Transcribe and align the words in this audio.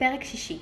פרק 0.00 0.24
שישי 0.24 0.58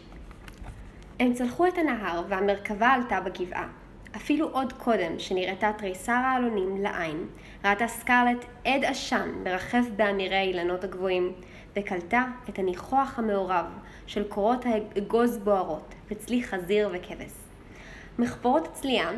הם 1.21 1.35
צלחו 1.35 1.67
את 1.67 1.79
הנהר 1.79 2.23
והמרכבה 2.29 2.89
עלתה 2.89 3.21
בגבעה. 3.21 3.69
אפילו 4.17 4.49
עוד 4.49 4.73
קודם 4.73 5.19
שנראתה 5.19 5.73
תריסר 5.79 6.13
העלונים 6.13 6.83
לעין, 6.83 7.27
ראתה 7.65 7.89
סקרלט 7.89 8.45
עד 8.65 8.85
עשן 8.85 9.31
מרחף 9.45 9.85
באמירי 9.97 10.37
האילנות 10.37 10.85
הגבוהים, 10.85 11.33
וקלטה 11.77 12.25
את 12.49 12.59
הניחוח 12.59 13.19
המעורב 13.19 13.65
של 14.07 14.25
קורות 14.29 14.65
האגוז 14.67 15.39
בוערות 15.39 15.95
וצלי 16.11 16.43
חזיר 16.43 16.91
וכבש. 16.93 17.33
מחפורות 18.19 18.67
הצלייה, 18.67 19.11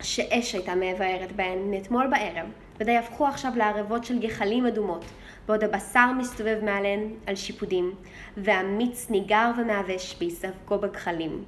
שאש 0.00 0.54
הייתה 0.54 0.74
מבערת 0.74 1.32
בהן 1.32 1.70
מאתמול 1.70 2.06
בערב, 2.06 2.46
ודי 2.80 2.96
הפכו 2.96 3.26
עכשיו 3.26 3.52
לערבות 3.56 4.04
של 4.04 4.18
גחלים 4.18 4.66
אדומות, 4.66 5.04
בעוד 5.48 5.64
הבשר 5.64 6.12
מסתובב 6.18 6.58
מעליהן 6.64 7.00
על 7.26 7.34
שיפודים, 7.34 7.94
והמיץ 8.36 9.10
ניגר 9.10 9.50
ומעבש 9.58 10.16
בהיספגו 10.18 10.78
בגחלים. 10.78 11.44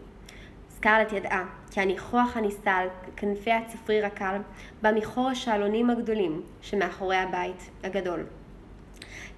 סקרלט 0.71 1.13
ידעה 1.13 1.45
כי 1.71 1.81
הניחוח 1.81 2.37
הנישא 2.37 2.71
על 2.71 2.89
כנפי 3.17 3.53
הצפריר 3.53 4.07
הקל 4.07 4.37
בא 4.83 4.93
מחורש 4.93 5.49
האלונים 5.49 5.91
הגדולים 5.91 6.43
שמאחורי 6.63 7.17
הבית 7.17 7.71
הגדול. 7.85 8.25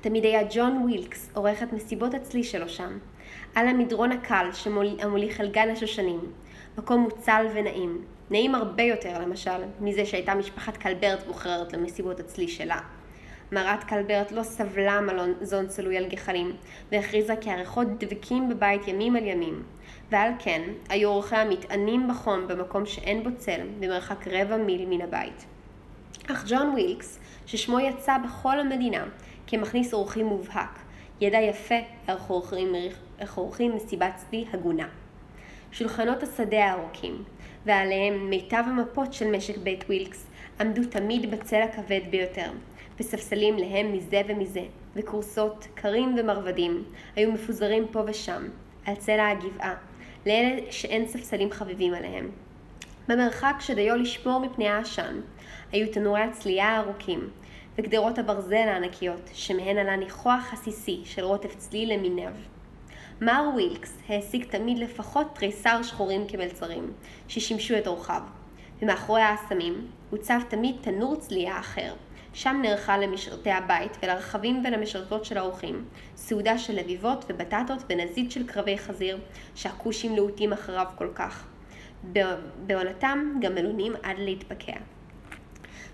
תמיד 0.01 0.25
היה 0.25 0.43
ג'ון 0.51 0.77
ווילקס 0.83 1.31
עורך 1.35 1.63
את 1.63 1.73
מסיבות 1.73 2.15
הצלי 2.15 2.45
שלו 2.45 2.69
שם, 2.69 2.99
על 3.55 3.69
המדרון 3.69 4.13
הקל 4.13 4.47
המוליך 5.01 5.41
אל 5.41 5.51
גן 5.51 5.71
השושנים, 5.71 6.21
מקום 6.79 7.01
מוצל 7.01 7.47
ונעים, 7.55 8.05
נעים 8.31 8.55
הרבה 8.55 8.83
יותר 8.83 9.19
למשל 9.19 9.63
מזה 9.81 10.07
שהייתה 10.07 10.35
משפחת 10.35 10.77
קלברט 10.77 11.27
בוחרת 11.27 11.73
למסיבות 11.73 12.21
הצלי 12.21 12.49
שלה. 12.49 12.81
מרת 13.53 13.85
קלברט 13.85 14.33
לא 14.33 14.43
סבלה 14.43 15.01
מזון 15.41 15.67
צלוי 15.67 15.97
על 15.97 16.07
גחלים, 16.07 16.53
והכריזה 16.93 17.37
כי 17.37 17.51
הריחות 17.51 17.87
דבקים 17.99 18.49
בבית 18.49 18.89
ימים 18.89 19.17
על 19.17 19.27
ימים, 19.27 19.63
ועל 20.11 20.33
כן 20.39 20.63
היו 20.89 21.09
אורחיה 21.09 21.45
מתענים 21.45 22.09
בחום 22.09 22.49
במקום 22.49 22.87
שאין 22.87 23.25
בו 23.25 23.31
צל, 23.37 23.61
במרחק 23.81 24.29
רבע 24.29 24.57
מיל 24.57 24.87
מן 24.89 25.01
הבית. 25.01 25.47
אך 26.31 26.45
ג'ון 26.49 26.71
ווילקס, 26.71 27.19
ששמו 27.47 27.81
יצא 27.81 28.17
בכל 28.25 28.61
המדינה 28.61 29.05
כמכניס 29.47 29.95
אורחים 29.95 30.27
מובהק, 30.27 30.79
ידע 31.21 31.41
יפה 31.41 31.75
איך 33.19 33.35
עורכים 33.35 33.75
מסיבת 33.75 34.13
צלי 34.17 34.45
הגונה. 34.53 34.89
שולחנות 35.73 36.23
השדה 36.23 36.65
הארוכים, 36.65 37.25
ועליהם 37.67 38.31
מיטב 38.31 38.65
המפות 38.67 39.13
של 39.13 39.31
משק 39.37 39.57
בית 39.57 39.85
ווילקס, 39.85 40.27
עמדו 40.61 40.83
תמיד 40.85 41.31
בצל 41.31 41.63
הכבד 41.63 42.01
ביותר, 42.11 42.51
וספסלים 43.01 43.59
להם 43.59 43.93
מזה 43.93 44.23
ומזה, 44.29 44.65
וכורסות, 44.97 45.67
קרים 45.75 46.17
ומרבדים, 46.19 46.85
היו 47.17 47.33
מפוזרים 47.33 47.87
פה 47.91 48.03
ושם, 48.07 48.49
על 48.87 48.95
צלע 48.95 49.29
הגבעה, 49.29 49.75
לאלה 50.27 50.73
שאין 50.73 51.07
ספסלים 51.07 51.51
חביבים 51.51 51.95
עליהם. 51.95 52.31
במרחק 53.09 53.55
שדיו 53.61 53.97
לשמור 53.97 54.41
מפני 54.41 54.69
העשן, 54.69 55.21
היו 55.73 55.93
תנורי 55.93 56.21
הצלייה 56.21 56.69
הארוכים, 56.69 57.31
וגדרות 57.79 58.19
הברזל 58.19 58.55
הענקיות, 58.55 59.31
שמהן 59.33 59.79
עלה 59.79 59.97
ניחוח 59.97 60.53
עסיסי 60.53 61.01
של 61.05 61.25
רוטף 61.25 61.55
צליל 61.57 61.93
למיניו. 61.93 62.33
מר 63.21 63.51
ווילקס 63.55 63.99
העסיק 64.09 64.51
תמיד 64.51 64.79
לפחות 64.79 65.27
תריסר 65.35 65.83
שחורים 65.83 66.27
כמלצרים, 66.29 66.93
ששימשו 67.29 67.79
את 67.79 67.87
אורחיו, 67.87 68.23
ומאחורי 68.83 69.23
האסמים 69.23 69.87
הוצב 70.11 70.41
תמיד 70.49 70.77
תנור 70.81 71.17
צלייה 71.17 71.59
אחר, 71.59 71.95
שם 72.35 72.59
נערכה 72.63 72.99
למשרתי 72.99 73.51
הבית 73.51 73.97
ולרכבים 74.03 74.63
ולמשרתות 74.65 75.25
של 75.25 75.39
האורחים 75.39 75.85
סעודה 76.17 76.59
של 76.59 76.77
לביבות 76.77 77.25
ובטטות 77.29 77.83
ונזית 77.89 78.31
של 78.31 78.47
קרבי 78.47 78.79
חזיר 78.79 79.19
שהכושים 79.55 80.17
להוטים 80.17 80.53
אחריו 80.53 80.87
כל 80.99 81.09
כך. 81.15 81.47
בעונתם 82.67 83.33
גם 83.41 83.55
מלונים 83.55 83.93
עד 84.03 84.19
להתפקע. 84.19 84.77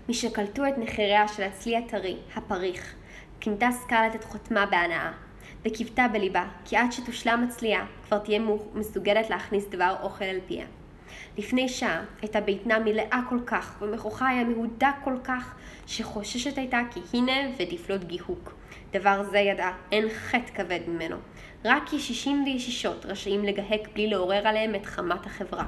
משקלטו 0.09 0.67
את 0.67 0.77
נחיריה 0.77 1.27
של 1.27 1.43
הצלי 1.43 1.77
הטרי, 1.77 2.17
הפריך, 2.35 2.95
כינתה 3.39 3.69
סקרלט 3.71 4.15
את 4.15 4.23
חותמה 4.23 4.65
בהנאה, 4.65 5.11
וקיוותה 5.65 6.07
בליבה 6.07 6.45
כי 6.65 6.77
עד 6.77 6.91
שתושלם 6.91 7.45
הצלייה 7.47 7.85
כבר 8.07 8.17
תהיה 8.17 8.39
מסוגלת 8.73 9.29
להכניס 9.29 9.67
דבר 9.67 9.95
אוכל 10.01 10.25
אל 10.25 10.39
פיה. 10.47 10.65
לפני 11.37 11.69
שעה 11.69 12.03
הייתה 12.21 12.41
ביתנה 12.41 12.79
מלאה 12.79 13.19
כל 13.29 13.39
כך, 13.45 13.77
ומכוחה 13.81 14.27
היה 14.27 14.43
מהודק 14.43 14.95
כל 15.03 15.15
כך, 15.23 15.55
שחוששת 15.87 16.57
הייתה 16.57 16.79
כי 16.91 16.99
הנה 17.13 17.33
ותפלוט 17.57 18.03
גיהוק. 18.03 18.53
דבר 18.93 19.23
זה 19.23 19.37
ידעה, 19.37 19.73
אין 19.91 20.09
חטא 20.09 20.53
כבד 20.53 20.79
ממנו. 20.87 21.15
רק 21.65 21.93
ישישים 21.93 22.43
וישישות 22.43 23.05
רשאים 23.05 23.43
לגהק 23.43 23.89
בלי 23.93 24.07
לעורר 24.07 24.47
עליהם 24.47 24.75
את 24.75 24.85
חמת 24.85 25.25
החברה. 25.25 25.65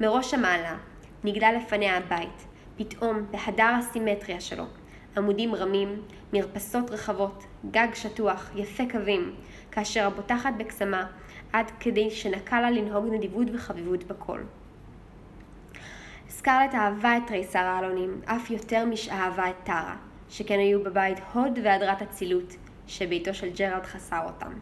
מראש 0.00 0.34
המעלה 0.34 0.76
נגלה 1.24 1.52
לפניה 1.52 1.96
הבית, 1.96 2.46
פתאום 2.76 3.26
בהדר 3.30 3.72
הסימטריה 3.78 4.40
שלו. 4.40 4.64
עמודים 5.16 5.54
רמים, 5.54 6.02
מרפסות 6.32 6.90
רחבות, 6.90 7.44
גג 7.70 7.88
שטוח, 7.94 8.50
יפה 8.56 8.82
קווים, 8.90 9.34
כאשר 9.70 10.06
הבוטחת 10.06 10.52
בקסמה, 10.58 11.06
עד 11.52 11.70
כדי 11.80 12.10
שנקע 12.10 12.60
לה 12.60 12.70
לנהוג 12.70 13.06
נדיבות 13.14 13.46
וחביבות 13.52 14.04
בכל. 14.04 14.40
סקרלט 16.32 16.74
אהבה 16.74 17.16
את 17.16 17.22
תריסר 17.26 17.58
העלונים, 17.58 18.20
אף 18.24 18.50
יותר 18.50 18.84
משאהבה 18.84 19.50
את 19.50 19.54
טרה, 19.64 19.96
שכן 20.28 20.58
היו 20.58 20.84
בבית 20.84 21.18
הוד 21.32 21.58
והדרת 21.62 22.02
אצילות, 22.02 22.56
שביתו 22.86 23.34
של 23.34 23.50
ג'רארד 23.56 23.82
חסר 23.82 24.20
אותם. 24.24 24.52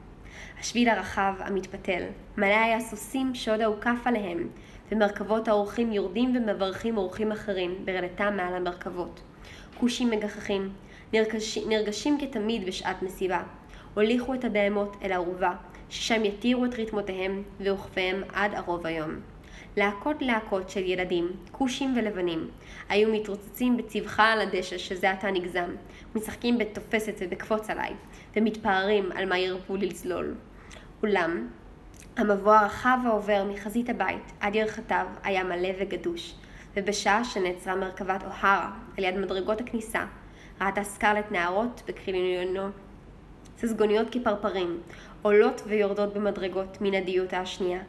השביל 0.61 0.89
הרחב, 0.89 1.35
המתפתל, 1.39 2.03
מלא 2.37 2.55
היה 2.55 2.81
סוסים 2.81 3.35
שעוד 3.35 3.61
הוקף 3.61 3.99
עליהם, 4.05 4.49
ומרכבות 4.93 5.49
האורחים 5.49 5.93
יורדים 5.93 6.37
ומברכים 6.37 6.97
אורחים 6.97 7.33
אחרים 7.33 7.75
ברדתם 7.85 8.37
מעל 8.37 8.55
המרכבות. 8.55 9.21
כושים 9.81 10.11
מגחכים, 10.11 10.73
נרגש, 11.13 11.59
נרגשים 11.59 12.19
כתמיד 12.21 12.67
בשעת 12.67 13.03
מסיבה. 13.03 13.43
הוליכו 13.95 14.35
את 14.35 14.45
הבהמות 14.45 14.97
אל 15.03 15.13
הערובה, 15.13 15.53
ששם 15.91 16.25
יתירו 16.25 16.65
את 16.65 16.79
רתמותיהם 16.79 17.43
ואוכפיהם 17.61 18.23
עד 18.33 18.55
ערוב 18.55 18.87
היום. 18.87 19.30
להקות 19.77 20.17
להקות 20.23 20.71
של 20.71 20.85
ילדים, 20.85 21.29
כושים 21.53 21.95
ולבנים, 21.97 22.49
היו 22.89 23.13
מתרוצצים 23.13 23.77
בצבחה 23.77 24.25
על 24.25 24.41
הדשא 24.41 24.79
שזה 24.79 25.11
עתה 25.11 25.31
נגזם, 25.31 25.71
משחקים 26.15 26.59
בתופסת 26.59 27.15
ובקפוץ 27.19 27.71
עליי, 27.71 27.93
ומתפארים 28.37 29.13
על 29.13 29.29
מה 29.29 29.39
ירפו 29.39 29.77
לצלול. 29.77 30.35
אולם, 31.03 31.49
המבוא 32.17 32.53
הרחב 32.55 32.99
העובר 33.05 33.45
מחזית 33.45 33.91
הבית 33.91 34.33
עד 34.41 34.55
ירכתיו 34.55 35.07
היה 35.23 35.45
מלא 35.45 35.69
וגדוש, 35.81 36.35
ובשעה 36.77 37.25
שנעצרה 37.25 37.75
מרכבת 37.75 38.23
אוהרה 38.23 38.71
על 38.99 39.05
יד 39.05 39.19
מדרגות 39.19 39.61
הכניסה, 39.61 40.05
ראתה 40.61 40.85
סקרלט 40.85 41.33
נערות 41.33 41.83
בקריליונו 41.89 42.69
ססגוניות 43.59 44.07
כפרפרים, 44.11 44.81
עולות 45.23 45.63
ויורדות 45.67 46.15
במדרגות 46.15 46.79
מן 46.81 46.95
הדיוטה 46.95 47.39
השנייה. 47.39 47.81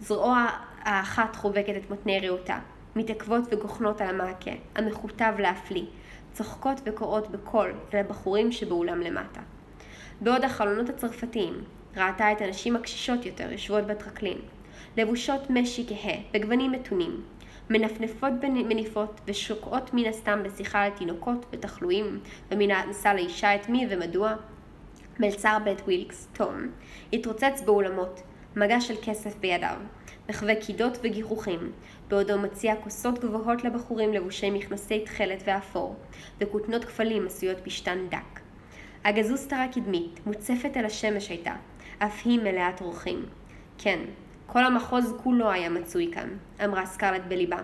זרוע 0.00 0.46
האחת 0.88 1.36
חובקת 1.36 1.76
את 1.76 1.90
מותני 1.90 2.18
ריאותה, 2.18 2.58
מתעכבות 2.96 3.44
וגוחנות 3.50 4.00
על 4.00 4.08
המעקה, 4.08 4.50
המכותב 4.74 5.32
להפליא, 5.38 5.84
צוחקות 6.32 6.80
וקוראות 6.86 7.30
בקול 7.30 7.72
אל 7.94 7.98
הבחורים 7.98 8.52
שבאולם 8.52 9.00
למטה. 9.00 9.40
בעוד 10.20 10.44
החלונות 10.44 10.88
הצרפתיים, 10.88 11.54
ראתה 11.96 12.32
את 12.32 12.40
הנשים 12.40 12.76
הקשישות 12.76 13.26
יותר 13.26 13.52
יושבות 13.52 13.86
בטרקלין, 13.86 14.38
לבושות 14.96 15.50
משי 15.50 15.86
כהה, 15.88 16.14
בגוונים 16.32 16.72
מתונים, 16.72 17.22
מנפנפות 17.70 18.32
במניפות 18.40 19.20
ושוקעות 19.26 19.90
מן 19.94 20.06
הסתם 20.06 20.42
בשיחה 20.42 20.82
על 20.82 20.90
תינוקות 20.90 21.46
ותחלואים, 21.52 22.20
ומנסה 22.50 23.14
לאישה 23.14 23.54
את 23.54 23.68
מי 23.68 23.86
ומדוע. 23.90 24.34
מלצר 25.20 25.58
בית 25.64 25.80
ווילקס, 25.80 26.28
תום, 26.32 26.54
התרוצץ 27.12 27.62
באולמות, 27.64 28.22
מגע 28.56 28.80
של 28.80 28.94
כסף 29.02 29.38
בידיו, 29.38 29.76
מחווה 30.28 30.54
קידות 30.54 30.98
וגיחוכים, 31.02 31.72
בעודו 32.08 32.38
מציע 32.38 32.76
כוסות 32.76 33.18
גבוהות 33.18 33.64
לבחורים 33.64 34.12
לבושי 34.12 34.50
מכנסי 34.50 35.00
תכלת 35.04 35.42
ואפור, 35.46 35.96
וכותנות 36.40 36.84
כפלים 36.84 37.26
עשויות 37.26 37.58
פשתן 37.62 37.98
דק. 38.08 38.40
הגזוסטרה 39.04 39.66
קדמית, 39.74 40.20
מוצפת 40.26 40.76
אל 40.76 40.84
השמש 40.84 41.28
הייתה, 41.28 41.52
אף 41.98 42.22
היא 42.24 42.38
מלאת 42.38 42.80
אורחים. 42.80 43.26
כן, 43.78 43.98
כל 44.46 44.64
המחוז 44.64 45.14
כולו 45.22 45.50
היה 45.50 45.68
מצוי 45.68 46.10
כאן, 46.14 46.28
אמרה 46.64 46.86
סקרלט 46.86 47.22
בליבה. 47.28 47.58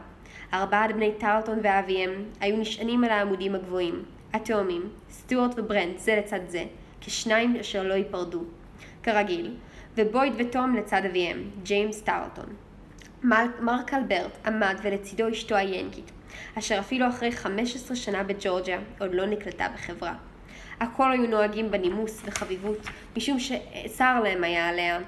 ארבעת 0.53 0.95
בני 0.95 1.13
טרלטון 1.19 1.59
ואביהם 1.63 2.25
היו 2.41 2.57
נשענים 2.57 3.05
על 3.05 3.11
העמודים 3.11 3.55
הגבוהים, 3.55 4.05
התאומים, 4.33 4.89
סטיוארט 5.11 5.59
וברנט 5.59 5.99
זה 5.99 6.17
לצד 6.17 6.41
זה, 6.49 6.65
כשניים 7.01 7.57
אשר 7.57 7.83
לא 7.83 7.95
ייפרדו. 7.95 8.45
כרגיל, 9.03 9.55
ובויד 9.97 10.33
ותום 10.37 10.77
לצד 10.77 11.03
אביהם, 11.05 11.51
ג'יימס 11.63 12.03
טרלטון. 12.03 12.47
מרק 13.61 13.95
אלברט 13.95 14.47
עמד 14.47 14.77
ולצידו 14.83 15.31
אשתו 15.31 15.55
היאנקית, 15.55 16.11
אשר 16.59 16.79
אפילו 16.79 17.09
אחרי 17.09 17.33
15 17.33 17.97
שנה 17.97 18.23
בג'ורג'יה 18.23 18.79
עוד 18.99 19.15
לא 19.15 19.27
נקלטה 19.27 19.67
בחברה. 19.75 20.15
הכל 20.81 21.13
היו 21.13 21.27
נוהגים 21.27 21.71
בנימוס 21.71 22.23
וחביבות, 22.25 22.79
משום 23.17 23.39
שצר 23.39 24.21
להם 24.25 24.45
היה 24.45 24.69
עליה, 24.69 24.99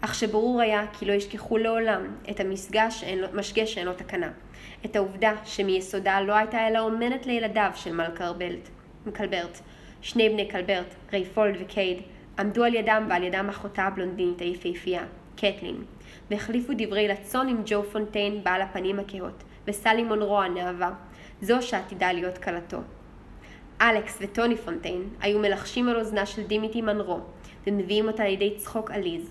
אך 0.00 0.14
שברור 0.14 0.60
היה 0.60 0.86
כי 0.92 1.06
לא 1.06 1.12
ישכחו 1.12 1.58
לעולם 1.58 2.02
את 2.30 2.40
המשגה 2.40 2.90
שאין 3.66 3.86
לו 3.86 3.92
תקנה. 3.92 4.30
את 4.84 4.96
העובדה 4.96 5.32
שמיסודה 5.44 6.20
לא 6.20 6.32
הייתה 6.32 6.68
אלא 6.68 6.78
אומנת 6.78 7.26
לילדיו 7.26 7.70
של 7.74 8.00
מר 9.06 9.19
קלברט. 9.19 9.60
שני 10.02 10.28
בני 10.28 10.48
קלברט, 10.48 10.94
רייפורד 11.12 11.56
וקייד, 11.60 11.98
עמדו 12.40 12.64
על 12.64 12.74
ידם 12.74 13.06
ועל 13.08 13.22
ידם 13.22 13.46
אחותה 13.50 13.82
הבלונדינית 13.82 14.40
היפהפייה, 14.40 15.02
קתלין, 15.36 15.76
והחליפו 16.30 16.72
דברי 16.76 17.08
לצון 17.08 17.48
עם 17.48 17.62
ג'ו 17.66 17.82
פונטיין 17.82 18.44
בעל 18.44 18.62
הפנים 18.62 18.98
הכהות, 18.98 19.42
וסלי 19.66 20.02
מונרו 20.02 20.40
הנאווה, 20.40 20.90
זו 21.42 21.62
שעתידה 21.62 22.12
להיות 22.12 22.38
כלתו. 22.38 22.78
אלכס 23.80 24.18
וטוני 24.20 24.56
פונטיין 24.56 25.08
היו 25.20 25.38
מלחשים 25.38 25.88
על 25.88 25.96
אוזנה 25.96 26.26
של 26.26 26.42
דימיטי 26.42 26.82
מנרו, 26.82 27.20
ומביאים 27.66 28.08
אותה 28.08 28.24
לידי 28.24 28.54
צחוק 28.56 28.90
עליז. 28.90 29.30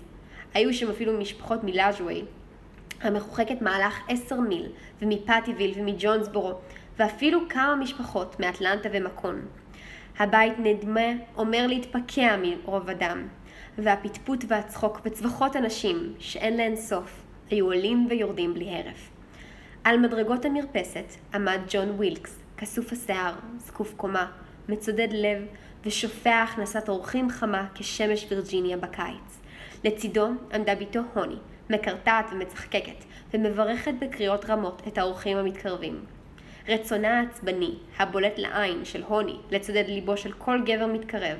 היו 0.54 0.74
שם 0.74 0.90
אפילו 0.90 1.12
משפחות 1.12 1.64
מלאז'ווי, 1.64 2.22
המרוחקת 3.02 3.62
מהלך 3.62 4.00
עשר 4.08 4.40
מיל, 4.40 4.66
ומפטיוויל 5.02 5.72
ומג'ונסבורו, 5.76 6.52
ואפילו 6.98 7.40
כמה 7.48 7.76
משפחות 7.76 8.40
מאטלנטה 8.40 8.88
ומקון. 8.92 9.40
הבית 10.18 10.52
נדמה 10.58 11.10
אומר 11.36 11.66
להתפקע 11.66 12.36
מרוב 12.42 12.90
הדם, 12.90 13.28
והפטפוט 13.78 14.44
והצחוק 14.48 15.00
וצווחות 15.04 15.56
הנשים, 15.56 16.14
שאין 16.18 16.56
להן 16.56 16.76
סוף, 16.76 17.22
היו 17.50 17.66
עולים 17.66 18.06
ויורדים 18.10 18.54
בלי 18.54 18.70
הרף. 18.70 19.10
על 19.84 19.98
מדרגות 19.98 20.44
המרפסת 20.44 21.04
עמד 21.34 21.58
ג'ון 21.68 21.90
ווילקס, 21.90 22.38
כסוף 22.56 22.92
השיער, 22.92 23.34
זקוף 23.58 23.94
קומה, 23.96 24.26
מצודד 24.68 25.08
לב, 25.12 25.42
ושופע 25.84 26.42
הכנסת 26.42 26.88
אורחים 26.88 27.30
חמה 27.30 27.66
כשמש 27.74 28.26
וירג'יניה 28.30 28.76
בקיץ. 28.76 29.40
לצידו 29.84 30.28
עמדה 30.54 30.74
בתו 30.74 31.00
הוני, 31.14 31.36
מקרטעת 31.70 32.26
ומצחקקת, 32.32 33.04
ומברכת 33.34 33.92
בקריאות 34.00 34.44
רמות 34.44 34.82
את 34.88 34.98
האורחים 34.98 35.36
המתקרבים. 35.36 36.04
רצונה 36.68 37.20
העצבני, 37.20 37.74
הבולט 37.98 38.38
לעין 38.38 38.84
של 38.84 39.02
הוני, 39.02 39.36
לצדד 39.50 39.84
ליבו 39.88 40.16
של 40.16 40.32
כל 40.32 40.60
גבר 40.64 40.86
מתקרב, 40.86 41.38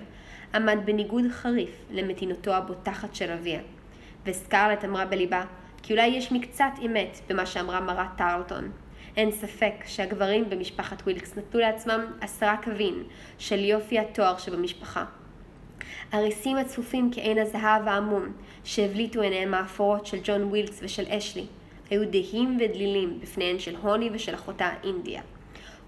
עמד 0.55 0.79
בניגוד 0.85 1.25
חריף 1.31 1.85
למתינותו 1.91 2.55
הבוטחת 2.55 3.15
של 3.15 3.31
אביה. 3.31 3.61
וסקרלט 4.27 4.85
אמרה 4.85 5.05
בליבה, 5.07 5.45
כי 5.83 5.93
אולי 5.93 6.07
יש 6.07 6.33
מקצת 6.33 6.73
אמת 6.87 7.21
במה 7.29 7.47
שאמרה 7.47 7.81
מרת 7.81 8.09
טרלטון. 8.17 8.71
אין 9.17 9.31
ספק 9.31 9.75
שהגברים 9.87 10.51
במשפחת 10.51 11.03
ווילקס 11.03 11.37
נתנו 11.37 11.61
לעצמם 11.61 12.05
עשרה 12.21 12.57
קווין 12.65 13.03
של 13.39 13.59
יופי 13.59 13.99
התואר 13.99 14.39
שבמשפחה. 14.39 15.05
הריסים 16.13 16.57
הצפופים 16.57 17.11
כעין 17.15 17.39
הזהב 17.39 17.89
העמום 17.89 18.25
שהבליטו 18.65 19.21
עיניהם 19.21 19.55
האפורות 19.55 20.07
של 20.07 20.19
ג'ון 20.25 20.45
ווילקס 20.45 20.81
ושל 20.83 21.05
אשלי 21.09 21.47
היו 21.91 22.11
דהים 22.11 22.59
ודלילים 22.61 23.21
בפניהן 23.21 23.59
של 23.59 23.77
הוני 23.77 24.11
ושל 24.13 24.35
אחותה 24.35 24.71
אינדיה. 24.85 25.23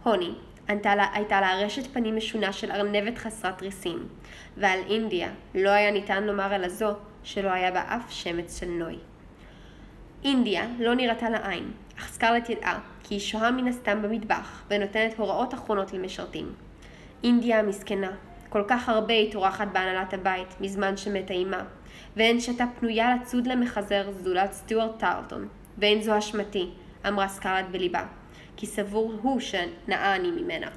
הוני 0.03 0.35
לה, 0.69 1.07
הייתה 1.15 1.41
לה 1.41 1.55
ארשת 1.65 1.87
פנים 1.93 2.17
משונה 2.17 2.53
של 2.53 2.71
ארנבת 2.71 3.19
חסרת 3.19 3.63
ריסים, 3.63 4.09
ועל 4.57 4.79
אינדיה 4.89 5.31
לא 5.55 5.71
היה 5.71 5.91
ניתן 5.91 6.25
לומר 6.25 6.55
אלא 6.55 6.69
זו 6.69 6.95
שלא 7.25 7.51
היה 7.51 7.71
בה 7.71 7.81
אף 7.81 8.13
שמץ 8.13 8.61
של 8.61 8.69
נוי. 8.69 8.97
אינדיה 10.25 10.67
לא 10.79 10.95
נראתה 10.95 11.31
לעין, 11.31 11.71
אך 11.99 12.09
סקרלט 12.09 12.51
ידעה 12.51 12.81
כי 13.03 13.15
היא 13.15 13.21
שוהה 13.21 13.51
מן 13.51 13.69
הסתם 13.69 14.03
במטבח 14.03 14.63
ונותנת 14.71 15.15
הוראות 15.19 15.55
אחרונות 15.55 15.93
למשרתים. 15.93 16.53
אינדיה 17.25 17.59
המסכנה, 17.59 18.11
כל 18.49 18.63
כך 18.69 18.89
הרבה 18.89 19.15
היא 19.15 19.33
טורחת 19.33 19.69
בהנהלת 19.73 20.15
הבית 20.15 20.61
מזמן 20.61 20.97
שמתה 20.97 21.35
אימה, 21.35 21.65
ואין 22.17 22.41
שתה 22.41 22.65
פנויה 22.81 23.17
לצוד 23.17 23.47
למחזר 23.47 24.13
זולת 24.23 24.53
סטיוארט 24.53 24.99
טרלטון, 24.99 25.49
ואין 25.79 26.03
זו 26.03 26.19
אשמתי, 26.19 26.71
אמרה 27.09 27.29
סקרלט 27.29 27.65
בליבה, 27.71 28.05
כי 28.57 28.67
סבור 28.67 29.15
הוא 29.23 29.41
שנאה 29.41 30.17
אני 30.17 30.31
ממנה. 30.31 30.69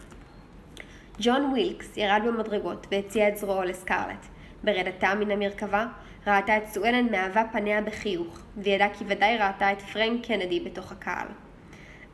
ג'ון 1.20 1.46
ווילקס 1.46 1.98
ירד 1.98 2.22
במדרגות 2.28 2.88
והציע 2.92 3.30
את 3.30 3.38
זרועו 3.38 3.64
לסקרלט. 3.64 4.26
ברדתה 4.64 5.16
מן 5.16 5.32
המרכבה 5.32 5.86
ראתה 6.28 6.58
את 6.58 6.68
סואלן 6.68 7.12
מעווה 7.12 7.44
פניה 7.52 7.82
בחיוך, 7.82 8.40
וידעה 8.58 8.90
כי 8.94 9.04
ודאי 9.08 9.38
ראתה 9.38 9.72
את 9.72 9.82
פרנק 9.82 10.26
קנדי 10.26 10.60
בתוך 10.60 10.92
הקהל. 10.92 11.28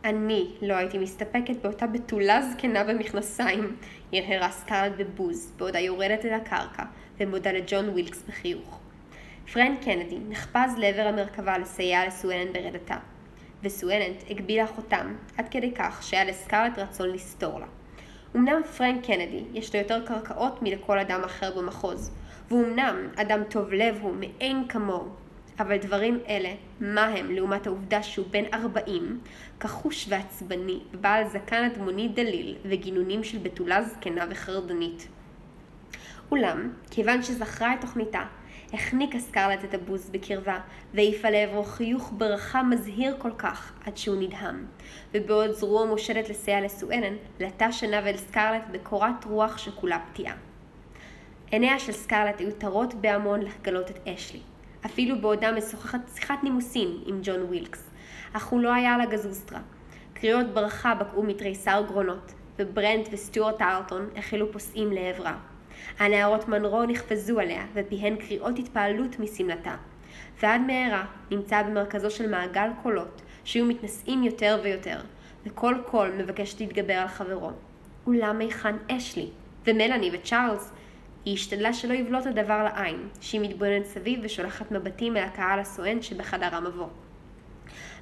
אני 0.03 0.51
לא 0.61 0.73
הייתי 0.73 0.97
מסתפקת 0.97 1.55
באותה 1.61 1.87
בתולה 1.87 2.41
זקנה 2.41 2.83
במכנסיים, 2.83 3.75
הרהרה 4.13 4.49
סקארלט 4.49 4.91
בבוז, 4.97 5.53
בעודה 5.57 5.79
יורדת 5.79 6.25
אל 6.25 6.33
הקרקע, 6.33 6.83
ומודה 7.19 7.51
לג'ון 7.51 7.89
ווילקס 7.89 8.23
בחיוך. 8.27 8.80
פרנק 9.53 9.83
קנדי 9.83 10.17
נחפז 10.29 10.77
לעבר 10.77 11.01
המרכבה 11.01 11.57
לסייע 11.57 12.07
לסואלן 12.07 12.53
ברדתה, 12.53 12.95
וסואלן 13.63 14.23
הגביהה 14.29 14.67
חוטם, 14.67 15.15
עד 15.37 15.49
כדי 15.51 15.71
כך 15.71 16.03
שהיה 16.03 16.25
לסקארלט 16.25 16.79
רצון 16.79 17.09
לסטור 17.09 17.59
לה. 17.59 17.65
אמנם 18.35 18.63
פרנק 18.77 19.05
קנדי 19.05 19.43
יש 19.53 19.75
לו 19.75 19.81
יותר 19.81 20.05
קרקעות 20.05 20.61
מלכל 20.61 20.99
אדם 20.99 21.23
אחר 21.23 21.59
במחוז, 21.59 22.11
ואומנם 22.51 22.95
אדם 23.15 23.43
טוב 23.49 23.73
לב 23.73 23.97
הוא 24.01 24.13
מאין 24.19 24.67
כמוהו, 24.67 25.09
אבל 25.59 25.77
דברים 25.77 26.19
אלה, 26.27 26.53
מה 26.79 27.05
הם 27.05 27.31
לעומת 27.31 27.67
העובדה 27.67 28.03
שהוא 28.03 28.25
בן 28.29 28.43
ארבעים, 28.53 29.19
כחוש 29.59 30.05
ועצבני, 30.09 30.79
ובעל 30.93 31.27
זקן 31.27 31.63
אדמוני 31.63 32.07
דליל, 32.07 32.55
וגינונים 32.65 33.23
של 33.23 33.37
בתולה 33.37 33.83
זקנה 33.83 34.25
וחרדנית. 34.29 35.07
אולם, 36.31 36.69
כיוון 36.91 37.23
שזכרה 37.23 37.73
את 37.73 37.81
תוכניתה, 37.81 38.21
החניקה 38.73 39.19
סקרלט 39.19 39.63
את 39.63 39.73
הבוז 39.73 40.09
בקרבה, 40.09 40.59
והעיפה 40.93 41.29
לעברו 41.29 41.63
חיוך 41.63 42.13
ברכה 42.17 42.63
מזהיר 42.63 43.15
כל 43.17 43.31
כך, 43.37 43.73
עד 43.85 43.97
שהוא 43.97 44.21
נדהם. 44.21 44.65
ובעוד 45.13 45.51
זרועו 45.51 45.87
מושטת 45.87 46.29
לסייע 46.29 46.61
לסואלן, 46.61 47.13
לטה 47.39 47.71
שנב 47.71 48.05
אל 48.05 48.17
סקרלט 48.17 48.61
בקרת 48.71 49.25
רוח 49.25 49.57
שכולה 49.57 49.99
פגיעה. 50.09 50.35
עיניה 51.51 51.79
של 51.79 51.91
סקרלט 51.91 52.39
היו 52.39 52.51
תרות 52.51 52.93
בהמון 52.93 53.39
לגלות 53.39 53.91
את 53.91 54.07
אשלי. 54.07 54.39
אפילו 54.85 55.21
בעודה 55.21 55.51
משוחחת 55.51 55.99
שיחת 56.15 56.43
נימוסין 56.43 56.89
עם 57.05 57.19
ג'ון 57.23 57.41
ווילקס, 57.41 57.89
אך 58.33 58.47
הוא 58.47 58.61
לא 58.61 58.73
היה 58.73 58.95
על 58.95 59.01
הגזוסטרה. 59.01 59.59
קריאות 60.13 60.47
ברכה 60.53 60.95
בקעו 60.95 61.23
מתריסר 61.23 61.83
גרונות, 61.87 62.33
וברנט 62.59 63.07
וסטיוארט 63.11 63.61
טרלטון 63.61 64.09
החלו 64.15 64.51
פוסעים 64.51 64.91
לעברה. 64.91 65.50
הנערות 65.99 66.47
מנרו 66.47 66.83
נחפזו 66.83 67.39
אליה, 67.39 67.65
ופיהן 67.73 68.15
קריאות 68.15 68.59
התפעלות 68.59 69.19
משמלתה. 69.19 69.75
ועד 70.41 70.61
מהרה 70.61 71.05
נמצא 71.31 71.63
במרכזו 71.63 72.11
של 72.11 72.29
מעגל 72.29 72.69
קולות, 72.83 73.21
שהיו 73.43 73.65
מתנשאים 73.65 74.23
יותר 74.23 74.59
ויותר, 74.63 74.99
וכל 75.45 75.75
קול 75.85 76.11
מבקש 76.17 76.55
להתגבר 76.59 76.93
על 76.93 77.07
חברו. 77.07 77.51
אולם 78.07 78.39
היכן 78.39 78.75
אשלי? 78.91 79.29
ומלאני 79.67 80.09
וצ'ארלס 80.13 80.71
היא 81.25 81.33
השתדלה 81.33 81.73
שלא 81.73 81.93
יבלוט 81.93 82.25
הדבר 82.25 82.63
לעין, 82.63 83.07
שהיא 83.21 83.41
מתבוננת 83.41 83.85
סביב 83.85 84.19
ושולחת 84.23 84.71
מבטים 84.71 85.17
אל 85.17 85.23
הקהל 85.23 85.59
הסואן 85.59 86.01
שבחדר 86.01 86.55
המבוא. 86.55 86.87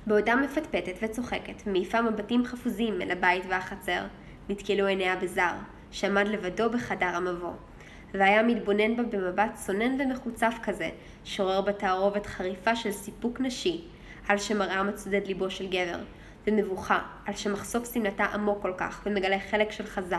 בעודה 0.07 0.35
מפטפטת 0.35 0.93
וצוחקת, 1.01 1.61
ומעיפה 1.67 2.01
מבטים 2.01 2.45
חפוזים 2.45 3.01
אל 3.01 3.11
הבית 3.11 3.43
והחצר, 3.49 4.01
נתקלו 4.49 4.85
עיניה 4.85 5.15
בזר, 5.15 5.53
שעמד 5.91 6.27
לבדו 6.27 6.69
בחדר 6.69 7.05
המבוא. 7.05 7.53
והיה 8.13 8.43
מתבונן 8.43 8.95
בה 8.95 9.03
במבט 9.03 9.53
צונן 9.53 10.01
ומחוצף 10.01 10.53
כזה, 10.63 10.89
שורר 11.25 11.61
בתערובת 11.61 12.25
חריפה 12.25 12.75
של 12.75 12.91
סיפוק 12.91 13.41
נשי, 13.41 13.81
על 14.27 14.37
שמראה 14.37 14.83
מצודד 14.83 15.27
ליבו 15.27 15.49
של 15.49 15.67
גבר, 15.67 15.99
ומבוכה, 16.47 16.99
על 17.25 17.35
שמחשוף 17.35 17.93
שמלתה 17.93 18.25
עמוק 18.25 18.61
כל 18.61 18.73
כך, 18.77 19.01
ומגלה 19.05 19.39
חלק 19.39 19.71
של 19.71 19.85
חזה, 19.85 20.15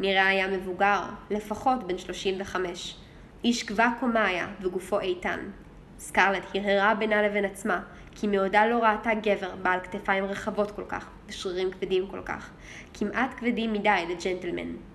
נראה 0.00 0.26
היה 0.26 0.48
מבוגר, 0.48 1.00
לפחות 1.30 1.84
בן 1.86 1.98
35. 1.98 2.96
איש 3.44 3.66
גבה 3.66 3.88
קומה 4.00 4.24
היה, 4.24 4.48
וגופו 4.60 5.00
איתן. 5.00 5.40
סקרלט 5.98 6.42
הרהרה 6.54 6.94
בינה 6.94 7.22
לבין 7.22 7.44
עצמה, 7.44 7.80
כי 8.14 8.26
מעודה 8.26 8.66
לא 8.66 8.78
ראתה 8.78 9.10
גבר 9.14 9.50
בעל 9.62 9.80
כתפיים 9.80 10.24
רחבות 10.24 10.70
כל 10.70 10.84
כך, 10.88 11.10
ושרירים 11.28 11.70
כבדים 11.70 12.06
כל 12.06 12.20
כך, 12.24 12.50
כמעט 12.94 13.30
כבדים 13.36 13.72
מדי 13.72 14.04
לג'נטלמן. 14.08 14.91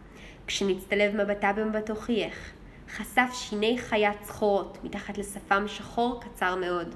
כשנצטלב 0.48 1.16
מבטה 1.16 1.52
במבטו 1.54 1.96
חייך, 1.96 2.52
חשף 2.90 3.30
שיני 3.34 3.78
חיה 3.78 4.12
צחורות 4.22 4.78
מתחת 4.84 5.18
לשפם 5.18 5.64
שחור 5.68 6.22
קצר 6.22 6.56
מאוד. 6.56 6.96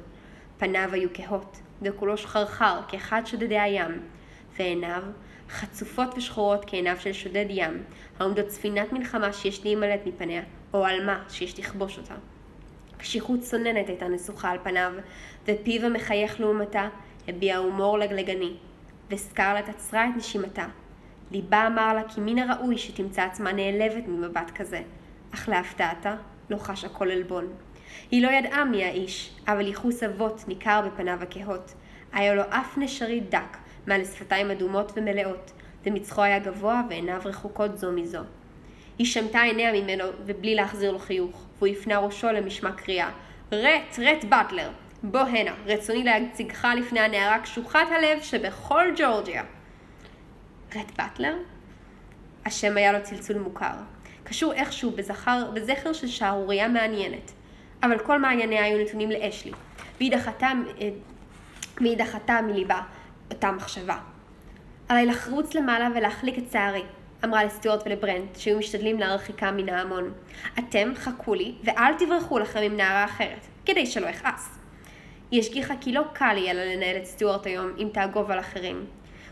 פניו 0.58 0.90
היו 0.92 1.10
כהות, 1.14 1.58
וכולו 1.82 2.18
שחרחר 2.18 2.80
כאחד 2.88 3.22
שודדי 3.26 3.60
הים, 3.60 4.00
ועיניו 4.58 5.04
חצופות 5.50 6.18
ושחורות 6.18 6.64
כעיניו 6.68 6.96
של 7.00 7.14
שודד 7.14 7.46
ים, 7.50 7.84
העומדות 8.20 8.50
ספינת 8.50 8.94
מלחמה 8.94 9.34
שיש 9.34 9.64
להימלט 9.64 10.00
מפניה, 10.06 10.42
או 10.74 10.86
עלמה 10.86 11.24
שיש 11.30 11.60
לכבוש 11.60 11.98
אותה. 11.98 12.16
קשיחות 12.98 13.40
צוננת 13.40 13.90
הייתה 13.90 14.08
נסוכה 14.08 14.50
על 14.50 14.58
פניו, 14.64 14.92
ופיו 15.48 15.86
המחייך 15.86 16.40
לעומתה 16.40 16.90
הביע 17.28 17.58
הומור 17.58 17.98
לגלגני, 17.98 18.54
וסקרלט 19.10 19.70
עצרה 19.70 20.10
את 20.10 20.14
נשימתה. 20.18 20.66
ליבה 21.32 21.68
אמר 21.68 21.94
לה 21.94 22.04
כי 22.04 22.22
מן 22.22 22.40
הראוי 22.40 22.78
שתמצא 22.78 23.22
עצמה 23.22 23.52
נעלבת 23.52 24.08
ממבט 24.08 24.52
כזה, 24.56 24.82
אך 25.34 25.50
להפתעתה 25.50 26.16
לא 26.50 26.58
חשה 26.58 26.90
כל 26.90 27.12
עלבון. 27.12 27.48
היא 28.12 28.24
לא 28.24 28.32
ידעה 28.32 28.66
מי 28.66 28.84
האיש, 28.84 29.36
אבל 29.48 29.68
ייחוס 29.68 30.04
אבות 30.04 30.44
ניכר 30.48 30.82
בפניו 30.86 31.20
הכהות. 31.22 31.74
היה 32.14 32.36
לו 32.36 32.44
אף 32.50 32.78
נשרי 32.78 33.20
דק, 33.20 33.58
מעל 33.88 34.06
שפתיים 34.06 34.52
אדומות 34.52 34.92
ומלאות, 34.96 35.52
ומצחו 35.86 36.22
היה 36.22 36.40
גבוה 36.40 36.82
ועיניו 36.90 37.22
רחוקות 37.26 37.78
זו 37.78 37.92
מזו. 37.92 38.20
היא 38.98 39.08
שמטה 39.08 39.42
עיניה 39.42 39.82
ממנו, 39.82 40.04
ובלי 40.26 40.56
להחזיר 40.56 40.92
לו 40.92 41.00
חיוך, 41.00 41.46
והוא 41.58 41.68
הפנה 41.68 42.00
ראשו 42.00 42.28
למשמע 42.28 42.72
קריאה, 42.72 43.10
רט, 43.52 44.00
רט 44.00 44.24
באטלר, 44.24 44.70
בוא 45.04 45.20
הנה, 45.20 45.52
רצוני 45.66 46.04
להציגך 46.04 46.68
לפני 46.78 47.00
הנערה 47.00 47.40
קשוחת 47.40 47.88
הלב 47.92 48.22
שבכל 48.22 48.86
ג'ורג'יה. 48.98 49.44
רט 50.76 50.92
באטלר? 50.98 51.36
השם 52.46 52.78
היה 52.78 52.92
לו 52.92 53.04
צלצול 53.04 53.38
מוכר. 53.38 53.74
קשור 54.24 54.54
איכשהו 54.54 54.92
בזכר, 54.92 55.52
בזכר 55.54 55.94
של 55.94 56.08
שערורייה 56.08 56.68
מעניינת. 56.68 57.32
אבל 57.84 58.00
כל 58.00 58.20
מעייניה 58.20 58.64
היו 58.64 58.86
נתונים 58.86 59.12
לאשלי, 59.12 59.52
והיא 59.98 60.12
דחתה, 60.12 60.52
אה, 60.82 60.90
והיא 61.82 61.98
דחתה 61.98 62.42
מליבה 62.42 62.82
אותה 63.32 63.52
מחשבה. 63.52 63.98
עליי 64.90 65.06
לחרוץ 65.06 65.54
למעלה 65.56 65.90
ולהחליק 65.96 66.38
את 66.38 66.52
שערי, 66.52 66.84
אמרה 67.26 67.44
לסטיוארט 67.44 67.84
ולברנט, 67.86 68.36
שהיו 68.36 68.58
משתדלים 68.58 69.00
להרחיקה 69.00 69.52
מן 69.52 69.70
ההמון. 69.70 70.12
אתם 70.60 70.92
חכו 70.96 71.34
לי, 71.34 71.56
ואל 71.64 71.94
תברחו 72.00 72.40
לכם 72.40 72.60
עם 72.60 72.78
נערה 72.78 73.06
אחרת, 73.06 73.48
כדי 73.66 73.86
שלא 73.86 74.10
אכעס. 74.10 74.50
היא 75.32 75.40
השגיחה 75.40 75.74
כי 75.82 75.94
לא 75.94 76.02
קל 76.14 76.38
יהיה 76.38 76.54
לה 76.54 76.66
לנהל 76.66 76.98
את 76.98 77.06
סטיוארט 77.06 77.46
היום 77.46 77.72
אם 77.78 77.88
תאגוב 77.94 78.32
על 78.32 78.40
אחרים. 78.40 78.86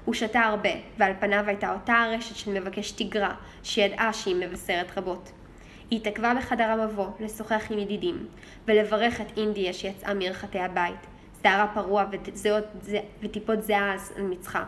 הוא 0.05 0.13
שתה 0.13 0.39
הרבה, 0.39 0.69
ועל 0.97 1.13
פניו 1.19 1.43
הייתה 1.47 1.73
אותה 1.73 1.93
הרשת 1.93 2.35
של 2.35 2.59
מבקש 2.59 2.91
תגרה, 2.91 3.33
שידעה 3.63 4.13
שהיא 4.13 4.35
מבשרת 4.35 4.97
רבות. 4.97 5.31
היא 5.91 5.99
התעכבה 5.99 6.33
בחדר 6.37 6.63
המבוא 6.63 7.07
לשוחח 7.19 7.67
עם 7.69 7.79
ידידים, 7.79 8.27
ולברך 8.67 9.21
את 9.21 9.37
אינדיה 9.37 9.73
שיצאה 9.73 10.13
מרחתי 10.13 10.59
הבית, 10.59 11.07
שערה 11.43 11.67
פרוע 11.73 12.05
וטיפות 13.21 13.63
זיעה 13.63 13.95
על 14.15 14.23
מצחה. 14.23 14.63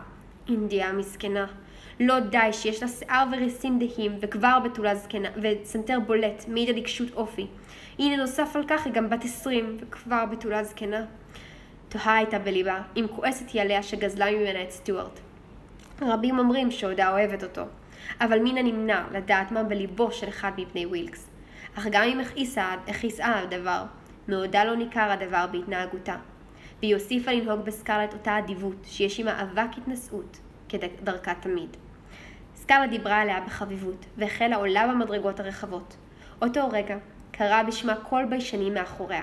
אינדיה 0.48 0.88
המסכנה. 0.88 1.46
לא 2.00 2.20
די 2.20 2.52
שיש 2.52 2.82
לה 2.82 2.88
שיער 2.88 3.24
וריסים 3.32 3.78
דהים, 3.78 4.18
וכבר 4.20 4.58
בתולה 4.64 4.94
זקנה, 4.94 5.28
וסנטר 5.42 5.98
בולט, 6.06 6.44
מעיד 6.48 6.68
על 6.68 6.74
עיקשות 6.74 7.08
אופי. 7.14 7.46
הנה 7.98 8.16
נוסף 8.16 8.56
על 8.56 8.64
כך 8.68 8.86
היא 8.86 8.92
גם 8.92 9.10
בת 9.10 9.24
עשרים, 9.24 9.76
וכבר 9.80 10.24
בתולה 10.26 10.64
זקנה. 10.64 11.04
תוהה 11.92 12.16
הייתה 12.16 12.38
בליבה, 12.38 12.80
אם 12.96 13.06
כועסת 13.16 13.50
היא 13.50 13.62
עליה 13.62 13.82
שגזלה 13.82 14.30
ממנה 14.30 14.62
את 14.62 14.70
סטיוארט. 14.70 15.20
רבים 16.02 16.38
אומרים 16.38 16.70
שעודה 16.70 17.10
אוהבת 17.10 17.42
אותו, 17.42 17.62
אבל 18.20 18.38
מן 18.38 18.58
הנמנע 18.58 19.04
לדעת 19.12 19.52
מה 19.52 19.62
בליבו 19.62 20.12
של 20.12 20.28
אחד 20.28 20.52
מבני 20.56 20.86
ווילקס. 20.86 21.30
אך 21.78 21.86
גם 21.90 22.02
אם 22.02 22.20
הכעיסה 22.88 23.38
הדבר, 23.38 23.82
מעודה 24.28 24.64
לא 24.64 24.76
ניכר 24.76 25.10
הדבר 25.10 25.46
בהתנהגותה. 25.52 26.16
והיא 26.80 26.94
הוסיפה 26.94 27.32
לנהוג 27.32 27.60
בסקרלט 27.60 28.12
אותה 28.12 28.38
אדיבות, 28.38 28.76
שיש 28.84 29.18
עימה 29.18 29.42
אבק 29.42 29.78
התנשאות, 29.78 30.38
כדרכה 30.68 31.34
תמיד. 31.34 31.76
סקרלט 32.54 32.90
דיברה 32.90 33.20
עליה 33.20 33.40
בחביבות, 33.40 34.06
והחלה 34.16 34.56
עולה 34.56 34.86
במדרגות 34.86 35.40
הרחבות. 35.40 35.96
אותו 36.42 36.68
רגע 36.68 36.96
קרא 37.30 37.62
בשמה 37.62 37.94
קול 37.94 38.24
ביישני 38.24 38.70
מאחוריה, 38.70 39.22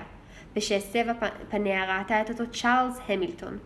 ושהסבה 0.56 1.12
פניה 1.48 1.98
ראתה 1.98 2.20
את 2.20 2.30
אותו 2.30 2.44
צ'ארלס 2.52 2.98
המילטון. 3.08 3.58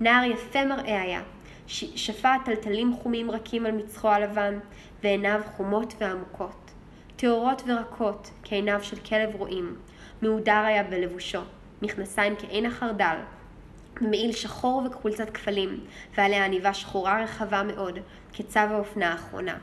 נער 0.00 0.24
יפה 0.24 0.64
מראה 0.64 1.02
היה, 1.02 1.22
שפע 1.66 2.36
טלטלים 2.44 2.94
חומים 3.02 3.30
רכים 3.30 3.66
על 3.66 3.72
מצחו 3.72 4.08
הלבן, 4.08 4.58
ועיניו 5.02 5.40
חומות 5.56 5.94
ועמוקות. 6.00 6.70
טהורות 7.16 7.62
ורקות, 7.66 8.30
כעיניו 8.42 8.78
של 8.82 8.96
כלב 8.96 9.34
רועים. 9.34 9.76
מהודר 10.22 10.62
היה 10.66 10.82
בלבושו, 10.82 11.40
מכנסיים 11.82 12.34
כעין 12.36 12.66
החרדל, 12.66 13.16
מעיל 14.00 14.32
שחור 14.32 14.82
וחולצת 14.86 15.30
כפלים, 15.30 15.80
ועליה 16.16 16.44
עניבה 16.44 16.74
שחורה 16.74 17.22
רחבה 17.22 17.62
מאוד, 17.62 17.98
כצו 18.32 18.60
האופנה 18.60 19.12
האחרונה. 19.12 19.56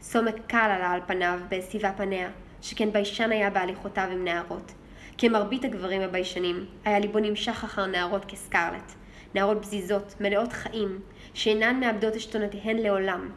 סומק 0.00 0.34
קל 0.46 0.56
עלה 0.56 0.90
על 0.90 1.00
פניו 1.06 1.38
בסביבה 1.48 1.92
פניה, 1.92 2.30
שכן 2.62 2.92
ביישן 2.92 3.32
היה 3.32 3.50
בהליכותיו 3.50 4.08
עם 4.12 4.24
נערות. 4.24 4.72
כמרבית 5.18 5.64
הגברים 5.64 6.02
הביישנים, 6.02 6.66
היה 6.84 6.98
ליבו 6.98 7.18
נמשך 7.18 7.64
אחר 7.64 7.86
נערות 7.86 8.24
כסקרלט. 8.24 8.92
נערות 9.34 9.60
בזיזות, 9.60 10.14
מלאות 10.20 10.52
חיים, 10.52 11.00
שאינן 11.34 11.80
מאבדות 11.80 12.14
עשתונותיהן 12.14 12.76
לעולם. 12.76 13.30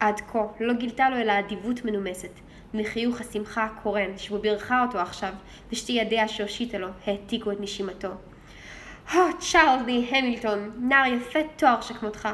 עד 0.00 0.20
כה 0.20 0.46
לא 0.60 0.72
גילתה 0.72 1.10
לו 1.10 1.16
אלא 1.16 1.38
אדיבות 1.38 1.84
מנומסת, 1.84 2.40
מחיוך 2.74 3.20
השמחה 3.20 3.64
הקורן 3.64 4.18
שבו 4.18 4.38
בירכה 4.38 4.82
אותו 4.82 4.98
עכשיו, 4.98 5.32
ושתי 5.72 5.92
ידיה 5.92 6.28
שהושיטה 6.28 6.78
לו 6.78 6.88
העתיקו 7.06 7.52
את 7.52 7.60
נשימתו. 7.60 8.08
הו, 9.12 9.20
צ'ארלס 9.38 9.82
המילטון, 10.10 10.70
נער 10.80 11.06
יפה 11.06 11.38
תואר 11.56 11.80
שכמותך. 11.80 12.28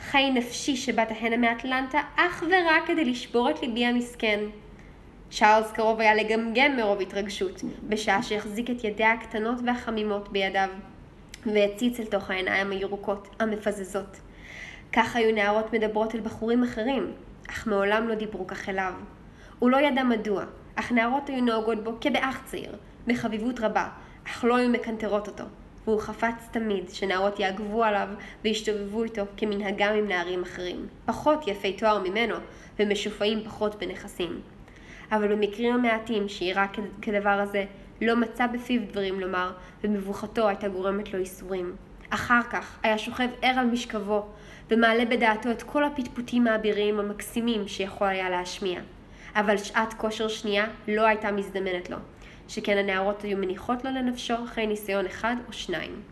חי 0.00 0.30
נפשי 0.30 0.76
שבאת 0.76 1.08
הנה 1.20 1.36
מאטלנטה 1.36 2.00
אך 2.16 2.44
ורק 2.50 2.86
כדי 2.86 3.04
לשבור 3.04 3.50
את 3.50 3.62
ליבי 3.62 3.86
המסכן. 3.86 4.40
צ'ארלס 5.38 5.72
קרוב 5.72 6.00
היה 6.00 6.14
לגמגם 6.14 6.76
מרוב 6.76 7.00
התרגשות, 7.00 7.62
בשעה 7.88 8.22
שהחזיק 8.22 8.70
את 8.70 8.84
ידיה 8.84 9.12
הקטנות 9.12 9.58
והחמימות 9.66 10.28
בידיו, 10.28 10.68
והציץ 11.46 12.00
אל 12.00 12.04
תוך 12.04 12.30
העיניים 12.30 12.70
הירוקות, 12.70 13.28
המפזזות. 13.40 14.20
כך 14.92 15.16
היו 15.16 15.34
נערות 15.34 15.72
מדברות 15.72 16.14
אל 16.14 16.20
בחורים 16.20 16.62
אחרים, 16.62 17.12
אך 17.50 17.66
מעולם 17.66 18.08
לא 18.08 18.14
דיברו 18.14 18.46
כך 18.46 18.68
אליו. 18.68 18.92
הוא 19.58 19.70
לא 19.70 19.76
ידע 19.76 20.02
מדוע, 20.02 20.44
אך 20.74 20.92
נערות 20.92 21.28
היו 21.28 21.44
נוהגות 21.44 21.84
בו 21.84 21.92
כבאח 22.00 22.40
צעיר, 22.44 22.72
בחביבות 23.06 23.60
רבה, 23.60 23.88
אך 24.26 24.44
לא 24.44 24.56
היו 24.56 24.68
מקנטרות 24.68 25.28
אותו. 25.28 25.44
והוא 25.84 26.00
חפץ 26.00 26.48
תמיד 26.50 26.90
שנערות 26.90 27.40
יעגבו 27.40 27.84
עליו 27.84 28.08
וישתובבו 28.44 29.02
איתו 29.02 29.22
כמנהגם 29.36 29.94
עם 29.94 30.08
נערים 30.08 30.42
אחרים, 30.42 30.86
פחות 31.06 31.48
יפי 31.48 31.72
תואר 31.72 32.02
ממנו 32.02 32.36
ומשופעים 32.78 33.44
פחות 33.44 33.74
בנכסים. 33.80 34.53
אבל 35.12 35.36
במקרים 35.36 35.74
המעטים 35.74 36.28
שאירע 36.28 36.66
כדבר 37.02 37.28
הזה, 37.28 37.64
לא 38.00 38.16
מצא 38.16 38.46
בפיו 38.46 38.80
דברים 38.92 39.20
לומר, 39.20 39.52
ומבוכתו 39.84 40.48
הייתה 40.48 40.68
גורמת 40.68 41.12
לו 41.12 41.18
ייסורים. 41.18 41.76
אחר 42.10 42.42
כך 42.50 42.78
היה 42.82 42.98
שוכב 42.98 43.28
ער 43.42 43.58
על 43.58 43.66
משכבו, 43.66 44.26
ומעלה 44.70 45.04
בדעתו 45.04 45.50
את 45.50 45.62
כל 45.62 45.84
הפטפוטים 45.84 46.46
האביריים 46.46 46.98
המקסימים 46.98 47.68
שיכול 47.68 48.08
היה 48.08 48.30
להשמיע. 48.30 48.80
אבל 49.34 49.56
שעת 49.56 49.94
כושר 49.94 50.28
שנייה 50.28 50.66
לא 50.88 51.02
הייתה 51.06 51.32
מזדמנת 51.32 51.90
לו, 51.90 51.96
שכן 52.48 52.78
הנערות 52.78 53.22
היו 53.22 53.38
מניחות 53.38 53.84
לו 53.84 53.90
לנפשו 53.90 54.34
אחרי 54.44 54.66
ניסיון 54.66 55.06
אחד 55.06 55.36
או 55.48 55.52
שניים. 55.52 56.02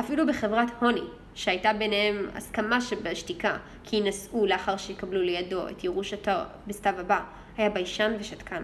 אפילו 0.00 0.26
בחברת 0.26 0.68
הוני, 0.80 1.04
שהייתה 1.34 1.72
ביניהם 1.72 2.26
הסכמה 2.34 2.80
שבשתיקה, 2.80 3.56
כי 3.84 3.96
יינשאו 3.96 4.46
לאחר 4.46 4.76
שיקבלו 4.76 5.22
לידו 5.22 5.68
את 5.68 5.84
ירושתו 5.84 6.30
בסתיו 6.66 6.94
הבא, 6.98 7.20
היה 7.58 7.70
ביישן 7.70 8.12
ושתקן. 8.20 8.62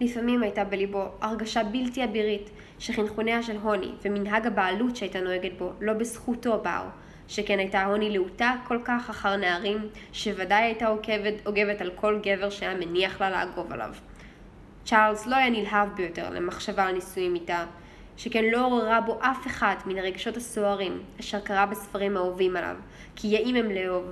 לפעמים 0.00 0.42
הייתה 0.42 0.64
בליבו 0.64 1.04
הרגשה 1.20 1.64
בלתי 1.64 2.04
אבירית 2.04 2.50
שחנכוניה 2.78 3.42
של 3.42 3.56
הוני 3.56 3.90
ומנהג 4.04 4.46
הבעלות 4.46 4.96
שהייתה 4.96 5.20
נוהגת 5.20 5.52
בו 5.58 5.72
לא 5.80 5.92
בזכותו 5.92 6.60
באו, 6.62 6.84
שכן 7.28 7.58
הייתה 7.58 7.84
הוני 7.84 8.10
להוטה 8.10 8.54
כל 8.68 8.78
כך 8.84 9.10
אחר 9.10 9.36
נערים, 9.36 9.88
שוודאי 10.12 10.62
הייתה 10.62 10.86
עוקבת, 10.86 11.34
עוגבת 11.46 11.80
על 11.80 11.90
כל 11.94 12.20
גבר 12.22 12.50
שהיה 12.50 12.74
מניח 12.74 13.20
לה 13.20 13.30
לעגוב 13.30 13.72
עליו. 13.72 13.90
צ'ארלס 14.84 15.26
לא 15.26 15.36
היה 15.36 15.50
נלהב 15.50 15.88
ביותר 15.94 16.30
למחשבה 16.30 16.84
על 16.84 16.94
נישואים 16.94 17.34
איתה, 17.34 17.64
שכן 18.16 18.44
לא 18.44 18.66
עוררה 18.66 19.00
בו 19.00 19.18
אף 19.20 19.46
אחד 19.46 19.74
מן 19.86 19.98
הרגשות 19.98 20.36
הסוערים 20.36 21.02
אשר 21.20 21.40
קרא 21.40 21.66
בספרים 21.66 22.16
האהובים 22.16 22.56
עליו, 22.56 22.76
כי 23.16 23.28
יאים 23.28 23.56
הם 23.56 23.70
לאהוב. 23.70 24.04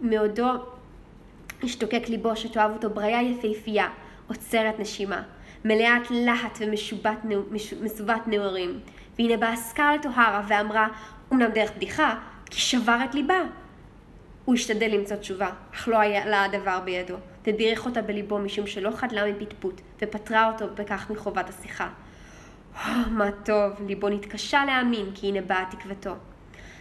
מעודו 0.00 0.52
השתוקק 1.62 2.08
ליבו 2.08 2.36
שתאהב 2.36 2.70
אותו 2.72 2.90
בריה 2.90 3.22
יפהפייה, 3.22 3.88
עוצרת 4.26 4.80
נשימה, 4.80 5.22
מלאת 5.64 6.10
להט 6.10 6.58
ומסובת 6.60 8.26
נעורים. 8.26 8.80
והנה 9.18 9.36
באה 9.36 9.56
סקארלט 9.56 10.06
אוהרה 10.06 10.42
ואמרה, 10.48 10.88
אמנם 11.32 11.50
דרך 11.50 11.72
בדיחה, 11.76 12.14
כי 12.50 12.60
שבר 12.60 12.98
את 13.04 13.14
ליבה. 13.14 13.42
הוא 14.44 14.54
השתדל 14.54 14.86
למצוא 14.86 15.16
תשובה, 15.16 15.50
אך 15.74 15.88
לא 15.88 15.98
היה 15.98 16.26
לה 16.26 16.44
הדבר 16.44 16.80
בידו, 16.84 17.14
ובירך 17.46 17.86
אותה 17.86 18.02
בליבו 18.02 18.38
משום 18.38 18.66
שלא 18.66 18.90
חדלה 18.90 19.32
מפטפוט, 19.32 19.80
ופטרה 20.02 20.52
אותו 20.52 20.64
בכך 20.74 21.10
מחובת 21.10 21.48
השיחה. 21.48 21.88
Oh, 22.74 22.88
מה 23.10 23.30
טוב, 23.44 23.72
ליבו 23.86 24.08
נתקשה 24.08 24.64
להאמין 24.64 25.06
כי 25.14 25.28
הנה 25.28 25.40
באה 25.40 25.64
תקוותו. 25.70 26.14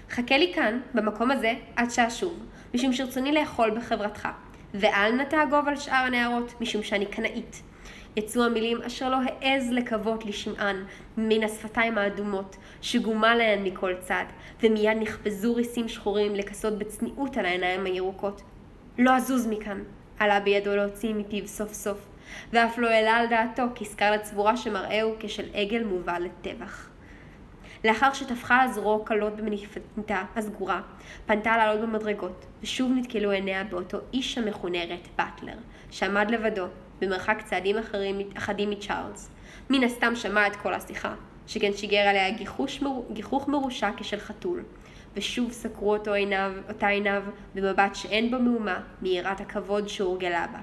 חכה 0.09 0.37
לי 0.37 0.51
כאן, 0.55 0.79
במקום 0.93 1.31
הזה, 1.31 1.53
עד 1.75 1.89
שאשוב, 1.89 2.45
משום 2.73 2.93
שרצוני 2.93 3.31
לאכול 3.31 3.71
בחברתך, 3.71 4.27
ואל 4.73 5.11
נא 5.11 5.23
תאגוב 5.23 5.67
על 5.67 5.75
שאר 5.75 6.03
הנערות, 6.05 6.61
משום 6.61 6.83
שאני 6.83 7.05
קנאית. 7.05 7.61
יצאו 8.15 8.43
המילים 8.43 8.81
אשר 8.81 9.09
לא 9.09 9.17
העז 9.25 9.71
לקוות 9.71 10.25
לשמען 10.25 10.83
מן 11.17 11.43
השפתיים 11.43 11.97
האדומות, 11.97 12.55
שגומה 12.81 13.35
להן 13.35 13.63
מכל 13.63 13.93
צד, 13.99 14.25
ומיד 14.63 14.97
נחפזו 14.99 15.55
ריסים 15.55 15.87
שחורים 15.87 16.35
לכסות 16.35 16.77
בצניעות 16.77 17.37
על 17.37 17.45
העיניים 17.45 17.85
הירוקות. 17.85 18.41
לא 18.97 19.15
אזוז 19.15 19.47
מכאן, 19.47 19.83
עלה 20.19 20.39
בידו 20.39 20.75
להוציא 20.75 21.13
מפיו 21.13 21.47
סוף 21.47 21.73
סוף, 21.73 21.97
ואף 22.53 22.77
לא 22.77 22.87
העלה 22.87 23.11
על 23.11 23.27
דעתו 23.27 23.63
כי 23.75 23.85
סקרלט 23.85 24.23
סבורה 24.23 24.57
שמראהו 24.57 25.15
כשל 25.19 25.45
עגל 25.53 25.83
מובא 25.83 26.17
לטבח. 26.17 26.86
לאחר 27.85 28.13
שטפחה 28.13 28.55
על 28.55 28.71
זרועו 28.71 29.05
כלות 29.05 29.35
במניפתה 29.35 30.23
הסגורה, 30.35 30.81
פנתה 31.25 31.57
לעלות 31.57 31.81
במדרגות, 31.81 32.45
ושוב 32.63 32.91
נתקלו 32.95 33.31
עיניה 33.31 33.63
באותו 33.63 33.97
איש 34.13 34.37
המכונה 34.37 34.83
רט 34.83 35.07
באטלר, 35.17 35.57
שעמד 35.91 36.31
לבדו, 36.31 36.65
במרחק 37.01 37.41
צעדים 37.45 37.77
אחרים, 37.77 38.19
אחדים 38.37 38.69
מצ'ארלס. 38.69 39.29
מן 39.69 39.83
הסתם 39.83 40.15
שמע 40.15 40.47
את 40.47 40.55
כל 40.55 40.73
השיחה, 40.73 41.13
שכן 41.47 41.73
שיגר 41.73 41.97
עליה 41.97 42.29
גיחוש, 42.29 42.83
גיחוך 43.11 43.47
מרושע 43.47 43.89
כשל 43.97 44.19
חתול, 44.19 44.63
ושוב 45.15 45.51
סקרו 45.51 45.93
אותו 45.93 46.13
עיניו, 46.13 46.51
אותה 46.69 46.87
עיניו 46.87 47.23
במבט 47.55 47.95
שאין 47.95 48.31
בו 48.31 48.39
מהומה 48.39 48.79
מיראת 49.01 49.41
הכבוד 49.41 49.89
שהורגלה 49.89 50.45
בה. 50.47 50.59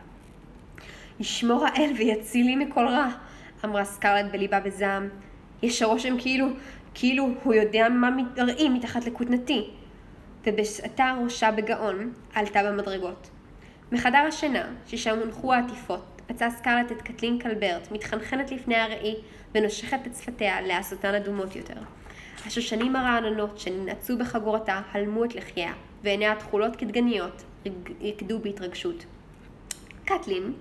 ישמור 1.20 1.66
האל 1.66 1.90
ויצילי 1.98 2.56
מכל 2.56 2.88
רע, 2.88 3.08
אמרה 3.64 3.84
סקרלט 3.84 4.32
בליבה 4.32 4.60
בזעם. 4.60 5.08
יש 5.62 5.82
הרושם 5.82 6.18
כאילו, 6.18 6.46
כאילו 6.94 7.28
הוא 7.42 7.54
יודע 7.54 7.88
מה 7.88 8.10
מתראים 8.10 8.74
מתחת 8.74 9.06
לכותנתי. 9.06 9.70
ובשעתה 10.46 11.14
ראשה 11.24 11.50
בגאון, 11.50 12.12
עלתה 12.34 12.62
במדרגות. 12.62 13.30
מחדר 13.92 14.24
השינה, 14.28 14.64
ששם 14.86 15.18
הונחו 15.18 15.52
העטיפות, 15.52 16.22
מצאה 16.30 16.50
סקרלט 16.50 16.92
את 16.92 17.02
קטלין 17.02 17.38
קלברט, 17.38 17.90
מתחנחנת 17.90 18.50
לפני 18.50 18.76
הראי, 18.76 19.14
ונושכת 19.54 20.06
את 20.06 20.16
שפתיה 20.16 20.60
לעשותן 20.60 21.14
אדומות 21.14 21.56
יותר. 21.56 21.80
השושנים 22.46 22.96
הרעננות 22.96 23.58
שננעצו 23.58 24.18
בחגורתה 24.18 24.80
הלמו 24.92 25.24
את 25.24 25.34
לחייה, 25.34 25.72
ועיניה 26.02 26.32
התכולות 26.32 26.76
כדגניות 26.76 27.44
רקדו 28.02 28.38
בהתרגשות. 28.38 29.04
קטלין, 30.04 30.52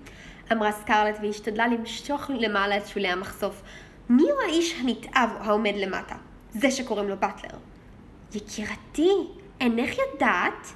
אמרה 0.52 0.72
סקרלט 0.72 1.16
והשתדלה 1.22 1.66
למשוך 1.66 2.30
למעלה 2.38 2.76
את 2.76 2.86
שולי 2.86 3.08
המחשוף, 3.08 3.62
מי 4.08 4.22
הוא 4.22 4.40
האיש 4.46 4.74
הנתעב 4.80 5.30
העומד 5.40 5.72
למטה? 5.76 6.14
זה 6.50 6.70
שקוראים 6.70 7.08
לו 7.08 7.16
באטלר. 7.16 7.58
יקירתי, 8.34 9.10
אינך 9.60 9.94
יודעת? 9.98 10.66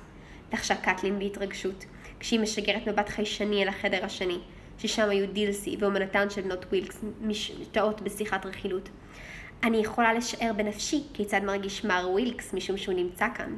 לחשה 0.52 0.75
קטלין 0.75 1.18
בהתרגשות, 1.18 1.85
כשהיא 2.20 2.40
משגרת 2.40 2.88
מבט 2.88 3.08
חששני 3.08 3.62
אל 3.62 3.68
החדר 3.68 4.04
השני, 4.04 4.38
ששם 4.78 5.08
היו 5.08 5.26
דילסי 5.32 5.76
ואומנתן 5.78 6.30
של 6.30 6.42
נוט 6.44 6.64
ווילקס 6.64 7.00
משתאות 7.20 8.00
בשיחת 8.00 8.47
רכילות. 8.47 8.88
אני 9.62 9.76
יכולה 9.76 10.12
לשער 10.14 10.52
בנפשי 10.56 11.02
כיצד 11.14 11.40
מרגיש 11.44 11.85
מר 11.85 12.08
ווילקס 12.11 12.54
משום 12.54 12.76
שהוא 12.76 12.94
נמצא 12.94 13.26
כאן. 13.35 13.56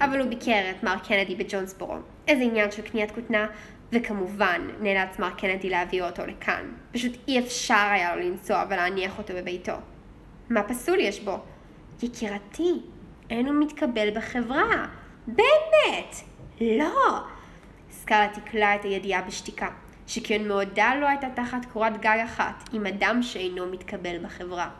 אבל 0.00 0.20
הוא 0.20 0.28
ביקר 0.28 0.70
את 0.70 0.82
מר 0.82 0.96
קנדי 1.08 1.34
בג'ונסבורו. 1.34 1.96
איזה 2.28 2.42
עניין 2.42 2.70
של 2.70 2.82
קניית 2.82 3.10
כותנה, 3.10 3.46
וכמובן 3.92 4.68
נאלץ 4.80 5.18
מר 5.18 5.30
קנדי 5.30 5.70
להביא 5.70 6.02
אותו 6.02 6.26
לכאן. 6.26 6.72
פשוט 6.92 7.12
אי 7.28 7.38
אפשר 7.38 7.88
היה 7.90 8.16
לו 8.16 8.22
לנסוע 8.22 8.64
ולהניח 8.70 9.18
אותו 9.18 9.34
בביתו. 9.36 9.72
מה 10.50 10.62
פסול 10.62 11.00
יש 11.00 11.20
בו? 11.20 11.38
יקירתי, 12.02 12.72
אין 13.30 13.46
הוא 13.46 13.54
מתקבל 13.54 14.10
בחברה. 14.14 14.86
באמת! 15.26 16.16
לא! 16.60 17.20
סקארלט 17.90 18.38
תקלה 18.38 18.74
את 18.74 18.84
הידיעה 18.84 19.22
בשתיקה, 19.22 19.68
שכן 20.06 20.48
מעודה 20.48 20.94
לא 21.00 21.08
הייתה 21.08 21.26
תחת 21.34 21.64
קורת 21.72 22.00
גג 22.00 22.18
אחת 22.24 22.68
עם 22.72 22.86
אדם 22.86 23.22
שאינו 23.22 23.66
מתקבל 23.66 24.18
בחברה. 24.24 24.70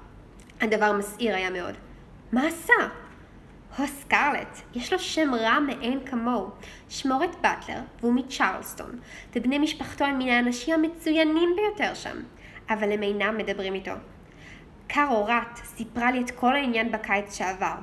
הדבר 0.61 0.93
מסעיר 0.93 1.37
היה 1.37 1.51
מאוד. 1.51 1.75
מה 2.33 2.47
עשה? 2.47 2.73
הו 3.76 3.87
סקרלט, 3.87 4.61
יש 4.75 4.93
לו 4.93 4.99
שם 4.99 5.35
רע 5.35 5.59
מאין 5.61 6.00
כמוהו. 6.07 6.50
שמו 6.88 7.25
את 7.25 7.40
באטלר, 7.40 7.81
והוא 8.00 8.14
מצ'רלסטון, 8.14 8.99
ובני 9.37 9.59
משפחתו 9.59 10.05
הם 10.05 10.18
מן 10.18 10.29
האנשים 10.29 10.75
המצוינים 10.75 11.51
ביותר 11.57 11.94
שם, 11.94 12.16
אבל 12.70 12.92
הם 12.92 13.03
אינם 13.03 13.38
מדברים 13.38 13.75
איתו. 13.75 13.92
קארו 14.87 15.25
רט 15.25 15.57
סיפרה 15.64 16.11
לי 16.11 16.20
את 16.20 16.31
כל 16.31 16.57
העניין 16.57 16.92
בקיץ 16.92 17.38
שעבר. 17.38 17.75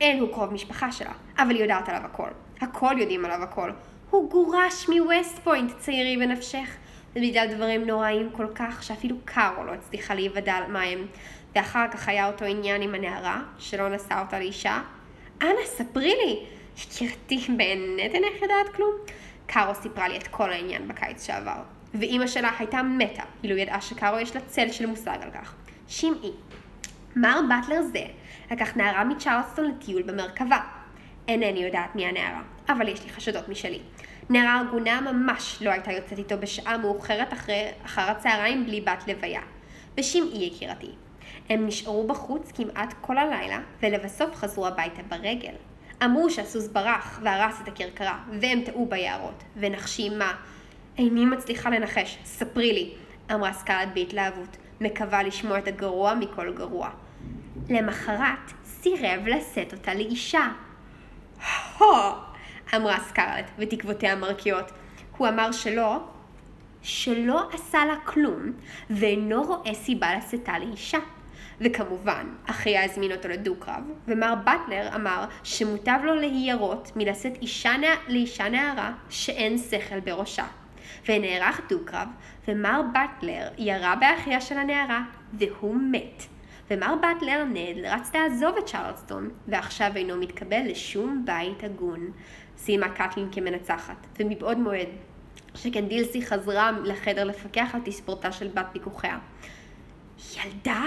אין 0.00 0.20
הוא 0.20 0.32
קרוב 0.32 0.52
משפחה 0.52 0.92
שלה, 0.92 1.12
אבל 1.38 1.50
היא 1.50 1.62
יודעת 1.62 1.88
עליו 1.88 2.02
הכל. 2.04 2.28
הכל 2.60 2.94
יודעים 2.98 3.24
עליו 3.24 3.42
הכל. 3.42 3.70
הוא 4.10 4.30
גורש 4.30 4.88
מווסט 4.88 5.38
פוינט, 5.38 5.72
צעירי 5.78 6.16
בנפשך, 6.16 6.76
ובגלל 7.16 7.54
דברים 7.54 7.86
נוראים 7.86 8.30
כל 8.32 8.46
כך, 8.54 8.82
שאפילו 8.82 9.16
קארו 9.24 9.64
לא 9.64 9.72
הצליחה 9.72 10.14
להיוודע 10.14 10.56
מה 10.68 10.82
הם. 10.82 11.06
ואחר 11.54 11.86
כך 11.92 12.08
היה 12.08 12.26
אותו 12.26 12.44
עניין 12.44 12.82
עם 12.82 12.94
הנערה, 12.94 13.42
שלא 13.58 13.88
נשא 13.88 14.20
אותה 14.20 14.38
לאישה. 14.38 14.82
אנא, 15.42 15.64
ספרי 15.64 16.14
לי! 16.24 16.46
יקירתי, 16.82 17.46
באמת 17.56 18.14
אינך 18.14 18.42
יודעת 18.42 18.68
כלום? 18.74 18.90
קארו 19.46 19.74
סיפרה 19.74 20.08
לי 20.08 20.16
את 20.16 20.26
כל 20.26 20.52
העניין 20.52 20.88
בקיץ 20.88 21.26
שעבר. 21.26 21.62
ואימא 21.94 22.26
שלה 22.26 22.50
הייתה 22.58 22.82
מתה, 22.82 23.22
אילו 23.44 23.56
ידעה 23.56 23.80
שקארו 23.80 24.18
יש 24.18 24.36
לה 24.36 24.40
צל 24.40 24.72
של 24.72 24.86
מושג 24.86 25.18
על 25.22 25.30
כך. 25.30 25.54
שמעי, 25.88 26.32
מר 27.16 27.40
באטלר 27.48 27.82
זה 27.82 28.04
לקח 28.50 28.76
נערה 28.76 29.04
מצ'רלסטון 29.04 29.70
לטיול 29.70 30.02
במרכבה. 30.02 30.58
אינני 31.28 31.64
יודעת 31.64 31.96
מי 31.96 32.06
הנערה, 32.06 32.42
אבל 32.68 32.88
יש 32.88 33.04
לי 33.04 33.10
חשדות 33.10 33.48
משלי. 33.48 33.80
נערה 34.30 34.60
הגונה 34.60 35.00
ממש 35.00 35.58
לא 35.60 35.70
הייתה 35.70 35.92
יוצאת 35.92 36.18
איתו 36.18 36.38
בשעה 36.40 36.78
מאוחרת 36.78 37.32
אחרי, 37.32 37.68
אחר 37.84 38.10
הצהריים 38.10 38.66
בלי 38.66 38.80
בת 38.80 39.08
לוויה. 39.08 39.40
בשמעי 39.96 40.44
יקירתי, 40.44 40.90
הם 41.48 41.66
נשארו 41.66 42.06
בחוץ 42.06 42.52
כמעט 42.54 42.94
כל 43.00 43.18
הלילה, 43.18 43.58
ולבסוף 43.82 44.34
חזרו 44.34 44.66
הביתה 44.66 45.02
ברגל. 45.08 45.54
אמרו 46.04 46.30
שהסוס 46.30 46.68
ברח 46.68 47.20
והרס 47.22 47.60
את 47.62 47.68
הכרכרה, 47.68 48.18
והם 48.40 48.62
טעו 48.64 48.86
ביערות. 48.86 49.42
ונחשי 49.56 50.08
מה? 50.08 50.32
איני 50.98 51.24
מצליחה 51.24 51.70
לנחש, 51.70 52.18
ספרי 52.24 52.72
לי, 52.72 52.90
אמרה 53.34 53.52
סקארלט 53.52 53.88
בהתלהבות, 53.94 54.56
מקווה 54.80 55.22
לשמוע 55.22 55.58
את 55.58 55.68
הגרוע 55.68 56.14
מכל 56.14 56.52
גרוע. 56.52 56.90
למחרת 57.70 58.52
סירב 58.64 59.26
לשאת 59.26 59.72
אותה 59.72 59.94
לאישה. 59.94 60.48
הו! 61.78 61.86
אמרה 62.74 63.00
סקארלט, 63.00 63.50
ותקוותיה 63.58 64.16
מרקיעות. 64.16 64.72
הוא 65.16 65.28
אמר 65.28 65.52
שלא, 65.52 65.96
שלא 66.82 67.48
עשה 67.52 67.84
לה 67.84 67.96
כלום, 68.04 68.52
ואינו 68.90 69.42
רואה 69.42 69.74
סיבה 69.74 70.16
לשאתה 70.16 70.58
לאישה. 70.58 70.98
וכמובן, 71.64 72.26
אחיה 72.46 72.84
הזמין 72.84 73.12
אותו 73.12 73.28
לדו-קרב, 73.28 73.82
ומר 74.08 74.34
באטלר 74.44 74.94
אמר 74.94 75.24
שמוטב 75.42 75.98
לו 76.04 76.14
להיירות 76.14 76.92
מלשאת 76.96 77.38
אישה. 77.42 77.72
לאישה 78.08 78.48
נערה 78.48 78.92
שאין 79.08 79.58
שכל 79.58 80.00
בראשה. 80.00 80.44
ונערך 81.08 81.60
דו-קרב, 81.68 82.08
ומר 82.48 82.80
באטלר 82.92 83.48
ירה 83.58 83.96
באחיה 83.96 84.40
של 84.40 84.58
הנערה, 84.58 85.02
והוא 85.32 85.76
מת. 85.76 86.22
ומר 86.70 86.94
באטלר 87.00 87.44
נאלץ 87.44 88.14
לעזוב 88.14 88.56
את 88.58 88.66
צ'רלסטון, 88.66 89.30
ועכשיו 89.48 89.92
אינו 89.96 90.16
מתקבל 90.16 90.62
לשום 90.64 91.22
בית 91.24 91.64
הגון. 91.64 92.10
סיימה 92.56 92.88
קטלין 92.88 93.28
כמנצחת, 93.32 94.06
ומבעוד 94.20 94.58
מועד, 94.58 94.88
שכן 95.54 95.88
דילסי 95.88 96.26
חזרה 96.26 96.70
לחדר 96.84 97.24
לפקח 97.24 97.70
על 97.74 97.80
תספורתה 97.84 98.32
של 98.32 98.48
בת 98.48 98.66
פיקוחיה. 98.72 99.18
ילדה? 100.36 100.82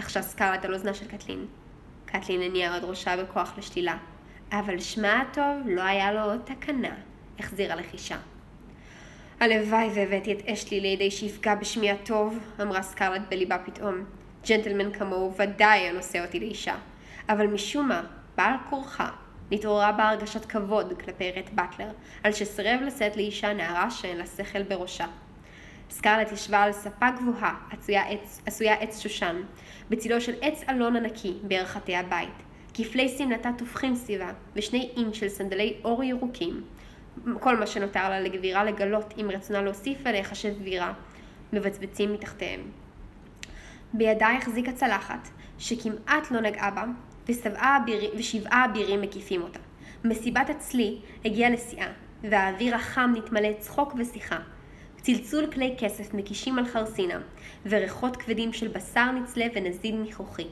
לחשה 0.00 0.22
סקארלט 0.22 0.64
על 0.64 0.74
אוזנה 0.74 0.94
של 0.94 1.08
קטלין. 1.08 1.46
קטלין 2.06 2.42
הניעה 2.42 2.74
עוד 2.74 2.84
ראשה 2.84 3.16
בכוח 3.16 3.54
לשלילה, 3.58 3.96
אבל 4.52 4.78
שמה 4.78 5.20
הטוב 5.20 5.66
לא 5.66 5.82
היה 5.82 6.12
לו 6.12 6.20
עוד 6.20 6.40
תקנה, 6.44 6.94
החזירה 7.38 7.76
לחישה. 7.76 8.16
הלוואי 9.40 9.90
והבאתי 9.94 10.32
את 10.32 10.48
אשלי 10.48 10.80
לידי 10.80 11.10
שיפגע 11.10 11.54
בשמי 11.54 11.90
הטוב, 11.90 12.38
אמרה 12.62 12.82
סקארלט 12.82 13.22
בליבה 13.30 13.58
פתאום. 13.58 14.04
ג'נטלמן 14.48 14.92
כמוהו 14.92 15.34
ודאי 15.36 15.80
היה 15.80 15.92
נושא 15.92 16.24
אותי 16.24 16.40
לאישה, 16.40 16.74
אבל 17.28 17.46
משום 17.46 17.88
מה, 17.88 18.02
בעל 18.36 18.54
כורחה, 18.70 19.08
נתעוררה 19.50 19.92
בה 19.92 20.08
הרגשת 20.08 20.44
כבוד 20.44 20.92
כלפי 21.04 21.32
רט 21.32 21.50
באטלר, 21.52 21.90
על 22.24 22.32
שסירב 22.32 22.80
לשאת 22.82 23.16
לאישה 23.16 23.52
נערה 23.52 23.90
שאין 23.90 24.16
לה 24.16 24.26
שכל 24.26 24.62
בראשה. 24.62 25.06
סקרלט 25.90 26.32
ישבה 26.32 26.62
על 26.62 26.72
ספה 26.72 27.10
גבוהה, 27.10 27.54
עשויה 27.70 28.08
עץ, 28.08 28.40
עשויה 28.46 28.74
עץ 28.74 29.00
שושן, 29.00 29.36
בצילו 29.90 30.20
של 30.20 30.34
עץ 30.40 30.64
אלון 30.68 30.96
ענקי 30.96 31.34
בערכתי 31.42 31.96
הבית. 31.96 32.42
כפלי 32.74 33.08
שמלתה 33.08 33.50
טופחים 33.58 33.94
סביבה, 33.94 34.32
ושני 34.56 34.90
איים 34.96 35.14
של 35.14 35.28
סנדלי 35.28 35.76
אור 35.84 36.04
ירוקים. 36.04 36.62
כל 37.40 37.56
מה 37.56 37.66
שנותר 37.66 38.08
לה 38.08 38.20
לגבירה 38.20 38.64
לגלות 38.64 39.14
אם 39.20 39.30
רצונה 39.30 39.62
להוסיף 39.62 39.98
ולהיחשב 40.04 40.58
גבירה, 40.58 40.92
מבצבצים 41.52 42.12
מתחתיהם. 42.12 42.60
בידה 43.92 44.28
החזיקה 44.36 44.72
צלחת, 44.72 45.28
שכמעט 45.58 46.30
לא 46.30 46.40
נגעה 46.40 46.70
בה, 46.70 46.84
אביר, 47.56 48.10
ושבעה 48.18 48.64
אבירים 48.64 49.00
מקיפים 49.00 49.42
אותה. 49.42 49.58
מסיבת 50.04 50.50
הצלי 50.50 51.00
הגיעה 51.24 51.50
לשיאה, 51.50 51.92
והאוויר 52.22 52.74
החם 52.74 53.12
נתמלא 53.16 53.52
צחוק 53.58 53.94
ושיחה. 53.98 54.38
צלצול 55.02 55.46
כלי 55.46 55.74
כסף 55.78 56.14
מקישים 56.14 56.58
על 56.58 56.66
חרסינה, 56.66 57.20
וריחות 57.66 58.16
כבדים 58.16 58.52
של 58.52 58.68
בשר 58.68 59.10
נצלה 59.10 59.46
ונזיד 59.54 59.94
ניחוחי. 59.94 60.46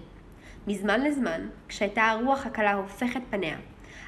מזמן 0.66 1.00
לזמן, 1.00 1.48
כשהייתה 1.68 2.02
הרוח 2.02 2.46
הקלה 2.46 2.74
הופכת 2.74 3.20
פניה, 3.30 3.56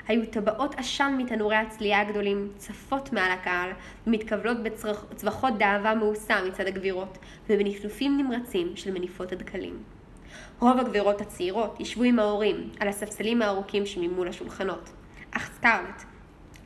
היו 0.09 0.27
טבעות 0.27 0.75
עשן 0.79 1.15
מתנורי 1.19 1.57
הצלייה 1.57 2.01
הגדולים, 2.01 2.49
צפות 2.57 3.13
מעל 3.13 3.33
הקהל, 3.33 3.71
ומתקבלות 4.07 4.57
בצווחות 4.63 5.59
דאבה 5.59 5.95
מאוסה 5.95 6.43
מצד 6.49 6.67
הגבירות, 6.67 7.19
ובנפנופים 7.51 8.19
נמרצים 8.19 8.77
של 8.77 8.93
מניפות 8.93 9.33
הדקלים. 9.33 9.83
רוב 10.59 10.79
הגבירות 10.79 11.21
הצעירות 11.21 11.81
ישבו 11.81 12.03
עם 12.03 12.19
ההורים 12.19 12.71
על 12.81 12.89
הספסלים 12.89 13.43
הארוכים 13.43 13.87
שממול 13.87 14.29
השולחנות. 14.29 14.91
אך 15.31 15.51
סקרלט, 15.57 16.05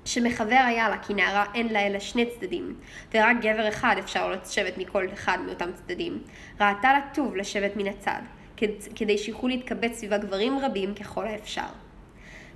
שמחבר 0.05 0.63
היה 0.67 0.89
לה 0.89 0.99
כי 0.99 1.15
נערה 1.15 1.45
אין 1.55 1.73
לה 1.73 1.87
אלא 1.87 1.99
שני 1.99 2.27
צדדים, 2.27 2.75
ורק 3.15 3.37
גבר 3.41 3.69
אחד 3.69 3.97
אפשר 3.99 4.31
לשבת 4.31 4.79
מכל 4.79 5.07
אחד 5.13 5.39
מאותם 5.47 5.71
צדדים, 5.75 6.23
ראתה 6.61 6.93
לה 6.93 7.01
טוב 7.15 7.37
לשבת 7.37 7.77
מן 7.77 7.87
הצד, 7.87 8.21
כדי 8.97 9.19
שיוכלו 9.19 9.49
להתקבץ 9.49 9.93
סביב 9.93 10.13
הגברים 10.13 10.59
רבים 10.59 10.95
ככל 10.95 11.27
האפשר. 11.27 11.67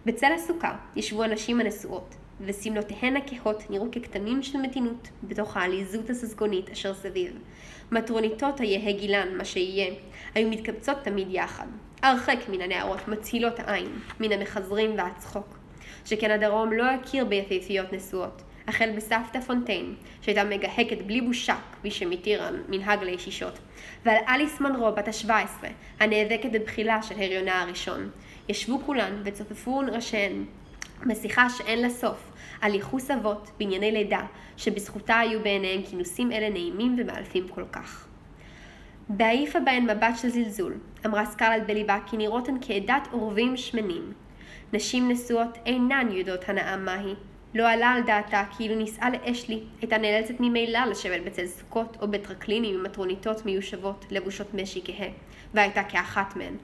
בצל 0.06 0.32
הסוכה 0.32 0.76
ישבו 0.96 1.22
הנשים 1.22 1.60
הנשואות, 1.60 2.14
ושמלותיהן 2.40 3.16
הכהות 3.16 3.70
נראו 3.70 3.90
ככתמים 3.92 4.42
של 4.42 4.58
מתינות 4.58 5.08
בתוך 5.22 5.56
העליזות 5.56 6.10
הססגונית 6.10 6.70
אשר 6.70 6.94
סביב. 6.94 7.38
מטרוניתות 7.92 8.60
היהא 8.60 8.92
גילן, 8.92 9.36
מה 9.36 9.44
שיהיה, 9.44 9.94
היו 10.34 10.50
מתקבצות 10.50 10.96
תמיד 11.02 11.28
יחד, 11.30 11.66
הרחק 12.02 12.38
מן 12.48 12.60
הנערות 12.60 13.08
מצהילות 13.08 13.60
העין, 13.60 13.98
מן 14.20 14.32
המחזרים 14.32 14.94
והצחוק. 14.98 15.57
שכן 16.08 16.30
הדרום 16.30 16.72
לא 16.72 16.84
הכיר 16.84 17.24
ביפיפיות 17.24 17.92
נשואות, 17.92 18.42
החל 18.68 18.90
בסבתא 18.96 19.40
פונטיין, 19.40 19.94
שהייתה 20.20 20.44
מגהקת 20.44 21.02
בלי 21.02 21.20
בושה, 21.20 21.56
כפי 21.72 21.90
שמתיר 21.90 22.42
המנהג 22.42 23.02
לישישות, 23.02 23.58
ועל 24.04 24.16
אליס 24.28 24.60
מנרו 24.60 24.92
בת 24.92 25.08
ה-17, 25.08 25.66
הנאבקת 26.00 26.50
בבחילה 26.52 27.02
של 27.02 27.14
הריונה 27.14 27.62
הראשון. 27.62 28.10
ישבו 28.48 28.80
כולן 28.86 29.22
וצופפו 29.24 29.78
ראשיהן 29.92 30.44
בשיחה 31.06 31.50
שאין 31.50 31.82
לה 31.82 31.90
סוף, 31.90 32.32
על 32.60 32.74
ייחוס 32.74 33.10
אבות 33.10 33.50
בענייני 33.58 33.92
לידה, 33.92 34.22
שבזכותה 34.56 35.18
היו 35.18 35.42
בעיניהם 35.42 35.82
כינוסים 35.82 36.32
אלה 36.32 36.50
נעימים 36.50 36.96
ומאלפים 36.98 37.48
כל 37.48 37.64
כך. 37.72 38.06
בהעיפה 39.08 39.60
בהן 39.60 39.90
מבט 39.90 40.16
של 40.16 40.28
זלזול, 40.28 40.74
אמרה 41.06 41.26
סקרלט 41.26 41.62
בליבה 41.66 41.98
כי 42.06 42.16
נראות 42.16 42.48
הן 42.48 42.56
כעדת 42.60 43.08
עורבים 43.10 43.56
שמנים. 43.56 44.12
נשים 44.72 45.08
נשואות 45.08 45.58
אינן 45.66 46.08
יודעות 46.12 46.48
הנאה 46.48 46.76
מהי. 46.76 47.14
לא 47.54 47.68
עלה 47.68 47.88
על 47.88 48.02
דעתה 48.02 48.44
כאילו 48.56 48.74
נישאה 48.74 49.10
לאשלי, 49.10 49.60
הייתה 49.80 49.98
נאלצת 49.98 50.34
ממילא 50.40 50.78
לשבת 50.90 51.20
בצל 51.24 51.46
סוכות 51.46 51.96
או 52.00 52.08
בטרקלינים 52.08 52.74
עם 52.74 52.82
מטרוניתות 52.82 53.46
מיושבות, 53.46 54.04
לבושות 54.10 54.54
משי 54.54 54.80
כהה, 54.84 55.08
והייתה 55.54 55.82
כאחת 55.82 56.36
מהן, 56.36 56.54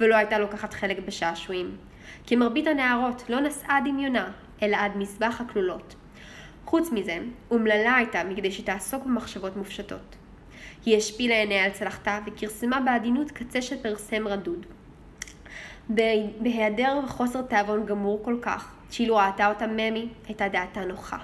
ולא 0.00 0.14
הייתה 0.14 0.38
לוקחת 0.38 0.74
חלק 0.74 0.98
בשעשועים. 1.06 1.76
כי 2.26 2.36
מרבית 2.36 2.66
הנערות 2.66 3.30
לא 3.30 3.40
נשאה 3.40 3.78
דמיונה, 3.84 4.30
אלא 4.62 4.76
עד 4.76 4.96
מזבח 4.96 5.40
הכלולות. 5.40 5.94
חוץ 6.64 6.90
מזה, 6.92 7.18
אומללה 7.50 7.96
הייתה 7.96 8.24
מכדי 8.24 8.52
שתעסוק 8.52 9.04
במחשבות 9.04 9.56
מופשטות. 9.56 10.16
היא 10.86 10.96
השפילה 10.96 11.34
עיניה 11.34 11.64
על 11.64 11.70
צלחתה 11.70 12.18
וכרסמה 12.26 12.80
בעדינות 12.80 13.30
קצה 13.30 13.62
של 13.62 13.76
פרסם 13.82 14.28
רדוד. 14.28 14.66
בהיעדר 15.88 17.00
וחוסר 17.04 17.42
תיאבון 17.42 17.86
גמור 17.86 18.20
כל 18.24 18.36
כך, 18.42 18.74
שאילו 18.90 19.16
ראתה 19.16 19.48
אותה 19.48 19.66
ממי, 19.66 20.08
הייתה 20.26 20.48
דעתה 20.48 20.84
נוחה. 20.84 21.18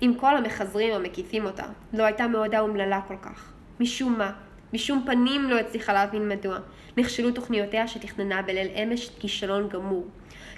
עם 0.00 0.14
כל 0.14 0.36
המחזרים 0.36 0.94
המקיפים 0.94 1.44
אותה, 1.44 1.64
לא 1.92 2.04
הייתה 2.04 2.28
מעודה 2.28 2.60
אומללה 2.60 3.00
כל 3.08 3.16
כך. 3.22 3.52
משום 3.80 4.18
מה, 4.18 4.32
משום 4.72 5.02
פנים 5.06 5.50
לא 5.50 5.58
הצליחה 5.58 5.92
להבין 5.92 6.28
מדוע, 6.28 6.58
נכשלו 6.96 7.30
תוכניותיה 7.30 7.88
שתכננה 7.88 8.42
בליל 8.42 8.68
אמש 8.82 9.10
כישלון 9.18 9.68
גמור. 9.68 10.06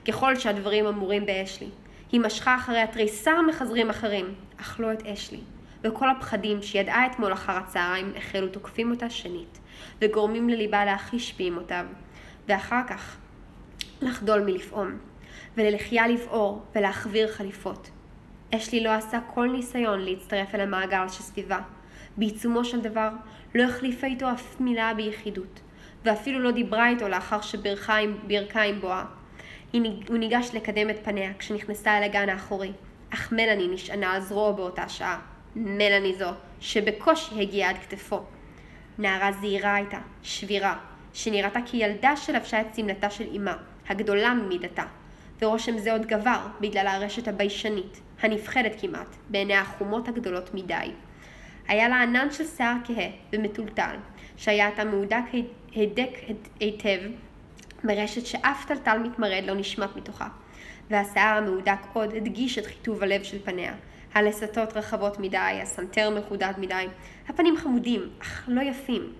ככל 0.09 0.37
שהדברים 0.37 0.87
אמורים 0.87 1.27
באשלי. 1.27 1.69
היא 2.13 2.21
משכה 2.21 2.57
אחריה 2.57 2.87
תריסר 2.87 3.41
מחזרים 3.49 3.91
אחרים, 3.91 4.35
אך 4.61 4.81
לא 4.81 4.93
את 4.93 5.07
אשלי. 5.07 5.41
וכל 5.85 6.11
הפחדים 6.11 6.63
שידעה 6.63 7.07
אתמול 7.07 7.33
אחר 7.33 7.53
הצהריים 7.53 8.13
החלו 8.17 8.49
תוקפים 8.49 8.91
אותה 8.91 9.11
שנית, 9.11 9.59
וגורמים 10.01 10.49
לליבה 10.49 10.85
להחיש 10.85 11.33
פעימותיו. 11.33 11.87
ואחר 12.49 12.81
כך 12.89 13.17
לחדול 14.03 14.41
מלפעום, 14.41 14.99
וללחייה 15.57 16.09
לבעור 16.09 16.63
ולהחביר 16.75 17.33
חליפות. 17.33 17.91
אשלי 18.55 18.81
לא 18.81 18.91
עשה 18.91 19.19
כל 19.35 19.49
ניסיון 19.49 20.01
להצטרף 20.01 20.55
אל 20.55 20.61
המעגל 20.61 21.09
שסביבה. 21.09 21.59
בעיצומו 22.17 22.65
של 22.65 22.81
דבר 22.81 23.09
לא 23.55 23.63
החליפה 23.63 24.07
איתו 24.07 24.31
אף 24.33 24.61
מילה 24.61 24.95
ביחידות, 24.95 25.61
ואפילו 26.05 26.41
לא 26.41 26.51
דיברה 26.51 26.89
איתו 26.89 27.09
לאחר 27.09 27.41
שבירכה 27.41 27.97
עם, 27.97 28.17
עם 28.65 28.81
בואה. 28.81 29.05
הוא 30.09 30.17
ניגש 30.17 30.51
לקדם 30.55 30.91
את 30.91 31.05
פניה 31.05 31.33
כשנכנסה 31.39 31.99
אל 31.99 32.03
הגן 32.03 32.29
האחורי, 32.29 32.73
אך 33.11 33.33
מלאני 33.33 33.69
נשענה 33.69 34.13
על 34.13 34.21
זרועו 34.21 34.55
באותה 34.55 34.89
שעה. 34.89 35.21
מלאני 35.57 36.15
זו, 36.15 36.31
שבקושי 36.61 37.43
הגיעה 37.43 37.71
עד 37.71 37.77
כתפו. 37.79 38.23
נערה 38.99 39.33
זהירה 39.33 39.75
הייתה, 39.75 39.99
שבירה, 40.23 40.79
שנראתה 41.15 41.61
כילדה 41.67 42.17
שלבשה 42.17 42.61
את 42.61 42.67
שמלתה 42.77 43.11
של 43.11 43.25
אמה, 43.37 43.57
הגדולה 43.89 44.35
ממידתה, 44.35 44.83
ורושם 45.43 45.79
זה 45.79 45.93
עוד 45.93 46.07
גבר 46.07 46.47
בגלל 46.61 46.87
הרשת 46.87 47.29
הביישנית, 47.29 48.01
הנפחדת 48.23 48.81
כמעט, 48.81 49.17
בעיני 49.29 49.57
החומות 49.57 50.09
הגדולות 50.09 50.55
מדי. 50.55 50.91
היה 51.69 51.89
לה 51.89 52.03
ענן 52.03 52.31
של 52.31 52.45
שיער 52.45 52.77
כהה 52.85 53.09
ומטולטל, 53.33 53.97
שהיה 54.37 54.69
עתה 54.69 54.85
מהודק 54.85 55.23
הידק 55.73 56.11
היטב 56.61 57.01
ברשת 57.85 58.27
שאף 58.27 58.65
טלטל 58.69 58.99
מתמרד 58.99 59.45
לא 59.47 59.55
נשמט 59.55 59.97
מתוכה, 59.97 60.29
והשיער 60.91 61.37
המהודק 61.37 61.79
עוד 61.93 62.15
הדגיש 62.15 62.59
את 62.59 62.67
חיטוב 62.67 63.03
הלב 63.03 63.23
של 63.23 63.39
פניה. 63.45 63.75
הלסתות 64.15 64.77
רחבות 64.77 65.21
מדי, 65.21 65.59
הסנטר 65.63 66.11
מחודד 66.19 66.53
מדי, 66.59 66.87
הפנים 67.29 67.57
חמודים, 67.57 68.01
אך 68.23 68.45
לא 68.49 68.61
יפים, 68.63 69.13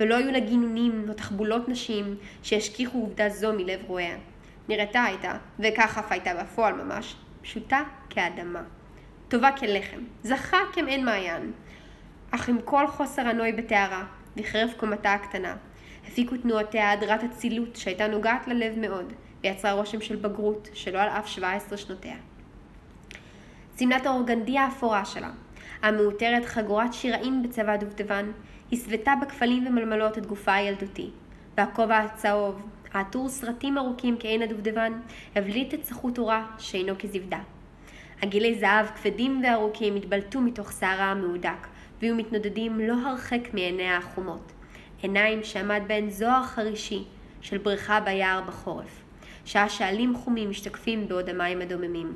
ולא 0.00 0.16
היו 0.16 0.32
לה 0.32 0.40
גינונים 0.40 1.04
או 1.08 1.14
תחבולות 1.14 1.68
נשים 1.68 2.14
שהשכיחו 2.42 2.98
עובדה 2.98 3.28
זו 3.28 3.52
מלב 3.52 3.80
רועיה. 3.86 4.16
נראתה 4.68 5.02
הייתה, 5.02 5.36
וכך 5.58 5.98
אף 5.98 6.12
הייתה 6.12 6.30
בפועל 6.34 6.74
ממש, 6.74 7.16
פשוטה 7.42 7.82
כאדמה. 8.10 8.62
טובה 9.28 9.52
כלחם, 9.52 9.98
זכה 10.22 10.58
כמעין 10.72 11.04
מעיין. 11.04 11.52
אך 12.30 12.48
עם 12.48 12.58
כל 12.64 12.86
חוסר 12.86 13.22
הנוי 13.22 13.52
בתארה, 13.52 14.04
וחרף 14.36 14.70
קומתה 14.76 15.12
הקטנה, 15.12 15.56
הפיקו 16.08 16.36
תנועותיה 16.36 16.92
הדרת 16.92 17.24
אצילות 17.24 17.76
שהייתה 17.76 18.08
נוגעת 18.08 18.48
ללב 18.48 18.78
מאוד, 18.78 19.12
ויצרה 19.42 19.72
רושם 19.72 20.00
של 20.00 20.16
בגרות 20.16 20.68
שלא 20.74 20.98
על 20.98 21.08
אף 21.08 21.28
17 21.28 21.78
שנותיה. 21.78 22.16
שמלת 23.78 24.06
האורגנדיה 24.06 24.62
האפורה 24.64 25.04
שלה, 25.04 25.30
המעוטרת 25.82 26.44
חגורת 26.44 26.94
שיראים 26.94 27.42
בצבע 27.42 27.76
דובדבן, 27.76 28.30
הסוותה 28.72 29.12
בכפלים 29.22 29.66
ומלמלות 29.66 30.18
את 30.18 30.26
גופה 30.26 30.54
הילדותי, 30.54 31.10
והכובע 31.56 31.98
הצהוב, 31.98 32.62
העטור 32.92 33.28
סרטים 33.28 33.78
ארוכים 33.78 34.16
כעין 34.20 34.42
הדובדבן, 34.42 34.92
הבליט 35.36 35.74
את 35.74 35.84
סחוט 35.84 36.18
עורה 36.18 36.46
שאינו 36.58 36.92
כזבדה. 36.98 37.38
עגילי 38.22 38.58
זהב 38.58 38.86
כבדים 38.86 39.42
וארוכים 39.44 39.96
התבלטו 39.96 40.40
מתוך 40.40 40.72
שערה 40.72 41.04
המהודק, 41.04 41.66
והיו 42.02 42.14
מתנודדים 42.14 42.80
לא 42.80 42.94
הרחק 43.04 43.54
מעיניה 43.54 43.96
החומות. 43.96 44.52
עיניים 45.02 45.44
שעמד 45.44 45.82
בהן 45.86 46.10
זוהר 46.10 46.42
חרישי 46.42 47.04
של 47.40 47.58
בריכה 47.58 48.00
ביער 48.00 48.40
בחורף, 48.46 49.02
שעה 49.44 49.68
שעלים 49.68 50.16
חומים 50.16 50.50
משתקפים 50.50 51.08
בעוד 51.08 51.28
המים 51.28 51.60
הדוממים. 51.62 52.12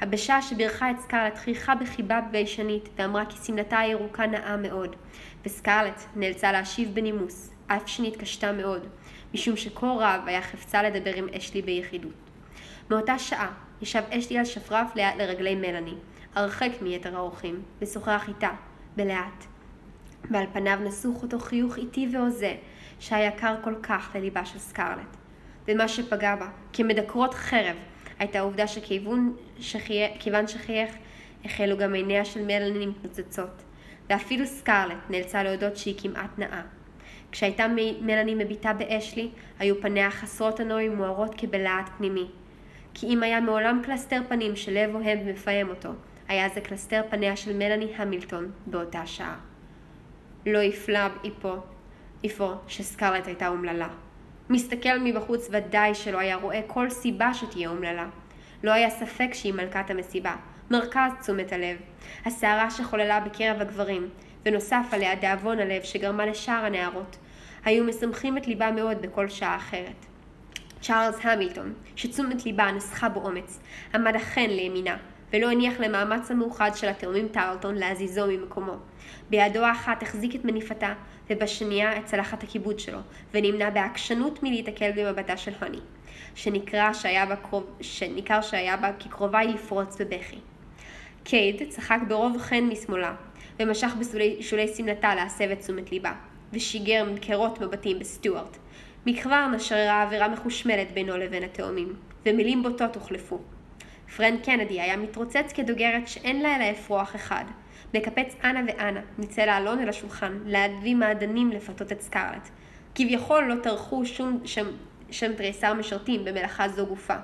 הבשה 0.00 0.42
שבירכה 0.42 0.90
את 0.90 1.00
סקרלט 1.00 1.36
חייכה 1.36 1.74
בחיבה 1.74 2.20
ביישנית 2.30 2.88
ואמרה 2.96 3.24
כי 3.26 3.36
שמלתה 3.44 3.78
הירוקה 3.78 4.26
נאה 4.26 4.56
מאוד, 4.56 4.96
וסקרלט 5.44 6.02
נאלצה 6.16 6.52
להשיב 6.52 6.94
בנימוס, 6.94 7.50
אף 7.66 7.82
שנתקשתה 7.86 8.52
מאוד, 8.52 8.86
משום 9.34 9.56
שכה 9.56 9.86
רב 9.86 10.22
היה 10.26 10.42
חפצה 10.42 10.82
לדבר 10.82 11.14
עם 11.14 11.26
אשלי 11.36 11.62
ביחידות. 11.62 12.12
מאותה 12.90 13.18
שעה 13.18 13.52
ישב 13.82 14.02
אשלי 14.10 14.38
על 14.38 14.44
שפרף 14.44 14.96
לאט 14.96 15.14
לרגלי 15.16 15.54
מלאני, 15.54 15.94
הרחק 16.34 16.70
מיתר 16.82 17.16
האורחים, 17.16 17.62
ושוחח 17.80 18.24
איתה, 18.28 18.50
בלאט. 18.96 19.44
ועל 20.30 20.46
פניו 20.52 20.78
נסוך 20.84 21.22
אותו 21.22 21.38
חיוך 21.38 21.76
איטי 21.76 22.08
והוזה, 22.12 22.54
שהיה 23.00 23.30
קר 23.30 23.54
כל 23.64 23.74
כך 23.82 24.10
לליבה 24.14 24.44
של 24.44 24.58
סקרלט. 24.58 25.16
ומה 25.68 25.88
שפגע 25.88 26.36
בה, 26.36 26.48
כמדקרות 26.72 27.34
חרב, 27.34 27.76
הייתה 28.18 28.38
העובדה 28.38 28.66
שכיוון 28.66 29.36
שכיוון 29.60 30.46
שחייך, 30.46 30.94
החלו 31.44 31.78
גם 31.78 31.94
עיניה 31.94 32.24
של 32.24 32.42
מלאני 32.42 32.86
מתנוצצות, 32.86 33.62
ואפילו 34.10 34.46
סקרלט 34.46 35.10
נאלצה 35.10 35.42
להודות 35.42 35.76
שהיא 35.76 35.94
כמעט 35.98 36.38
נאה. 36.38 36.62
כשהייתה 37.32 37.66
מלאני 38.00 38.34
מביטה 38.34 38.72
באשלי, 38.72 39.30
היו 39.58 39.80
פניה 39.80 40.10
חסרות 40.10 40.60
הנוי 40.60 40.88
מוארות 40.88 41.34
כבלהט 41.36 41.90
פנימי. 41.98 42.26
כי 42.94 43.06
אם 43.06 43.22
היה 43.22 43.40
מעולם 43.40 43.82
קלסתר 43.84 44.20
פנים 44.28 44.56
שלב 44.56 44.94
אוהב 44.94 45.18
ומפעם 45.24 45.68
אותו, 45.68 45.88
היה 46.28 46.48
זה 46.48 46.60
קלסתר 46.60 47.02
פניה 47.10 47.36
של 47.36 47.56
מלאני 47.56 47.92
המילטון 47.96 48.50
באותה 48.66 49.06
שעה. 49.06 49.36
לא 50.46 50.58
הפלא 50.62 51.00
איפו, 51.24 51.54
איפו 52.24 52.50
שסקרלט 52.68 53.26
הייתה 53.26 53.48
אומללה. 53.48 53.88
מסתכל 54.50 54.98
מבחוץ 54.98 55.48
ודאי 55.50 55.94
שלא 55.94 56.18
היה 56.18 56.36
רואה 56.36 56.60
כל 56.66 56.90
סיבה 56.90 57.34
שתהיה 57.34 57.68
אומללה. 57.68 58.06
לא 58.62 58.70
היה 58.70 58.90
ספק 58.90 59.28
שהיא 59.32 59.54
מלכת 59.54 59.90
המסיבה, 59.90 60.36
מרכז 60.70 61.10
תשומת 61.20 61.52
הלב, 61.52 61.76
הסערה 62.24 62.70
שחוללה 62.70 63.20
בקרב 63.20 63.60
הגברים, 63.60 64.08
ונוסף 64.46 64.86
עליה 64.90 65.14
דאבון 65.14 65.58
הלב 65.58 65.82
שגרמה 65.82 66.26
לשאר 66.26 66.64
הנערות. 66.64 67.16
היו 67.64 67.84
משמחים 67.84 68.38
את 68.38 68.46
ליבה 68.46 68.70
מאוד 68.70 69.02
בכל 69.02 69.28
שעה 69.28 69.56
אחרת. 69.56 70.06
צ'ארלס 70.82 71.16
המילטון, 71.22 71.72
שתשומת 71.96 72.46
ליבה 72.46 72.72
נסחה 72.72 73.08
באומץ, 73.08 73.60
עמד 73.94 74.16
אכן 74.16 74.50
לימינה, 74.50 74.96
ולא 75.34 75.50
הניח 75.50 75.80
למאמץ 75.80 76.30
המאוחד 76.30 76.70
של 76.74 76.88
התאומים 76.88 77.28
טרלטון 77.28 77.74
להזיזו 77.74 78.26
ממקומו. 78.26 78.72
בידו 79.30 79.60
האחת 79.60 80.02
החזיק 80.02 80.34
את 80.34 80.44
מניפתה, 80.44 80.92
ובשנייה 81.30 81.96
את 81.98 82.04
צלחת 82.04 82.42
הכיבוד 82.42 82.78
שלו, 82.78 82.98
ונמנע 83.34 83.70
בעקשנות 83.70 84.42
מלהיתקל 84.42 84.90
במבטה 84.96 85.36
של 85.36 85.52
הוני, 85.60 85.80
שניכר 86.34 86.92
שהיה 86.92 87.26
בה, 87.26 87.36
קרוב, 87.36 87.70
שניכר 87.80 88.40
שהיה 88.40 88.76
היא 89.32 89.54
לפרוץ 89.54 90.00
בבכי. 90.00 90.38
קייד 91.24 91.62
צחק 91.68 91.98
ברוב 92.08 92.38
חן 92.38 92.64
משמאלה, 92.64 93.14
ומשך 93.60 93.90
בשולי 93.98 94.68
שמלתה 94.76 95.14
להסב 95.14 95.50
את 95.50 95.58
תשומת 95.58 95.92
ליבה, 95.92 96.12
ושיגר 96.52 97.04
מדקרות 97.12 97.60
מבטים 97.60 97.98
בסטוארט. 97.98 98.56
מכבר 99.06 99.46
נשררה 99.46 100.02
אווירה 100.02 100.28
מחושמלת 100.28 100.92
בינו 100.92 101.16
לבין 101.16 101.42
התאומים, 101.42 101.94
ומילים 102.26 102.62
בוטות 102.62 102.96
הוחלפו. 102.96 103.53
פרנק 104.16 104.44
קנדי 104.44 104.80
היה 104.80 104.96
מתרוצץ 104.96 105.52
כדוגרת 105.54 106.08
שאין 106.08 106.42
לה 106.42 106.56
אלא 106.56 106.70
אפרוח 106.70 107.16
אחד. 107.16 107.44
מקפץ 107.94 108.36
אנה 108.44 108.60
ואנה, 108.66 109.00
מצל 109.18 109.48
האלון 109.48 109.78
אל 109.78 109.88
השולחן, 109.88 110.38
להביא 110.46 110.96
מעדנים 110.96 111.50
לפתות 111.50 111.92
את 111.92 112.00
סקארלט. 112.00 112.48
כביכול 112.94 113.44
לא 113.44 113.54
טרחו 113.62 114.06
שום 114.06 114.40
שם, 114.44 114.66
שם 115.10 115.32
תריסר 115.34 115.74
משרתים 115.74 116.24
במלאכה 116.24 116.68
זו 116.68 116.86
גופה. 116.86 117.14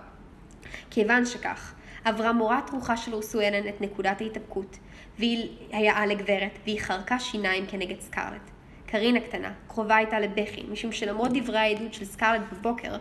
כיוון 0.90 1.26
שכך, 1.26 1.74
עברה 2.04 2.32
מורת 2.32 2.70
רוחה 2.70 2.96
של 2.96 3.14
אורסואלן 3.14 3.68
את 3.68 3.80
נקודת 3.80 4.20
ההתאבקות, 4.20 4.78
והיא 5.18 5.48
היה 5.72 6.06
לגברת, 6.06 6.58
והיא 6.64 6.80
חרקה 6.80 7.20
שיניים 7.20 7.66
כנגד 7.66 8.00
סקארלט. 8.00 8.50
קרין 8.86 9.16
הקטנה, 9.16 9.52
קרובה 9.68 9.96
הייתה 9.96 10.20
לבכי, 10.20 10.62
משום 10.70 10.92
שלמרות 10.92 11.30
דברי 11.34 11.58
העדות 11.58 11.94
של 11.94 12.04
סקארלט 12.04 12.42
בבוקר, 12.52 12.96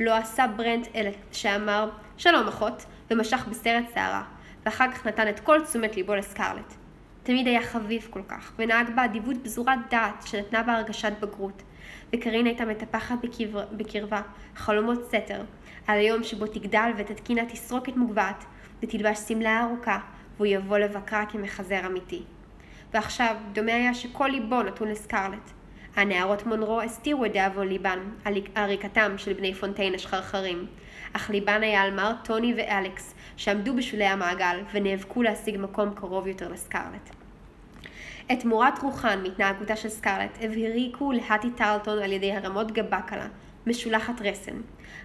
לא 0.00 0.16
עשה 0.16 0.46
ברנט 0.46 0.88
אלא 0.94 1.10
שאמר 1.32 1.90
שלום 2.16 2.48
אחות, 2.48 2.84
ומשך 3.10 3.46
בסרט 3.50 3.84
שערה, 3.94 4.22
ואחר 4.64 4.92
כך 4.92 5.06
נתן 5.06 5.28
את 5.28 5.40
כל 5.40 5.60
תשומת 5.64 5.96
ליבו 5.96 6.14
לסקארלט. 6.14 6.74
תמיד 7.22 7.46
היה 7.46 7.62
חביב 7.62 8.08
כל 8.10 8.22
כך, 8.28 8.52
ונהג 8.58 8.90
באדיבות 8.96 9.36
בזורת 9.36 9.78
דעת 9.90 10.26
שנתנה 10.26 10.62
בה 10.62 10.72
הרגשת 10.72 11.12
בגרות, 11.20 11.62
וקרין 12.12 12.46
הייתה 12.46 12.64
מטפחת 12.64 13.16
בקבר... 13.22 13.64
בקרבה 13.72 14.22
חלומות 14.56 15.04
סתר, 15.08 15.42
על 15.86 15.98
היום 15.98 16.22
שבו 16.22 16.46
תגדל 16.46 16.90
ותתקינה 16.96 17.46
תסרוקת 17.46 17.96
מוגבעת, 17.96 18.44
ותלבש 18.82 19.18
שמלה 19.18 19.62
ארוכה, 19.64 19.98
והוא 20.36 20.46
יבוא 20.46 20.78
לבקרה 20.78 21.26
כמחזר 21.26 21.86
אמיתי. 21.86 22.22
ועכשיו, 22.94 23.36
דומה 23.52 23.74
היה 23.74 23.94
שכל 23.94 24.28
ליבו 24.28 24.62
נתון 24.62 24.88
לסקרלט. 24.88 25.50
הנערות 25.96 26.46
מונרו 26.46 26.80
הסתירו 26.80 27.24
את 27.24 27.32
דאבון 27.32 27.68
ליבן 27.68 27.98
על 28.24 28.34
עריקתם 28.54 29.18
של 29.18 29.32
בני 29.32 29.54
פונטיין 29.54 29.94
השחרחרים, 29.94 30.66
אך 31.12 31.30
ליבן 31.30 31.62
היה 31.62 31.82
על 31.82 31.94
מר 31.94 32.12
טוני 32.24 32.54
ואלכס, 32.56 33.14
שעמדו 33.36 33.76
בשולי 33.76 34.04
המעגל 34.04 34.60
ונאבקו 34.72 35.22
להשיג 35.22 35.56
מקום 35.58 35.94
קרוב 35.94 36.26
יותר 36.26 36.52
לסקרלט. 36.52 37.10
את 38.32 38.44
מורת 38.44 38.78
רוחן 38.82 39.22
מהתנהגותה 39.22 39.76
של 39.76 39.88
סקרלט 39.88 40.38
הבהריקו 40.40 41.12
להטי 41.12 41.50
טרלטון 41.50 41.98
על 41.98 42.12
ידי 42.12 42.32
הרמות 42.32 42.72
גבה 42.72 43.00
קלה, 43.00 43.26
משולחת 43.66 44.20
רסן. 44.20 44.60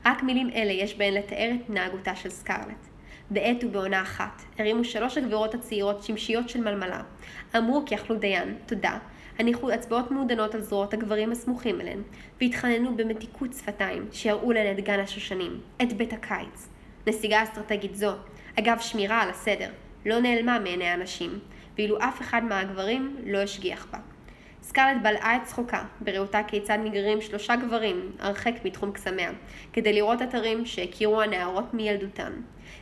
רק 0.05 0.23
מילים 0.23 0.49
אלה 0.55 0.71
יש 0.71 0.95
בהן 0.95 1.13
לתאר 1.13 1.51
את 1.55 1.61
התנהגותה 1.63 2.15
של 2.15 2.29
סקרלט. 2.29 2.87
בעת 3.29 3.63
ובעונה 3.63 4.01
אחת, 4.01 4.41
הרימו 4.59 4.83
שלוש 4.83 5.17
הגבירות 5.17 5.53
הצעירות 5.53 6.03
שמשיות 6.03 6.49
של 6.49 6.61
מלמלה. 6.61 7.01
אמרו 7.57 7.83
כי 7.85 7.95
אכלו 7.95 8.15
דיין, 8.15 8.55
תודה, 8.65 8.97
הניחו 9.39 9.73
אצבעות 9.73 10.11
מעודנות 10.11 10.55
על 10.55 10.61
זרועות 10.61 10.93
הגברים 10.93 11.31
הסמוכים 11.31 11.81
אליהן, 11.81 12.01
והתחננו 12.41 12.97
במתיקות 12.97 13.53
שפתיים, 13.53 14.07
שיראו 14.11 14.51
להן 14.51 14.77
את 14.77 14.83
גן 14.83 14.99
השושנים, 14.99 15.59
את 15.81 15.93
בית 15.93 16.13
הקיץ. 16.13 16.69
נסיגה 17.07 17.43
אסטרטגית 17.43 17.95
זו, 17.95 18.11
אגב 18.59 18.79
שמירה 18.79 19.21
על 19.21 19.29
הסדר, 19.29 19.69
לא 20.05 20.19
נעלמה 20.19 20.59
מעיני 20.59 20.85
האנשים, 20.85 21.39
ואילו 21.77 21.97
אף 21.97 22.21
אחד 22.21 22.43
מהגברים 22.43 23.15
לא 23.25 23.37
השגיח 23.37 23.87
בה. 23.91 23.99
סקארלט 24.61 25.01
בלעה 25.03 25.35
את 25.35 25.43
צחוקה, 25.43 25.83
בראותה 26.01 26.41
כיצד 26.47 26.77
נגררים 26.83 27.21
שלושה 27.21 27.55
גברים, 27.55 28.11
הרחק 28.19 28.53
מתחום 28.65 28.91
קסמיה, 28.91 29.31
כדי 29.73 29.93
לראות 29.93 30.21
אתרים 30.21 30.65
שהכירו 30.65 31.21
הנערות 31.21 31.73
מילדותן, 31.73 32.33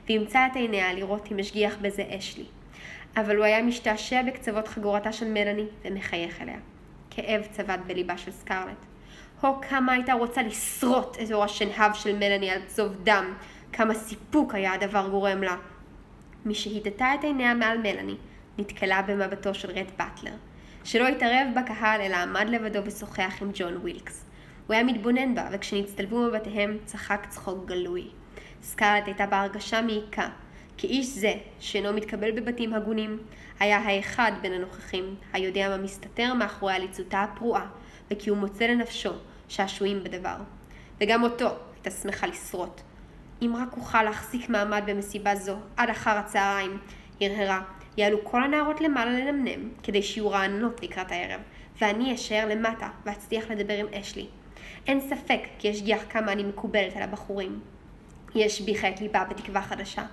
ואימצה 0.07 0.47
את 0.47 0.55
עיניה 0.55 0.93
לראות 0.93 1.31
אם 1.31 1.39
השגיח 1.39 1.77
בזה 1.81 2.03
אשלי. 2.17 2.45
אבל 3.17 3.35
הוא 3.35 3.45
היה 3.45 3.61
משתעשע 3.61 4.21
בקצוות 4.21 4.67
חגורתה 4.67 5.11
של 5.11 5.31
מלאני 5.31 5.65
ומחייך 5.85 6.41
אליה. 6.41 6.57
כאב 7.09 7.47
צבט 7.51 7.79
בליבה 7.87 8.17
של 8.17 8.31
סקארלט. 8.31 8.85
הו 9.41 9.61
כמה 9.69 9.93
הייתה 9.93 10.13
רוצה 10.13 10.41
לשרוט 10.41 11.17
את 11.21 11.31
אור 11.31 11.43
השנהב 11.43 11.93
של 11.93 12.15
מלאני 12.15 12.51
על 12.51 12.61
צוב 12.67 12.97
דם, 13.03 13.33
כמה 13.73 13.93
סיפוק 13.93 14.55
היה 14.55 14.73
הדבר 14.73 15.07
גורם 15.09 15.43
לה. 15.43 15.55
משהיטתה 16.45 17.13
את 17.19 17.23
עיניה 17.23 17.53
מעל 17.53 17.77
מלאני, 17.77 18.15
נתקלה 18.57 19.01
במבטו 19.01 19.53
של 19.53 19.71
רט 19.71 19.87
באטלר, 19.97 20.35
שלא 20.83 21.07
התערב 21.07 21.47
בקהל 21.55 22.01
אלא 22.01 22.15
עמד 22.15 22.49
לבדו 22.49 22.79
ושוחח 22.85 23.33
עם 23.41 23.51
ג'ון 23.53 23.77
ווילקס. 23.77 24.25
הוא 24.67 24.73
היה 24.73 24.83
מתבונן 24.83 25.35
בה, 25.35 25.47
וכשנצטלבו 25.51 26.27
מבטיהם 26.27 26.77
צחק 26.85 27.25
צחוק 27.29 27.65
גלוי. 27.65 28.07
סקארלט 28.61 29.05
הייתה 29.05 29.25
בהרגשה 29.25 29.81
מעיקה, 29.81 30.29
כי 30.77 30.87
איש 30.87 31.07
זה, 31.07 31.33
שאינו 31.59 31.93
מתקבל 31.93 32.31
בבתים 32.31 32.73
הגונים, 32.73 33.17
היה 33.59 33.77
האחד 33.77 34.31
בין 34.41 34.53
הנוכחים, 34.53 35.15
היודע 35.33 35.69
מה 35.69 35.77
מסתתר 35.77 36.33
מאחורי 36.33 36.73
עליצותה 36.73 37.23
הפרועה, 37.23 37.65
וכי 38.11 38.29
הוא 38.29 38.37
מוצא 38.37 38.65
לנפשו 38.65 39.11
שעשועים 39.47 40.03
בדבר. 40.03 40.35
וגם 41.01 41.23
אותו 41.23 41.49
הייתה 41.75 41.91
שמחה 41.91 42.27
לשרוט. 42.27 42.81
אם 43.41 43.55
רק 43.55 43.77
אוכל 43.77 44.03
להחזיק 44.03 44.49
מעמד 44.49 44.83
במסיבה 44.85 45.35
זו 45.35 45.55
עד 45.77 45.89
אחר 45.89 46.11
הצהריים, 46.17 46.77
הרהרה, 47.21 47.61
יעלו 47.97 48.17
כל 48.23 48.43
הנערות 48.43 48.81
למעלה 48.81 49.11
לנמנם, 49.11 49.69
כדי 49.83 50.03
שיהיו 50.03 50.29
רעננות 50.29 50.83
לקראת 50.83 51.11
הערב, 51.11 51.41
ואני 51.81 52.15
אשאר 52.15 52.47
למטה 52.49 52.89
ואצליח 53.05 53.51
לדבר 53.51 53.73
עם 53.73 53.85
אשלי. 53.93 54.27
אין 54.87 55.01
ספק 55.09 55.39
כי 55.59 55.71
אשגיח 55.71 56.01
כמה 56.09 56.31
אני 56.31 56.43
מקובלת 56.43 56.95
על 56.95 57.01
הבחורים. 57.01 57.59
היא 58.33 58.45
השביחה 58.45 58.89
את 58.89 59.01
ליבה 59.01 59.23
בתקווה 59.23 59.61
חדשה. 59.61 60.05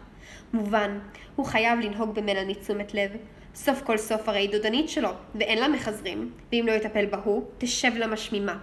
מובן, 0.53 0.99
הוא 1.37 1.47
חייב 1.47 1.81
לנהוג 1.81 2.15
במלאני 2.15 2.55
תשומת 2.55 2.95
לב. 2.95 3.11
סוף 3.55 3.83
כל 3.83 3.99
סוף 3.99 4.29
הרי 4.29 4.39
היא 4.39 4.51
דודנית 4.51 4.89
שלו, 4.89 5.11
ואין 5.35 5.59
לה 5.59 5.69
מחזרים, 5.69 6.33
ואם 6.53 6.65
לא 6.67 6.73
יטפל 6.73 7.07
בה 7.07 7.19
הוא, 7.25 7.45
תשב 7.59 7.93
לה 7.97 8.07
משמימה. 8.07 8.59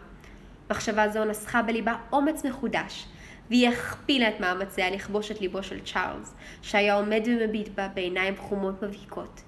מחשבה 0.72 1.10
זו 1.10 1.26
נסחה 1.26 1.62
בליבה 1.62 1.96
אומץ 2.12 2.46
מחודש, 2.46 3.06
והיא 3.50 3.70
הכפילה 3.70 4.30
את 4.30 4.40
מאמציה 4.40 4.90
לכבוש 4.90 5.32
את 5.32 5.42
ליבו 5.42 5.64
של 5.64 5.80
צ'ארלס, 5.80 6.36
שהיה 6.62 6.96
עומד 6.96 7.22
ומביט 7.26 7.70
בה 7.70 7.88
בעיניים 7.88 8.38
חומות 8.38 8.84
מבהיקות. 8.84 9.42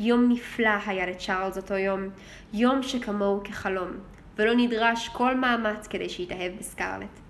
יום 0.00 0.32
נפלא 0.32 0.70
היה 0.86 1.06
לצ'ארלס 1.06 1.56
אותו 1.56 1.74
יום, 1.74 2.08
יום 2.52 2.82
שכמוהו 2.82 3.40
כחלום, 3.44 3.90
ולא 4.36 4.54
נדרש 4.56 5.08
כל 5.08 5.36
מאמץ 5.36 5.86
כדי 5.86 6.08
שיתאהב 6.08 6.52
בסקרלט. 6.58 7.20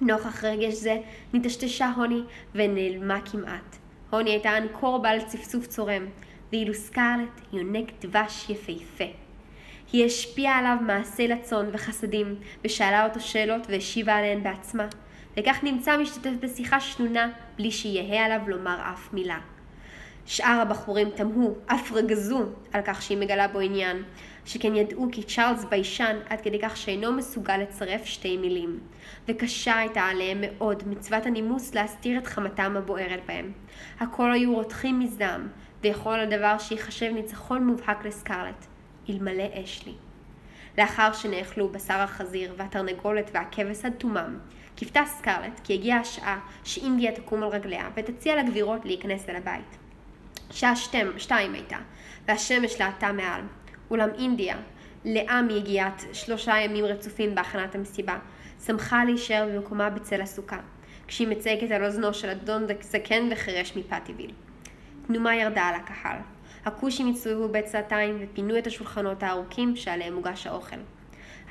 נוכח 0.00 0.44
רגש 0.44 0.74
זה 0.74 0.96
נטשטשה 1.34 1.92
הוני 1.96 2.22
ונעלמה 2.54 3.20
כמעט. 3.20 3.81
הוני 4.12 4.30
הייתה 4.30 4.58
אנקור 4.58 4.98
בעל 4.98 5.20
צפצוף 5.20 5.66
צורם, 5.66 6.06
ואילו 6.52 6.74
סקרלט 6.74 7.40
יונק 7.52 7.92
דבש 8.00 8.50
יפהפה. 8.50 9.04
היא 9.92 10.06
השפיעה 10.06 10.58
עליו 10.58 10.76
מעשי 10.80 11.28
לצון 11.28 11.66
וחסדים, 11.72 12.34
ושאלה 12.64 13.04
אותו 13.04 13.20
שאלות 13.20 13.66
והשיבה 13.68 14.14
עליהן 14.14 14.42
בעצמה, 14.42 14.86
וכך 15.36 15.58
נמצא 15.62 15.96
משתתף 15.96 16.30
בשיחה 16.40 16.80
שנונה, 16.80 17.30
בלי 17.56 17.70
שיהא 17.70 18.24
עליו 18.24 18.40
לומר 18.46 18.76
אף 18.92 19.12
מילה. 19.12 19.38
שאר 20.26 20.58
הבחורים 20.62 21.10
תמהו, 21.10 21.58
אף 21.66 21.92
רגזו, 21.92 22.42
על 22.72 22.80
כך 22.84 23.02
שהיא 23.02 23.18
מגלה 23.18 23.48
בו 23.48 23.60
עניין, 23.60 24.02
שכן 24.44 24.74
ידעו 24.74 25.08
כי 25.12 25.22
צ'ארלס 25.22 25.64
ביישן 25.64 26.16
עד 26.28 26.40
כדי 26.40 26.58
כך 26.62 26.76
שאינו 26.76 27.12
מסוגל 27.12 27.56
לצרף 27.56 28.04
שתי 28.04 28.36
מילים. 28.36 28.80
וקשה 29.28 29.78
הייתה 29.78 30.00
עליהם 30.00 30.38
מאוד 30.40 30.82
מצוות 30.88 31.26
הנימוס 31.26 31.74
להסתיר 31.74 32.18
את 32.18 32.26
חמתם 32.26 32.76
הבוערת 32.76 33.20
בהם. 33.26 33.52
הכל 34.00 34.32
היו 34.32 34.54
רותחים 34.54 35.00
מזעם, 35.00 35.48
ויכול 35.82 36.20
הדבר 36.20 36.58
שיחשב 36.58 37.10
ניצחון 37.14 37.66
מובהק 37.66 38.04
לסקרלט, 38.04 38.66
אלמלא 39.10 39.44
אשלי. 39.64 39.94
לאחר 40.78 41.12
שנאכלו 41.12 41.68
בשר 41.68 41.98
החזיר 41.98 42.54
והתרנגולת 42.56 43.30
והכבש 43.34 43.84
עד 43.84 43.92
תומם, 43.92 44.38
קיוותה 44.76 45.02
סקרלט 45.06 45.60
כי 45.64 45.74
הגיעה 45.74 46.00
השעה 46.00 46.38
שאינדיה 46.64 47.12
תקום 47.12 47.42
על 47.42 47.48
רגליה 47.48 47.88
ותציע 47.96 48.42
לגבירות 48.42 48.84
להיכנס 48.84 49.28
אל 49.28 49.36
הבית. 49.36 49.78
שעה 50.50 50.76
שתיים 51.16 51.54
הייתה, 51.54 51.78
והשמש 52.28 52.80
להטה 52.80 53.12
מעל. 53.12 53.40
אולם 53.90 54.08
אינדיה, 54.18 54.56
לעם 55.04 55.50
יגיעת 55.50 56.02
שלושה 56.12 56.52
ימים 56.60 56.84
רצופים 56.84 57.34
בהכנת 57.34 57.74
המסיבה, 57.74 58.18
שמחה 58.66 59.04
להישאר 59.04 59.48
במקומה 59.52 59.90
בצל 59.90 60.20
הסוכה, 60.20 60.58
כשהיא 61.06 61.28
מצייגת 61.28 61.70
על 61.70 61.84
אוזנו 61.84 62.14
של 62.14 62.28
אדון 62.28 62.66
זקן 62.80 63.28
וחירש 63.30 63.76
מפטיביל. 63.76 64.30
תנומה 65.06 65.36
ירדה 65.36 65.62
על 65.62 65.74
הקהל. 65.74 66.16
הכושים 66.64 67.10
הצטובבו 67.10 67.48
בצעתיים 67.48 68.18
ופינו 68.20 68.58
את 68.58 68.66
השולחנות 68.66 69.22
הארוכים 69.22 69.76
שעליהם 69.76 70.14
הוגש 70.14 70.46
האוכל. 70.46 70.76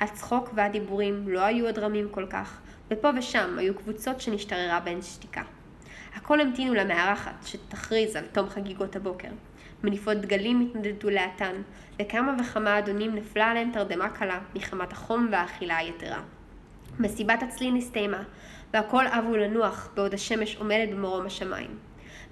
הצחוק 0.00 0.50
והדיבורים 0.54 1.28
לא 1.28 1.40
היו 1.40 1.66
עוד 1.66 1.78
רמים 1.78 2.08
כל 2.10 2.26
כך, 2.30 2.60
ופה 2.90 3.10
ושם 3.18 3.58
היו 3.58 3.74
קבוצות 3.74 4.20
שנשתררה 4.20 4.80
בהן 4.80 5.02
שתיקה. 5.02 5.42
הכל 6.14 6.40
המתינו 6.40 6.74
למארחת 6.74 7.34
שתכריז 7.46 8.16
על 8.16 8.24
תום 8.32 8.48
חגיגות 8.48 8.96
הבוקר. 8.96 9.28
מניפות 9.84 10.16
דגלים 10.16 10.60
התנדדו 10.60 11.10
לאטן, 11.10 11.62
וכמה 12.00 12.34
וכמה 12.40 12.78
אדונים 12.78 13.14
נפלה 13.14 13.46
עליהם 13.46 13.70
תרדמה 13.72 14.08
קלה 14.08 14.40
מחמת 14.54 14.92
החום 14.92 15.28
והאכילה 15.32 15.76
היתרה. 15.76 16.20
מסיבת 16.98 17.42
הצלין 17.42 17.76
הסתיימה, 17.76 18.22
והכל 18.72 19.06
אבו 19.06 19.36
לנוח 19.36 19.88
בעוד 19.94 20.14
השמש 20.14 20.56
עומדת 20.56 20.88
במרום 20.88 21.26
השמיים. 21.26 21.78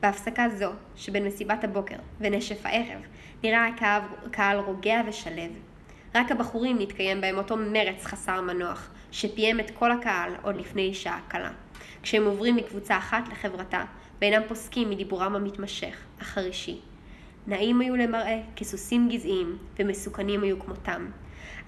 בהפסקה 0.03 0.49
זו, 0.49 0.71
שבין 0.97 1.25
מסיבת 1.25 1.65
הבוקר 1.65 1.97
ונשף 2.21 2.67
הערב, 2.67 3.01
נראה 3.43 3.69
הקהל 4.27 4.59
רוגע 4.59 5.01
ושלב. 5.07 5.51
רק 6.15 6.31
הבחורים 6.31 6.79
נתקיים 6.79 7.21
בהם 7.21 7.39
אותו 7.39 7.57
מרץ 7.57 8.05
חסר 8.05 8.41
מנוח, 8.41 8.91
שפיים 9.13 9.61
את 9.61 9.71
כל 9.71 9.93
הקהל 9.93 10.33
עוד 10.43 10.57
לפני 10.57 10.95
שעה 10.95 11.21
קלה. 11.29 11.51
כשהם 12.03 12.25
עוברים 12.25 12.57
מקבוצה 12.57 12.99
אחת 12.99 13.29
לחברתה, 13.29 13.85
ואינם 14.21 14.43
פוסקים 14.49 14.91
מדיבורם 14.91 15.37
המתמשך, 15.37 15.97
החרישי. 16.21 16.81
נעים 17.51 17.81
היו 17.81 17.97
למראה 17.97 18.41
כסוסים 18.57 19.09
גזעיים, 19.09 19.59
ומסוכנים 19.79 20.43
היו 20.43 20.61
כמותם. 20.61 21.11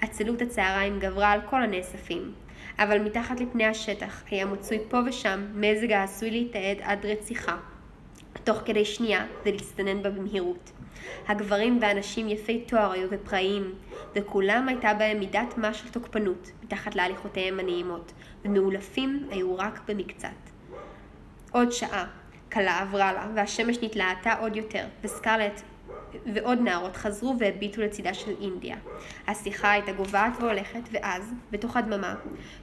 עצלות 0.00 0.42
הצהריים 0.42 0.98
גברה 1.00 1.30
על 1.30 1.40
כל 1.50 1.62
הנאספים, 1.62 2.32
אבל 2.78 2.98
מתחת 2.98 3.40
לפני 3.40 3.64
השטח 3.64 4.22
היה 4.30 4.46
מצוי 4.46 4.78
פה 4.88 4.98
ושם 5.06 5.46
מזג 5.54 5.92
העשוי 5.92 6.30
להתעד 6.30 6.76
עד 6.82 7.06
רציחה, 7.06 7.56
תוך 8.44 8.62
כדי 8.64 8.84
שנייה 8.84 9.26
ולהצטנן 9.44 10.02
בה 10.02 10.10
במהירות. 10.10 10.72
הגברים 11.28 11.78
והנשים 11.82 12.28
יפי 12.28 12.60
תואר 12.60 12.92
היו 12.92 13.08
ופראיים, 13.10 13.74
וכולם 14.14 14.68
הייתה 14.68 14.94
בהם 14.94 15.18
מידת 15.18 15.58
מה 15.58 15.74
של 15.74 15.88
תוקפנות, 15.88 16.50
מתחת 16.64 16.94
להליכותיהם 16.94 17.60
הנעימות, 17.60 18.12
ומאולפים 18.44 19.26
היו 19.30 19.56
רק 19.56 19.80
במקצת. 19.88 20.28
עוד 21.52 21.72
שעה 21.72 22.06
קלה 22.48 22.80
עברה 22.80 23.12
לה, 23.12 23.26
והשמש 23.34 23.76
נתלהטה 23.82 24.34
עוד 24.34 24.56
יותר, 24.56 24.84
וסקרלט 25.04 25.62
ועוד 26.34 26.60
נערות 26.60 26.96
חזרו 26.96 27.34
והביטו 27.38 27.82
לצידה 27.82 28.14
של 28.14 28.32
אינדיה. 28.40 28.76
השיחה 29.26 29.70
הייתה 29.70 29.92
גוועת 29.92 30.32
והולכת, 30.40 30.80
ואז, 30.92 31.32
בתוך 31.50 31.76
הדממה, 31.76 32.14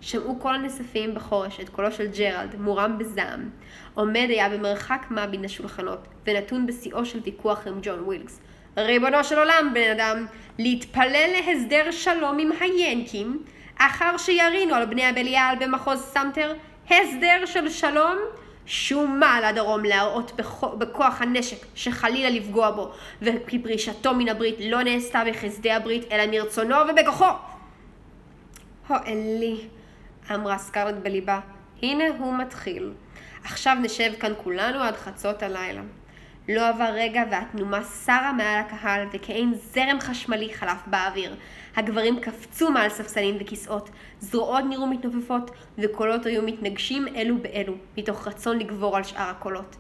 שמעו 0.01 0.39
כל 0.39 0.55
הנאספים 0.55 1.15
בחורש 1.15 1.59
את 1.59 1.69
קולו 1.69 1.91
של 1.91 2.07
ג'רלד, 2.17 2.55
מורם 2.59 2.97
בזעם. 2.97 3.49
עומד 3.93 4.27
היה 4.29 4.49
במרחק 4.49 5.05
מה 5.09 5.27
בין 5.27 5.45
השולחנות, 5.45 6.07
ונתון 6.27 6.65
בשיאו 6.65 7.05
של 7.05 7.19
ויכוח 7.25 7.67
עם 7.67 7.79
ג'ון 7.81 7.99
ווילקס. 8.03 8.39
ריבונו 8.77 9.23
של 9.23 9.37
עולם, 9.37 9.71
בן 9.73 9.91
אדם, 9.91 10.25
להתפלל 10.59 11.29
להסדר 11.31 11.91
שלום 11.91 12.39
עם 12.39 12.49
היאנקים, 12.59 13.43
אחר 13.77 14.17
שירינו 14.17 14.75
על 14.75 14.85
בני 14.85 15.05
הבליעל 15.05 15.55
במעוז 15.59 15.99
סמטר, 16.01 16.53
הסדר 16.85 17.45
של 17.45 17.69
שלום? 17.69 18.17
שומה 18.69 19.19
על 19.19 19.43
הדרום 19.43 19.83
להראות 19.83 20.31
בכוח 20.77 21.21
הנשק 21.21 21.65
שחלילה 21.75 22.29
לפגוע 22.29 22.71
בו, 22.71 22.91
וכי 23.21 23.59
פרישתו 23.59 24.13
מן 24.13 24.29
הברית 24.29 24.55
לא 24.59 24.83
נעשתה 24.83 25.21
בחסדי 25.27 25.71
הברית, 25.71 26.11
אלא 26.11 26.31
מרצונו 26.31 26.75
ובכוחו. 26.89 27.25
הו 28.87 28.95
אלי, 29.07 29.57
אמרה 30.33 30.57
סקרלט 30.57 30.95
בליבה, 31.03 31.39
הנה 31.81 32.03
הוא 32.17 32.37
מתחיל. 32.37 32.91
עכשיו 33.43 33.77
נשב 33.81 34.11
כאן 34.19 34.33
כולנו 34.43 34.79
עד 34.79 34.95
חצות 34.95 35.43
הלילה. 35.43 35.81
לא 36.49 36.67
עבר 36.67 36.89
רגע 36.93 37.23
והתנומה 37.31 37.83
סרה 37.83 38.33
מעל 38.33 38.59
הקהל 38.59 39.07
וכאין 39.13 39.53
זרם 39.53 39.99
חשמלי 39.99 40.53
חלף 40.53 40.79
באוויר. 40.87 41.35
הגברים 41.75 42.19
קפצו 42.19 42.71
מעל 42.71 42.89
ספסלים 42.89 43.37
וכיסאות, 43.39 43.89
זרועות 44.19 44.63
נראו 44.69 44.87
מתנופפות 44.87 45.51
וקולות 45.77 46.25
היו 46.25 46.41
מתנגשים 46.43 47.07
אלו 47.07 47.37
באלו, 47.37 47.73
מתוך 47.97 48.27
רצון 48.27 48.59
לגבור 48.59 48.97
על 48.97 49.03
שאר 49.03 49.29
הקולות. 49.29 49.75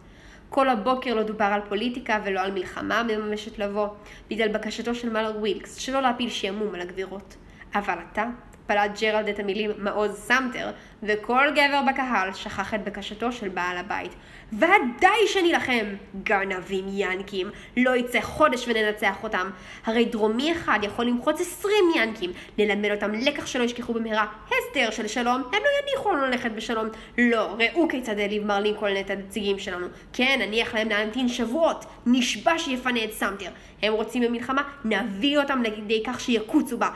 כל 0.49 0.69
הבוקר 0.69 1.13
לא 1.13 1.23
דובר 1.23 1.45
על 1.45 1.61
פוליטיקה 1.69 2.19
ולא 2.25 2.39
על 2.39 2.51
מלחמה 2.51 3.03
ממשמשת 3.03 3.59
לבוא, 3.59 3.87
בגלל 4.29 4.47
בקשתו 4.47 4.95
של 4.95 5.09
מר 5.09 5.33
ווילקס 5.39 5.75
שלא 5.75 6.01
להפיל 6.01 6.29
שעמום 6.29 6.75
על 6.75 6.81
הגבירות. 6.81 7.35
אבל 7.75 7.93
עתה, 7.93 8.25
פלט 8.69 9.01
ג'רלד 9.01 9.27
את 9.27 9.39
המילים 9.39 9.71
מעוז 9.77 10.11
סמטר, 10.11 10.69
וכל 11.03 11.47
גבר 11.51 11.81
בקהל 11.89 12.33
שכח 12.33 12.73
את 12.73 12.83
בקשתו 12.83 13.31
של 13.31 13.49
בעל 13.49 13.77
הבית. 13.77 14.11
ודאי 14.53 15.27
שנילחם! 15.27 15.85
גנבים 16.23 16.85
ינקים, 16.91 17.49
לא 17.77 17.95
יצא 17.95 18.21
חודש 18.21 18.67
וננצח 18.67 19.23
אותם. 19.23 19.49
הרי 19.85 20.05
דרומי 20.05 20.51
אחד 20.51 20.79
יכול 20.81 21.05
למחוץ 21.05 21.41
עשרים 21.41 21.85
ינקים, 21.95 22.31
נלמד 22.57 22.91
אותם 22.91 23.11
לקח 23.11 23.45
שלא 23.45 23.63
ישכחו 23.63 23.93
במהרה 23.93 24.25
הסדר 24.47 24.91
של 24.91 25.07
שלום, 25.07 25.35
הם 25.35 25.61
לא 25.63 25.91
יניחו 25.91 26.13
לנו 26.13 26.25
ללכת 26.25 26.51
בשלום. 26.51 26.87
לא, 27.17 27.55
ראו 27.59 27.87
כיצד 27.89 28.19
העליב 28.19 28.45
מר 28.45 28.59
לינקולן 28.59 28.99
את 28.99 29.09
הנציגים 29.09 29.59
שלנו. 29.59 29.87
כן, 30.13 30.39
נניח 30.41 30.75
להם 30.75 30.89
להמתין 30.89 31.29
שבועות, 31.29 31.85
נשבע 32.05 32.57
שיפנה 32.57 33.03
את 33.03 33.11
סמטר. 33.11 33.49
הם 33.81 33.93
רוצים 33.93 34.21
במלחמה, 34.21 34.63
נביא 34.85 35.39
אותם 35.39 35.61
לידי 35.61 36.03
כך 36.05 36.19
שיקוצו 36.19 36.77
בה. 36.77 36.89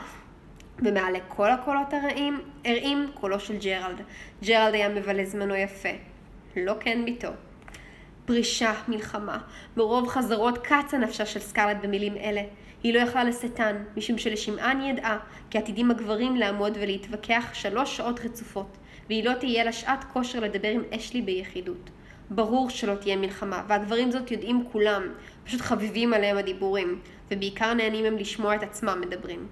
ומעלה 0.78 1.18
כל 1.28 1.50
הקולות 1.50 1.92
הרעים, 1.92 2.40
הרעים 2.64 3.10
קולו 3.14 3.40
של 3.40 3.58
ג'רלד. 3.58 4.00
ג'רלד 4.44 4.74
היה 4.74 4.88
מבלה 4.88 5.24
זמנו 5.24 5.54
יפה. 5.54 5.88
לא 6.56 6.74
כן 6.80 7.04
ביתו. 7.04 7.28
פרישה, 8.24 8.72
מלחמה. 8.88 9.38
ברוב 9.76 10.08
חזרות 10.08 10.58
קצה 10.58 10.98
נפשה 10.98 11.26
של 11.26 11.40
סקרלט 11.40 11.76
במילים 11.82 12.16
אלה. 12.16 12.42
היא 12.82 12.94
לא 12.94 12.98
יכלה 12.98 13.24
לשאתן, 13.24 13.76
משום 13.96 14.18
שלשמען 14.18 14.80
ידעה 14.82 15.18
כי 15.50 15.58
עתידים 15.58 15.90
הגברים 15.90 16.36
לעמוד 16.36 16.78
ולהתווכח 16.80 17.50
שלוש 17.52 17.96
שעות 17.96 18.20
רצופות, 18.20 18.76
והיא 19.08 19.24
לא 19.24 19.32
תהיה 19.34 19.64
לה 19.64 19.72
שעת 19.72 20.04
כושר 20.12 20.40
לדבר 20.40 20.68
עם 20.68 20.82
אשלי 20.90 21.22
ביחידות. 21.22 21.90
ברור 22.30 22.70
שלא 22.70 22.94
תהיה 22.94 23.16
מלחמה, 23.16 23.62
והגברים 23.68 24.10
זאת 24.10 24.30
יודעים 24.30 24.64
כולם, 24.72 25.02
פשוט 25.44 25.60
חביבים 25.60 26.12
עליהם 26.12 26.36
הדיבורים, 26.36 27.00
ובעיקר 27.30 27.74
נהנים 27.74 28.04
הם 28.04 28.16
לשמוע 28.16 28.54
את 28.54 28.62
עצמם 28.62 29.00
מדברים. 29.06 29.46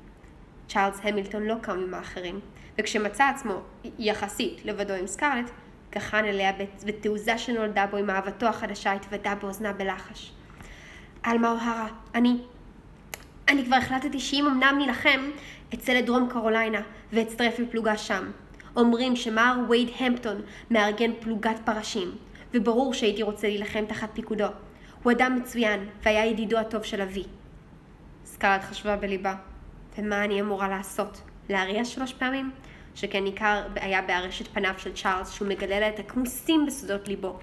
צ'ארלס 0.68 1.00
המילטון 1.02 1.42
לא 1.42 1.54
קם 1.60 1.78
עם 1.78 1.94
האחרים, 1.94 2.40
וכשמצא 2.78 3.24
עצמו 3.24 3.60
יחסית 3.98 4.64
לבדו 4.64 4.94
עם 4.94 5.06
סקארלט, 5.06 5.50
גחן 5.92 6.24
אליה 6.24 6.52
בתעוזה 6.86 7.38
שנולדה 7.38 7.86
בו 7.86 7.96
עם 7.96 8.10
אהבתו 8.10 8.46
החדשה 8.46 8.92
התוודה 8.92 9.34
באוזנה 9.34 9.72
בלחש. 9.72 10.32
עלמה 11.22 11.50
אוהרה, 11.50 11.88
אני... 12.14 12.36
אני 13.48 13.64
כבר 13.64 13.76
החלטתי 13.76 14.20
שאם 14.20 14.46
אמנם 14.46 14.74
נילחם, 14.78 15.30
אצא 15.74 15.92
לדרום 15.92 16.28
קרוליינה 16.30 16.80
ואצטרף 17.12 17.58
לפלוגה 17.58 17.96
שם. 17.96 18.30
אומרים 18.76 19.16
שמר 19.16 19.56
וייד 19.68 19.88
המפטון 19.98 20.42
מארגן 20.70 21.10
פלוגת 21.20 21.56
פרשים, 21.64 22.10
וברור 22.54 22.94
שהייתי 22.94 23.22
רוצה 23.22 23.46
להילחם 23.46 23.84
תחת 23.86 24.08
פיקודו. 24.14 24.46
הוא 25.02 25.12
אדם 25.12 25.38
מצוין, 25.40 25.86
והיה 26.02 26.26
ידידו 26.26 26.58
הטוב 26.58 26.82
של 26.82 27.00
אבי. 27.00 27.24
סקארלט 28.24 28.62
חשבה 28.62 28.96
בליבה, 28.96 29.34
ומה 29.98 30.24
אני 30.24 30.40
אמורה 30.40 30.68
לעשות? 30.68 31.22
להריע 31.48 31.84
שלוש 31.84 32.12
פעמים? 32.12 32.50
שכן 32.94 33.24
ניכר 33.24 33.62
היה 33.74 34.02
בארשת 34.02 34.48
פניו 34.48 34.74
של 34.78 34.92
צ'ארלס 34.92 35.30
שהוא 35.30 35.48
מגלה 35.48 35.80
לה 35.80 35.88
את 35.88 35.98
הכמוסים 35.98 36.66
בסודות 36.66 37.08
ליבו. 37.08 37.38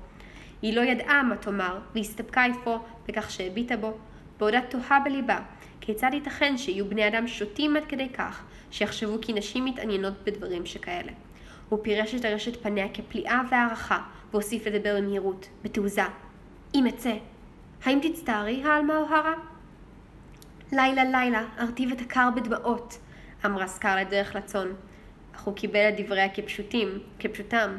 היא 0.62 0.76
לא 0.76 0.82
ידעה 0.82 1.24
מה 1.24 1.36
תאמר, 1.36 1.80
והסתפקה 1.96 2.46
אפוא 2.52 2.78
בכך 3.08 3.32
שהביטה 3.32 3.78
בו, 3.78 3.98
בעודה 4.40 4.62
תוהה 4.70 5.00
בליבה, 5.00 5.40
כיצד 5.82 6.10
ייתכן 6.14 6.58
שיהיו 6.58 6.90
בני 6.90 7.08
אדם 7.08 7.28
שוטים 7.28 7.76
עד 7.76 7.86
כדי 7.86 8.10
כך, 8.10 8.44
שיחשבו 8.72 9.18
כי 9.22 9.34
נשים 9.34 9.66
מתעניינות 9.66 10.14
בדברים 10.24 10.66
שכאלה. 10.66 11.12
הוא 11.70 11.80
פירש 11.84 12.16
את 12.16 12.26
ארשת 12.26 12.64
פניה 12.64 12.88
כפליאה 12.94 13.42
והערכה, 13.52 14.02
והוסיף 14.32 14.68
לדבר 14.68 14.98
במהירות, 14.98 15.50
בתעוזה. 15.64 16.04
אם 16.76 16.88
אצא, 16.88 17.14
האם 17.84 18.00
תצטערי, 18.02 18.64
העלמה 18.64 18.98
אוהרה? 18.98 19.34
לילה 20.72 21.04
לילה, 21.04 21.44
ארטיב 21.60 21.92
את 21.92 22.02
הקר 22.02 22.30
בדמעות, 22.36 22.98
אמרה 23.46 23.68
סקרלט 23.68 24.10
דרך 24.10 24.36
לצון. 24.36 24.76
אך 25.36 25.42
הוא 25.42 25.56
קיבל 25.56 25.90
את 25.90 26.00
דבריה 26.00 26.30
כפשוטים, 26.30 27.00
כפשוטם, 27.20 27.78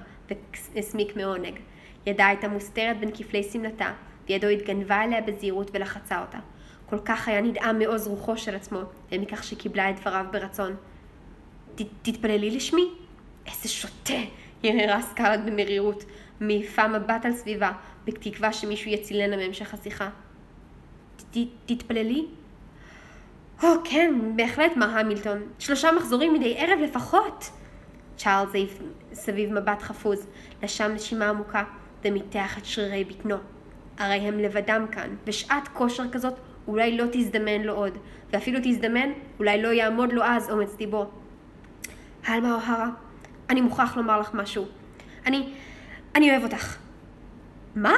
והסמיק 0.74 1.16
מעונג. 1.16 1.58
ידה 2.06 2.26
הייתה 2.26 2.48
מוסתרת 2.48 3.00
בין 3.00 3.10
כפלי 3.14 3.42
שמלתה, 3.42 3.92
וידו 4.28 4.46
התגנבה 4.46 5.04
אליה 5.04 5.20
בזהירות 5.20 5.70
ולחצה 5.74 6.20
אותה. 6.20 6.38
כל 6.86 6.98
כך 7.04 7.28
היה 7.28 7.40
נדהם 7.40 7.78
מעוז 7.78 8.06
רוחו 8.06 8.36
של 8.36 8.54
עצמו, 8.54 8.80
ומכך 9.12 9.44
שקיבלה 9.44 9.90
את 9.90 10.00
דבריו 10.00 10.26
ברצון. 10.32 10.76
תתפללי 12.02 12.50
לשמי? 12.50 12.88
איזה 13.46 13.68
שוטה! 13.68 14.14
הרהרה 14.64 15.02
סקרלט 15.02 15.40
במרירות, 15.46 16.04
מעיפה 16.40 16.88
מבט 16.88 17.24
על 17.24 17.32
סביבה, 17.32 17.72
בתקווה 18.04 18.52
שמישהו 18.52 18.90
יצילנה 18.90 19.36
מהמשך 19.36 19.74
השיחה. 19.74 20.08
תתפללי? 21.66 22.26
או, 23.62 23.68
כן, 23.84 24.14
בהחלט, 24.36 24.76
מר 24.76 24.98
המילטון. 24.98 25.42
שלושה 25.58 25.92
מחזורים 25.92 26.34
מדי 26.34 26.54
ערב 26.58 26.78
לפחות. 26.80 27.50
צ'ארלס 28.16 28.54
העיף 28.54 28.78
סביב 29.12 29.52
מבט 29.52 29.82
חפוז, 29.82 30.26
נשם 30.62 30.92
נשימה 30.94 31.28
עמוקה 31.28 31.64
ומיתח 32.04 32.58
את 32.58 32.64
שרירי 32.64 33.04
בטנו. 33.04 33.36
הרי 33.98 34.14
הם 34.14 34.38
לבדם 34.38 34.86
כאן, 34.92 35.14
ושעת 35.26 35.68
כושר 35.68 36.10
כזאת 36.12 36.34
אולי 36.68 36.96
לא 36.96 37.04
תזדמן 37.12 37.60
לו 37.60 37.74
עוד, 37.74 37.98
ואפילו 38.32 38.58
תזדמן, 38.62 39.10
אולי 39.38 39.62
לא 39.62 39.68
יעמוד 39.68 40.12
לו 40.12 40.22
אז 40.24 40.50
אומץ 40.50 40.74
דיבו. 40.74 41.10
הלמה 42.26 42.54
אוהרה, 42.54 42.88
אני 43.50 43.60
מוכרח 43.60 43.96
לומר 43.96 44.20
לך 44.20 44.34
משהו. 44.34 44.66
אני... 45.26 45.52
אני 46.14 46.30
אוהב 46.30 46.42
אותך. 46.42 46.76
מה? 47.74 47.94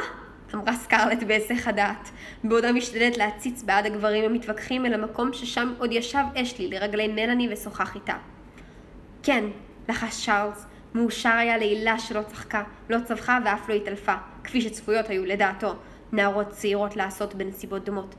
אמרה 0.54 0.76
סקרלט 0.76 1.22
בהיסח 1.22 1.68
הדעת, 1.68 2.10
בעודה 2.44 2.72
משתדלת 2.72 3.16
להציץ 3.16 3.62
בעד 3.62 3.86
הגברים 3.86 4.24
המתווכחים 4.24 4.86
אל 4.86 4.94
המקום 4.94 5.32
ששם 5.32 5.72
עוד 5.78 5.92
ישב 5.92 6.24
אשלי 6.36 6.68
לרגלי 6.68 7.08
מלאני 7.08 7.48
ושוחח 7.52 7.94
איתה. 7.94 8.14
כן, 9.22 9.44
לחש 9.88 10.26
צ'ארלס, 10.26 10.66
מאושר 10.94 11.28
היה 11.28 11.58
לעילה 11.58 11.98
שלא 11.98 12.22
צחקה, 12.22 12.62
לא 12.90 12.98
צווחה 13.04 13.38
ואף 13.44 13.68
לא 13.68 13.74
התעלפה, 13.74 14.14
כפי 14.44 14.60
שצפויות 14.60 15.08
היו 15.08 15.24
לדעתו, 15.24 15.74
נערות 16.12 16.48
צעירות 16.48 16.96
לעשות 16.96 17.34
בנסיבות 17.34 17.84
דומות. 17.84 18.14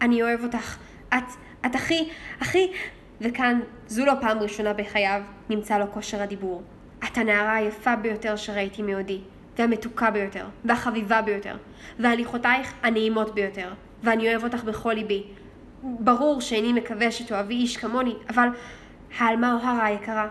אני 0.00 0.22
אוהב 0.22 0.44
אותך, 0.44 0.76
את, 1.08 1.24
את 1.66 1.74
הכי, 1.74 2.08
הכי... 2.40 2.72
וכאן, 3.20 3.60
זו 3.86 4.04
לא 4.04 4.12
פעם 4.20 4.38
ראשונה 4.38 4.72
בחייו, 4.72 5.22
נמצא 5.50 5.78
לו 5.78 5.92
כושר 5.92 6.22
הדיבור. 6.22 6.62
את 7.04 7.18
הנערה 7.18 7.54
היפה 7.54 7.96
ביותר 7.96 8.36
שראיתי 8.36 8.82
מעודי, 8.82 9.20
והמתוקה 9.58 10.10
ביותר, 10.10 10.46
והחביבה 10.64 11.22
ביותר, 11.22 11.56
והליכותייך 11.98 12.72
הנעימות 12.82 13.34
ביותר, 13.34 13.72
ואני 14.02 14.28
אוהב 14.28 14.44
אותך 14.44 14.64
בכל 14.64 14.92
ליבי. 14.92 15.22
ברור 15.82 16.40
שאיני 16.40 16.72
מקווה 16.72 17.10
שתאהבי 17.10 17.54
איש 17.54 17.76
כמוני, 17.76 18.14
אבל 18.30 18.48
העלמה 19.18 19.52
אוהרה 19.52 19.84
היקרה, 19.84 20.28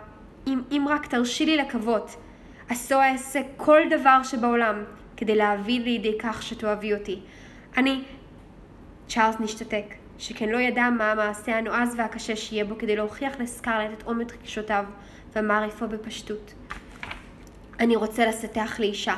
אם, 0.48 0.62
אם 0.72 0.86
רק 0.90 1.06
תרשי 1.06 1.46
לי 1.46 1.58
לקוות, 1.58 2.16
עשו 2.70 3.02
אעשה 3.02 3.40
כל 3.58 3.82
דבר 3.90 4.24
שבעולם 4.24 4.84
כדי 5.18 5.36
להביא 5.36 5.80
לידי 5.80 6.18
כך 6.20 6.44
שתאהבי 6.44 6.94
אותי. 6.94 7.20
אני... 7.78 8.02
צ'ארלס 9.10 9.36
נשתתק, 9.40 9.86
שכן 10.18 10.50
לא 10.50 10.58
ידע 10.58 10.90
מה 10.90 11.12
המעשה 11.12 11.58
הנועז 11.58 11.96
והקשה 11.98 12.36
שיהיה 12.36 12.66
בו 12.66 12.78
כדי 12.78 12.96
להוכיח 12.96 13.40
לסקרלט 13.40 13.90
את 13.98 14.04
עומק 14.04 14.34
רגשותיו, 14.34 14.86
ואמר 15.34 15.68
אפוא 15.68 15.88
בפשטות. 15.88 16.54
אני 17.80 17.96
רוצה 17.96 18.26
לסתח 18.26 18.80
לאישה. 18.80 19.16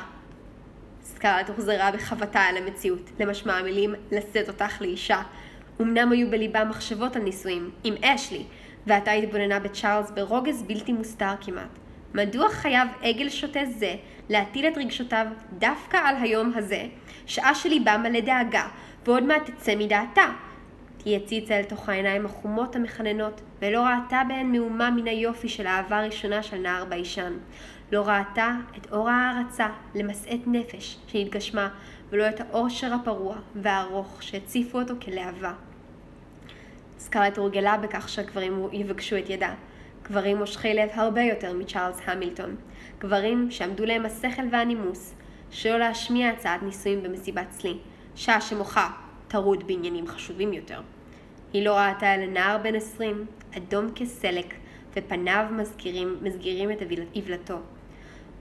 סקרלט 1.03 1.49
הוחזרה 1.49 1.91
בחבטה 1.91 2.49
אל 2.49 2.57
המציאות, 2.57 3.09
למשמע 3.19 3.53
המילים 3.53 3.95
לשאת 4.11 4.47
אותך 4.47 4.81
לאישה. 4.81 5.21
אמנם 5.81 6.11
היו 6.11 6.31
בליבה 6.31 6.63
מחשבות 6.63 7.15
על 7.15 7.21
נישואים, 7.21 7.71
עם 7.83 7.93
אשלי, 8.03 8.43
ועתה 8.87 9.11
התבוננה 9.11 9.59
בצ'ארלס 9.59 10.11
ברוגז 10.11 10.63
בלתי 10.63 10.93
מוסתר 10.93 11.33
כמעט. 11.41 11.69
מדוע 12.13 12.49
חייב 12.49 12.87
עגל 13.01 13.29
שוטה 13.29 13.59
זה 13.65 13.95
להטיל 14.29 14.67
את 14.67 14.77
רגשותיו 14.77 15.25
דווקא 15.59 15.97
על 15.97 16.15
היום 16.21 16.51
הזה, 16.55 16.85
שעה 17.25 17.55
שליבה 17.55 17.97
מלא 17.97 18.19
דאגה, 18.19 18.67
ועוד 19.05 19.23
מעט 19.23 19.49
תצא 19.49 19.75
מדעתה? 19.75 20.25
היא 21.05 21.17
הציצה 21.17 21.57
אל 21.57 21.63
תוך 21.63 21.89
העיניים 21.89 22.25
החומות 22.25 22.75
המחננות, 22.75 23.41
ולא 23.61 23.81
ראתה 23.81 24.21
בהן 24.27 24.51
מהומה 24.51 24.91
מן 24.91 25.07
היופי 25.07 25.49
של 25.49 25.67
האהבה 25.67 25.99
הראשונה 25.99 26.43
של 26.43 26.57
נער 26.57 26.85
ביישן. 26.85 27.33
לא 27.91 28.07
ראתה 28.07 28.55
את 28.77 28.91
אור 28.91 29.09
ההערצה 29.09 29.67
למשאת 29.95 30.47
נפש 30.47 30.97
שנתגשמה, 31.07 31.69
ולא 32.09 32.29
את 32.29 32.41
האושר 32.41 32.93
הפרוע 32.93 33.35
והארוך 33.55 34.23
שהציפו 34.23 34.79
אותו 34.79 34.93
כלהבה. 35.01 35.53
סקרלט 36.99 37.37
הורגלה 37.37 37.77
בכך 37.77 38.09
שהגברים 38.09 38.67
יבקשו 38.71 39.17
את 39.17 39.29
ידה. 39.29 39.53
גברים 40.03 40.37
מושכי 40.37 40.73
לב 40.73 40.89
הרבה 40.93 41.21
יותר 41.21 41.53
מצ'ארלס 41.53 41.99
המילטון. 42.05 42.55
גברים 42.99 43.51
שעמדו 43.51 43.85
להם 43.85 44.05
השכל 44.05 44.41
והנימוס, 44.51 45.15
שלא 45.51 45.77
להשמיע 45.77 46.29
הצעת 46.29 46.63
נישואים 46.63 47.03
במסיבת 47.03 47.49
צלי, 47.49 47.77
שעה 48.15 48.41
שמוחה 48.41 48.89
טרוד 49.27 49.67
בעניינים 49.67 50.07
חשובים 50.07 50.53
יותר. 50.53 50.81
היא 51.53 51.65
לא 51.65 51.77
ראתה 51.77 52.15
אל 52.15 52.25
נער 52.25 52.57
בן 52.57 52.75
עשרים, 52.75 53.25
אדום 53.57 53.87
כסלק, 53.95 54.53
ופניו 54.95 55.45
מזכירים, 55.51 56.17
מזכירים 56.21 56.71
את 56.71 56.77
עוולתו. 57.15 57.59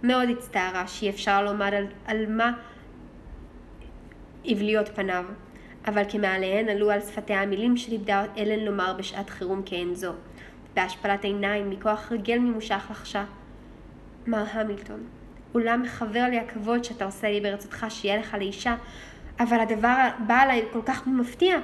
מאוד 0.02 0.28
הצטערה 0.30 0.86
שאי 0.86 1.10
אפשר 1.10 1.44
לומר 1.44 1.74
על, 1.74 1.86
על 2.06 2.26
מה 2.28 2.52
הבליות 4.44 4.88
פניו, 4.88 5.24
אבל 5.86 6.02
כמעליהן 6.08 6.68
עלו 6.68 6.90
על 6.90 7.00
שפתיה 7.00 7.42
המילים 7.42 7.76
שלימדה 7.76 8.24
אלן 8.36 8.64
לומר 8.64 8.94
בשעת 8.98 9.30
חירום 9.30 9.62
כעין 9.66 9.94
זו. 9.94 10.12
בהשפלת 10.74 11.24
עיניים 11.24 11.70
מכוח 11.70 12.12
רגל 12.12 12.38
ממושך 12.38 12.86
לחשה. 12.90 13.24
מר 14.26 14.44
המילטון, 14.52 15.00
אולם 15.54 15.82
מחבר 15.82 16.24
לי 16.30 16.38
הכבוד 16.38 16.84
שאתה 16.84 17.04
עושה 17.04 17.30
לי 17.30 17.40
ברצותך 17.40 17.86
שיהיה 17.88 18.16
לך 18.16 18.34
לאישה, 18.34 18.76
אבל 19.40 19.60
הדבר 19.60 20.08
בא 20.26 20.36
עליי 20.36 20.64
כל 20.72 20.82
כך 20.86 21.06
מפתיע, 21.06 21.58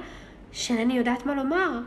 שאינני 0.51 0.97
יודעת 0.97 1.25
מה 1.25 1.35
לומר. 1.35 1.79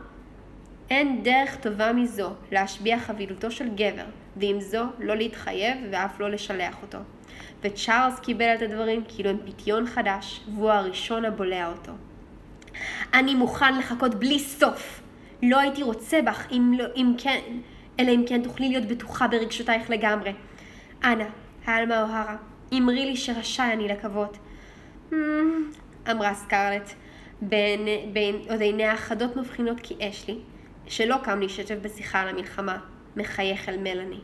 אין 0.89 1.23
דרך 1.23 1.55
טובה 1.55 1.93
מזו 1.93 2.29
להשביע 2.51 2.99
חבילותו 2.99 3.51
של 3.51 3.67
גבר, 3.75 4.05
ועם 4.37 4.59
זו 4.59 4.83
לא 4.99 5.15
להתחייב 5.15 5.77
ואף 5.91 6.19
לא 6.19 6.29
לשלח 6.29 6.75
אותו. 6.81 6.97
וצ'ארלס 7.63 8.19
קיבל 8.19 8.55
את 8.55 8.61
הדברים 8.61 9.03
כאילו 9.07 9.29
הם 9.29 9.37
פיתיון 9.45 9.87
חדש, 9.87 10.41
והוא 10.55 10.71
הראשון 10.71 11.25
הבולע 11.25 11.67
אותו. 11.67 11.91
אני 13.13 13.35
מוכן 13.35 13.77
לחכות 13.77 14.15
בלי 14.15 14.39
סוף. 14.39 15.01
לא 15.43 15.59
הייתי 15.59 15.83
רוצה 15.83 16.21
בך 16.21 16.47
אם, 16.51 16.73
לא, 16.77 16.85
אם 16.95 17.13
כן, 17.17 17.39
אלא 17.99 18.09
אם 18.09 18.23
כן 18.27 18.41
תוכלי 18.43 18.69
להיות 18.69 18.85
בטוחה 18.85 19.27
ברגשותייך 19.27 19.89
לגמרי. 19.89 20.33
אנא, 21.03 21.25
העלמה 21.65 22.01
אוהרה, 22.01 22.35
אמרי 22.73 23.05
לי 23.05 23.15
שרשאי 23.15 23.73
אני 23.73 23.87
לקוות. 23.87 24.37
Hmm, 25.11 25.15
אמרה 26.11 26.33
סקרלט, 26.33 26.93
בין, 27.41 27.79
בין 28.13 28.35
עוד 28.49 28.61
עיניה 28.61 28.97
חדות 28.97 29.35
מבחינות 29.35 29.79
כי 29.79 29.95
אשלי, 30.01 30.39
שלא 30.89 31.15
קם 31.23 31.39
להשתתף 31.39 31.75
בשיחה 31.81 32.21
על 32.21 32.27
המלחמה, 32.27 32.77
מחייך 33.15 33.69
אל 33.69 33.77
מלאני. 33.77 34.19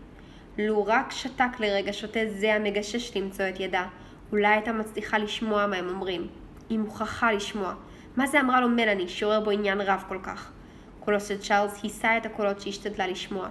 לו 0.57 0.85
רק 0.85 1.11
שתק 1.11 1.59
לרגע 1.59 1.93
שוטה 1.93 2.19
זה 2.27 2.53
המגשש 2.53 3.17
למצוא 3.17 3.45
את 3.49 3.59
ידה, 3.59 3.87
אולי 4.31 4.47
הייתה 4.47 4.71
מצליחה 4.71 5.17
לשמוע 5.17 5.67
מה 5.67 5.75
הם 5.75 5.89
אומרים. 5.89 6.27
היא 6.69 6.79
מוכרחה 6.79 7.31
לשמוע. 7.31 7.73
מה 8.15 8.27
זה 8.27 8.39
אמרה 8.39 8.61
לו 8.61 8.69
מלאני, 8.69 9.07
שעורר 9.07 9.39
בו 9.39 9.51
עניין 9.51 9.81
רב 9.81 10.03
כל 10.07 10.19
כך? 10.23 10.51
קולו 10.99 11.19
של 11.19 11.37
צ'ארלס 11.37 11.83
היסה 11.83 12.17
את 12.17 12.25
הקולות 12.25 12.61
שהשתדלה 12.61 13.07
לשמוע. 13.07 13.49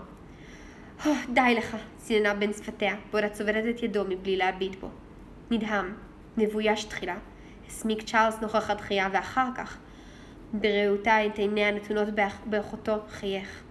Oh, 1.04 1.08
די 1.34 1.54
לך, 1.58 1.76
סיננה 1.98 2.34
בין 2.34 2.52
שפתיה, 2.52 2.96
בעוד 3.10 3.24
הצובדת 3.24 3.76
את 3.76 3.82
ידו 3.82 4.04
מבלי 4.08 4.36
להביט 4.36 4.80
בו. 4.80 4.88
נדהם, 5.50 5.94
מבויש 6.36 6.84
תחילה, 6.84 7.16
הסמיק 7.66 8.02
צ'ארלס 8.02 8.40
נוכח 8.40 8.70
התחייה 8.70 9.08
ואחר 9.12 9.46
כך, 9.56 9.78
בראותה 10.60 11.26
את 11.26 11.38
עיניה 11.38 11.68
הנתונות 11.68 12.08
באחותו, 12.46 12.92
חייך. 13.10 13.62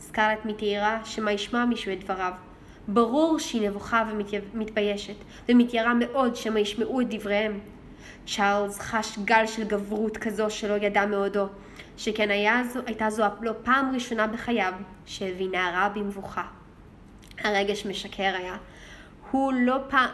סקרלט 0.00 0.44
מתהירה 0.44 1.00
שמה 1.04 1.32
ישמע 1.32 1.64
מישהו 1.64 1.92
את 1.92 2.04
דבריו. 2.04 2.32
ברור 2.88 3.38
שהיא 3.38 3.68
נבוכה 3.68 4.04
ומתביישת, 4.54 5.14
ומתיירה 5.48 5.94
מאוד 5.94 6.36
שמא 6.36 6.58
ישמעו 6.58 7.00
את 7.00 7.06
דבריהם. 7.10 7.60
צ'ארלס 8.26 8.78
חש 8.80 9.18
גל 9.24 9.46
של 9.46 9.64
גברות 9.64 10.16
כזו 10.16 10.50
שלא 10.50 10.74
ידע 10.74 11.06
מעודו, 11.06 11.46
שכן 11.96 12.28
זו, 12.72 12.80
הייתה 12.86 13.10
זו 13.10 13.24
לא 13.40 13.52
פעם 13.62 13.94
ראשונה 13.94 14.26
בחייו 14.26 14.72
שהביא 15.06 15.48
נערה 15.50 15.88
במבוכה. 15.88 16.44
הרגש 17.44 17.86
משקר 17.86 18.32
היה. 18.38 18.56
הוא 19.30 19.52
לא 19.52 19.76
פעם, 19.88 20.10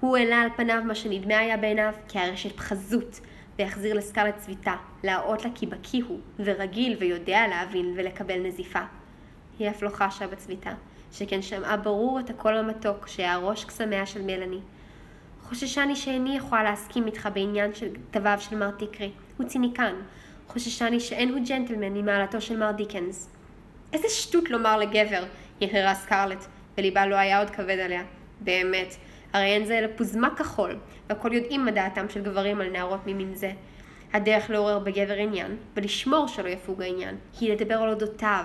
הוא 0.00 0.16
העלה 0.16 0.40
על 0.40 0.48
פניו 0.56 0.82
מה 0.86 0.94
שנדמה 0.94 1.38
היה 1.38 1.56
בעיניו 1.56 1.92
כהרשת 2.08 2.58
חזות, 2.58 3.20
והחזיר 3.58 3.94
לסקרלט 3.94 4.36
צביתה, 4.36 4.74
להראות 5.04 5.44
לה 5.44 5.50
כי 5.54 5.66
בקיא 5.66 6.02
הוא, 6.08 6.20
ורגיל 6.38 6.96
ויודע 6.98 7.46
להבין 7.48 7.94
ולקבל 7.96 8.38
נזיפה. 8.46 8.80
היא 9.58 9.70
אף 9.70 9.82
לא 9.82 9.88
חשה 9.88 10.26
בצביתה, 10.26 10.70
שכן 11.12 11.42
שמעה 11.42 11.76
ברור 11.76 12.20
את 12.20 12.30
הקול 12.30 12.56
המתוק 12.56 13.08
שהיה 13.08 13.36
ראש 13.36 13.64
קסמיה 13.64 14.06
של 14.06 14.22
מלאני. 14.22 14.60
חוששני 15.42 15.96
שאיני 15.96 16.36
יכולה 16.36 16.62
להסכים 16.62 17.06
איתך 17.06 17.28
בעניין 17.34 17.74
של 17.74 17.88
כתביו 18.12 18.36
של 18.40 18.56
מר 18.56 18.70
טיקרי, 18.70 19.10
הוא 19.36 19.46
ציניקן. 19.46 19.94
חוששני 20.48 21.00
שאין 21.00 21.28
הוא 21.28 21.40
ג'נטלמן 21.48 21.92
ממעלתו 21.92 22.40
של 22.40 22.56
מר 22.56 22.72
דיקנס. 22.72 23.30
איזה 23.92 24.08
שטות 24.08 24.50
לומר 24.50 24.76
לגבר, 24.76 25.24
הרהרה 25.60 25.94
סקרלט, 25.94 26.46
וליבה 26.78 27.06
לא 27.06 27.16
היה 27.16 27.38
עוד 27.38 27.50
כבד 27.50 27.78
עליה. 27.78 28.02
באמת, 28.40 28.94
הרי 29.32 29.44
אין 29.44 29.64
זה 29.64 29.78
אלא 29.78 29.86
פוזמה 29.96 30.30
כחול, 30.36 30.78
והכל 31.08 31.32
יודעים 31.32 31.64
מה 31.64 31.70
דעתם 31.70 32.08
של 32.08 32.22
גברים 32.22 32.60
על 32.60 32.70
נערות 32.70 33.00
ממין 33.06 33.34
זה. 33.34 33.52
הדרך 34.12 34.50
לעורר 34.50 34.78
בגבר 34.78 35.14
עניין, 35.14 35.56
ולשמור 35.76 36.28
שלא 36.28 36.48
יפוג 36.48 36.82
העניין, 36.82 37.16
היא 37.40 37.52
לדבר 37.52 37.74
על 37.74 37.88
אודותיו, 37.88 38.44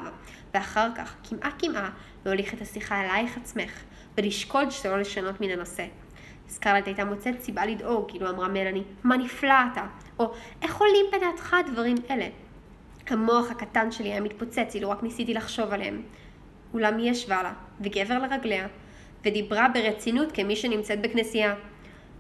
ואחר 0.54 0.88
כך, 0.96 1.16
קמעה 1.30 1.52
קמעה, 1.52 1.90
להוליך 2.26 2.54
את 2.54 2.62
השיחה 2.62 3.02
אלייך 3.02 3.38
עצמך, 3.38 3.84
ולשקוד 4.18 4.72
שלא 4.72 5.00
לשנות 5.00 5.42
מן 5.42 5.50
הנושא. 5.50 5.86
סקרלט 6.50 6.88
הייתה 6.88 7.06
מוצאת 7.06 7.42
סיבה 7.42 7.66
לדאוג, 7.66 8.10
כאילו 8.12 8.30
אמרה 8.30 8.48
מלאני, 8.48 8.84
מה 9.04 9.18
נפלא 9.18 9.54
אתה, 9.72 9.86
או 10.20 10.34
איך 10.62 10.78
עולים 10.78 11.06
בדעתך 11.14 11.56
דברים 11.72 11.98
אלה? 12.10 12.28
המוח 13.08 13.52
הקטן 13.52 13.92
שלי 13.92 14.10
היה 14.10 14.22
מתפוצץ 14.22 14.76
אילו 14.76 14.90
רק 14.90 15.04
ניסיתי 15.04 15.34
לחשוב 15.34 15.72
עליהם. 15.72 16.02
אולם 16.74 16.98
היא 16.98 17.12
ישבה 17.12 17.44
לה, 17.44 17.54
וגבר 17.82 18.20
לרגליה, 18.20 18.68
ודיברה 19.26 19.68
ברצינות 19.74 20.32
כמי 20.32 20.56
שנמצאת 20.56 21.02
בכנסייה. 21.02 21.56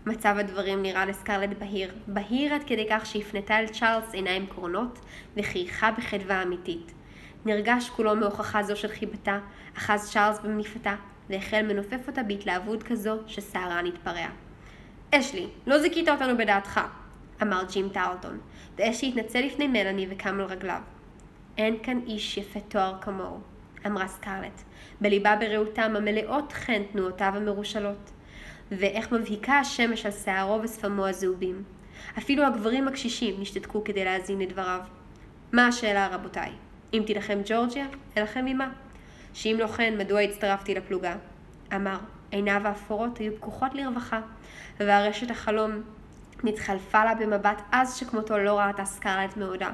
מצב 0.05 0.35
הדברים 0.39 0.81
נראה 0.81 1.05
לסקרלט 1.05 1.49
בהיר, 1.59 1.93
בהיר 2.07 2.53
עד 2.53 2.63
כדי 2.63 2.85
כך 2.89 3.05
שהפנתה 3.05 3.59
אל 3.59 3.67
צ'ארלס 3.67 4.13
עיניים 4.13 4.45
קרונות 4.45 4.99
וחייכה 5.37 5.91
בחדווה 5.91 6.43
אמיתית. 6.43 6.91
נרגש 7.45 7.89
כולו 7.89 8.15
מהוכחה 8.15 8.63
זו 8.63 8.75
של 8.75 8.87
חיבתה, 8.87 9.39
אחז 9.77 10.11
צ'ארלס 10.11 10.39
במניפתה, 10.39 10.95
והחל 11.29 11.61
מנופף 11.61 12.07
אותה 12.07 12.23
בהתלהבות 12.23 12.83
כזו 12.83 13.17
ששערה 13.27 13.81
נתפרע. 13.81 14.27
אשלי, 15.15 15.47
לא 15.67 15.79
זיכית 15.79 16.09
אותנו 16.09 16.37
בדעתך, 16.37 16.79
אמר 17.41 17.63
ג'ים 17.71 17.89
טרלטון, 17.89 18.39
ואשלי 18.77 19.09
התנצל 19.09 19.39
לפני 19.39 19.67
מלאני 19.67 20.07
וקם 20.09 20.39
על 20.39 20.45
רגליו. 20.45 20.81
אין 21.57 21.77
כאן 21.83 21.99
איש 22.07 22.37
יפה 22.37 22.59
תואר 22.59 22.97
כמוהו, 23.01 23.39
אמרה 23.85 24.07
סקרלט, 24.07 24.61
בליבה 25.01 25.35
ברעותם 25.35 25.93
המלאות 25.95 26.53
חן 26.53 26.83
תנועותיו 26.91 27.33
המרושלות. 27.35 28.10
ואיך 28.71 29.11
מבהיקה 29.11 29.59
השמש 29.59 30.05
על 30.05 30.11
שערו 30.11 30.59
ושפמו 30.63 31.07
הזהובים. 31.07 31.63
אפילו 32.17 32.45
הגברים 32.45 32.87
הקשישים 32.87 33.41
נשתתקו 33.41 33.83
כדי 33.83 34.05
להאזין 34.05 34.39
לדבריו. 34.39 34.79
מה 35.51 35.67
השאלה, 35.67 36.07
רבותיי? 36.11 36.51
אם 36.93 37.03
תילחם 37.05 37.39
ג'ורג'יה, 37.45 37.85
אלחם 38.17 38.45
עמה. 38.47 38.69
שאם 39.33 39.55
לא 39.59 39.67
כן, 39.67 39.97
מדוע 39.97 40.21
הצטרפתי 40.21 40.75
לפלוגה? 40.75 41.15
אמר, 41.75 41.97
עיניו 42.31 42.61
האפורות 42.65 43.17
היו 43.17 43.35
פקוחות 43.35 43.75
לרווחה, 43.75 44.21
והרשת 44.79 45.31
החלום 45.31 45.71
נתחלפה 46.43 47.05
לה 47.05 47.15
במבט 47.15 47.61
עז 47.71 47.95
שכמותו 47.95 48.37
לא 48.37 48.59
ראתה 48.59 48.85
סקרלט 48.85 49.37
מעודה. 49.37 49.71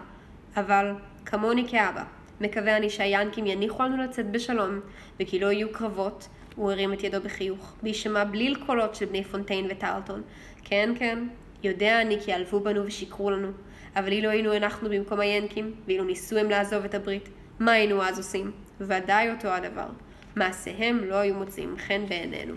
אבל, 0.58 0.94
כמוני 1.26 1.66
כאבא, 1.70 2.04
מקווה 2.42 2.78
אני 2.78 2.90
שהיאנקים 2.90 3.46
יניחו 3.46 3.84
לנו 3.84 4.04
לצאת 4.04 4.32
בשלום, 4.32 4.80
וכי 5.20 5.40
לא 5.40 5.52
יהיו 5.52 5.72
קרבות, 5.72 6.28
הוא 6.58 6.72
הרים 6.72 6.94
את 6.94 7.04
ידו 7.04 7.22
בחיוך, 7.22 7.76
ויישמע 7.84 8.24
בליל 8.24 8.56
קולות 8.66 8.96
של 8.96 9.06
בני 9.06 9.24
פונטיין 9.24 9.68
וטרלטון. 9.70 10.22
כן, 10.64 10.90
כן, 11.00 11.20
יודע 11.64 12.02
אני 12.02 12.20
כי 12.26 12.34
עלבו 12.34 12.60
בנו 12.60 12.86
ושיקרו 12.86 13.32
לנו, 13.32 13.48
אבל 13.96 14.12
אילו 14.12 14.30
היינו 14.30 14.56
אנחנו 14.58 14.90
במקום 14.90 15.20
היאנקים, 15.20 15.76
ואילו 15.88 16.04
ניסו 16.04 16.38
הם 16.38 16.50
לעזוב 16.50 16.84
את 16.84 16.96
הברית, 16.96 17.30
מה 17.60 17.72
היינו 17.72 18.04
אז 18.04 18.18
עושים? 18.18 18.52
ודאי 18.82 19.32
אותו 19.32 19.48
הדבר. 19.48 19.88
מעשיהם 20.36 21.04
לא 21.04 21.16
היו 21.16 21.36
מוצאים 21.36 21.76
חן 21.78 22.06
בעינינו. 22.10 22.54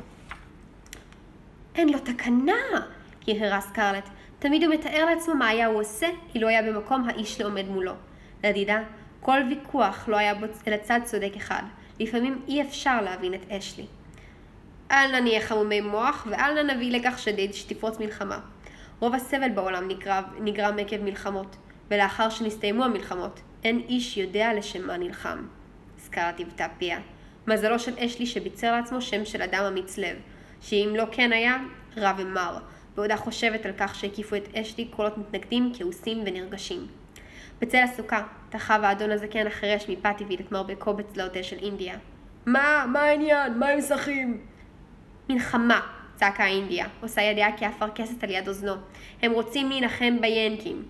אין 1.75 1.89
לו 1.89 1.99
תקנה! 1.99 2.87
הרהרה 3.29 3.61
סקרלט. 3.61 4.09
תמיד 4.39 4.65
הוא 4.65 4.75
מתאר 4.75 5.05
לעצמו 5.05 5.35
מה 5.35 5.49
היה 5.49 5.67
הוא 5.67 5.81
עושה, 5.81 6.07
אילו 6.35 6.49
היה 6.49 6.63
במקום 6.63 7.09
האיש 7.09 7.41
לעומד 7.41 7.69
מולו. 7.69 7.93
לדידה, 8.45 8.83
כל 9.21 9.41
ויכוח 9.49 10.09
לא 10.09 10.17
היה 10.17 10.35
בו 10.35 10.47
אלא 10.67 10.77
צד 10.77 11.01
צודק 11.05 11.33
אחד. 11.37 11.63
לפעמים 12.01 12.43
אי 12.49 12.63
אפשר 12.63 13.03
להבין 13.03 13.35
את 13.35 13.51
אשלי. 13.51 13.87
אל 14.91 15.13
נא 15.13 15.21
נהיה 15.21 15.41
חמומי 15.41 15.81
מוח, 15.81 16.27
ואל 16.31 16.63
נא 16.63 16.73
נביא 16.73 16.93
לכך 16.93 17.19
שדיד 17.19 17.55
שתפרוץ 17.55 17.99
מלחמה. 17.99 18.39
רוב 19.01 19.15
הסבל 19.15 19.49
בעולם 19.49 19.89
נגרם, 19.89 20.23
נגרם 20.41 20.79
עקב 20.79 20.97
מלחמות, 20.97 21.57
ולאחר 21.91 22.29
שנסתיימו 22.29 22.85
המלחמות, 22.85 23.41
אין 23.65 23.81
איש 23.89 24.17
יודע 24.17 24.55
לשם 24.55 24.87
מה 24.87 24.97
נלחם. 24.97 25.47
סקארט 25.99 26.39
היוותה 26.39 26.67
פיה. 26.79 26.99
מזלו 27.47 27.79
של 27.79 27.99
אשלי 27.99 28.27
שביצר 28.27 28.73
לעצמו 28.73 29.01
שם 29.01 29.25
של 29.25 29.43
אדם 29.43 29.65
אמיץ 29.65 29.99
לב, 29.99 30.17
שאם 30.61 30.93
לא 30.97 31.05
כן 31.13 31.33
היה, 31.33 31.57
רע 31.97 32.13
ומר, 32.19 32.59
בעודה 32.95 33.17
חושבת 33.17 33.67
על 33.67 33.73
כך 33.79 33.95
שהקיפו 33.95 34.37
את 34.37 34.55
אשלי 34.55 34.85
קולות 34.85 35.19
מתנגדים, 35.19 35.73
כעוסים 35.79 36.23
ונרגשים. 36.27 36.87
בצל 37.61 37.83
הסוכה, 37.83 38.23
תחב 38.51 38.81
האדון 38.83 39.11
הזקן 39.11 39.47
החרש 39.47 39.89
מפתי 39.89 40.25
ולתמר 40.29 40.63
בקובץ 40.63 41.17
לאותה 41.17 41.43
של 41.43 41.57
אינדיה. 41.57 41.95
מה, 42.47 42.85
מה 42.93 43.01
העניין? 43.01 43.59
מה 43.59 43.69
הם 43.69 43.81
שחים? 43.81 44.41
מלחמה, 45.29 45.81
צעקה 46.15 46.47
אינדיה, 46.47 46.87
עושה 47.01 47.23
ידיה 47.23 47.57
כאפרכסת 47.57 48.25
על 48.25 48.31
יד 48.31 48.49
אוזנו. 48.49 48.75
הם 49.23 49.33
רוצים 49.33 49.69
להילחם 49.69 50.17
ביאנקים. 50.21 50.83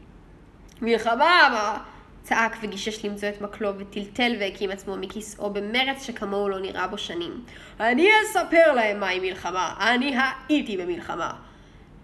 מלחמה, 0.83 1.49
מה? 1.53 1.79
צעק 2.23 2.57
וגישש 2.63 3.05
למצוא 3.05 3.29
את 3.29 3.41
מקלו 3.41 3.79
וטלטל 3.79 4.33
והקים 4.41 4.71
עצמו 4.71 4.97
מכיסאו 4.97 5.51
במרץ 5.51 6.03
שכמוהו 6.03 6.49
לא 6.49 6.61
נראה 6.61 6.87
בו 6.87 6.99
שנים. 6.99 7.45
אני 7.81 8.09
אספר 8.25 8.73
להם 8.73 9.01
מהי 9.01 9.21
מלחמה, 9.21 9.75
אני 9.81 10.17
הייתי 10.49 10.77
במלחמה. 10.77 11.33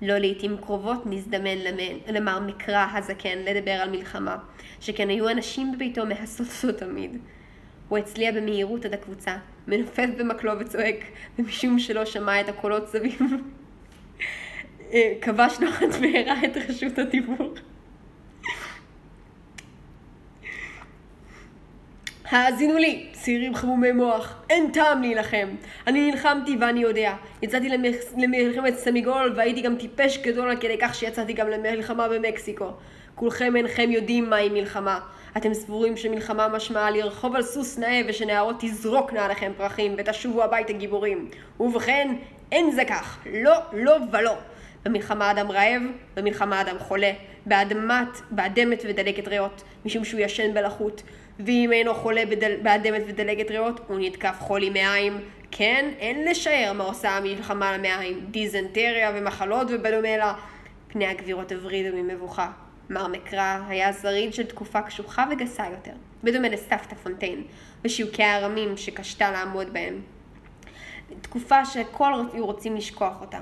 לא 0.02 0.18
לעתים 0.18 0.56
קרובות 0.56 1.06
נזדמן 1.06 1.58
למר 2.08 2.40
מקרא 2.40 2.86
הזקן 2.92 3.38
לדבר 3.38 3.70
על 3.70 3.90
מלחמה, 3.90 4.36
שכן 4.80 5.08
היו 5.08 5.28
אנשים 5.28 5.72
בביתו 5.72 6.06
אותו 6.64 6.78
תמיד. 6.78 7.18
הוא 7.88 7.98
הצליע 7.98 8.32
במהירות 8.32 8.84
עד 8.84 8.94
הקבוצה, 8.94 9.36
מנופף 9.66 10.08
במקלו 10.18 10.52
וצועק, 10.58 11.04
ומשום 11.38 11.78
שלא 11.78 12.04
שמע 12.04 12.40
את 12.40 12.48
הקולות 12.48 12.88
סביב, 12.88 13.20
אה, 14.92 15.12
כבש 15.20 15.58
נוחת 15.60 15.88
והראה 16.00 16.44
את 16.44 16.56
רשות 16.56 16.98
הדיבור. 16.98 17.54
האזינו 22.30 22.78
לי, 22.78 23.06
צעירים 23.12 23.54
חמומי 23.54 23.92
מוח, 23.92 24.42
אין 24.50 24.70
טעם 24.72 25.02
להילחם. 25.02 25.48
אני 25.86 26.10
נלחמתי 26.10 26.56
ואני 26.60 26.80
יודע. 26.80 27.14
יצאתי 27.42 27.68
למלחמת 28.16 28.74
סמיגול 28.76 29.32
והייתי 29.36 29.60
גם 29.60 29.76
טיפש 29.76 30.18
גדול 30.18 30.50
עד 30.50 30.58
כדי 30.58 30.78
כך 30.80 30.94
שיצאתי 30.94 31.32
גם 31.32 31.48
למלחמה 31.48 32.08
במקסיקו. 32.08 32.70
כולכם 33.14 33.56
אינכם 33.56 33.90
יודעים 33.90 34.30
מהי 34.30 34.48
מלחמה. 34.48 35.00
אתם 35.36 35.54
סבורים 35.54 35.96
שמלחמה 35.96 36.48
משמעה 36.48 36.90
לרחוב 36.90 37.36
על 37.36 37.42
סוס 37.42 37.78
נאה 37.78 38.00
ושנערות 38.08 38.56
תזרוקנה 38.60 39.24
עליכם 39.24 39.52
פרחים 39.56 39.94
ותשובו 39.98 40.42
הביתה 40.42 40.72
גיבורים. 40.72 41.28
ובכן, 41.60 42.14
אין 42.52 42.70
זה 42.70 42.84
כך. 42.84 43.18
לא, 43.32 43.54
לא 43.72 43.96
ולא. 44.12 44.36
במלחמה 44.84 45.30
אדם 45.30 45.50
רעב, 45.50 45.82
במלחמה 46.16 46.60
אדם 46.60 46.78
חולה, 46.78 47.12
באדמת, 47.46 48.20
באדמת 48.30 48.82
ודלקת 48.88 49.28
ריאות, 49.28 49.62
משום 49.84 50.04
שהוא 50.04 50.20
ישן 50.20 50.54
בלחות. 50.54 51.02
ואם 51.40 51.70
אינו 51.72 51.94
חולה 51.94 52.26
בדל... 52.26 52.56
באדמת 52.62 53.02
ודלקת 53.06 53.50
ריאות, 53.50 53.80
הוא 53.88 53.98
נתקף 54.00 54.36
חולי 54.40 54.70
מעיים. 54.70 55.20
כן, 55.50 55.90
אין 55.98 56.28
לשער 56.28 56.72
מה 56.72 56.84
עושה 56.84 57.10
המלחמה 57.10 57.78
למעיים, 57.78 58.26
דיזנטריה 58.30 59.12
ומחלות 59.14 59.66
ובדומה 59.70 60.16
לה. 60.16 60.34
פני 60.88 61.06
הגבירות 61.06 61.52
הברידו 61.52 61.96
ממבוכה. 61.96 62.50
מר 62.90 63.06
מקרא 63.06 63.58
היה 63.68 63.92
זריד 63.92 64.34
של 64.34 64.46
תקופה 64.46 64.82
קשוחה 64.82 65.24
וגסה 65.30 65.66
יותר, 65.70 65.92
בדומה 66.24 66.48
לסבתא 66.48 66.94
פונטיין, 67.02 67.42
ושיוקי 67.84 68.22
הארמים 68.22 68.76
שקשתה 68.76 69.30
לעמוד 69.30 69.72
בהם. 69.72 70.00
תקופה 71.20 71.64
שכל 71.64 72.12
היו 72.32 72.46
רוצים 72.46 72.76
לשכוח 72.76 73.20
אותה. 73.20 73.38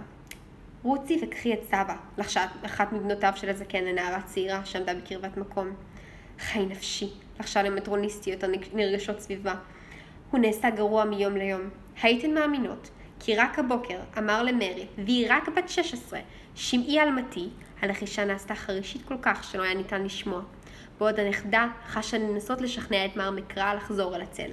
רוצי 0.82 1.20
וקחי 1.22 1.55
את 1.55 1.61
סבא, 1.64 1.95
לחשה 2.18 2.47
אחת 2.66 2.92
מבנותיו 2.92 3.32
של 3.36 3.49
הזקן 3.49 3.84
לנערה 3.84 4.20
צעירה 4.22 4.64
שעמדה 4.64 4.95
בקרבת 4.95 5.36
מקום. 5.36 5.72
חי 6.38 6.66
נפשי, 6.66 7.11
לחשה 7.41 7.62
למטרוניסטיות 7.62 8.45
הנרגשות 8.45 9.20
סביבה. 9.20 9.55
הוא 10.30 10.41
נעשה 10.41 10.70
גרוע 10.70 11.05
מיום 11.05 11.37
ליום. 11.37 11.61
הייתן 12.03 12.35
מאמינות, 12.35 12.91
כי 13.20 13.37
רק 13.37 13.59
הבוקר 13.59 13.99
אמר 14.18 14.43
למרי, 14.43 14.87
והיא 15.05 15.26
רק 15.30 15.49
בת 15.49 15.68
16, 15.68 16.20
שמעי 16.55 17.01
אלמתי, 17.01 17.49
הלחישה 17.82 18.24
נעשתה 18.24 18.55
חרישית 18.55 19.03
כל 19.05 19.16
כך 19.22 19.45
שלא 19.45 19.62
היה 19.62 19.74
ניתן 19.74 20.03
לשמוע, 20.03 20.43
בעוד 20.99 21.20
הנכדה 21.20 21.68
חשה 21.87 22.18
לנסות 22.18 22.61
לשכנע 22.61 23.05
את 23.05 23.16
מר 23.16 23.30
מקרא 23.30 23.74
לחזור 23.74 24.16
אל 24.16 24.20
הצל. 24.20 24.51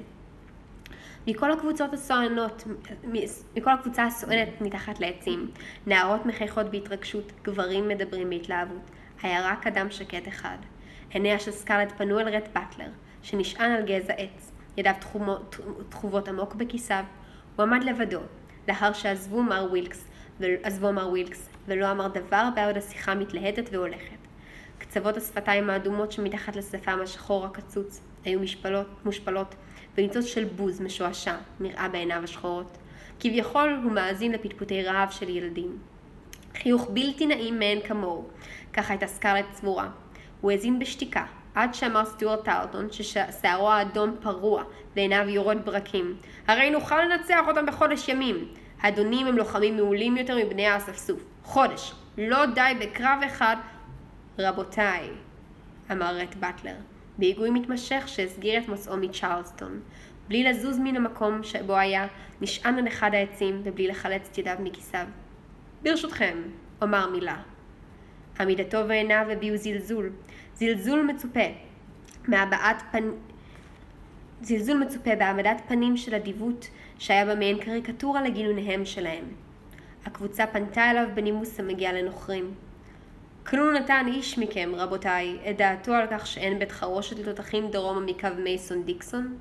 מכל 1.27 1.51
הקבוצות 1.51 1.93
הסואנות, 1.93 2.63
מכל 3.55 3.71
הקבוצה 3.73 4.05
הסואנת 4.05 4.61
מתחת 4.61 4.99
לעצים, 4.99 5.51
נערות 5.87 6.25
מחייכות 6.25 6.71
בהתרגשות, 6.71 7.31
גברים 7.43 7.87
מדברים 7.87 8.29
בהתלהבות, 8.29 8.91
היה 9.21 9.51
רק 9.51 9.67
אדם 9.67 9.91
שקט 9.91 10.27
אחד. 10.27 10.57
עיניה 11.13 11.39
של 11.39 11.51
סקארלט 11.51 11.91
פנו 11.97 12.19
אל 12.19 12.35
רט 12.35 12.47
באטלר, 12.53 12.89
שנשען 13.21 13.71
על 13.71 13.85
גזע 13.85 14.13
עץ, 14.13 14.51
ידיו 14.77 14.93
תחובות 15.89 16.27
עמוק 16.27 16.55
בכיסיו. 16.55 17.03
הוא 17.55 17.63
עמד 17.63 17.83
לבדו, 17.83 18.19
לאחר 18.67 18.93
שעזבו 18.93 19.43
מר 19.43 19.67
ווילקס, 19.69 20.07
עזבו 20.63 20.93
מר 20.93 21.09
ווילקס, 21.09 21.49
ולא 21.67 21.91
אמר 21.91 22.07
דבר 22.07 22.49
בעוד 22.55 22.77
השיחה 22.77 23.15
מתלהטת 23.15 23.69
והולכת. 23.71 24.17
קצוות 24.77 25.17
השפתיים 25.17 25.69
האדומות 25.69 26.11
שמתחת 26.11 26.55
לשפם 26.55 26.99
השחור 27.03 27.45
הקצוץ 27.45 28.01
היו 28.25 28.39
משפלות, 28.39 28.87
מושפלות, 29.05 29.55
וניצוץ 29.97 30.25
של 30.25 30.43
בוז 30.43 30.81
משועשע 30.81 31.35
נראה 31.59 31.89
בעיניו 31.89 32.23
השחורות. 32.23 32.77
כביכול 33.19 33.79
הוא 33.83 33.91
מאזין 33.91 34.31
לפטפוטי 34.31 34.83
רעב 34.83 35.11
של 35.11 35.29
ילדים. 35.29 35.77
חיוך 36.57 36.89
בלתי 36.93 37.25
נעים 37.25 37.59
מאין 37.59 37.81
כמוהו, 37.81 38.27
ככה 38.73 38.93
הייתה 38.93 39.07
סקארלט 39.07 39.45
צבורה. 39.51 39.89
הוא 40.41 40.51
האזין 40.51 40.79
בשתיקה, 40.79 41.25
עד 41.55 41.73
שאמר 41.73 42.05
סטיוארט 42.05 42.45
טרלטון 42.45 42.87
ששערו 42.91 43.71
האדום 43.71 44.15
פרוע 44.21 44.63
ועיניו 44.95 45.29
יורד 45.29 45.65
ברקים. 45.65 46.15
הרי 46.47 46.69
נוכל 46.69 47.01
לנצח 47.01 47.39
אותם 47.47 47.65
בחודש 47.65 48.09
ימים. 48.09 48.47
האדונים 48.81 49.27
הם 49.27 49.37
לוחמים 49.37 49.75
מעולים 49.75 50.17
יותר 50.17 50.37
מבני 50.45 50.67
האספסוף. 50.67 51.19
חודש. 51.43 51.93
לא 52.17 52.45
די 52.45 52.73
בקרב 52.79 53.19
אחד. 53.25 53.55
רבותיי, 54.39 55.09
אמר 55.91 56.15
רט 56.15 56.35
באטלר, 56.35 56.75
בהיגוי 57.17 57.49
מתמשך 57.49 58.03
שהסגיר 58.07 58.59
את 58.59 58.69
מוצאו 58.69 58.97
מצ'רלסטון, 58.97 59.79
בלי 60.27 60.43
לזוז 60.43 60.79
מן 60.79 60.95
המקום 60.95 61.43
שבו 61.43 61.75
היה, 61.75 62.07
נשען 62.41 62.77
על 62.77 62.87
אחד 62.87 63.13
העצים 63.13 63.61
ובלי 63.63 63.87
לחלץ 63.87 64.27
את 64.31 64.37
ידיו 64.37 64.55
מכיסיו. 64.59 65.05
ברשותכם, 65.83 66.37
אומר 66.81 67.09
מילה. 67.09 67.37
עמידתו 68.39 68.87
ועיניו 68.87 69.25
הביעו 69.31 69.57
זלזול, 69.57 70.09
זלזול 70.61 71.01
מצופה 71.01 71.39
מהבעת 72.27 72.83
פנ... 72.91 73.03
זלזול 74.41 74.77
מצופה 74.77 75.15
בהעמדת 75.15 75.61
פנים 75.67 75.97
של 75.97 76.15
אדיבות 76.15 76.67
שהיה 76.99 77.25
בה 77.25 77.35
מעין 77.35 77.57
קריקטורה 77.57 78.21
לגינוניהם 78.21 78.85
שלהם. 78.85 79.23
הקבוצה 80.05 80.47
פנתה 80.47 80.91
אליו 80.91 81.07
בנימוס 81.13 81.59
המגיע 81.59 81.93
לנוכרים. 81.93 82.53
כלו 83.45 83.71
נתן 83.71 84.05
איש 84.07 84.37
מכם, 84.37 84.71
רבותיי, 84.75 85.37
את 85.49 85.57
דעתו 85.57 85.93
על 85.93 86.07
כך 86.11 86.27
שאין 86.27 86.59
בית 86.59 86.71
חרושת 86.71 87.19
לתותחים 87.19 87.71
דרומה 87.71 87.99
מקו 87.99 88.27
מייסון 88.43 88.83
דיקסון? 88.83 89.37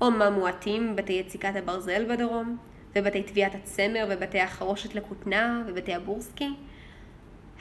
או 0.00 0.10
מה 0.10 0.30
מועטים 0.30 0.96
בתי 0.96 1.12
יציקת 1.12 1.56
הברזל 1.56 2.14
בדרום? 2.14 2.56
ובתי 2.96 3.22
טביעת 3.22 3.54
הצמר 3.54 4.06
ובתי 4.10 4.40
החרושת 4.40 4.94
לכותנה 4.94 5.62
ובתי 5.66 5.94
הבורסקי? 5.94 6.48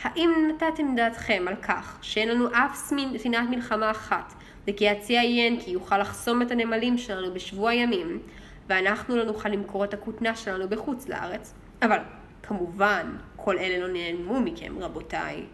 האם 0.02 0.50
נתתם 0.50 0.96
דעתכם 0.96 1.46
על 1.48 1.56
כך 1.56 1.98
שאין 2.02 2.30
לנו 2.30 2.48
אף 2.48 2.76
ספינת 2.76 3.50
מלחמה 3.50 3.92
אחת 3.92 4.34
וכי 4.68 4.86
יציע 4.86 5.24
ינקי 5.24 5.72
יוכל 5.72 5.98
לחסום 5.98 6.42
את 6.42 6.52
הנמלים 6.52 6.98
שלנו 6.98 7.34
בשבוע 7.34 7.74
ימים 7.74 8.20
ואנחנו 8.68 9.16
לא 9.16 9.24
נוכל 9.24 9.50
למכור 9.50 9.84
את 9.84 9.94
הכותנה 9.94 10.36
שלנו 10.36 10.70
בחוץ 10.70 11.08
לארץ? 11.08 11.54
אבל 11.82 11.98
כמובן, 12.44 13.18
כל 13.36 13.58
אלה 13.58 13.88
לא 13.88 13.94
נעלמו 13.94 14.40
מכם, 14.42 14.80
רבותיי. 14.80 15.46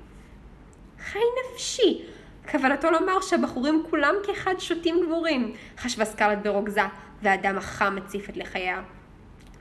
חי 1.00 1.20
נפשי! 1.54 2.02
כוונתו 2.52 2.92
לומר 2.92 3.22
שהבחורים 3.22 3.84
כולם 3.90 4.16
כאחד 4.24 4.54
שוטים 4.60 4.96
גמורים, 5.06 5.54
חשבה 5.78 6.06
סקרלט 6.06 6.38
ברוגזה, 6.44 6.82
והדם 7.22 7.58
החם 7.58 7.96
מציף 7.96 8.30
את 8.30 8.38
לחייה. 8.38 8.82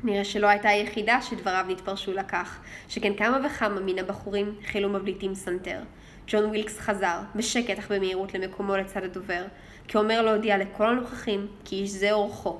נראה 0.04 0.24
שלא 0.24 0.46
הייתה 0.46 0.68
היחידה 0.68 1.22
שדבריו 1.22 1.64
נתפרשו 1.68 2.12
לה 2.12 2.26
כך, 2.26 2.60
שכן 2.88 3.14
כמה 3.14 3.38
וכמה 3.46 3.80
מן 3.80 3.98
הבחורים 3.98 4.54
החלו 4.64 4.88
מבליטים 4.88 5.34
סנטר. 5.34 5.80
ג'ון 6.26 6.44
ווילקס 6.44 6.78
חזר, 6.78 7.18
בשקט 7.34 7.78
אך 7.78 7.92
במהירות 7.92 8.34
למקומו 8.34 8.76
לצד 8.76 9.04
הדובר, 9.04 9.44
כאומר 9.88 10.22
להודיע 10.22 10.58
לכל 10.58 10.86
הנוכחים 10.86 11.46
כי 11.64 11.76
איש 11.76 11.90
זה 11.90 12.12
אורחו, 12.12 12.58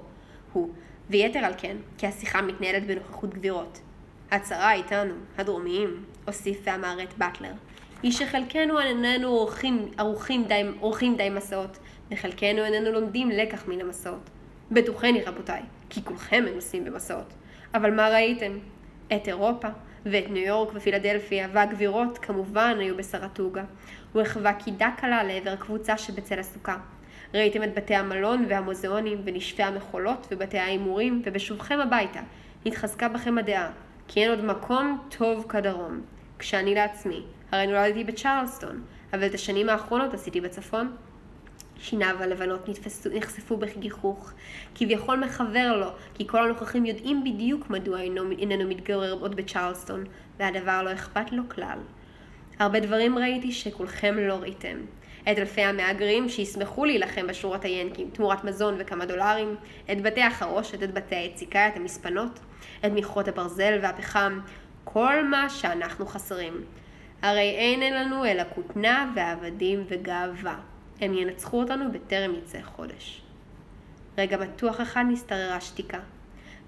הוא, 0.52 0.70
ויתר 1.10 1.38
על 1.38 1.52
כן, 1.58 1.76
כי 1.98 2.06
השיחה 2.06 2.42
מתנהלת 2.42 2.86
בנוכחות 2.86 3.34
גבירות. 3.34 3.80
הצרה 4.30 4.72
איתנו, 4.72 5.14
הדרומיים, 5.38 6.04
הוסיף 6.26 6.58
ואמר 6.64 7.02
את 7.02 7.18
באטלר. 7.18 7.52
היא 8.02 8.12
שחלקנו 8.12 8.80
איננו 8.80 9.28
עורכים, 9.28 9.90
ערוכים 9.98 10.44
די, 10.44 10.62
עורכים 10.80 11.16
די 11.16 11.30
מסעות, 11.30 11.78
וחלקנו 12.10 12.64
איננו 12.64 12.92
לומדים 12.92 13.30
לקח 13.30 13.68
מן 13.68 13.80
המסעות. 13.80 14.30
בטוחני 14.70 15.22
רבותיי, 15.22 15.62
כי 15.92 16.04
כולכם 16.04 16.44
מנוסים 16.44 16.84
במסעות. 16.84 17.34
אבל 17.74 17.94
מה 17.94 18.08
ראיתם? 18.08 18.58
את 19.16 19.28
אירופה, 19.28 19.68
ואת 20.06 20.30
ניו 20.30 20.42
יורק 20.46 20.72
ופילדלפיה, 20.74 21.48
והגבירות 21.52 22.18
כמובן 22.18 22.76
היו 22.80 22.96
בסרטוגה. 22.96 23.64
הוא 24.12 24.22
החווה 24.22 24.52
קידה 24.52 24.90
קלה 24.96 25.24
לעבר 25.24 25.56
קבוצה 25.56 25.98
שבצל 25.98 26.38
הסוכה. 26.38 26.76
ראיתם 27.34 27.62
את 27.62 27.74
בתי 27.74 27.94
המלון 27.94 28.44
והמוזיאונים 28.48 29.20
ונשפי 29.24 29.62
המחולות 29.62 30.26
ובתי 30.30 30.58
ההימורים, 30.58 31.22
ובשובכם 31.24 31.78
הביתה 31.80 32.20
התחזקה 32.66 33.08
בכם 33.08 33.38
הדעה, 33.38 33.70
כי 34.08 34.20
אין 34.22 34.30
עוד 34.30 34.44
מקום 34.44 35.02
טוב 35.18 35.46
כדרום. 35.48 36.00
כשאני 36.38 36.74
לעצמי, 36.74 37.22
הרי 37.50 37.66
נולדתי 37.66 38.04
בצ'רלסטון, 38.04 38.82
אבל 39.12 39.26
את 39.26 39.34
השנים 39.34 39.68
האחרונות 39.68 40.14
עשיתי 40.14 40.40
בצפון. 40.40 40.96
שיניו 41.82 42.16
הלבנות 42.20 42.68
נתפסו, 42.68 43.10
נחשפו 43.14 43.56
בגיחוך, 43.56 44.32
כביכול 44.74 45.24
מחבר 45.24 45.76
לו, 45.76 45.86
כי 46.14 46.26
כל 46.26 46.44
הנוכחים 46.44 46.86
יודעים 46.86 47.24
בדיוק 47.24 47.70
מדוע 47.70 48.00
איננו 48.38 48.68
מתגורר 48.68 49.12
עוד 49.12 49.36
בצ'רלסטון, 49.36 50.04
והדבר 50.38 50.82
לא 50.82 50.92
אכפת 50.92 51.32
לו 51.32 51.42
כלל. 51.48 51.78
הרבה 52.58 52.80
דברים 52.80 53.18
ראיתי 53.18 53.52
שכולכם 53.52 54.14
לא 54.18 54.34
ראיתם. 54.34 54.76
את 55.22 55.38
אלפי 55.38 55.60
המהגרים 55.60 56.28
שישמחו 56.28 56.84
להילחם 56.84 57.26
בשורות 57.26 57.64
היאנקים 57.64 58.10
תמורת 58.12 58.44
מזון 58.44 58.74
וכמה 58.78 59.06
דולרים, 59.06 59.56
את 59.92 60.02
בתי 60.02 60.22
החרושת, 60.22 60.82
את 60.82 60.94
בתי 60.94 61.14
היציקה, 61.14 61.68
את 61.68 61.76
המספנות, 61.76 62.38
את 62.86 62.92
מכרות 62.92 63.28
הברזל 63.28 63.78
והפחם, 63.82 64.40
כל 64.84 65.24
מה 65.24 65.50
שאנחנו 65.50 66.06
חסרים. 66.06 66.64
הרי 67.22 67.50
אין 67.50 67.94
לנו 67.94 68.24
אלא 68.24 68.42
כותנה 68.54 69.12
ועבדים 69.16 69.84
וגאווה. 69.88 70.71
הם 71.02 71.14
ינצחו 71.14 71.60
אותנו 71.60 71.92
בטרם 71.92 72.34
יצא 72.34 72.58
חודש. 72.62 73.22
רגע 74.18 74.36
מתוח 74.36 74.80
אחד 74.80 75.04
נסתררה 75.08 75.60
שתיקה. 75.60 75.98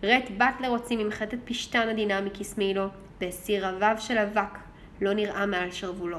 רט 0.02 0.30
באטלר 0.36 0.68
הוציא 0.68 0.96
ממחטת 0.96 1.38
פשתן 1.44 1.88
עדינה 1.88 2.20
מכיס 2.20 2.58
מעילו, 2.58 2.86
והסיר 3.20 3.68
רבב 3.68 3.94
של 3.98 4.18
אבק, 4.18 4.58
לא 5.00 5.14
נראה 5.14 5.46
מעל 5.46 5.70
שרוולו. 5.70 6.18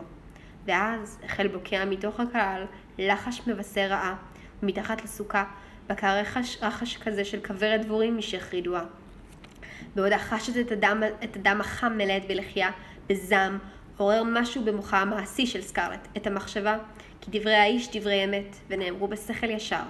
ואז 0.65 1.19
החל 1.25 1.47
בוקע 1.47 1.85
מתוך 1.85 2.19
הקהל 2.19 2.65
לחש 2.97 3.41
מבשר 3.47 3.87
רעה, 3.89 4.15
ומתחת 4.63 5.03
לסוכה 5.03 5.43
בקע 5.87 6.21
רחש, 6.21 6.57
רחש 6.61 6.97
כזה 6.97 7.25
של 7.25 7.39
כוורת 7.47 7.85
דבורים 7.85 8.17
משהחרידוה. 8.17 8.83
בעוד 9.95 10.13
חשת 10.13 10.57
את 10.57 10.71
הדם, 10.71 11.03
את 11.23 11.35
הדם 11.35 11.57
החם 11.61 11.93
מלאת 11.97 12.27
בלחייה, 12.27 12.71
בזעם, 13.09 13.57
עורר 13.97 14.23
משהו 14.25 14.63
במוחה 14.63 14.99
המעשי 14.99 15.47
של 15.47 15.61
סקרלט, 15.61 16.07
את 16.17 16.27
המחשבה 16.27 16.77
כי 17.31 17.39
דברי 17.39 17.55
האיש 17.55 17.97
דברי 17.97 18.23
אמת, 18.23 18.55
ונאמרו 18.69 19.07
בשכל 19.07 19.49
ישר. 19.49 19.83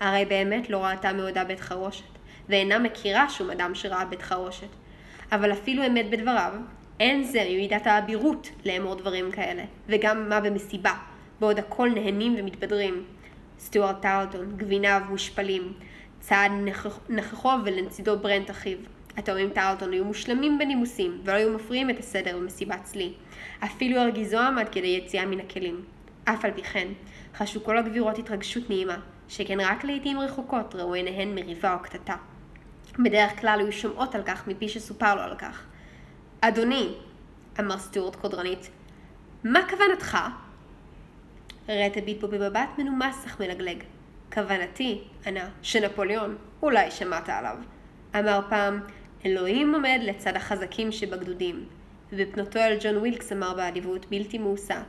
הרי 0.00 0.24
באמת 0.24 0.70
לא 0.70 0.84
ראתה 0.84 1.12
מעודה 1.12 1.44
בית 1.44 1.60
חרושת, 1.60 2.04
ואינה 2.48 2.78
מכירה 2.78 3.28
שום 3.28 3.50
אדם 3.50 3.74
שראה 3.74 4.04
בית 4.04 4.22
חרושת. 4.22 4.68
אבל 5.32 5.52
אפילו 5.52 5.86
אמת 5.86 6.10
בדבריו, 6.10 6.52
אין 7.00 7.24
זה 7.24 7.44
ממידת 7.50 7.86
האבירות 7.86 8.48
לאמור 8.64 8.94
דברים 8.94 9.30
כאלה, 9.30 9.62
וגם 9.88 10.28
מה 10.28 10.40
במסיבה, 10.40 10.92
בעוד 11.40 11.58
הכל 11.58 11.90
נהנים 11.94 12.34
ומתבדרים. 12.38 13.04
סטוארט 13.58 14.02
טרלטון, 14.02 14.52
גביניו 14.56 15.00
מושפלים, 15.08 15.72
צעד 16.20 16.52
נכחו 17.08 17.50
ולצידו 17.64 18.18
ברנט 18.18 18.50
אחיו. 18.50 18.78
התאומים 19.16 19.50
טרלטון 19.50 19.92
היו 19.92 20.04
מושלמים 20.04 20.58
בנימוסים, 20.58 21.20
ולא 21.24 21.36
היו 21.36 21.52
מפריעים 21.52 21.90
את 21.90 21.98
הסדר 21.98 22.38
במסיבת 22.38 22.80
צלי. 22.84 23.12
אפילו 23.64 24.00
הרגיזו 24.00 24.38
עמד 24.38 24.68
כדי 24.72 24.86
יציאה 24.86 25.26
מן 25.26 25.40
הכלים. 25.40 25.84
אף 26.24 26.44
על 26.44 26.50
פי 26.50 26.62
כן, 26.62 26.88
חשו 27.34 27.64
כל 27.64 27.78
הגבירות 27.78 28.18
התרגשות 28.18 28.70
נעימה, 28.70 28.96
שכן 29.28 29.60
רק 29.60 29.84
לעיתים 29.84 30.20
רחוקות 30.20 30.74
ראו 30.74 30.94
עיניהן 30.94 31.34
מריבה 31.34 31.74
או 31.74 31.78
קטטה. 31.78 32.16
בדרך 32.98 33.40
כלל 33.40 33.60
היו 33.60 33.72
שומעות 33.72 34.14
על 34.14 34.22
כך 34.22 34.48
מפי 34.48 34.68
שסופר 34.68 35.14
לו 35.14 35.20
על 35.20 35.34
כך. 35.36 35.64
אדוני, 36.40 36.94
אמר 37.60 37.78
סטוארט 37.78 38.16
קודרנית, 38.16 38.70
מה 39.44 39.60
כוונתך? 39.70 40.18
רט 41.68 41.96
הביט 41.96 42.20
בו 42.20 42.28
במבט 42.28 42.68
מנומס 42.78 43.26
אך 43.26 43.40
מלגלג. 43.40 43.82
כוונתי, 44.32 45.02
ענה, 45.26 45.48
שנפוליאון, 45.62 46.36
אולי 46.62 46.90
שמעת 46.90 47.28
עליו. 47.28 47.56
אמר 48.18 48.40
פעם, 48.48 48.80
אלוהים 49.26 49.74
עומד 49.74 50.00
לצד 50.02 50.36
החזקים 50.36 50.92
שבגדודים, 50.92 51.64
ובפנותו 52.12 52.58
אל 52.58 52.76
ג'ון 52.80 52.96
ווילקס 52.96 53.32
אמר 53.32 53.54
באדיבות 53.54 54.06
בלתי 54.10 54.38
מאוסה, 54.38 54.82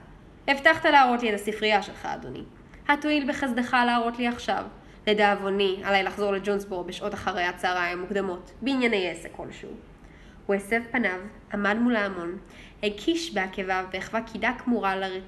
הבטחת 0.47 0.85
להראות 0.85 1.23
לי 1.23 1.29
את 1.29 1.33
הספרייה 1.39 1.81
שלך, 1.81 2.05
אדוני. 2.05 2.43
התואיל 2.87 3.29
בחסדך 3.29 3.73
להראות 3.85 4.19
לי 4.19 4.27
עכשיו. 4.27 4.65
לדאבוני, 5.07 5.81
עליי 5.83 6.03
לחזור 6.03 6.31
לג'ונסבורו 6.31 6.83
בשעות 6.83 7.13
אחרי 7.13 7.43
הצהריים 7.43 7.97
המוקדמות, 7.97 8.51
בענייני 8.61 9.09
עסק 9.09 9.29
כלשהו. 9.31 9.69
הוא 10.45 10.55
הסב 10.55 10.81
פניו, 10.91 11.19
עמד 11.53 11.77
מול 11.79 11.95
ההמון, 11.95 12.37
הקיש 12.83 13.33
בעקביו 13.33 13.85
והחווה 13.93 14.21
קידה 14.21 14.51
כמורה 14.57 14.95
לר... 14.95 15.21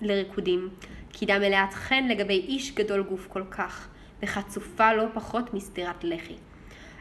לריקודים, 0.00 0.68
קידה 1.12 1.38
מלאת 1.38 1.72
חן 1.72 2.08
לגבי 2.08 2.44
איש 2.48 2.74
גדול 2.74 3.02
גוף 3.02 3.26
כל 3.26 3.42
כך, 3.50 3.88
וחצופה 4.22 4.92
לא 4.92 5.04
פחות 5.14 5.54
מסטירת 5.54 6.04
לחי. 6.04 6.36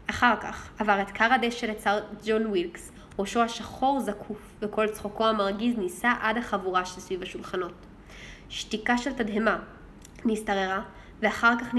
אחר 0.10 0.36
כך 0.42 0.70
עבר 0.80 1.02
את 1.02 1.12
כר 1.12 1.34
הדשא 1.34 1.66
לצד 1.66 2.00
ג'ון 2.26 2.48
ווילקס, 2.48 2.92
ראשו 3.20 3.42
השחור 3.42 4.00
זקוף, 4.00 4.56
וקול 4.62 4.88
צחוקו 4.88 5.28
המרגיז 5.28 5.78
נישא 5.78 6.12
עד 6.22 6.38
החבורה 6.38 6.86
שסביב 6.86 7.24
השולחנות. 7.24 7.74
שתיקה 8.50 8.98
של 8.98 9.14
תדהמה 9.14 9.60
השתררה, 10.26 10.82
ואחר 11.22 11.54
כך 11.60 11.74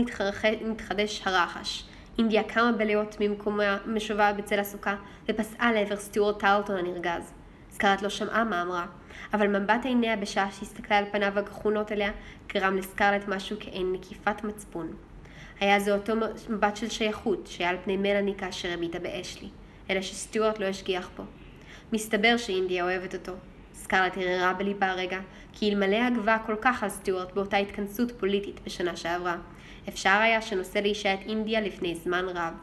נתחדש 0.61 1.23
הרחש. 1.25 1.85
אינדיה 2.19 2.43
קמה 2.43 2.73
בליאות 2.73 3.17
ממקום 3.21 3.77
מושבה 3.87 4.33
בצל 4.33 4.61
הסוכה, 4.61 4.97
ופסעה 5.29 5.73
לעבר 5.73 5.97
סטיוארט 5.97 6.39
טרלטון 6.39 6.77
הנרגז. 6.77 7.33
סקארלט 7.71 8.03
לא 8.03 8.09
שמעה 8.09 8.45
מה 8.45 8.63
אמרה, 8.63 8.87
אבל 9.35 9.59
מבט 9.59 9.85
עיניה 9.85 10.17
בשעה 10.17 10.53
שהסתכלה 10.53 10.99
על 10.99 11.05
פניו 11.13 11.39
הגחונות 11.39 11.93
אליה, 11.93 12.11
גרם 12.55 12.77
לסקרלט 12.77 13.29
משהו 13.29 13.57
כעין 13.61 13.93
נקיפת 13.93 14.45
מצפון. 14.45 14.93
היה 15.61 15.81
זה 15.81 15.95
אותו 15.95 16.13
מבט 16.51 16.77
של 16.77 16.89
שייכות 16.89 17.47
שהיה 17.47 17.71
על 17.71 17.77
פני 17.85 17.97
מלאני 17.97 18.35
כאשר 18.39 18.73
הביטה 18.75 18.99
באשלי. 18.99 19.49
אלא 19.91 20.03
שסטיוארט 20.03 20.59
לא 20.59 20.65
השגיח 20.65 21.11
פה. 21.17 21.23
מסתבר 21.93 22.37
שאינדיה 22.37 22.85
אוהבת 22.85 23.15
אותו. 23.15 23.33
סקארלט 23.75 24.17
הרהרה 24.17 24.53
בליבה 24.53 24.91
הרגע, 24.91 25.21
כי 25.53 25.71
אלמלא 25.71 25.97
הגבה 25.97 26.37
כל 26.47 26.57
כך 26.61 26.83
על 26.83 26.89
סטיוארט 26.89 27.33
באותה 27.33 27.57
התכנסות 27.57 28.13
פוליטית 28.19 28.61
בשנה 28.65 28.97
שעברה, 28.97 29.37
אפשר 29.89 30.19
היה 30.23 30.43
שנושא 30.43 30.79
לאישה 30.79 31.15
את 31.15 31.21
אינדיה 31.27 31.61
לפני 31.61 31.95
זמן 31.95 32.25
רב. 32.29 32.55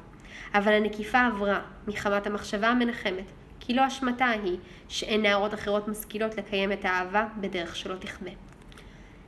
אבל 0.53 0.73
הנקיפה 0.73 1.25
עברה 1.25 1.61
מחמת 1.87 2.27
המחשבה 2.27 2.67
המנחמת, 2.67 3.25
כי 3.59 3.73
לא 3.73 3.87
אשמתה 3.87 4.29
היא 4.29 4.57
שאין 4.89 5.21
נערות 5.21 5.53
אחרות 5.53 5.87
משכילות 5.87 6.37
לקיים 6.37 6.71
את 6.71 6.85
האהבה 6.85 7.27
בדרך 7.37 7.75
שלא 7.75 7.95
תכבה. 7.95 8.31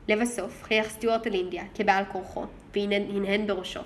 לבסוף, 0.07 0.63
חייך 0.63 0.89
סטיוארט 0.89 1.27
על 1.27 1.33
אינדיה 1.33 1.63
כבעל 1.73 2.03
כורחו, 2.05 2.45
והנהן 2.75 3.47
בראשו. 3.47 3.81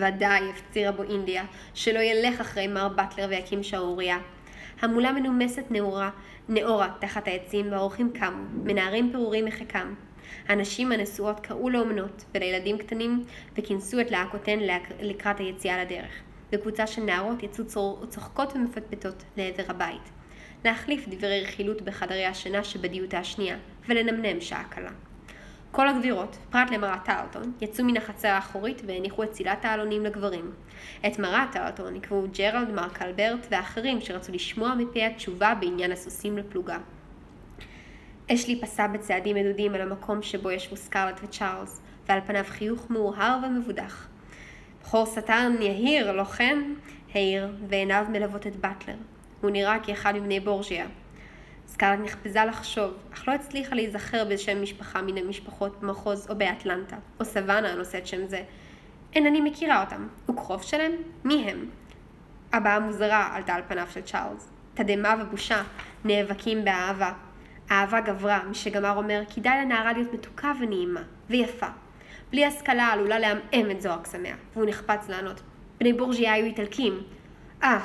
ודאי 0.00 0.50
הפצירה 0.50 0.92
בו 0.92 1.02
אינדיה 1.02 1.44
שלא 1.74 1.98
ילך 1.98 2.40
אחרי 2.40 2.66
מר 2.66 2.88
באטלר 2.88 3.26
ויקים 3.28 3.62
שערורייה. 3.62 4.18
המולה 4.80 5.12
מנומסת 5.12 5.64
נאורה, 5.70 6.10
נאורה 6.48 6.88
תחת 7.00 7.28
העצים 7.28 7.72
והאורחים 7.72 8.12
קמו, 8.12 8.44
מנערים 8.64 9.10
פירורים 9.12 9.44
מחיקם. 9.44 9.94
הנשים 10.48 10.92
הנשואות 10.92 11.40
קראו 11.40 11.70
לאומנות 11.70 12.24
ולילדים 12.34 12.78
קטנים 12.78 13.24
וכינסו 13.56 14.00
את 14.00 14.10
להקותיהן 14.10 14.60
לקראת 15.00 15.40
היציאה 15.40 15.84
לדרך. 15.84 16.12
וקבוצה 16.52 16.86
של 16.86 17.02
נערות 17.02 17.42
יצאו 17.42 17.64
צוחקות 18.08 18.52
ומפטפטות 18.56 19.24
לעבר 19.36 19.64
הבית. 19.68 20.10
להחליף 20.64 21.08
דברי 21.08 21.42
רכילות 21.42 21.82
בחדרי 21.82 22.24
השינה 22.24 22.64
שבדיוטה 22.64 23.18
השנייה, 23.18 23.56
ולנמנם 23.88 24.40
שעה 24.40 24.64
קלה. 24.64 24.90
כל 25.72 25.88
הגבירות, 25.88 26.36
פרט 26.50 26.70
למרת 26.70 27.04
טרלטון, 27.04 27.52
יצאו 27.60 27.84
מן 27.84 27.96
החצר 27.96 28.28
האחורית 28.28 28.82
והניחו 28.86 29.22
את 29.22 29.30
צילת 29.30 29.64
העלונים 29.64 30.04
לגברים. 30.04 30.52
את 31.06 31.18
מרת 31.18 31.52
טרלטון 31.52 31.96
עקבו 31.96 32.24
ג'רלד, 32.38 32.70
מרק 32.70 33.02
אלברט 33.02 33.46
ואחרים 33.50 34.00
שרצו 34.00 34.32
לשמוע 34.32 34.74
מפי 34.74 35.04
התשובה 35.04 35.54
בעניין 35.60 35.92
הסוסים 35.92 36.38
לפלוגה. 36.38 36.78
אשלי 38.32 38.60
פסע 38.60 38.86
בצעדים 38.86 39.36
מדודים 39.36 39.74
על 39.74 39.80
המקום 39.80 40.22
שבו 40.22 40.50
ישבו 40.50 40.76
סקרלט 40.76 41.20
וצ'ארלס, 41.22 41.80
ועל 42.08 42.20
פניו 42.26 42.44
חיוך 42.48 42.90
מאוהר 42.90 43.38
ומבודח. 43.46 44.08
בכור 44.82 45.06
שטן 45.06 45.52
יהיר, 45.60 46.12
לא 46.12 46.24
כן? 46.24 46.58
העיר, 47.14 47.48
ועיניו 47.68 48.06
מלוות 48.08 48.46
את 48.46 48.56
באטלר. 48.56 48.96
הוא 49.40 49.50
נראה 49.50 49.76
כאחד 49.82 50.14
מבני 50.16 50.40
בורג'יה. 50.40 50.86
סקארלט 51.72 52.00
נחפזה 52.04 52.44
לחשוב, 52.44 52.94
אך 53.14 53.28
לא 53.28 53.32
הצליחה 53.32 53.74
להיזכר 53.74 54.24
בשם 54.30 54.62
משפחה 54.62 55.02
מן 55.02 55.18
המשפחות 55.18 55.80
במחוז 55.80 56.26
או 56.30 56.38
באטלנטה, 56.38 56.96
או 57.20 57.24
סוואנה 57.24 57.72
הנושאת 57.72 58.06
שם 58.06 58.26
זה. 58.26 58.42
אין 59.14 59.26
אני 59.26 59.40
מכירה 59.40 59.80
אותם. 59.84 60.06
וכרוב 60.30 60.62
שלהם? 60.62 60.92
מי 61.24 61.50
הם? 61.50 61.66
הבעה 62.52 62.80
מוזרה 62.80 63.36
עלתה 63.36 63.54
על 63.54 63.62
פניו 63.68 63.86
של 63.90 64.00
צ'ארלס. 64.00 64.50
תדהמה 64.74 65.14
ובושה 65.20 65.62
נאבקים 66.04 66.64
באהבה. 66.64 67.12
האהבה 67.70 68.00
גברה, 68.00 68.42
מי 68.48 68.54
שגמר 68.54 68.96
אומר, 68.96 69.22
כדאי 69.34 69.64
לנערה 69.64 69.92
להיות 69.92 70.12
מתוקה 70.12 70.52
ונעימה, 70.60 71.02
ויפה. 71.30 71.68
בלי 72.30 72.44
השכלה 72.44 72.84
עלולה 72.84 73.18
לעמעם 73.18 73.70
את 73.70 73.80
זוהר 73.80 74.02
קסמיה, 74.02 74.36
והוא 74.54 74.66
נחפץ 74.68 75.08
לענות. 75.08 75.40
בני 75.78 75.92
בורג'יה 75.92 76.32
היו 76.32 76.44
איטלקים. 76.44 77.02
אה, 77.62 77.80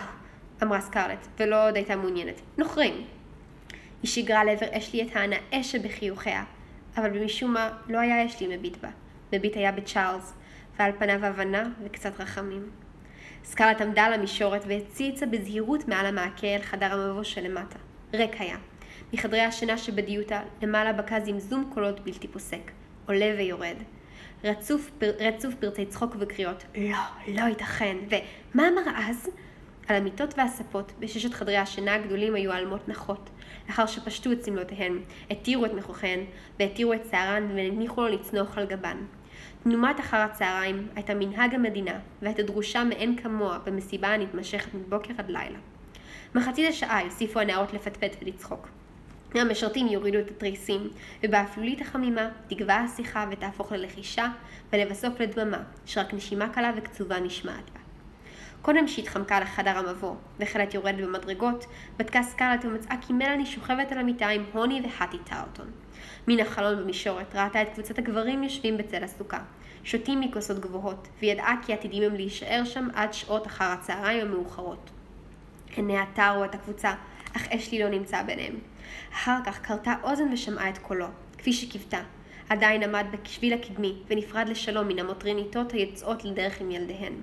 אמרה 0.64 0.82
סקרלט, 0.82 1.28
ולא 1.40 1.68
עוד 1.68 1.76
הייתה 1.76 1.96
מעוניינת. 1.96 2.42
נוכרים. 2.58 3.17
היא 4.02 4.10
שיגרה 4.10 4.44
לעבר 4.44 4.68
אשלי 4.72 5.02
את 5.04 5.16
ההנאה 5.16 5.64
שבחיוכיה, 5.64 6.44
אבל 6.98 7.26
משום 7.26 7.54
מה 7.54 7.70
לא 7.88 8.00
היה 8.00 8.26
אשלי 8.26 8.58
מביט 8.58 8.78
בה. 8.78 8.90
מביט 9.34 9.56
היה 9.56 9.72
בצ'ארלס, 9.72 10.34
ועל 10.80 10.92
פניו 11.00 11.26
הבנה 11.26 11.70
וקצת 11.84 12.20
רחמים. 12.20 12.70
סקרלט 13.44 13.82
עמדה 13.82 14.04
על 14.04 14.14
המישורת 14.14 14.64
והציצה 14.68 15.26
בזהירות 15.26 15.88
מעל 15.88 16.06
המעקה 16.06 16.48
אל 16.48 16.62
חדר 16.62 16.94
המבוא 16.94 17.24
שלמטה. 17.24 17.80
ריק 18.14 18.42
היה. 18.42 18.58
מחדרי 19.14 19.42
השינה 19.42 19.78
שבדיוטה, 19.78 20.42
למעלה 20.62 20.94
בקע 20.94 21.20
זמזום 21.20 21.70
קולות 21.74 22.00
בלתי 22.00 22.28
פוסק. 22.28 22.72
עולה 23.08 23.34
ויורד. 23.38 23.76
רצוף, 24.44 24.92
פר, 24.98 25.12
רצוף 25.20 25.56
פרצי 25.56 25.86
צחוק 25.86 26.16
וקריאות, 26.20 26.64
לא, 26.76 26.98
לא 27.28 27.42
ייתכן, 27.42 27.98
ומה 28.10 28.68
אמר 28.68 28.92
אז? 28.96 29.30
על 29.88 29.96
המיטות 29.96 30.34
והספות 30.38 30.92
בששת 31.00 31.34
חדרי 31.34 31.58
השינה 31.58 31.96
הגדולים 31.96 32.36
היו 32.36 32.54
אלמות 32.54 32.90
נחות, 32.90 33.30
לאחר 33.68 33.86
שפשטו 33.86 34.32
את 34.32 34.46
שמלותיהן, 34.46 35.00
התירו 35.32 35.66
את 35.66 35.74
מכוחיהן, 35.74 36.20
והתירו 36.60 36.94
את 36.94 37.02
שערן 37.12 37.52
והניחו 37.56 38.02
לו 38.02 38.08
לצנוח 38.08 38.58
על 38.58 38.66
גבן. 38.66 38.98
תנומת 39.64 40.00
אחר 40.00 40.18
הצהריים 40.18 40.88
הייתה 40.96 41.14
מנהג 41.14 41.56
המדינה, 41.56 42.00
והייתה 42.22 42.44
דרושה 42.44 42.84
מאין 42.84 43.16
כמוה 43.16 43.60
במסיבה 43.66 44.08
הנתמשכת 44.08 44.74
מבוקר 44.74 45.14
עד 45.18 45.30
לילה. 45.30 45.58
מחצית 46.36 46.70
השעה 46.70 47.04
יוסיפו 47.06 47.40
הנערות 47.40 47.74
לפטפט 47.74 48.16
ולצחוק. 48.22 48.68
המשרתים 49.36 49.88
יורידו 49.88 50.20
את 50.20 50.32
התריסים, 50.32 50.90
ובאפלולית 51.24 51.82
החמימה 51.82 52.30
תגווע 52.48 52.76
השיחה 52.76 53.26
ותהפוך 53.32 53.72
ללחישה, 53.72 54.28
ולבסוף 54.74 55.20
לדממה, 55.20 55.64
שרק 55.86 56.14
נשימה 56.14 56.50
קלה 56.50 56.72
וקצובה 56.78 57.20
נשמעת 57.20 57.70
בה. 57.74 57.87
קודם 58.68 58.88
שהתחמקה 58.88 59.40
לחדר 59.40 59.78
המבוא, 59.78 60.16
וחלט 60.40 60.74
יורדת 60.74 61.04
במדרגות, 61.04 61.66
בדקה 61.98 62.24
סקארלט 62.24 62.66
ומצאה 62.66 62.96
כי 63.02 63.14
מלאני 63.14 63.46
שוכבת 63.46 63.92
על 63.92 63.98
המיטה 63.98 64.28
עם 64.28 64.44
הוני 64.54 64.82
והטי 64.82 65.18
טארטון. 65.18 65.72
מן 66.28 66.40
החלון 66.40 66.78
במישורת 66.78 67.36
ראתה 67.36 67.62
את 67.62 67.70
קבוצת 67.74 68.00
הגברים 68.00 68.44
יושבים 68.44 68.78
בצל 68.78 69.04
הסוכה, 69.04 69.40
שותים 69.84 70.20
מכוסות 70.20 70.60
גבוהות, 70.60 71.08
וידעה 71.22 71.56
כי 71.66 71.74
עתידים 71.74 72.04
הם 72.04 72.16
להישאר 72.16 72.62
שם 72.66 72.88
עד 72.94 73.14
שעות 73.14 73.48
אחר 73.48 73.66
הצהריים 73.66 74.28
המאוחרות. 74.28 74.90
עיניה 75.76 76.04
טרו 76.14 76.46
את 76.46 76.56
הקבוצה, 76.56 76.94
אך 77.36 77.52
אשלי 77.52 77.80
לא 77.80 77.90
נמצא 77.90 78.24
ביניהם. 78.24 78.56
אחר 79.14 79.38
כך 79.46 79.60
קרתה 79.60 79.94
אוזן 80.04 80.34
ושמעה 80.34 80.70
את 80.70 80.78
קולו, 80.78 81.08
כפי 81.38 81.54
שקיוותה. 81.54 82.02
עדיין 82.50 82.84
עמד 82.84 83.06
בשביל 83.24 83.54
הקדמי, 83.54 83.96
ונפרד 84.08 84.50
לשלום 84.50 84.88
מן 84.88 85.00
המוטרניתות 85.00 85.72
היוצאות 85.72 86.24
לדרך 86.24 86.62
עם 86.62 86.72
ילדיהן. 86.72 87.14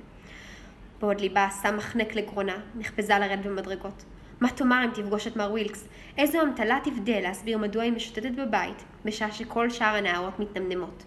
בעוד 1.05 1.21
ליבה 1.21 1.49
שם 1.63 1.77
מחנק 1.77 2.15
לגרונה, 2.15 2.57
נחפזה 2.75 3.19
לרד 3.19 3.47
במדרגות. 3.47 4.05
מה 4.41 4.51
תאמר 4.51 4.85
אם 4.85 4.91
תפגוש 4.91 5.27
את 5.27 5.37
מר 5.37 5.51
ווילקס? 5.51 5.89
איזו 6.19 6.43
אמתלה 6.43 6.79
תבדה 6.85 7.21
להסביר 7.21 7.59
מדוע 7.59 7.83
היא 7.83 7.93
משוטטת 7.93 8.31
בבית, 8.31 8.85
בשעה 9.05 9.33
שכל 9.33 9.71
שאר 9.71 9.95
הנערות 9.95 10.39
מתנמנמות. 10.39 11.05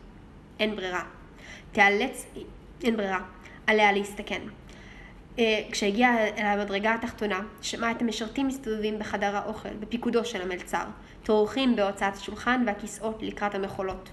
אין 0.60 0.76
ברירה. 0.76 1.04
תיאלץ... 1.72 2.26
אין 2.84 2.98
ברירה. 2.98 3.20
עליה 3.68 3.92
להסתכן. 3.92 4.42
אה, 5.40 5.62
כשהגיעה 5.72 6.28
אל 6.28 6.46
המדרגה 6.46 6.94
התחתונה, 6.94 7.42
שמעה 7.62 7.92
את 7.92 8.02
המשרתים 8.02 8.48
מסתובבים 8.48 9.00
בחדר 9.00 9.36
האוכל, 9.36 9.74
בפיקודו 9.80 10.26
של 10.26 10.42
המלצר, 10.42 10.84
טורחים 11.24 11.76
בהוצאת 11.76 12.14
השולחן 12.14 12.64
והכיסאות 12.68 13.22
לקראת 13.22 13.56
המחולות. 13.56 14.10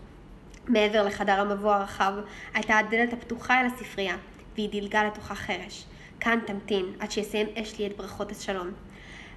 מעבר 0.68 1.02
לחדר 1.02 1.40
המבוא 1.40 1.72
הרחב, 1.72 2.12
הייתה 2.54 2.78
הדלת 2.78 3.12
הפתוחה 3.12 3.60
אל 3.60 3.66
הספרייה, 3.66 4.16
והיא 4.54 4.68
דילגה 4.68 5.04
לתוכה 5.04 5.34
חרש. 5.34 5.84
כאן 6.20 6.38
תמתין 6.46 6.86
עד 7.00 7.10
שיסיים 7.10 7.46
אשלי 7.54 7.86
את 7.86 7.96
ברכות 7.96 8.32
השלום. 8.32 8.70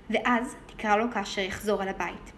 ואז 0.09 0.55
תקרא 0.65 0.95
לו 0.95 1.05
כאשר 1.13 1.41
יחזור 1.41 1.84
אל 1.84 1.88
הבית. 1.88 2.32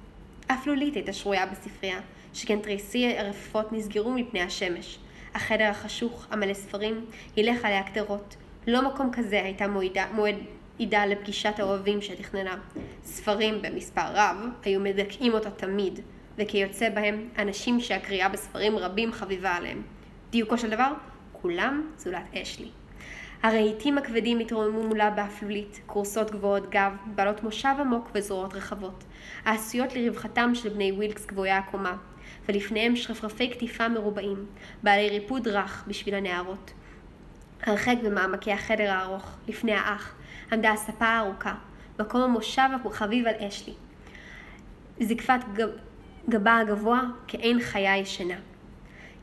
אף 0.48 0.68
לולית 0.68 0.96
הייתה 0.96 1.14
שרויה 1.14 1.46
בספרייה, 1.46 2.00
שכן 2.34 2.60
תריסי 2.60 3.18
הרפפות 3.18 3.72
נסגרו 3.72 4.12
מפני 4.12 4.42
השמש. 4.42 5.00
החדר 5.34 5.64
החשוך, 5.64 6.28
המלא 6.32 6.54
ספרים, 6.54 7.06
הילך 7.36 7.66
עליה 7.66 7.84
קדרות, 7.84 8.36
לא 8.68 8.88
מקום 8.88 9.12
כזה 9.14 9.44
הייתה 9.44 9.68
מועידה, 9.68 10.06
מועידה 10.14 11.06
לפגישת 11.06 11.60
האוהבים 11.60 12.02
שתכננה. 12.02 12.58
ספרים 13.04 13.62
במספר 13.62 14.14
רב 14.14 14.38
היו 14.64 14.80
מדכאים 14.80 15.34
אותה 15.34 15.52
תמיד, 15.52 16.00
וכיוצא 16.38 16.90
בהם 16.90 17.30
אנשים 17.38 17.80
שהקריאה 17.80 18.30
בספרים 18.30 18.78
רבים 18.78 19.12
חביבה 19.12 19.52
עליהם. 19.52 19.82
דיוקו 20.30 20.58
של 20.58 20.70
דבר, 20.70 20.94
כולם 21.42 21.90
זולת 21.98 22.36
אשלי. 22.36 22.70
הרהיטים 23.44 23.98
הכבדים 23.98 24.40
התרוממו 24.40 24.84
מולה 24.84 25.10
באפלולית, 25.10 25.82
כורסות 25.86 26.32
גבוהות 26.32 26.70
גב, 26.70 26.92
בעלות 27.16 27.44
מושב 27.44 27.76
עמוק 27.80 28.10
וזרועות 28.16 28.54
רחבות, 28.54 29.04
העשויות 29.46 29.96
לרווחתם 29.96 30.56
של 30.56 30.70
בני 30.70 30.92
ווילקס 30.92 31.26
גבוהי 31.26 31.52
הקומה, 31.52 31.98
ולפניהם 32.50 32.96
שרפרפי 32.96 33.50
קטיפה 33.50 33.88
מרובעים, 33.88 34.46
בעלי 34.84 35.10
ריפוד 35.10 35.48
רך 35.48 35.84
בשביל 35.88 36.16
הנערות. 36.16 36.72
הרחק 37.64 37.96
במעמקי 38.04 38.52
החדר 38.52 38.92
הארוך, 38.92 39.38
לפני 39.48 39.74
האח, 39.74 40.14
עמדה 40.52 40.72
הספה 40.72 41.06
הארוכה, 41.06 41.56
מקום 42.00 42.22
המושב 42.22 42.70
החביב 42.86 43.28
על 43.28 43.36
אשלי. 43.36 43.74
זקפה 45.02 45.70
גבה 46.30 46.58
הגבוה 46.58 47.02
כעין 47.28 47.60
חיה 47.60 47.98
ישנה. 47.98 48.36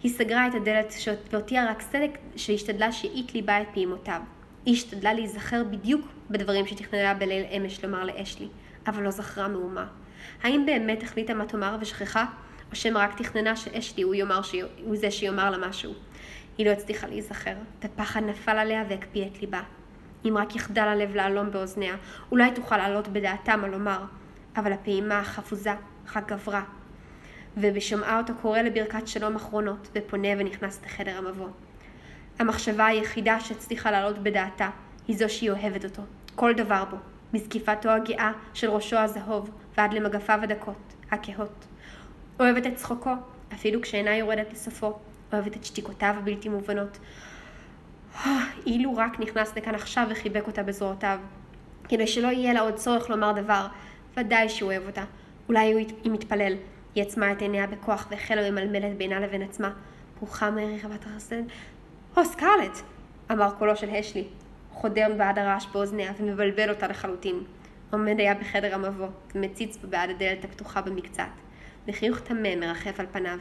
היא 0.03 0.12
סגרה 0.12 0.47
את 0.47 0.55
הדלת 0.55 0.94
והותירה 1.32 1.70
רק 1.70 1.82
סדק 1.82 2.18
שהשתדלה 2.36 2.92
שיאט 2.92 3.34
ליבה 3.34 3.62
את 3.62 3.66
פעימותיו. 3.72 4.20
היא 4.66 4.74
השתדלה 4.74 5.14
להיזכר 5.14 5.64
בדיוק 5.70 6.07
בדברים 6.30 6.66
שתכננה 6.66 7.14
בליל 7.14 7.44
אמש 7.57 7.84
לומר 7.84 8.05
לאשלי, 8.05 8.49
אבל 8.86 9.03
לא 9.03 9.11
זכרה 9.11 9.49
מאומה. 9.49 9.86
האם 10.42 10.66
באמת 10.66 11.03
החליטה 11.03 11.34
מה 11.34 11.47
תאמר 11.47 11.76
ושכחה, 11.80 12.24
או 12.70 12.76
שמא 12.76 12.99
רק 12.99 13.18
תכננה 13.18 13.57
שאשלי 13.57 14.03
הוא, 14.03 14.14
יאמר 14.14 14.42
ש... 14.42 14.55
הוא 14.84 14.97
זה 14.97 15.11
שיאמר 15.11 15.51
לה 15.51 15.68
משהו? 15.68 15.92
היא 16.59 16.66
לא 16.66 16.70
הצליחה 16.70 17.07
להיזכר, 17.07 17.55
ופחד 17.84 18.20
נפל 18.22 18.59
עליה 18.59 18.84
והקפיא 18.88 19.26
את 19.26 19.40
ליבה. 19.40 19.62
אם 20.24 20.36
רק 20.36 20.57
יחדל 20.57 20.82
הלב 20.82 21.14
להלום 21.14 21.51
באוזניה, 21.51 21.97
אולי 22.32 22.51
תוכל 22.55 22.76
לעלות 22.76 23.09
בדעתה 23.09 23.57
מה 23.57 23.68
לומר, 23.68 23.99
אבל 24.57 24.72
הפעימה 24.72 25.18
החפוזה 25.18 25.72
רק 26.16 26.32
גברה. 26.32 26.62
ובשומעה 27.57 28.18
אותו 28.18 28.32
קורא 28.42 28.59
לברכת 28.59 29.09
שלום 29.09 29.36
אחרונות, 29.36 29.88
ופונה 29.94 30.28
ונכנס 30.38 30.80
לחדר 30.84 31.18
המבוא. 31.18 31.48
המחשבה 32.38 32.86
היחידה 32.86 33.40
שהצליחה 33.40 33.90
לעלות 33.90 34.18
בדעתה 34.18 34.70
היא 35.09 35.16
זו 35.16 35.28
שהיא 35.28 35.50
אוהבת 35.50 35.84
אותו, 35.84 36.02
כל 36.34 36.54
דבר 36.54 36.84
בו, 36.90 36.96
מזקיפתו 37.32 37.90
הגאה 37.90 38.32
של 38.54 38.70
ראשו 38.70 38.96
הזהוב 38.96 39.50
ועד 39.76 39.92
למגפיו 39.92 40.38
הדקות, 40.42 40.94
הכהות. 41.11 41.66
אוהבת 42.40 42.66
את 42.66 42.76
צחוקו, 42.76 43.12
אפילו 43.52 43.82
כשאינה 43.82 44.16
יורדת 44.16 44.52
לסופו, 44.52 44.98
אוהבת 45.32 45.57
את 45.57 45.64
שתיקותיו 45.64 46.14
הבלתי 46.18 46.48
מובנות. 46.48 46.98
אילו 48.66 48.96
רק 48.96 49.20
נכנס 49.20 49.57
לכאן 49.57 49.74
עכשיו 49.74 50.07
וחיבק 50.11 50.46
אותה 50.46 50.62
בזרועותיו, 50.62 51.18
כדי 51.88 52.07
שלא 52.07 52.28
יהיה 52.28 52.52
לה 52.52 52.61
עוד 52.61 52.74
צורך 52.74 53.11
לומר 53.11 53.32
דבר, 53.32 53.66
ודאי 54.16 54.48
שהוא 54.48 54.72
אוהב 54.72 54.86
אותה. 54.86 55.04
אולי 55.48 55.86
היא 56.04 56.12
מתפלל. 56.12 56.57
היא 56.97 57.05
עצמה 57.05 57.32
את 57.32 57.42
עיניה 57.42 57.66
בכוח 57.66 58.09
והחלה 58.11 58.51
ממלמלת 58.51 58.97
בינה 58.97 59.20
לבין 59.20 59.42
עצמה. 59.42 59.72
ברוכה 60.18 60.51
מרי 60.51 60.78
רבת 60.84 61.05
החסד. 61.07 61.42
הו, 62.14 62.24
סקרלט! 62.24 62.78
אמר 63.32 63.51
קולו 63.59 63.76
של 63.76 63.90
השלי, 63.90 64.24
חודר 64.70 65.07
בעד 65.16 65.38
הרעש 65.38 65.66
באוזניה 65.72 66.12
ומבלבל 66.18 66.70
אותה 66.70 66.88
לחלוטין. 66.88 67.40
עומד 67.90 68.18
היה 68.18 68.34
בחדר 68.34 68.74
המבוא, 68.74 69.09
ומציץ 69.34 69.76
בו 69.76 69.88
בעד 69.88 70.11
הדלת 70.11 70.44
הפתוחה 70.44 70.80
במקצת, 70.80 71.28
וחיוך 71.88 72.20
תמה 72.20 72.57
מרחף 72.57 73.01
על 73.01 73.07
פניו. 73.12 73.38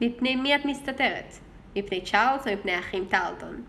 מפני 0.00 0.36
מי 0.36 0.54
את 0.54 0.64
מסתתרת? 0.64 1.34
מפני 1.76 2.00
צ'ארלס 2.00 2.48
או 2.48 2.52
מפני 2.52 2.72
האחים 2.72 3.04
טרלטון? 3.10 3.62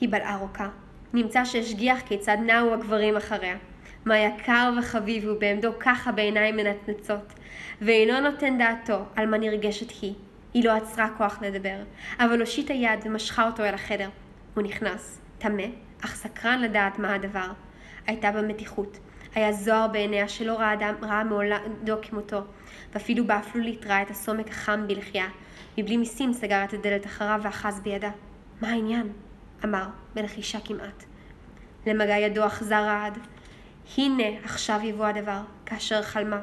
היא 0.00 0.08
בלעה 0.08 0.36
רוקה. 0.36 0.68
נמצא 1.14 1.44
שהשגיח 1.44 2.00
כיצד 2.00 2.36
נעו 2.46 2.74
הגברים 2.74 3.16
אחריה. 3.16 3.56
מה 4.04 4.18
יקר 4.18 4.72
וחביב 4.78 5.28
הוא 5.28 5.40
בעמדו 5.40 5.72
ככה 5.80 6.12
בעיניים 6.12 6.56
מנצנצות, 6.56 7.32
ואינו 7.82 8.20
נותן 8.20 8.58
דעתו 8.58 9.04
על 9.16 9.26
מה 9.26 9.38
נרגשת 9.38 9.90
היא. 10.02 10.14
היא 10.54 10.64
לא 10.64 10.72
עצרה 10.72 11.08
כוח 11.16 11.38
לדבר, 11.42 11.76
אבל 12.18 12.40
הושיטה 12.40 12.72
יד 12.72 13.00
ומשכה 13.04 13.46
אותו 13.46 13.64
אל 13.64 13.74
החדר. 13.74 14.08
הוא 14.54 14.62
נכנס, 14.62 15.20
טמא, 15.38 15.62
אך 16.04 16.16
סקרן 16.16 16.60
לדעת 16.60 16.98
מה 16.98 17.14
הדבר. 17.14 17.46
הייתה 18.06 18.30
בה 18.30 18.42
מתיחות. 18.42 18.98
היה 19.34 19.52
זוהר 19.52 19.88
בעיניה 19.88 20.28
שלא 20.28 20.52
ראה, 20.52 20.72
אדם, 20.72 20.94
ראה 21.02 21.24
מעולדו 21.24 21.96
כמותו, 22.02 22.40
ואפילו 22.92 23.26
באפלולית 23.26 23.86
ראה 23.86 24.02
את 24.02 24.10
הסומק 24.10 24.48
החם 24.48 24.86
בלחייה. 24.86 25.28
מבלי 25.78 25.96
מיסים 25.96 26.32
סגר 26.32 26.64
את 26.64 26.74
הדלת 26.74 27.06
אחריו 27.06 27.40
ואחז 27.42 27.80
בידה. 27.80 28.10
מה 28.60 28.68
העניין? 28.70 29.12
אמר, 29.64 29.86
בלחישה 30.14 30.58
כמעט. 30.64 31.04
למגע 31.86 32.18
ידו 32.18 32.46
אחזר 32.46 32.84
רעד. 32.84 33.18
הנה 33.96 34.28
עכשיו 34.44 34.80
יבוא 34.82 35.06
הדבר, 35.06 35.40
כאשר 35.66 36.02
חלמה. 36.02 36.40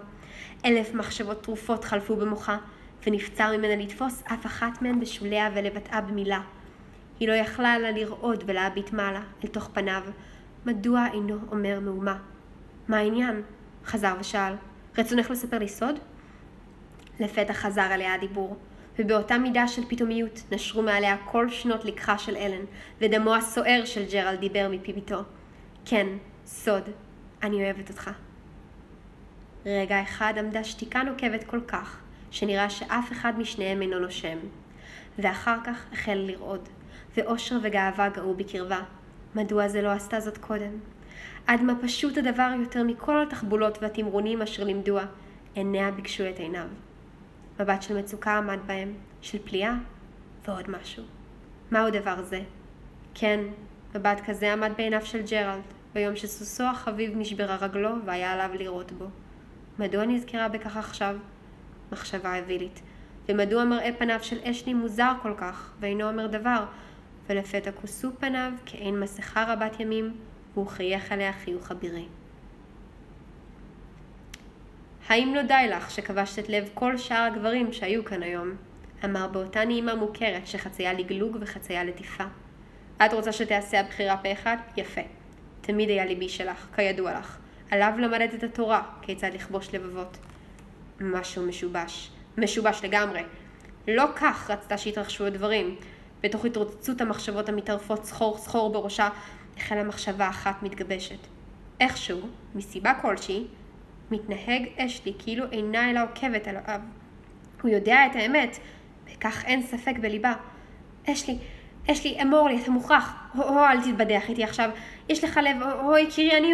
אלף 0.66 0.94
מחשבות 0.94 1.44
תרופות 1.44 1.84
חלפו 1.84 2.16
במוחה, 2.16 2.58
ונבצר 3.08 3.58
ממנה 3.58 3.76
לתפוס 3.76 4.24
אף 4.34 4.46
אחת 4.46 4.82
מהן 4.82 5.00
בשוליה 5.00 5.50
ולבטאה 5.56 6.02
במילה. 6.02 6.42
היא 7.20 7.28
לא 7.28 7.34
יכלה 7.34 7.80
לה 7.80 7.92
לרעוד 7.92 8.44
ולהביט 8.48 8.94
מעלה, 8.94 9.22
אל 9.44 9.50
תוך 9.50 9.70
פניו. 9.74 10.02
מדוע 10.66 11.06
אינו 11.14 11.38
אומר 11.52 11.80
מהומה? 11.80 12.18
מה 12.88 12.98
העניין? 12.98 13.42
חזר 13.86 14.16
ושאל. 14.20 14.54
רצונך 14.98 15.32
לספר 15.32 15.60
לי 15.60 15.68
סוד? 15.68 15.96
לפתע 17.20 17.54
חזר 17.54 17.82
עליה 17.82 18.14
הדיבור. 18.14 18.58
ובאותה 19.00 19.38
מידה 19.38 19.68
של 19.68 19.82
פתאומיות 19.90 20.42
נשרו 20.52 20.82
מעליה 20.82 21.18
כל 21.26 21.50
שנות 21.50 21.86
לקחה 21.86 22.18
של 22.18 22.36
אלן, 22.36 22.66
ודמו 23.02 23.36
הסוער 23.36 23.86
של 23.86 24.04
ג'רלד 24.12 24.40
דיבר 24.40 24.68
מפי 24.72 24.94
ביתו. 24.94 25.20
כן, 25.86 26.08
סוד, 26.46 26.84
אני 27.44 27.64
אוהבת 27.64 27.90
אותך. 27.90 28.12
רגע 29.66 30.02
אחד 30.02 30.34
עמדה 30.38 30.64
שתיקה 30.64 31.04
נוקבת 31.04 31.44
כל 31.44 31.60
כך, 31.68 32.00
שנראה 32.32 32.70
שאף 32.70 33.12
אחד 33.12 33.40
משניהם 33.40 33.82
אינו 33.82 34.00
נושם. 34.00 34.38
ואחר 35.20 35.58
כך 35.64 35.86
החל 35.94 36.24
לרעוד, 36.28 36.70
ואושר 37.18 37.58
וגאווה 37.64 38.10
גאו 38.10 38.34
בקרבה. 38.34 38.80
מדוע 39.36 39.68
זה 39.68 39.82
לא 39.82 39.90
עשתה 39.90 40.20
זאת 40.20 40.38
קודם? 40.38 40.72
עד 41.48 41.62
מה 41.62 41.74
פשוט 41.82 42.18
הדבר 42.18 42.52
יותר 42.60 42.84
מכל 42.84 43.22
התחבולות 43.22 43.78
והתמרונים 43.82 44.42
אשר 44.42 44.64
לימדוה, 44.64 45.06
עיניה 45.54 45.92
ביקשו 45.92 46.30
את 46.30 46.40
עיניו. 46.40 46.68
מבט 47.60 47.82
של 47.82 47.98
מצוקה 47.98 48.38
עמד 48.38 48.60
בהם, 48.66 48.94
של 49.22 49.38
פליאה, 49.46 49.74
ועוד 50.48 50.70
משהו. 50.70 51.04
מהו 51.72 51.90
דבר 51.90 52.24
זה? 52.24 52.42
כן, 53.14 53.40
מבט 53.96 54.22
כזה 54.26 54.54
עמד 54.54 54.72
בעיניו 54.78 55.06
של 55.06 55.22
ג'רלד, 55.32 55.62
ביום 55.94 56.16
שסוסו 56.16 56.64
החביב 56.64 57.12
נשברה 57.16 57.56
רגלו 57.56 57.90
והיה 58.06 58.34
עליו 58.34 58.50
לראות 58.60 58.92
בו. 58.92 59.06
מדוע 59.80 60.06
נזכרה 60.06 60.48
בכך 60.48 60.78
עכשיו? 60.78 61.16
מחשבה 61.92 62.40
אווילית. 62.40 62.82
ומדוע 63.30 63.66
מראה 63.66 63.90
פניו 63.98 64.20
של 64.22 64.40
אשלי 64.44 64.74
מוזר 64.74 65.12
כל 65.22 65.34
כך, 65.38 65.74
ואינו 65.80 66.10
אומר 66.10 66.28
דבר, 66.28 66.66
ולפתע 67.30 67.72
כוסו 67.72 68.12
פניו 68.20 68.52
כעין 68.66 69.00
מסכה 69.00 69.54
רבת 69.54 69.80
ימים, 69.80 70.18
והוא 70.54 70.68
חייך 70.68 71.12
עליה 71.12 71.34
חיוך 71.34 71.72
אבירי. 71.72 72.06
האם 75.10 75.34
לא 75.36 75.42
די 75.42 75.68
לך 75.70 75.92
שכבשת 75.92 76.40
את 76.40 76.50
לב 76.50 76.70
כל 76.74 76.98
שאר 76.98 77.30
הגברים 77.34 77.74
שהיו 77.74 78.06
כאן 78.06 78.24
היום? 78.24 78.52
אמר 79.06 79.28
באותה 79.28 79.66
נעימה 79.66 79.96
מוכרת 79.96 80.48
שחצייה 80.48 80.94
לגלוג 80.94 81.38
וחצייה 81.40 81.84
לטיפה. 81.84 82.24
את 83.06 83.14
רוצה 83.14 83.32
שתעשה 83.32 83.80
הבחירה 83.80 84.18
פה 84.18 84.32
אחד? 84.32 84.58
יפה. 84.78 85.02
תמיד 85.62 85.90
היה 85.90 86.06
ליבי 86.06 86.30
שלך, 86.30 86.68
כידוע 86.76 87.20
לך. 87.20 87.38
עליו 87.72 87.94
למדת 87.98 88.34
את 88.34 88.44
התורה, 88.44 88.84
כיצד 89.02 89.34
לכבוש 89.34 89.76
לבבות. 89.76 90.18
משהו 91.00 91.46
משובש. 91.46 92.12
משובש 92.38 92.84
לגמרי. 92.84 93.22
לא 93.88 94.06
כך 94.16 94.50
רצתה 94.50 94.78
שיתרחשו 94.78 95.26
הדברים. 95.26 95.76
בתוך 96.24 96.46
התרוצצות 96.46 97.02
המחשבות 97.02 97.50
המתערפות 97.50 98.06
סחור 98.06 98.38
סחור 98.38 98.74
בראשה, 98.74 99.10
החלה 99.58 99.84
מחשבה 99.84 100.30
אחת 100.30 100.64
מתגבשת. 100.64 101.28
איכשהו, 101.80 102.20
מסיבה 102.56 102.94
כלשהי, 103.02 103.48
מתנהג 104.12 104.66
אשלי 104.78 105.14
כאילו 105.20 105.46
אינה 105.52 105.92
אלא 105.92 106.00
עוקבת 106.04 106.48
עליו. 106.48 106.82
הוא 107.62 107.72
יודע 107.72 108.06
את 108.06 108.16
האמת, 108.16 108.58
וכך 109.06 109.46
אין 109.46 109.62
ספק 109.62 109.94
בליבה. 110.02 110.34
אשלי, 111.10 111.38
אשלי, 111.92 112.22
אמור 112.22 112.50
לי, 112.50 112.62
אתה 112.62 112.72
מוכרח. 112.72 113.14
הו, 113.34 113.58
אל 113.58 113.82
תתבדח 113.84 114.30
איתי 114.30 114.44
עכשיו. 114.44 114.70
יש 115.10 115.24
לך 115.24 115.40
לב, 115.44 115.64
הו, 115.64 115.98
יקירי, 115.98 116.38
אני... 116.38 116.54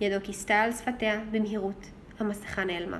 ידו 0.00 0.16
כיסתה 0.22 0.54
על 0.54 0.72
שפתיה 0.72 1.20
במהירות. 1.30 1.86
המסכה 2.18 2.64
נעלמה. 2.64 2.98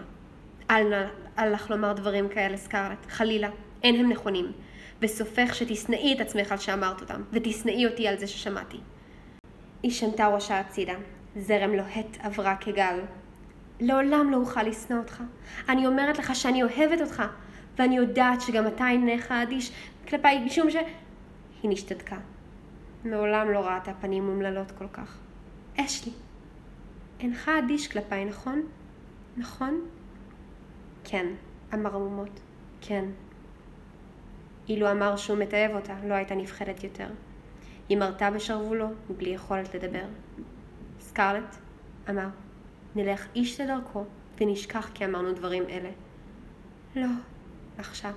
אל, 0.70 0.92
אל 1.38 1.52
לך 1.52 1.70
לומר 1.70 1.92
דברים 1.92 2.28
כאלה, 2.28 2.56
סקרלט. 2.56 3.06
חלילה. 3.08 3.48
אין 3.82 4.00
הם 4.00 4.08
נכונים. 4.12 4.52
וסופך 5.02 5.54
שתשנאי 5.54 6.14
את 6.16 6.20
עצמך 6.20 6.52
על 6.52 6.58
שאמרת 6.58 7.00
אותם, 7.00 7.22
ותשנאי 7.32 7.86
אותי 7.86 8.08
על 8.08 8.18
זה 8.18 8.26
ששמעתי. 8.26 8.76
היא 9.82 9.90
שנתה 9.90 10.26
ראשה 10.26 10.60
הצידה. 10.60 10.94
זרם 11.36 11.72
לוהט 11.72 12.16
עברה 12.18 12.56
כגל, 12.56 13.00
לעולם 13.80 14.30
לא 14.30 14.36
אוכל 14.36 14.62
לשנוא 14.62 14.98
אותך. 14.98 15.22
אני 15.68 15.86
אומרת 15.86 16.18
לך 16.18 16.34
שאני 16.34 16.62
אוהבת 16.62 17.00
אותך, 17.00 17.22
ואני 17.78 17.96
יודעת 17.96 18.40
שגם 18.40 18.66
אתה 18.66 18.88
אינך 18.88 19.32
אדיש 19.32 19.72
כלפיי, 20.08 20.44
משום 20.44 20.70
ש... 20.70 20.76
היא 21.64 21.70
נשתדקה. 21.70 22.18
מעולם 23.04 23.50
לא 23.50 23.58
ראתה 23.58 23.92
פנים 24.00 24.28
אומללות 24.28 24.70
כל 24.70 24.88
כך. 24.92 25.18
אשלי, 25.76 26.12
אינך 27.20 27.50
אדיש 27.64 27.88
כלפיי, 27.88 28.24
נכון? 28.24 28.62
נכון? 29.36 29.80
כן, 31.04 31.26
אמר 31.74 31.94
המומות. 31.94 32.40
כן. 32.80 33.04
אילו 34.68 34.90
אמר 34.90 35.16
שהוא 35.16 35.38
מתעב 35.38 35.70
אותה, 35.74 35.96
לא 36.06 36.14
הייתה 36.14 36.34
נבחרת 36.34 36.84
יותר. 36.84 37.08
היא 37.88 37.98
מרתה 37.98 38.30
בשרוולו, 38.30 38.88
מבלי 39.10 39.30
יכולת 39.30 39.74
לדבר. 39.74 40.04
סקרלט, 41.00 41.56
אמר, 42.10 42.28
נלך 42.96 43.26
איש 43.34 43.60
לדרכו, 43.60 44.04
ונשכח 44.40 44.90
כי 44.94 45.04
אמרנו 45.04 45.32
דברים 45.32 45.62
אלה. 45.68 45.90
לא, 46.96 47.08
לחשה, 47.78 48.10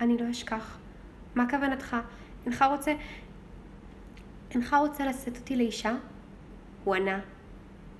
אני 0.00 0.18
לא 0.18 0.30
אשכח. 0.30 0.78
מה 1.34 1.50
כוונתך? 1.50 1.96
אינך 2.46 2.64
רוצה... 2.70 2.94
אינך 4.50 4.76
רוצה 4.80 5.06
לשאת 5.06 5.36
אותי 5.36 5.56
לאישה? 5.56 5.94
הוא 6.84 6.94
ענה, 6.94 7.20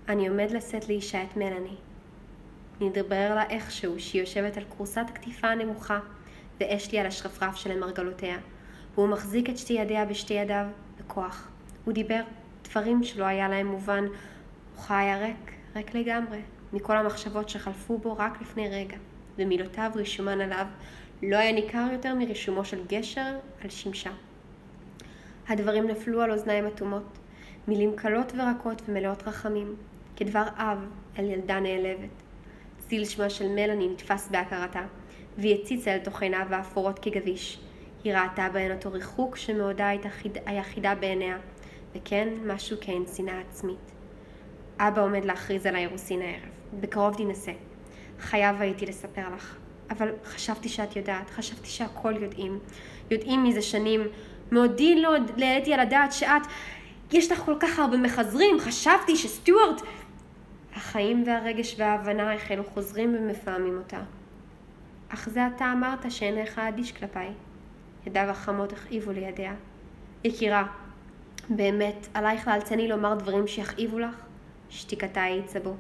אני 0.09 0.29
עומד 0.29 0.51
לשאת 0.51 0.89
לאישה 0.89 1.23
את 1.23 1.37
מלאני. 1.37 1.77
נדבר 2.81 3.35
לה 3.35 3.49
איכשהו 3.49 4.01
שהיא 4.01 4.21
יושבת 4.21 4.57
על 4.57 4.65
כורסת 4.69 5.05
הקטיפה 5.09 5.49
הנמוכה, 5.49 6.01
ואש 6.61 6.93
לי 6.93 6.99
על 6.99 7.07
השרפרף 7.07 7.57
של 7.57 7.81
מרגלותיה, 7.81 8.39
והוא 8.95 9.09
מחזיק 9.09 9.51
את 9.51 9.59
שתי 9.59 9.73
ידיה 9.73 10.05
בשתי 10.05 10.35
ידיו, 10.35 10.67
בכוח. 10.99 11.49
הוא 11.85 11.95
דיבר 11.95 12.23
דברים 12.65 13.05
שלא 13.05 13.25
היה 13.25 13.49
להם 13.49 13.67
מובן, 13.67 14.05
הוא 14.05 14.83
חי 14.83 15.11
ריק, 15.21 15.53
ריק 15.77 15.95
לגמרי, 15.95 16.41
מכל 16.73 16.97
המחשבות 16.97 17.49
שחלפו 17.49 17.99
בו 17.99 18.17
רק 18.17 18.41
לפני 18.41 18.69
רגע, 18.69 18.97
ומילותיו 19.39 19.91
רישומן 19.95 20.41
עליו 20.41 20.67
לא 21.23 21.37
היה 21.37 21.53
ניכר 21.53 21.87
יותר 21.93 22.15
מרישומו 22.15 22.65
של 22.65 22.87
גשר 22.87 23.39
על 23.65 23.71
שמשה. 23.71 24.11
הדברים 25.49 25.87
נפלו 25.87 26.23
על 26.23 26.33
אוזניים 26.33 26.67
אטומות, 26.67 27.19
מילים 27.69 27.97
קלות 27.97 28.33
ורקות 28.33 28.83
ומלאות 28.89 29.23
רחמים, 29.29 29.77
כדבר 30.17 30.45
אב 30.57 30.79
אל 31.19 31.25
ילדה 31.25 31.61
נעלבת. 31.61 32.23
ציל 32.89 33.05
שמה 33.05 33.31
של 33.31 33.49
מלאני 33.49 33.89
נתפס 33.89 34.29
בהכרתה, 34.29 34.83
והיא 35.39 35.63
הציצה 35.63 35.95
אל 35.95 35.99
תוך 35.99 36.23
עיניו 36.23 36.47
האפורות 36.51 36.99
כגביש. 36.99 37.61
היא 38.05 38.15
ראתה 38.15 38.49
בהן 38.53 38.73
אותו 38.73 38.93
ריחוק 38.93 39.37
שמאודה 39.37 39.89
היחיד, 39.89 40.39
היחידה 40.47 40.95
בעיניה, 40.95 41.39
וכן, 41.95 42.29
משהו 42.47 42.77
כעין 42.81 43.05
שנאה 43.17 43.41
עצמית. 43.41 43.93
אבא 44.79 45.03
עומד 45.03 45.25
להכריז 45.25 45.67
על 45.67 45.75
האירוסין 45.75 46.23
הערב. 46.23 46.51
בקרוב 46.81 47.15
תינשא. 47.17 47.53
חייב 48.21 48.61
הייתי 48.61 48.87
לספר 48.87 49.35
לך. 49.37 49.57
אבל 49.91 50.13
חשבתי 50.25 50.69
שאת 50.69 50.97
יודעת, 50.97 51.31
חשבתי 51.31 51.69
שהכל 51.69 52.15
יודעים. 52.23 52.59
יודעים 53.11 53.45
מזה 53.45 53.63
שנים. 53.63 54.01
מעודי 54.53 55.03
לא 55.03 55.15
העליתי 55.39 55.75
על 55.75 55.81
הדעת 55.81 56.13
שאת, 56.13 56.43
יש 57.13 57.33
לך 57.33 57.39
כל 57.39 57.55
כך 57.61 57.79
הרבה 57.79 57.97
מחזרים, 57.97 58.61
חשבתי 58.61 59.17
שסטיוארט... 59.17 59.83
החיים 60.75 61.25
והרגש 61.27 61.75
וההבנה 61.79 62.35
החלו 62.35 62.65
חוזרים 62.65 63.17
ומפעמים 63.19 63.79
אותה. 63.79 64.01
אך 65.09 65.29
זה 65.29 65.47
אתה 65.47 65.73
אמרת 65.73 66.13
שאינך 66.13 66.59
אדיש 66.59 66.93
כלפיי. 66.93 67.29
ידיו 68.07 68.23
החמות 68.23 68.73
הכאיבו 68.73 69.13
לידיה. 69.13 69.55
יקירה, 70.25 70.65
באמת, 71.49 72.09
עלייך 72.15 72.49
לאלצני 72.49 72.89
לומר 72.89 73.15
דברים 73.15 73.47
שיכאיבו 73.47 73.99
לך? 73.99 74.15
שתיקתה 74.71 75.23
האיצה 75.23 75.61
בו. 75.61 75.75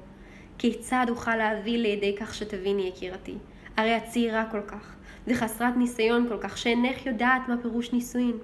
כיצד 0.58 1.06
אוכל 1.08 1.36
להביא 1.36 1.78
לידי 1.78 2.16
כך 2.20 2.34
שתביני, 2.34 2.88
יקירתי? 2.88 3.34
הרי 3.76 3.96
את 3.96 4.04
צעירה 4.04 4.44
כל 4.50 4.62
כך, 4.66 4.94
וחסרת 5.26 5.76
ניסיון 5.76 6.28
כל 6.28 6.38
כך, 6.40 6.58
שאינך 6.58 7.06
יודעת 7.06 7.48
מה 7.48 7.56
פירוש 7.62 7.92
נישואין. 7.92 8.36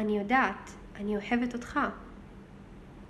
אני 0.00 0.18
יודעת, 0.18 0.70
אני 0.96 1.16
אוהבת 1.16 1.54
אותך. 1.54 1.80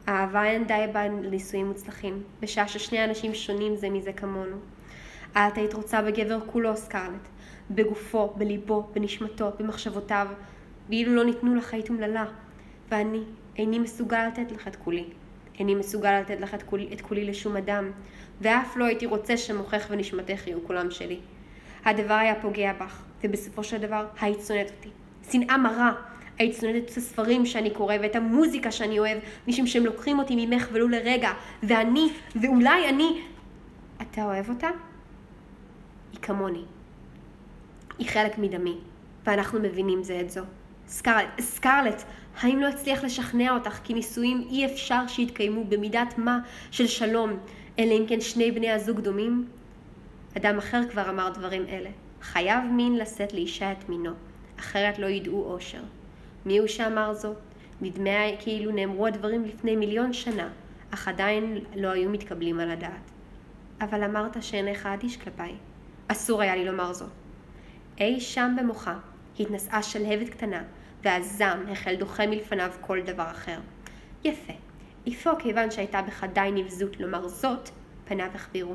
אהבה 0.08 0.44
אין 0.44 0.64
די 0.66 0.84
בנישואים 0.92 1.66
מוצלחים, 1.66 2.22
בשעה 2.40 2.68
ששני 2.68 3.04
אנשים 3.04 3.34
שונים 3.34 3.76
זה 3.76 3.90
מזה 3.90 4.12
כמונו. 4.12 4.56
את 5.32 5.56
היית 5.58 5.74
רוצה 5.74 6.02
בגבר 6.02 6.38
כולו, 6.46 6.76
סקרלט, 6.76 7.28
בגופו, 7.70 8.32
בליבו, 8.36 8.90
בנשמתו, 8.94 9.50
במחשבותיו, 9.58 10.26
ואילו 10.88 11.14
לא 11.14 11.24
ניתנו 11.24 11.54
לך 11.54 11.74
היית 11.74 11.88
אומללה. 11.88 12.24
ואני 12.88 13.22
איני 13.56 13.78
מסוגל 13.78 14.26
לתת 14.28 14.52
לך 14.52 14.68
את 14.68 14.76
כולי. 14.76 15.04
איני 15.58 15.74
מסוגל 15.74 16.20
לתת 16.20 16.40
לך 16.40 16.54
את 16.54 16.62
כולי, 16.62 16.88
את 16.92 17.00
כולי 17.00 17.24
לשום 17.24 17.56
אדם, 17.56 17.90
ואף 18.40 18.76
לא 18.76 18.84
הייתי 18.84 19.06
רוצה 19.06 19.36
שמוחך 19.36 19.86
ונשמתך 19.90 20.46
יהיו 20.46 20.64
כולם 20.66 20.90
שלי. 20.90 21.18
הדבר 21.84 22.14
היה 22.14 22.34
פוגע 22.42 22.72
בך, 22.72 23.02
ובסופו 23.24 23.64
של 23.64 23.78
דבר 23.78 24.06
היית 24.20 24.40
שונאת 24.46 24.70
אותי. 24.76 24.88
שנאה 25.30 25.56
מרה. 25.58 26.09
היית 26.40 26.56
שונאת 26.60 26.84
את 26.84 26.96
הספרים 26.96 27.46
שאני 27.46 27.70
קורא 27.70 27.94
ואת 28.02 28.16
המוזיקה 28.16 28.70
שאני 28.70 28.98
אוהב, 28.98 29.18
משום 29.48 29.66
שהם 29.66 29.86
לוקחים 29.86 30.18
אותי 30.18 30.46
ממך 30.46 30.68
ולו 30.72 30.88
לרגע, 30.88 31.30
ואני, 31.62 32.08
ואולי 32.36 32.88
אני... 32.88 33.20
אתה 34.02 34.24
אוהב 34.24 34.48
אותה? 34.48 34.68
היא 36.12 36.20
כמוני. 36.22 36.62
היא 37.98 38.08
חלק 38.08 38.38
מדמי, 38.38 38.78
ואנחנו 39.26 39.60
מבינים 39.60 40.02
זה 40.02 40.20
את 40.20 40.30
זו. 40.30 40.40
סקרלט, 40.86 41.40
סקרלט, 41.40 42.02
האם 42.40 42.60
לא 42.60 42.68
אצליח 42.68 43.04
לשכנע 43.04 43.54
אותך 43.54 43.80
כי 43.84 43.94
נישואים 43.94 44.46
אי 44.50 44.66
אפשר 44.66 45.06
שיתקיימו 45.06 45.64
במידת 45.64 46.14
מה 46.18 46.38
של 46.70 46.86
שלום, 46.86 47.30
אלא 47.78 47.92
אם 47.92 48.04
כן 48.08 48.20
שני 48.20 48.50
בני 48.50 48.70
הזוג 48.70 49.00
דומים? 49.00 49.46
אדם 50.36 50.58
אחר 50.58 50.80
כבר 50.90 51.10
אמר 51.10 51.28
דברים 51.28 51.66
אלה. 51.68 51.90
חייב 52.22 52.64
מין 52.64 52.96
לשאת 52.96 53.32
לאישה 53.32 53.72
את 53.72 53.88
מינו, 53.88 54.12
אחרת 54.58 54.98
לא 54.98 55.06
ידעו 55.06 55.44
אושר. 55.44 55.80
מי 56.46 56.58
הוא 56.58 56.68
שאמר 56.68 57.14
זאת? 57.14 57.36
נדמה 57.80 58.36
כאילו 58.38 58.72
נאמרו 58.72 59.06
הדברים 59.06 59.44
לפני 59.44 59.76
מיליון 59.76 60.12
שנה, 60.12 60.48
אך 60.90 61.08
עדיין 61.08 61.58
לא 61.76 61.88
היו 61.88 62.10
מתקבלים 62.10 62.60
על 62.60 62.70
הדעת. 62.70 63.10
אבל 63.80 64.04
אמרת 64.04 64.42
שאינך 64.42 64.86
אדיש 64.86 65.16
כלפיי. 65.16 65.54
אסור 66.08 66.42
היה 66.42 66.56
לי 66.56 66.64
לומר 66.64 66.92
זאת. 66.92 67.10
אי 68.00 68.20
שם 68.20 68.56
במוחה 68.60 68.98
התנשאה 69.40 69.82
שלהבת 69.82 70.28
קטנה, 70.28 70.62
והזעם 71.04 71.68
החל 71.68 71.94
דוחה 71.94 72.26
מלפניו 72.26 72.70
כל 72.80 73.00
דבר 73.00 73.30
אחר. 73.30 73.58
יפה. 74.24 74.52
איפה 75.06 75.30
כיוון 75.38 75.70
שהייתה 75.70 76.02
בך 76.02 76.24
די 76.32 76.50
נבזות 76.54 77.00
לומר 77.00 77.28
זאת, 77.28 77.70
פניו 78.04 78.28
החבירו. 78.34 78.74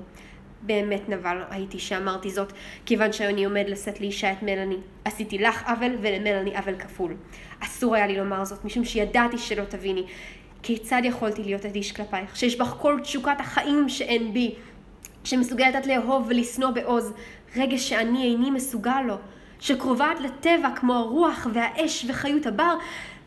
באמת 0.65 1.09
נבל 1.09 1.37
הייתי 1.49 1.79
שאמרתי 1.79 2.29
זאת, 2.29 2.53
כיוון 2.85 3.13
שאני 3.13 3.45
עומד 3.45 3.63
לשאת 3.67 4.01
לאישה 4.01 4.31
את 4.31 4.43
מלאני. 4.43 4.77
עשיתי 5.05 5.37
לך 5.37 5.63
עוול 5.69 5.95
ולמלאני 6.01 6.57
עוול 6.57 6.75
כפול. 6.75 7.15
אסור 7.59 7.95
היה 7.95 8.07
לי 8.07 8.17
לומר 8.17 8.45
זאת, 8.45 8.65
משום 8.65 8.85
שידעתי 8.85 9.37
שלא 9.37 9.63
תביני. 9.63 10.03
כיצד 10.63 11.01
יכולתי 11.03 11.43
להיות 11.43 11.65
אדיש 11.65 11.91
כלפייך, 11.91 12.35
שיש 12.35 12.59
בך 12.59 12.75
כל 12.79 12.99
תשוקת 13.03 13.39
החיים 13.39 13.89
שאין 13.89 14.33
בי, 14.33 14.55
שמסוגלת 15.23 15.75
את 15.75 15.87
לאהוב 15.87 16.25
ולשנוא 16.29 16.71
בעוז, 16.71 17.13
רגש 17.55 17.89
שאני 17.89 18.23
איני 18.23 18.51
מסוגל 18.51 19.01
לו, 19.07 19.15
שקרובה 19.59 20.09
לטבע 20.23 20.69
כמו 20.75 20.93
הרוח 20.93 21.47
והאש 21.53 22.05
וחיות 22.09 22.45
הבר, 22.45 22.77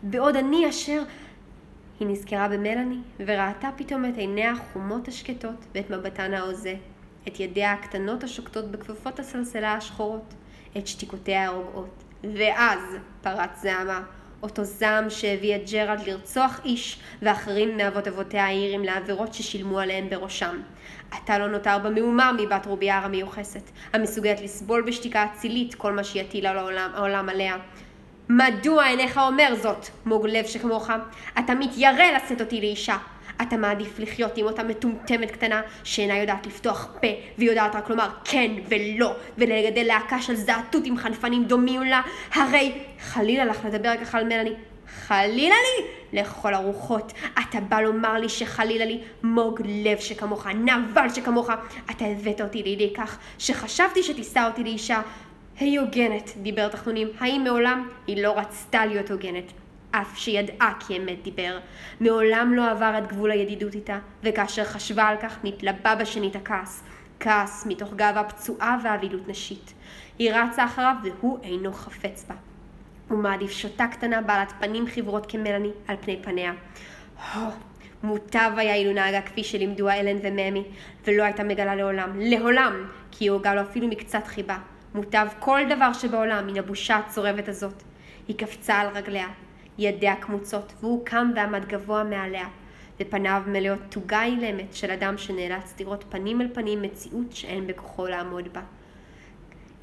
בעוד 0.02 0.36
אני 0.36 0.68
אשר... 0.68 1.02
היא 2.00 2.08
נזכרה 2.08 2.48
במלאני, 2.48 2.98
וראתה 3.26 3.70
פתאום 3.76 4.04
את 4.04 4.16
עיניה 4.16 4.52
החומות 4.52 5.08
השקטות 5.08 5.66
ואת 5.74 5.90
מבטן 5.90 6.34
ההוזה, 6.34 6.74
את 7.28 7.40
ידיה 7.40 7.72
הקטנות 7.72 8.24
השוקטות 8.24 8.70
בכפפות 8.70 9.18
הסלסלה 9.18 9.72
השחורות, 9.72 10.34
את 10.76 10.86
שתיקותיה 10.86 11.46
הרוגעות. 11.46 12.04
ואז 12.34 12.80
פרץ 13.22 13.50
זעמה, 13.62 14.02
אותו 14.42 14.64
זעם 14.64 15.10
שהביא 15.10 15.56
את 15.56 15.70
ג'רלד 15.70 16.00
לרצוח 16.06 16.60
איש 16.64 17.00
ואחרים 17.22 17.76
מאבות 17.76 18.08
אבותיה 18.08 18.46
האירים 18.46 18.84
לעבירות 18.84 19.34
ששילמו 19.34 19.78
עליהם 19.78 20.10
בראשם. 20.10 20.60
עתה 21.10 21.38
לא 21.38 21.48
נותר 21.48 21.78
במהומה 21.78 22.32
מבת 22.32 22.66
רוביאר 22.66 23.04
המיוחסת, 23.04 23.70
המסוגלת 23.92 24.40
לסבול 24.40 24.82
בשתיקה 24.82 25.24
אצילית 25.24 25.74
כל 25.74 25.92
מה 25.92 26.04
שיטיל 26.04 26.46
העולם, 26.46 26.90
העולם 26.94 27.28
עליה. 27.28 27.56
מדוע 28.28 28.86
אינך 28.86 29.20
אומר 29.28 29.54
זאת, 29.62 29.86
מוג 30.06 30.26
לב 30.26 30.46
שכמוך? 30.46 30.90
אתה 31.38 31.54
מתיירא 31.54 32.04
לשאת 32.16 32.40
אותי 32.40 32.60
לאישה. 32.60 32.96
אתה 33.42 33.56
מעדיף 33.56 33.98
לחיות 33.98 34.36
עם 34.36 34.46
אותה 34.46 34.62
מטומטמת 34.62 35.30
קטנה 35.30 35.62
שאינה 35.84 36.18
יודעת 36.18 36.46
לפתוח 36.46 36.88
פה 37.00 37.08
ויודעת 37.38 37.74
רק 37.74 37.90
לומר 37.90 38.08
כן 38.24 38.50
ולא 38.68 39.14
ולגדל 39.38 39.84
להקה 39.86 40.22
של 40.22 40.34
זעתות 40.34 40.86
עם 40.86 40.96
חנפנים 40.96 41.44
דומים 41.44 41.82
לה? 41.82 42.02
הרי 42.32 42.72
חלילה 43.00 43.44
לך 43.44 43.64
לדבר 43.64 43.92
ככה 44.00 44.18
על 44.18 44.24
מלאני. 44.24 44.52
חלילה 45.06 45.54
לי! 45.54 45.86
לכל 46.12 46.54
הרוחות. 46.54 47.12
אתה 47.40 47.60
בא 47.60 47.80
לומר 47.80 48.12
לי 48.12 48.28
שחלילה 48.28 48.84
לי 48.84 49.00
מוג 49.22 49.62
לב 49.64 49.98
שכמוך 49.98 50.46
נבל 50.46 51.08
שכמוך. 51.14 51.50
אתה 51.90 52.04
הבאת 52.04 52.40
אותי 52.40 52.62
לידי 52.62 52.94
כך 52.94 53.18
שחשבתי 53.38 54.02
שתישא 54.02 54.46
אותי 54.46 54.64
לאישה 54.64 55.00
היי 55.60 55.76
הוגנת 55.76 56.32
דיבר 56.36 56.68
תחתונים 56.68 57.08
האם 57.20 57.44
מעולם 57.44 57.88
היא 58.06 58.22
לא 58.22 58.38
רצתה 58.38 58.86
להיות 58.86 59.10
הוגנת 59.10 59.52
אף 59.90 60.18
שידעה 60.18 60.72
כי 60.80 60.96
אמת 60.96 61.22
דיבר. 61.22 61.58
מעולם 62.00 62.54
לא 62.54 62.70
עבר 62.70 62.94
את 62.98 63.06
גבול 63.06 63.30
הידידות 63.30 63.74
איתה, 63.74 63.98
וכאשר 64.22 64.64
חשבה 64.64 65.04
על 65.04 65.16
כך 65.22 65.38
נתלבא 65.44 65.94
בשנית 65.94 66.36
הכעס. 66.36 66.82
כעס 67.20 67.66
מתוך 67.66 67.94
גאווה 67.94 68.24
פצועה 68.24 68.78
ואבילות 68.84 69.28
נשית. 69.28 69.72
היא 70.18 70.32
רצה 70.32 70.64
אחריו 70.64 70.94
והוא 71.02 71.38
אינו 71.42 71.72
חפץ 71.72 72.24
בה. 72.28 72.34
הוא 73.08 73.18
מעדיף 73.18 73.50
שוטה 73.50 73.86
קטנה 73.86 74.20
בעלת 74.20 74.52
פנים 74.60 74.86
חברות 74.86 75.26
כמלאני 75.26 75.70
על 75.88 75.96
פני 76.00 76.18
פניה. 76.22 76.52
הו, 77.32 77.50
מוטב 78.02 78.50
היה 78.56 78.74
אילו 78.74 78.92
נהגה 78.92 79.22
כפי 79.22 79.44
שלימדו 79.44 79.88
האלן 79.88 80.16
וממי, 80.22 80.64
ולא 81.04 81.22
הייתה 81.22 81.44
מגלה 81.44 81.74
לעולם, 81.74 82.20
לעולם, 82.20 82.84
כי 83.10 83.24
היא 83.24 83.30
הוגה 83.30 83.54
לו 83.54 83.62
אפילו 83.62 83.88
מקצת 83.88 84.26
חיבה. 84.26 84.58
מוטב 84.94 85.26
כל 85.38 85.60
דבר 85.68 85.92
שבעולם 85.92 86.46
מן 86.46 86.58
הבושה 86.58 86.96
הצורבת 86.96 87.48
הזאת. 87.48 87.82
היא 88.28 88.38
קפצה 88.38 88.74
על 88.74 88.88
רגליה, 88.88 89.28
ידיה 89.78 90.16
קמוצות, 90.16 90.72
והוא 90.80 91.06
קם 91.06 91.32
ועמד 91.36 91.64
גבוה 91.64 92.04
מעליה, 92.04 92.48
ופניו 93.00 93.42
מלאות 93.46 93.78
תוגה 93.88 94.24
אילמת 94.24 94.74
של 94.74 94.90
אדם 94.90 95.18
שנאלץ 95.18 95.74
לראות 95.80 96.04
פנים 96.08 96.40
אל 96.40 96.48
פנים 96.54 96.82
מציאות 96.82 97.32
שאין 97.32 97.66
בכוחו 97.66 98.06
לעמוד 98.06 98.48
בה. 98.52 98.60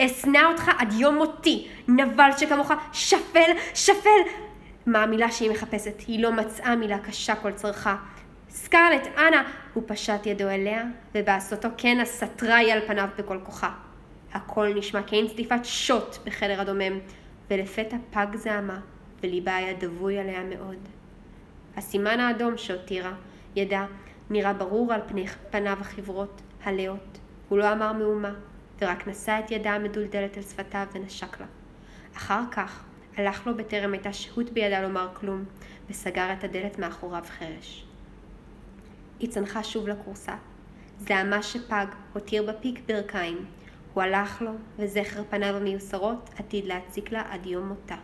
אשנא 0.02 0.39
אותך 0.52 0.72
עד 0.78 0.93
יום 0.93 1.16
מותי, 1.16 1.68
נבל 1.88 2.30
שכמוך, 2.38 2.72
שפל, 2.93 3.52
שפל! 3.74 4.10
מה 4.86 5.04
המילה 5.04 5.32
שהיא 5.32 5.52
מחפשת? 5.52 6.00
היא 6.08 6.24
לא 6.24 6.32
מצאה 6.32 6.76
מילה 6.76 7.00
קשה 7.00 7.36
כל 7.36 7.52
צרכה. 7.52 7.96
סקרלט, 8.50 9.08
אנא! 9.18 9.41
הוא 9.74 9.84
פשט 9.88 10.26
ידו 10.26 10.50
אליה, 10.50 10.84
ובעשותו 11.16 11.68
כן 11.78 12.00
הסתרה 12.00 12.56
היא 12.56 12.74
על 12.74 12.80
פניו 12.88 13.10
בכל 13.18 13.39
כוחה. 13.43 13.72
הכל 14.34 14.74
נשמע 14.76 15.04
כאין 15.04 15.28
צליפת 15.28 15.60
שוט 15.64 16.18
בחדר 16.26 16.62
הדומם, 16.62 17.00
ולפתע 17.50 17.98
פג 18.12 18.28
זעמה, 18.36 18.80
וליבה 19.24 19.55
היה 19.55 19.74
דבוי 19.74 20.20
עליה 20.20 20.43
מאוד. 20.43 20.78
הסימן 21.76 22.20
האדום 22.20 22.57
שהותירה 22.57 23.13
ידה 23.55 23.86
נראה 24.30 24.53
ברור 24.53 24.93
על 24.93 25.01
פני 25.07 25.28
פניו 25.28 25.78
החברות, 25.82 26.41
הלאות. 26.63 27.18
הוא 27.49 27.57
לא 27.57 27.72
אמר 27.72 27.93
מאומה, 27.93 28.34
ורק 28.82 29.07
נשא 29.07 29.39
את 29.45 29.51
ידה 29.51 29.74
המדולדלת 29.74 30.38
על 30.38 30.43
שפתיו 30.43 30.88
ונשק 30.93 31.39
לה. 31.39 31.45
אחר 32.18 32.41
כך 32.51 32.84
הלך 33.18 33.47
לו 33.47 33.57
בטרם 33.57 33.93
הייתה 33.93 34.13
שהות 34.13 34.49
בידה 34.49 34.82
לומר 34.82 35.09
כלום, 35.13 35.43
וסגר 35.89 36.34
את 36.34 36.43
הדלת 36.43 36.80
מאחוריו 36.80 37.24
חרש. 37.39 37.86
היא 39.20 39.30
צנחה 39.30 39.63
שוב 39.63 39.88
לכורסה. 39.88 40.36
זעמה 40.99 41.43
שפג 41.43 41.86
הותיר 42.13 42.51
בפיק 42.51 42.80
ברכיים. 42.88 43.45
הוא 43.93 44.03
הלך 44.03 44.41
לו, 44.41 44.51
וזכר 44.78 45.24
פניו 45.30 45.55
המיוסרות 45.55 46.30
עתיד 46.38 46.66
להציק 46.66 47.11
לה 47.11 47.24
עד 47.30 47.45
יום 47.45 47.68
מותה. 47.68 47.95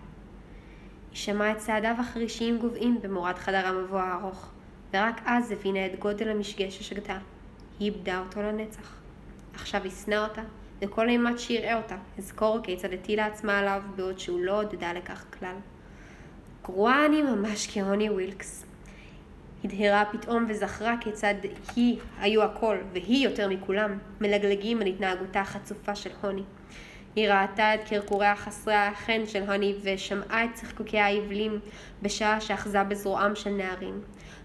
שמעה 1.14 1.51
את 1.51 1.57
צעדיו 1.57 1.95
החרישיים 1.99 2.57
גוועים 2.57 3.01
במורד 3.01 3.36
חדר 3.36 3.68
המבוא 3.68 3.99
הארוך, 3.99 4.49
ורק 4.93 5.22
אז 5.26 5.51
הבינה 5.51 5.86
את 5.86 5.99
גודל 5.99 6.30
המשגה 6.30 6.72
ששגתה. 6.72 7.18
היא 7.80 7.91
איבדה 7.91 8.20
אותו 8.20 8.41
לנצח. 8.41 8.95
עכשיו 9.53 9.84
היא 9.84 9.91
שנאה 9.91 10.24
אותה, 10.24 10.41
וכל 10.82 11.09
אימת 11.09 11.39
שיראה 11.39 11.78
אותה, 11.78 11.95
אזכור 12.18 12.59
כיצד 12.64 12.93
הטילה 12.93 13.26
עצמה 13.26 13.59
עליו, 13.59 13.82
בעוד 13.95 14.20
שהוא 14.20 14.39
לא 14.39 14.59
עודדה 14.59 14.93
לכך 14.93 15.26
כלל. 15.39 15.55
גרועה 16.64 17.05
אני 17.05 17.22
ממש 17.22 17.68
כהוני 17.74 18.09
ווילקס. 18.09 18.66
הדהרה 19.64 20.03
פתאום 20.12 20.45
וזכרה 20.49 20.95
כיצד 21.01 21.36
היא 21.76 21.99
היו 22.20 22.43
הכל, 22.43 22.78
והיא 22.93 23.28
יותר 23.28 23.49
מכולם, 23.49 23.97
מלגלגים 24.22 24.82
על 24.82 24.88
התנהגותה 24.88 25.41
החצופה 25.41 25.95
של 25.95 26.09
הוני. 26.22 26.43
היא 27.16 27.30
ראתה 27.30 27.76
את 27.76 27.89
קרקוריה 27.89 28.36
חסרי 28.36 28.76
החן 28.76 29.26
של 29.26 29.43
הוני 29.49 29.76
ושמעה 29.84 30.45
את 30.45 30.49
צחקוקי 30.53 30.99
העיבלים 30.99 31.59
בשעה 32.01 32.41
שאחזה 32.41 32.84
בזרועם 32.84 33.36
של 33.36 33.49
נערים. 33.49 34.01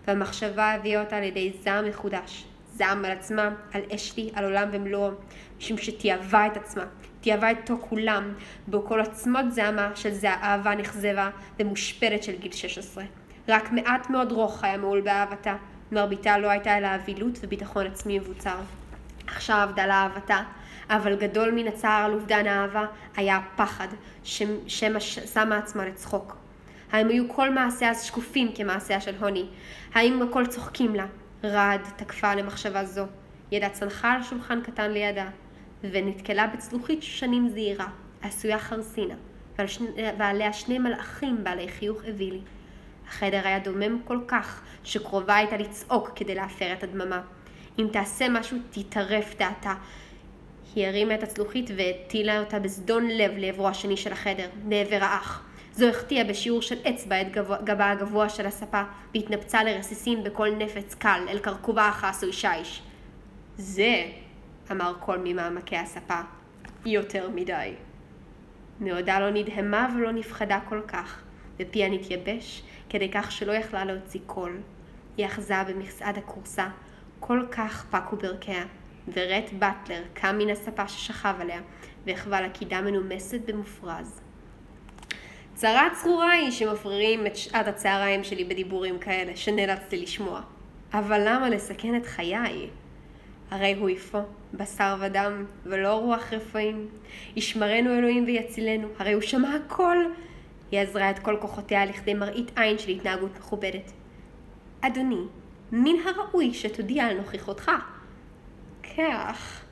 והמחשבה 0.07 0.73
הביאה 0.73 1.01
אותה 1.01 1.21
לידי 1.21 1.53
זעם 1.61 1.89
מחודש. 1.89 2.45
זעם 2.73 3.05
על 3.05 3.11
עצמה, 3.11 3.51
על 3.73 3.81
אשתי, 3.95 4.31
על 4.35 4.45
עולם 4.45 4.69
ומלואו, 4.73 5.11
משום 5.59 5.79
שתיעבה 5.79 6.47
את 6.47 6.57
עצמה, 6.57 6.85
תיעבה 7.21 7.51
אותו 7.51 7.79
כולם, 7.81 8.35
בכל 8.69 9.01
עצמות 9.01 9.53
זעמה 9.53 9.91
של 9.95 10.11
זה 10.11 10.31
אהבה 10.31 10.75
נכזבה 10.75 11.31
ומושפלת 11.59 12.23
של 12.23 12.33
גיל 12.37 12.53
16. 12.53 13.05
רק 13.49 13.73
מעט 13.73 14.11
מאוד 14.11 14.33
רוך 14.33 14.65
היה 14.65 14.77
מעול 14.77 15.01
באהבתה, 15.01 15.57
מרביתה 15.93 16.39
לא 16.39 16.51
הייתה 16.51 16.79
אלא 16.79 16.95
אבילות 16.95 17.39
וביטחון 17.43 17.87
עצמי 17.87 18.19
מבוצר. 18.19 18.57
עכשיו 19.27 19.61
אבדה 19.65 19.87
לה 19.87 19.95
אהבתה, 19.95 20.43
אבל 20.91 21.17
גדול 21.17 21.51
מן 21.51 21.67
הצער 21.67 22.05
על 22.05 22.13
אובדן 22.13 22.47
האהבה 22.47 22.87
היה 23.17 23.37
הפחד, 23.37 23.89
שמא 24.67 25.01
שמה 25.01 25.59
עצמה 25.59 25.87
לצחוק. 25.87 26.37
האם 26.93 27.09
היו 27.09 27.29
כל 27.29 27.51
מעשיה 27.51 27.95
שקופים 27.95 28.53
כמעשיה 28.55 29.01
של 29.01 29.15
הוני? 29.21 29.47
האם 29.95 30.23
הכל 30.23 30.47
צוחקים 30.47 30.95
לה? 30.95 31.07
רעד 31.45 31.81
תקפה 31.97 32.35
למחשבה 32.35 32.85
זו. 32.85 33.05
ידה 33.53 33.69
צנחה 33.69 34.13
על 34.13 34.23
שולחן 34.23 34.61
קטן 34.63 34.91
לידה, 34.91 35.29
ונתקלה 35.83 36.47
בצלוחית 36.47 37.03
שושנים 37.03 37.49
זעירה, 37.49 37.87
עשויה 38.23 38.59
חרסינה, 38.59 39.15
ועל 39.59 39.67
שני, 39.67 39.87
ועליה 40.19 40.53
שני 40.53 40.79
מלאכים 40.79 41.45
בעלי 41.45 41.69
חיוך 41.69 42.05
אווילי. 42.05 42.41
החדר 43.09 43.41
היה 43.45 43.59
דומם 43.59 44.03
כל 44.05 44.19
כך, 44.29 44.63
שקרובה 44.85 45.37
הייתה 45.37 45.57
לצעוק 45.57 46.11
כדי 46.17 46.35
להפר 46.35 46.73
את 46.73 46.83
הדממה. 46.83 47.21
אם 47.79 47.89
תעשה 47.93 48.29
משהו, 48.29 48.59
תטרף 48.71 49.35
דעתה. 49.39 49.75
היא 50.77 50.87
הרימה 50.87 51.15
את 51.15 51.23
הצלוחית 51.23 51.71
והטילה 51.77 52.41
אותה 52.41 52.59
בזדון 52.59 53.09
לב 53.09 53.33
לעברו 53.37 53.69
השני 53.69 53.97
של 53.97 54.13
החדר, 54.13 54.49
לעבר 54.69 54.99
האח. 55.01 55.45
זו 55.73 55.89
החטיאה 55.89 56.25
בשיעור 56.25 56.63
של 56.63 56.77
אצבע 56.89 57.21
את 57.21 57.27
גבה 57.65 57.91
הגבוה 57.91 58.29
של 58.29 58.47
הספה, 58.47 58.83
והתנפצה 59.15 59.65
לרסיסים 59.65 60.25
בכל 60.25 60.51
נפץ 60.51 60.95
קל 60.95 61.21
אל 61.29 61.39
קרקובה 61.39 61.83
העשוי 61.83 62.33
שיש. 62.33 62.83
זה, 63.59 64.05
אמר 64.71 64.93
קול 65.01 65.21
ממעמקי 65.25 65.77
הספה, 65.77 66.21
יותר 66.87 67.31
מדי. 67.35 67.75
מעודה 68.81 69.21
לא 69.21 69.31
נדהמה 69.31 69.89
ולא 69.97 70.13
נפחדה 70.13 70.59
כל 70.69 70.81
כך, 70.89 71.23
ופיה 71.61 71.89
נתייבש, 71.89 72.63
כדי 72.89 73.11
כך 73.11 73.33
שלא 73.33 73.53
יכלה 73.53 73.85
להוציא 73.85 74.21
קול. 74.27 74.61
היא 75.17 75.27
אחזה 75.27 75.55
במסעד 75.69 76.19
הכורסה, 76.19 76.69
כל 77.21 77.43
כך 77.51 77.87
פקו 77.91 78.17
ברכיה, 78.17 78.65
ורט 79.13 79.53
באטלר 79.59 80.03
קם 80.15 80.39
מן 80.39 80.51
הספה 80.51 80.89
ששכב 80.89 81.35
עליה, 81.41 81.61
והחווה 82.07 82.41
לה 82.41 82.49
קידה 82.49 82.81
מנומסת 82.81 83.41
במופרז. 83.47 84.21
צרה 85.55 85.89
צרורה 86.03 86.31
היא 86.31 86.51
שמפרירים 86.51 87.27
את 87.27 87.37
שעת 87.37 87.69
הצהריים 87.69 88.25
שלי 88.25 88.45
בדיבורים 88.45 88.99
כאלה, 88.99 89.37
שנאלצתי 89.37 89.97
לשמוע. 89.97 90.41
אבל 90.93 91.23
למה 91.29 91.49
לסכן 91.49 91.97
את 91.97 92.07
חיי? 92.07 92.69
הרי 93.51 93.75
הוא 93.75 93.89
איפה, 93.89 94.21
בשר 94.55 94.97
ודם, 95.01 95.45
ולא 95.65 95.89
רוח 95.89 96.33
רפאים. 96.33 96.89
ישמרנו 97.37 97.99
אלוהים 97.99 98.25
ויצילנו, 98.25 98.89
הרי 98.99 99.13
הוא 99.13 99.23
שמע 99.23 99.55
הכל. 99.55 99.97
היא 100.71 100.81
עזרה 100.81 101.11
את 101.11 101.19
כל 101.19 101.37
כוחותיה 101.41 101.87
לכדי 101.87 102.15
מראית 102.15 102.59
עין 102.59 102.79
של 102.79 102.91
התנהגות 102.91 103.31
מכובדת. 103.39 103.93
אדוני, 104.81 105.23
מן 105.73 105.97
הראוי 106.05 106.55
שתודיע 106.55 107.07
על 107.07 107.17
נוכחותך. 107.17 107.71
כך. 108.97 109.63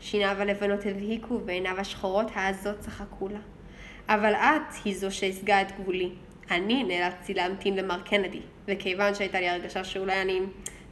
שיניו 0.00 0.36
הלבנות 0.40 0.80
הבהיקו 0.86 1.40
ועיניו 1.46 1.80
השחורות 1.80 2.26
העזות 2.34 2.78
צחקו 2.78 3.28
לה. 3.28 3.38
אבל 4.08 4.34
את 4.34 4.74
היא 4.84 4.98
זו 4.98 5.10
שהשגה 5.10 5.62
את 5.62 5.72
גבולי. 5.80 6.10
אני 6.50 6.84
נאלצתי 6.84 7.34
להמתין 7.34 7.76
למר 7.76 8.02
קנדי, 8.02 8.40
וכיוון 8.68 9.14
שהייתה 9.14 9.40
לי 9.40 9.48
הרגשה 9.48 9.84
שאולי 9.84 10.22
אני 10.22 10.40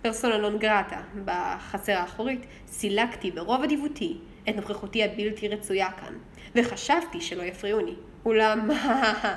פרסונה 0.03 0.39
נון 0.39 0.59
גרטה 0.59 1.01
בחצר 1.25 1.93
האחורית, 1.93 2.47
סילקתי 2.67 3.31
ברוב 3.31 3.63
אדיבותי 3.63 4.19
את 4.49 4.57
נוכחותי 4.57 5.05
הבלתי 5.05 5.49
רצויה 5.49 5.91
כאן, 5.93 6.15
וחשבתי 6.55 7.21
שלא 7.21 7.43
יפריעוני. 7.43 7.95
אולם, 8.25 8.71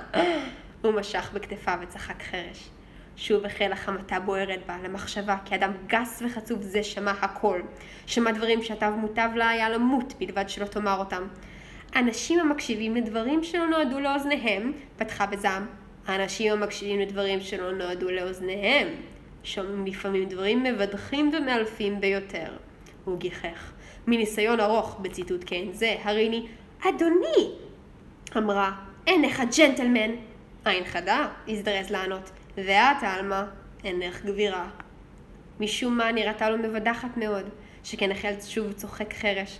הוא 0.81 0.91
משך 0.91 1.31
בכתפיו 1.33 1.79
וצחק 1.81 2.23
חרש. 2.23 2.69
שוב 3.19 3.45
החלה 3.45 3.75
חמתה 3.75 4.19
בוערת 4.19 4.59
בה 4.67 4.77
למחשבה 4.83 5.37
כי 5.45 5.55
אדם 5.55 5.71
גס 5.87 6.23
וחצוף 6.25 6.61
זה 6.61 6.83
שמע 6.83 7.11
הכל. 7.11 7.61
שמע 8.05 8.31
דברים 8.31 8.63
שעתיו 8.63 8.93
מוטב 8.97 9.29
לה 9.35 9.49
היה 9.49 9.69
למות 9.69 10.13
בלבד 10.19 10.49
שלא 10.49 10.65
תאמר 10.65 10.99
אותם. 10.99 11.27
אנשים 11.95 12.39
המקשיבים 12.39 12.95
לדברים 12.95 13.43
שלא 13.43 13.67
נועדו 13.67 13.99
לאוזניהם, 13.99 14.71
פתחה 14.97 15.25
בזעם. 15.25 15.65
האנשים 16.07 16.51
המקשיבים 16.51 16.99
לדברים 16.99 17.41
שלא 17.41 17.71
נועדו 17.71 18.11
לאוזניהם, 18.11 18.87
שומעים 19.43 19.85
לפעמים 19.85 20.29
דברים 20.29 20.63
מבדחים 20.63 21.31
ומאלפים 21.33 22.01
ביותר. 22.01 22.51
הוא 23.05 23.19
גיחך. 23.19 23.71
מניסיון 24.07 24.59
ארוך 24.59 24.99
בציטוט 25.01 25.43
כן 25.45 25.65
זה, 25.71 25.95
הריני, 26.03 26.47
אדוני! 26.81 27.51
אמרה, 28.37 28.71
אינך 29.07 29.41
ג'נטלמן. 29.57 30.11
עין 30.65 30.85
חדה, 30.85 31.27
הזדרז 31.47 31.89
לענות. 31.89 32.31
ואת, 32.57 33.03
עלמה, 33.03 33.45
אינך 33.83 34.25
גבירה. 34.25 34.69
משום 35.59 35.97
מה 35.97 36.11
נראתה 36.11 36.49
לו 36.49 36.57
מבדחת 36.57 37.17
מאוד. 37.17 37.49
שכן 37.83 38.11
החל 38.11 38.33
שוב 38.41 38.71
צוחק 38.71 39.13
חרש. 39.13 39.59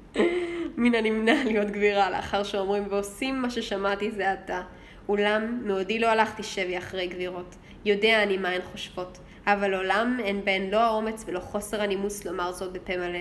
מן 0.76 0.94
הנמנע 0.94 1.44
להיות 1.44 1.70
גבירה 1.70 2.10
לאחר 2.10 2.42
שאומרים 2.42 2.84
ועושים 2.90 3.42
מה 3.42 3.50
ששמעתי 3.50 4.10
זה 4.10 4.32
עתה. 4.32 4.62
אולם 5.08 5.60
מעודי 5.64 5.98
לא 5.98 6.06
הלכתי 6.06 6.42
שבי 6.42 6.78
אחרי 6.78 7.06
גבירות. 7.06 7.56
יודע 7.84 8.22
אני 8.22 8.36
מה 8.36 8.48
הן 8.48 8.62
חושבות, 8.62 9.18
אבל 9.46 9.70
לעולם 9.70 10.18
אין 10.24 10.44
בהן 10.44 10.70
לא 10.70 10.80
האומץ 10.80 11.24
ולא 11.26 11.40
חוסר 11.40 11.82
הנימוס 11.82 12.24
לומר 12.24 12.52
זאת 12.52 12.72
בפה 12.72 12.96
מלא. 12.96 13.18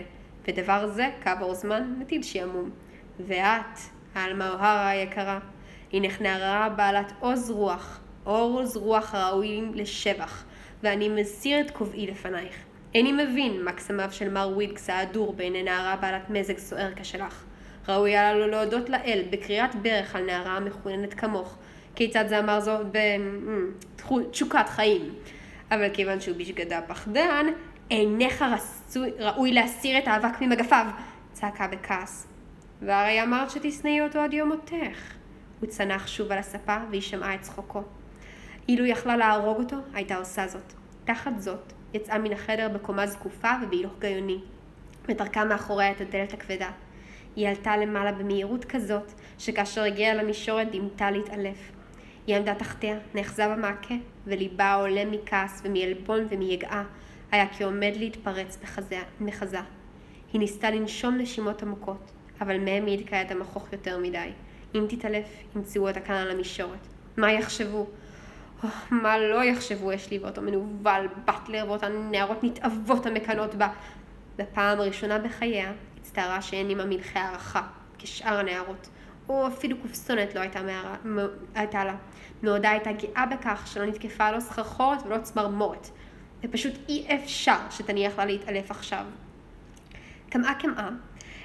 ודבר 0.48 0.88
זה, 0.88 1.10
כעבור 1.23 1.53
זמן, 1.53 1.95
מטיל 1.99 2.23
שעמום. 2.23 2.69
ואת, 3.19 3.80
העלמה 4.15 4.49
אוהרה 4.49 4.90
היקרה, 4.90 5.40
הנך 5.94 6.22
נערה 6.22 6.69
בעלת 6.69 7.14
עוז 7.19 7.52
רוח, 7.52 7.99
עוז 8.24 8.78
רוח 8.78 9.16
הראויים 9.16 9.72
לשבח, 9.74 10.44
ואני 10.84 11.10
מסיר 11.10 11.60
את 11.60 11.72
קובעי 11.72 12.08
לפנייך. 12.08 12.56
איני 12.95 13.12
מבין 13.12 13.64
מה 13.64 13.72
קסמיו 13.72 14.10
של 14.12 14.30
מר 14.30 14.50
ווילקס 14.54 14.90
ההדור 14.90 15.34
בעיני 15.34 15.64
נערה 15.64 15.95
בעלת 15.95 16.30
מזג 16.30 16.58
סוער 16.58 16.90
כשלך. 16.95 17.44
ראוי 17.88 18.12
היה 18.12 18.34
לו 18.34 18.48
להודות 18.48 18.90
לאל 18.90 19.24
בקריאת 19.30 19.76
ברך 19.76 20.16
על 20.16 20.26
נערה 20.26 20.58
המחוננת 20.58 21.14
כמוך. 21.14 21.58
כיצד 21.95 22.28
זה 22.28 22.40
אמר 22.40 22.60
זאת 22.60 22.86
בתשוקת 24.08 24.70
חיים. 24.70 25.14
אבל 25.72 25.90
כיוון 25.94 26.22
שהוא 26.22 26.38
בשגדה 26.38 26.82
פחדן, 26.88 27.45
אינך 27.91 28.41
רצוי, 28.41 29.12
ראוי 29.20 29.54
להסיר 29.54 29.98
את 29.98 30.08
האבק 30.08 30.41
ממגפיו, 30.41 30.86
צעקה 31.32 31.68
בכעס. 31.68 32.28
והרי 32.82 33.24
אמרת 33.24 33.50
שתשנאי 33.50 34.02
אותו 34.02 34.20
עד 34.20 34.34
יום 34.34 34.50
מותך. 34.50 35.14
הוא 35.60 35.70
צנח 35.70 36.08
שוב 36.08 36.32
על 36.32 36.38
הספה 36.38 36.78
והיא 36.90 37.02
שמעה 37.02 37.36
את 37.36 37.41
צחוקו. 37.41 37.84
אילו 38.68 38.85
יכלה 38.85 39.18
להרוג 39.18 39.57
אותו, 39.57 39.76
הייתה 39.94 40.15
עושה 40.15 40.48
זאת. 40.48 40.73
תחת 41.06 41.31
זאת, 41.40 41.73
יצאה 41.94 42.18
מן 42.18 42.34
החדר 42.34 42.69
בקומה 42.69 43.07
זקופה 43.07 43.49
ובהילוך 43.64 43.94
גאוני, 43.99 44.40
ודרכה 45.10 45.45
מאחוריה 45.45 45.91
את 45.91 46.02
הדלת 46.02 46.34
הכבדה. 46.34 46.72
היא 47.35 47.49
עלתה 47.49 47.77
למעלה 47.77 48.11
במהירות 48.11 48.65
כזאת, 48.65 49.11
שכאשר 49.40 49.84
הגיעה 49.84 50.14
למישורת 50.14 50.72
דימתה 50.72 51.11
להתעלף. 51.11 51.72
היא 52.27 52.35
עמדה 52.35 52.56
תחתיה, 52.56 52.98
נאחזה 53.15 53.48
במעקה, 53.48 53.95
וליבה 54.26 54.73
עולה 54.73 55.06
מכעס 55.06 55.61
ומעלבון 55.65 56.27
ומיגעה, 56.30 56.84
היה 57.31 57.45
כעומד 57.57 57.91
להתפרץ 57.95 58.57
בחזה. 58.64 58.99
מחזה. 59.22 59.60
היא 60.34 60.40
ניסתה 60.40 60.72
לנשום 60.72 61.18
נשימות 61.18 61.64
עמוקות, 61.64 62.11
אבל 62.41 62.57
מהם 62.60 62.85
היא 62.85 62.99
הדקה 62.99 63.22
את 63.22 63.31
המכוך 63.31 63.73
יותר 63.73 63.98
מדי. 63.98 64.30
אם 64.76 64.85
תתעלף, 64.90 65.26
ימצאו 65.56 65.88
אותה 65.88 65.99
כאן 65.99 66.15
על 66.15 66.31
המישורת. 66.31 66.88
מה 67.18 67.31
יחשבו? 67.31 67.88
מה 68.91 69.18
לא 69.18 69.44
יחשבו 69.44 69.95
אשלי 69.95 70.19
ואותו 70.19 70.41
מנוול 70.41 71.07
באטלר 71.26 71.65
ואותן 71.68 71.91
נערות 72.11 72.44
נתעבות 72.44 73.06
המקנות 73.06 73.56
בה. 73.56 73.68
בפעם 74.38 74.80
הראשונה 74.80 75.19
בחייה 75.19 75.72
הצטערה 75.99 76.41
שאין 76.41 76.68
עימה 76.68 76.85
מלכי 76.85 77.19
הערכה, 77.19 77.61
כשאר 77.98 78.40
הנערות, 78.40 78.90
או 79.30 79.48
אפילו 79.48 79.77
קופסונת 79.77 80.35
לא 80.35 80.40
הייתה, 80.40 80.61
מערה, 80.61 80.95
הייתה 81.56 81.85
לה. 81.85 81.95
מעודה 82.44 82.69
הייתה 82.69 82.91
גאה 82.91 83.26
בכך 83.26 83.68
שלא 83.68 83.85
נתקפה 83.85 84.31
לא 84.31 84.40
סחרחורת 84.40 85.06
ולא 85.06 85.18
צמרמורת, 85.18 85.90
ופשוט 86.44 86.73
אי 86.90 87.07
אפשר 87.15 87.57
שתניח 87.69 88.18
לה 88.18 88.26
להתעלף 88.26 88.72
עכשיו. 88.72 89.06
קמעה 90.30 90.56
קמעה, 90.56 90.90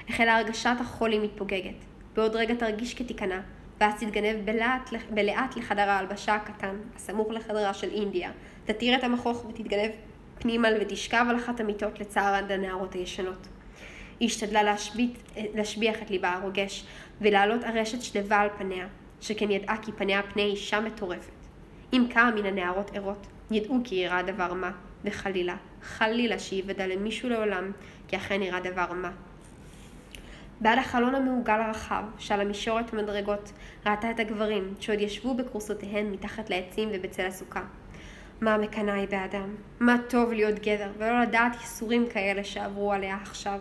החלה 0.09 0.37
הרגשת 0.37 0.75
החולי 0.79 1.19
מתפוגגת. 1.19 1.75
בעוד 2.15 2.35
רגע 2.35 2.55
תרגיש 2.55 2.93
כתיכנע, 2.93 3.39
ואז 3.79 3.93
תתגנב 3.99 4.45
בלאט, 4.45 4.89
בלאט 5.09 5.55
לחדר 5.55 5.89
ההלבשה 5.89 6.35
הקטן, 6.35 6.75
הסמוך 6.95 7.31
לחדרה 7.31 7.73
של 7.73 7.89
אינדיה, 7.91 8.31
תתיר 8.65 8.95
את 8.95 9.03
המכוך 9.03 9.45
ותתגנב 9.45 9.91
פנימה 10.39 10.67
ותשכב 10.81 11.25
על 11.29 11.35
אחת 11.35 11.59
המיטות 11.59 11.99
לצער 11.99 12.33
עד 12.33 12.51
הנערות 12.51 12.93
הישנות. 12.93 13.47
היא 14.19 14.27
השתדלה 14.27 14.63
להשביט, 14.63 15.17
להשביח 15.55 16.01
את 16.01 16.11
ליבה 16.11 16.33
הרוגש, 16.33 16.85
ולהעלות 17.21 17.63
ארשת 17.63 18.01
שלווה 18.01 18.39
על 18.39 18.49
פניה, 18.57 18.87
שכן 19.21 19.51
ידעה 19.51 19.77
כי 19.77 19.91
פניה 19.91 20.21
פני 20.23 20.43
אישה 20.43 20.79
מטורפת. 20.79 21.31
אם 21.93 22.05
כמה 22.13 22.31
מן 22.31 22.45
הנערות 22.45 22.91
ערות, 22.95 23.27
ידעו 23.51 23.77
כי 23.83 24.03
אירע 24.03 24.21
דבר 24.21 24.53
מה, 24.53 24.71
וחלילה, 25.05 25.55
חלילה 25.81 26.39
שיוודע 26.39 26.87
למישהו 26.87 27.29
לעולם, 27.29 27.71
כי 28.07 28.17
אכן 28.17 28.41
אירע 28.41 28.59
דבר 28.59 28.93
מה. 28.93 29.11
בעד 30.61 30.77
החלון 30.77 31.15
המעוגל 31.15 31.61
הרחב, 31.61 32.03
שעל 32.17 32.41
המישורת 32.41 32.93
המדרגות, 32.93 33.51
ראתה 33.85 34.11
את 34.11 34.19
הגברים, 34.19 34.73
שעוד 34.79 34.99
ישבו 34.99 35.33
בכורסותיהם 35.33 36.11
מתחת 36.11 36.49
לעצים 36.49 36.89
ובצל 36.93 37.25
הסוכה. 37.25 37.61
מה 38.41 38.57
מקנאה 38.57 38.93
היא 38.93 39.07
באדם? 39.07 39.55
מה 39.79 39.97
טוב 40.09 40.31
להיות 40.31 40.59
גבר, 40.59 40.89
ולא 40.97 41.21
לדעת 41.21 41.55
ייסורים 41.61 42.07
כאלה 42.09 42.43
שעברו 42.43 42.93
עליה 42.93 43.17
עכשיו, 43.21 43.59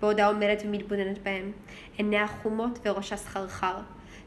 בעודה 0.00 0.26
עומדת 0.26 0.62
ומתבוננת 0.64 1.22
בהם, 1.22 1.52
עיניה 1.96 2.26
חומות 2.26 2.78
וראשה 2.84 3.16
סחרחר. 3.16 3.76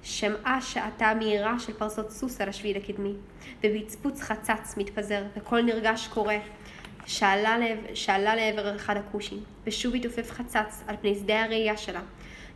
שמעה 0.04 0.62
שעתה 0.62 1.14
מהירה 1.14 1.60
של 1.60 1.74
פרסות 1.74 2.10
סוס 2.10 2.42
על 2.42 2.50
השביל 2.50 2.78
הקדמי, 2.78 3.14
ובצפוץ 3.64 4.22
חצץ 4.22 4.76
מתפזר, 4.78 5.24
וקול 5.38 5.62
נרגש 5.62 6.08
קורא, 6.08 6.34
שעלה, 7.08 7.58
לעבר, 7.58 7.94
שעלה 7.94 8.36
לעבר 8.36 8.76
אחד 8.76 8.98
הכושים, 8.98 9.44
ושוב 9.68 9.96
התעופף 9.96 10.32
חצץ 10.32 10.84
על 10.88 10.96
פני 11.02 11.16
שדה 11.16 11.44
הראייה 11.44 11.78
שלה. 11.78 12.02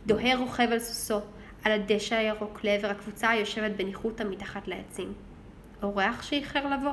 דוהר 0.06 0.36
רוכב 0.38 0.68
על 0.72 0.78
סוסו, 0.78 1.20
על 1.64 1.72
הדשא 1.72 2.16
הירוק 2.16 2.64
לעבר 2.64 2.88
הקבוצה 2.88 3.30
היושבת 3.30 3.70
בניחותא 3.70 4.22
מתחת 4.22 4.68
לעצים. 4.68 5.12
אורח 5.82 6.22
שאיחר 6.22 6.66
לבוא, 6.66 6.92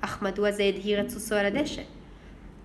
אך 0.00 0.22
מדוע 0.22 0.50
זה 0.50 0.62
הדהיר 0.62 1.00
את 1.00 1.10
סוסו 1.10 1.34
על 1.34 1.46
הדשא? 1.46 1.82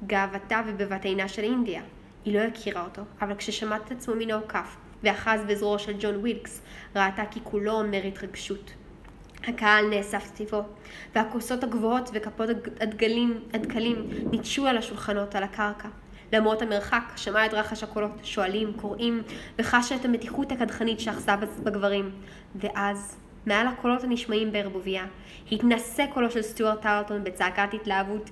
גאוותה 0.07 0.61
ובבת 0.67 1.05
עינה 1.05 1.27
של 1.27 1.43
אינדיה. 1.43 1.81
היא 2.25 2.33
לא 2.33 2.39
הכירה 2.39 2.83
אותו, 2.83 3.01
אבל 3.21 3.35
כששמעת 3.35 3.81
את 3.85 3.91
עצמו 3.91 4.15
מן 4.15 4.31
האוכף, 4.31 4.75
ואחז 5.03 5.41
בזרועו 5.47 5.79
של 5.79 5.93
ג'ון 5.99 6.15
ווילקס, 6.15 6.61
ראתה 6.95 7.23
כי 7.31 7.39
כולו 7.43 7.71
אומר 7.71 8.03
התרגשות. 8.03 8.73
הקהל 9.47 9.89
נאסף 9.89 10.31
סביבו, 10.35 10.63
והכוסות 11.15 11.63
הגבוהות 11.63 12.09
וכפות 12.13 12.49
הדגלים, 12.79 13.39
הדקלים 13.53 14.05
ניטשו 14.31 14.67
על 14.67 14.77
השולחנות 14.77 15.35
על 15.35 15.43
הקרקע. 15.43 15.89
למרות 16.33 16.61
המרחק, 16.61 17.03
שמעה 17.15 17.45
את 17.45 17.53
רחש 17.53 17.83
הקולות, 17.83 18.11
שואלים, 18.23 18.73
קוראים, 18.73 19.21
וחשה 19.59 19.95
את 19.95 20.05
המתיחות 20.05 20.51
הקדחנית 20.51 20.99
שאחזה 20.99 21.31
בגברים. 21.63 22.11
ואז, 22.55 23.17
מעל 23.45 23.67
הקולות 23.67 24.03
הנשמעים 24.03 24.51
בערבוביה, 24.51 25.05
התנשא 25.51 26.05
קולו 26.13 26.31
של 26.31 26.41
סטיוארט 26.41 26.81
טרלטון 26.81 27.23
בצעקת 27.23 27.73
התלהבות, 27.73 28.29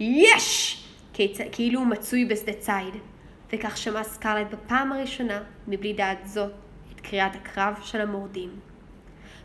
יש! 0.00 0.82
כאילו 1.52 1.80
הוא 1.80 1.86
מצוי 1.86 2.24
בשדה 2.24 2.52
ציד. 2.52 2.94
וכך 3.52 3.76
שמעה 3.76 4.04
סקרלט 4.04 4.46
בפעם 4.50 4.92
הראשונה, 4.92 5.42
מבלי 5.68 5.92
דעת 5.92 6.18
זאת, 6.24 6.52
את 6.94 7.00
קריאת 7.00 7.34
הקרב 7.34 7.74
של 7.82 8.00
המורדים. 8.00 8.50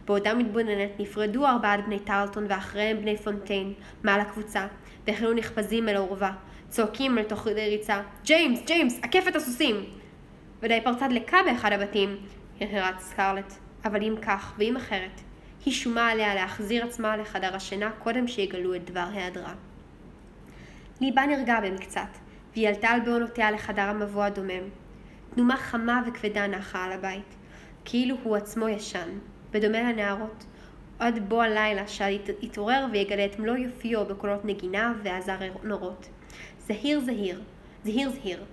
בעודה 0.06 0.34
מתבוננת 0.34 0.90
נפרדו 1.00 1.48
ארבעת 1.48 1.86
בני 1.86 2.00
טרלטון 2.00 2.46
ואחריהם 2.50 3.02
בני 3.02 3.18
פונטיין 3.18 3.74
מעל 4.04 4.20
הקבוצה, 4.20 4.68
והחלו 5.08 5.34
נחפזים 5.34 5.90
אל 5.90 5.96
האורווה, 5.96 6.32
צועקים 6.70 7.18
אל 7.18 7.24
תוך 7.24 7.40
כדי 7.40 7.70
ריצה, 7.70 8.02
ג'יימס, 8.24 8.66
ג'יימס, 8.66 9.00
אכף 9.04 9.28
את 9.28 9.36
הסוסים! 9.36 9.76
ודאי 10.62 10.80
פרצה 10.84 11.08
דלקה 11.08 11.38
באחד 11.46 11.72
הבתים, 11.72 12.18
הרהרת 12.62 13.00
סקרלט, 13.00 13.54
אבל 13.86 14.04
אם 14.04 14.16
כך 14.22 14.54
ואם 14.58 14.76
אחרת, 14.78 15.22
היא 15.66 15.74
שומה 15.74 16.10
עליה 16.10 16.36
להחזיר 16.36 16.86
עצמה 16.86 17.18
לחדר 17.18 17.56
השינה 17.56 17.92
קודם 17.92 18.28
שיגלו 18.28 18.76
את 18.76 18.86
דבר 18.86 19.06
היעדרה. 19.14 19.54
ליבה 21.02 21.26
נרגע 21.26 21.60
במקצת, 21.60 22.18
והיא 22.54 22.68
עלתה 22.68 22.88
על 22.88 23.00
בעונותיה 23.00 23.52
לחדר 23.52 23.82
המבוא 23.82 24.24
הדומם. 24.24 24.64
תנומה 25.36 25.58
חמה 25.58 26.02
וכבדה 26.08 26.48
נחה 26.48 26.86
על 26.86 26.92
הבית, 26.92 27.36
כאילו 27.86 28.16
הוא 28.24 28.36
עצמו 28.36 28.70
ישן, 28.70 29.10
בדומה 29.52 29.92
לנערות. 29.92 30.46
עד 31.00 31.30
בוא 31.30 31.44
הלילה 31.44 31.88
שיתעורר 31.88 32.86
ויגלה 32.92 33.26
את 33.26 33.40
מלוא 33.40 33.56
יופיו 33.56 34.06
בקולות 34.06 34.46
נגינה 34.46 34.94
ועזר 35.04 35.38
נורות. 35.64 36.08
זהיר 36.68 37.00
זהיר, 37.00 37.42
זהיר 37.84 38.10
זהיר, 38.10 38.44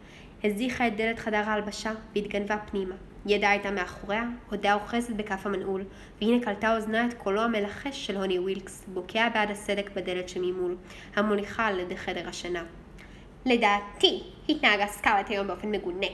הזיחה 0.44 0.88
את 0.88 0.96
דלת 0.96 1.18
חדר 1.18 1.42
ההלבשה 1.46 1.92
והתגנבה 2.14 2.56
פנימה. 2.70 2.94
ידה 3.26 3.50
הייתה 3.50 3.70
מאחוריה, 3.70 4.24
הודה 4.50 4.74
אוחזת 4.74 5.10
בכף 5.10 5.46
המנעול, 5.46 5.84
והנה 6.20 6.44
קלטה 6.44 6.76
אוזנה 6.76 7.06
את 7.06 7.14
קולו 7.14 7.42
המלחש 7.42 8.06
של 8.06 8.16
הוני 8.16 8.38
ווילקס, 8.38 8.84
בוקע 8.88 9.28
בעד 9.28 9.50
הסדק 9.50 9.90
בדלת 9.94 10.28
שממול, 10.28 10.76
המוליכה 11.16 11.66
על 11.66 11.80
ידי 11.80 11.96
חדר 11.96 12.28
השינה. 12.28 12.62
לדעתי, 13.46 14.22
התנהגה 14.48 14.86
סקארלט 14.86 15.30
היום 15.30 15.46
באופן 15.46 15.70
מגונה. 15.70 16.06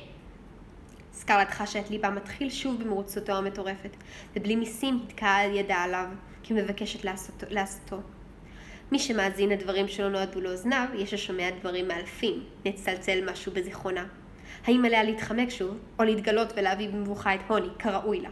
סקארלט 1.15 1.51
חשה 1.51 1.81
את 1.81 1.91
ליבה 1.91 2.11
מתחיל 2.11 2.51
שוב 2.51 2.83
במרוצותו 2.83 3.33
המטורפת, 3.33 3.97
ובלי 4.37 4.57
מיסים 4.57 5.01
התקעה 5.07 5.43
על 5.43 5.57
ידה 5.57 5.77
עליו, 5.77 6.07
כמבקשת 6.43 7.05
לעשותו. 7.05 7.47
לעשותו. 7.51 7.97
מי 8.93 8.99
שמאזין 8.99 9.49
לדברים 9.49 9.89
שלא 9.89 10.09
נועדו 10.09 10.41
לאוזניו, 10.41 10.89
יש 10.95 11.11
ששומע 11.11 11.51
דברים 11.61 11.89
מאלפים, 11.89 12.45
נצלצל 12.65 13.31
משהו 13.31 13.53
בזיכרונה. 13.53 14.07
האם 14.65 14.85
עליה 14.85 15.03
להתחמק 15.03 15.51
שוב, 15.51 15.79
או 15.99 16.05
להתגלות 16.05 16.53
ולהביא 16.57 16.89
במבוכה 16.89 17.35
את 17.35 17.41
הוני, 17.49 17.69
כראוי 17.79 18.21
לה. 18.21 18.29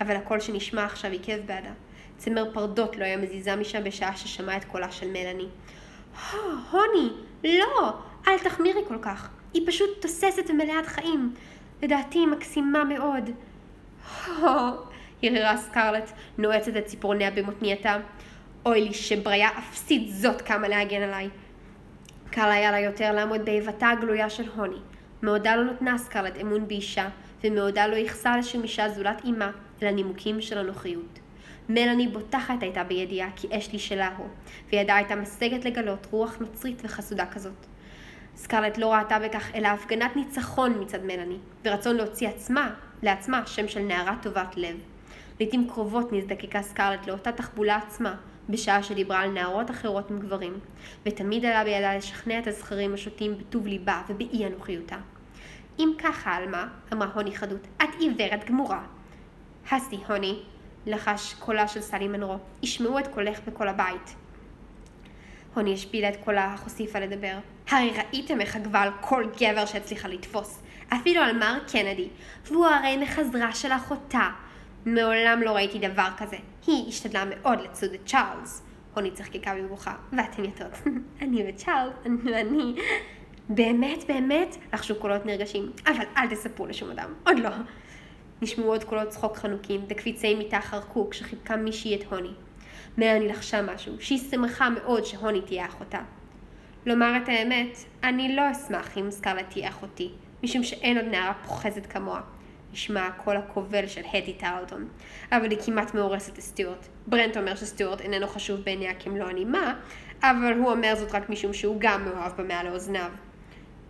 אבל 0.00 0.16
הקול 0.16 0.40
שנשמע 0.40 0.84
עכשיו 0.84 1.10
עיכב 1.10 1.38
בעדה. 1.46 1.72
צמר 2.16 2.52
פרדות 2.52 2.96
לא 2.96 3.04
היה 3.04 3.16
מזיזה 3.16 3.56
משם 3.56 3.84
בשעה 3.84 4.16
ששמע 4.16 4.56
את 4.56 4.64
קולה 4.64 4.90
של 4.90 5.08
מלאני. 5.10 5.46
הוני, 6.70 7.08
לא, 7.44 7.92
אל 8.28 8.38
תחמירי 8.38 8.80
כל 8.88 8.98
כך. 9.02 9.28
היא 9.54 9.62
פשוט 9.66 9.90
תוססת 10.00 10.50
ומלאת 10.50 10.86
חיים. 10.86 11.34
לדעתי 11.82 12.18
היא 12.18 12.26
מקסימה 12.26 12.84
מאוד. 12.84 13.30
הרהרה 15.22 15.56
סקרלט, 15.56 16.12
נועצת 16.38 16.76
את 16.76 16.86
ציפורניה 16.86 17.30
במותנייתה. 17.30 17.96
אוי 18.66 18.80
לי 18.80 18.94
שבריה 18.94 19.48
אפסית 19.58 20.10
זאת 20.10 20.42
קמה 20.42 20.68
להגן 20.68 21.02
עליי. 21.02 21.28
קל 22.30 22.50
היה 22.50 22.70
לה 22.70 22.80
יותר 22.80 23.12
לעמוד 23.12 23.44
באיבתה 23.44 23.88
הגלויה 23.88 24.30
של 24.30 24.48
הוני. 24.56 24.78
מעודה 25.22 25.56
לא 25.56 25.64
נתנה 25.64 25.98
סקרלט 25.98 26.36
אמון 26.40 26.68
באישה, 26.68 27.08
ומעודה 27.44 27.86
לא 27.86 27.96
ייחסה 27.96 28.36
לשום 28.36 28.62
אישה 28.62 28.88
זולת 28.88 29.24
אימה, 29.24 29.50
אל 29.82 29.86
הנימוקים 29.86 30.40
של 30.40 30.58
הנוחיות. 30.58 31.18
מלאני 31.68 32.08
בוטחת 32.08 32.62
הייתה 32.62 32.84
בידיעה 32.84 33.28
כי 33.36 33.58
אשלי 33.58 33.78
שלה 33.78 34.10
הוא, 34.16 34.26
וידה 34.72 34.96
הייתה 34.96 35.14
משגת 35.14 35.64
לגלות 35.64 36.06
רוח 36.10 36.36
נוצרית 36.40 36.82
וחסודה 36.84 37.26
כזאת. 37.26 37.66
סקרלט 38.38 38.78
לא 38.78 38.92
ראתה 38.92 39.18
בכך 39.18 39.54
אלא 39.54 39.68
הפגנת 39.68 40.16
ניצחון 40.16 40.82
מצד 40.82 41.04
מלאני, 41.04 41.36
ורצון 41.64 41.96
להוציא 41.96 42.28
עצמה, 42.28 42.74
לעצמה 43.02 43.46
שם 43.46 43.68
של 43.68 43.80
נערה 43.80 44.16
טובת 44.22 44.56
לב. 44.56 44.76
לעתים 45.40 45.68
קרובות 45.68 46.12
נזדקקה 46.12 46.62
סקרלט 46.62 47.06
לאותה 47.06 47.32
תחבולה 47.32 47.76
עצמה, 47.76 48.14
בשעה 48.48 48.82
שדיברה 48.82 49.20
על 49.20 49.30
נערות 49.30 49.70
אחרות 49.70 50.10
עם 50.10 50.18
גברים, 50.18 50.58
ותמיד 51.06 51.44
עלה 51.44 51.64
בידה 51.64 51.96
לשכנע 51.96 52.38
את 52.38 52.46
הזכרים 52.46 52.94
השותים 52.94 53.38
בטוב 53.38 53.66
ליבה 53.66 54.02
ובאי 54.08 54.46
אנוכיותה. 54.46 54.96
אם 55.78 55.92
ככה, 55.98 56.30
עלמה, 56.30 56.68
אמרה 56.92 57.08
הוני 57.14 57.36
חדות, 57.36 57.66
את 57.76 57.88
עיוורת 57.98 58.44
גמורה. 58.44 58.82
הסי, 59.70 59.98
הוני, 60.08 60.42
לחש 60.86 61.34
קולה 61.34 61.68
של 61.68 61.80
סלי 61.80 62.08
מנרו, 62.08 62.36
ישמעו 62.62 62.98
את 62.98 63.06
קולך 63.06 63.40
בכל 63.46 63.68
הבית. 63.68 64.14
הוני 65.54 65.74
השפילה 65.74 66.08
את 66.08 66.16
קולה 66.24 66.54
אך 66.54 66.62
הוסיפה 66.62 66.98
לדבר. 66.98 67.38
הרי 67.70 67.90
ראיתם 67.90 68.40
איך 68.40 68.56
עקבה 68.56 68.80
על 68.80 68.90
כל 69.00 69.24
גבר 69.40 69.66
שהצליחה 69.66 70.08
לתפוס, 70.08 70.62
אפילו 70.88 71.20
על 71.20 71.38
מר 71.38 71.58
קנדי, 71.72 72.08
והוא 72.46 72.66
הרי 72.66 72.96
מחזרה 72.96 73.52
של 73.54 73.72
אחותה. 73.72 74.28
מעולם 74.86 75.42
לא 75.42 75.50
ראיתי 75.50 75.78
דבר 75.78 76.08
כזה. 76.16 76.36
היא 76.66 76.88
השתדלה 76.88 77.24
מאוד 77.24 77.60
לצוד 77.60 77.92
את 77.92 78.00
צ'ארלס. 78.06 78.62
הוני 78.94 79.10
צחקקה 79.10 79.54
בברוכה, 79.54 79.94
ואתן 80.12 80.44
יודעות, 80.44 80.72
אני 81.22 81.44
וצ'ארלס, 81.48 81.92
ואני... 82.24 82.74
באמת, 83.48 84.04
באמת? 84.08 84.56
לחשו 84.72 84.94
קולות 84.94 85.26
נרגשים, 85.26 85.72
אבל 85.86 86.04
אל 86.16 86.28
תספרו 86.30 86.66
לשום 86.66 86.90
אדם, 86.90 87.14
עוד 87.26 87.38
לא. 87.38 87.50
נשמעו 88.42 88.68
עוד 88.68 88.84
קולות 88.84 89.08
צחוק 89.08 89.36
חנוקים, 89.36 89.84
וקפיצי 89.88 90.34
מיטה 90.34 90.60
חרקו 90.60 91.10
כשחיבקה 91.10 91.56
מישהי 91.56 91.96
את 91.96 92.12
הוני. 92.12 92.32
מלאני 92.98 93.28
לחשה 93.28 93.62
משהו, 93.62 93.92
שהיא 94.00 94.18
שמחה 94.30 94.70
מאוד 94.70 95.04
שהוני 95.04 95.40
תהיה 95.40 95.66
אחותה. 95.66 96.00
לומר 96.86 97.12
את 97.22 97.28
האמת, 97.28 97.78
אני 98.02 98.36
לא 98.36 98.42
אשמח 98.52 98.98
אם 98.98 99.10
סקרלט 99.10 99.50
תהיה 99.50 99.68
אחותי, 99.68 100.10
משום 100.42 100.62
שאין 100.62 100.96
עוד 100.96 101.06
נערה 101.06 101.34
פוחזת 101.34 101.86
כמוה. 101.86 102.20
נשמע 102.72 103.06
הקול 103.06 103.36
הכובל 103.36 103.86
של 103.86 104.02
הטי 104.12 104.32
טרלטון, 104.32 104.88
אבל 105.32 105.50
היא 105.50 105.58
כמעט 105.66 105.94
מאורסת 105.94 106.38
לסטיוארט. 106.38 106.86
ברנט 107.06 107.36
אומר 107.36 107.54
שסטיוארט 107.54 108.00
איננו 108.00 108.26
חשוב 108.26 108.60
בעיניה 108.60 108.94
כמלוא 108.94 109.26
הנימה, 109.26 109.74
אבל 110.22 110.54
הוא 110.58 110.70
אומר 110.70 110.94
זאת 110.96 111.14
רק 111.14 111.30
משום 111.30 111.52
שהוא 111.52 111.76
גם 111.78 112.04
מאוהב 112.04 112.32
בה 112.36 112.42
מעל 112.44 112.66
לאוזניו. 112.68 113.10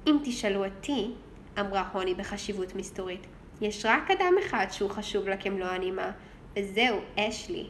אם 0.06 0.16
תשאלו 0.24 0.64
אותי, 0.64 1.10
אמרה 1.60 1.88
הוני 1.92 2.14
בחשיבות 2.14 2.74
מסתורית, 2.74 3.26
יש 3.60 3.86
רק 3.86 4.10
אדם 4.10 4.34
אחד 4.46 4.66
שהוא 4.70 4.90
חשוב 4.90 5.28
לה 5.28 5.36
כמלוא 5.36 5.66
הנימה, 5.66 6.10
וזהו 6.56 7.00
אשלי. 7.16 7.66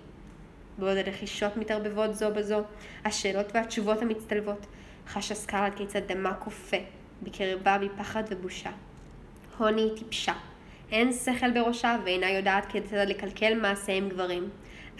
בעוד 0.79 0.97
הלחישות 0.97 1.57
מתערבבות 1.57 2.15
זו 2.15 2.31
בזו, 2.35 2.61
השאלות 3.05 3.47
והתשובות 3.55 4.03
המצטלבות, 4.03 4.67
חשה 5.09 5.35
סקארלט 5.35 5.75
כיצד 5.77 6.13
דמה 6.13 6.35
קופא, 6.35 6.79
בקרבה 7.23 7.79
מפחד 7.79 8.23
ובושה. 8.31 8.71
הוני 9.59 9.83
היא 9.83 9.97
טיפשה. 9.97 10.33
אין 10.91 11.13
שכל 11.13 11.51
בראשה 11.51 11.97
ואינה 12.05 12.31
יודעת 12.31 12.67
כיצד 12.67 12.97
לקלקל 12.97 13.55
מעשה 13.55 13.93
עם 13.93 14.09
גברים. 14.09 14.49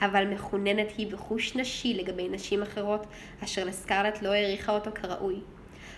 אבל 0.01 0.35
מחוננת 0.35 0.93
היא 0.97 1.13
בחוש 1.13 1.57
נשי 1.57 1.95
לגבי 1.95 2.29
נשים 2.29 2.63
אחרות, 2.63 3.07
אשר 3.45 3.65
לסקרלט 3.65 4.23
לא 4.23 4.29
העריכה 4.33 4.73
אותו 4.73 4.91
כראוי. 4.95 5.41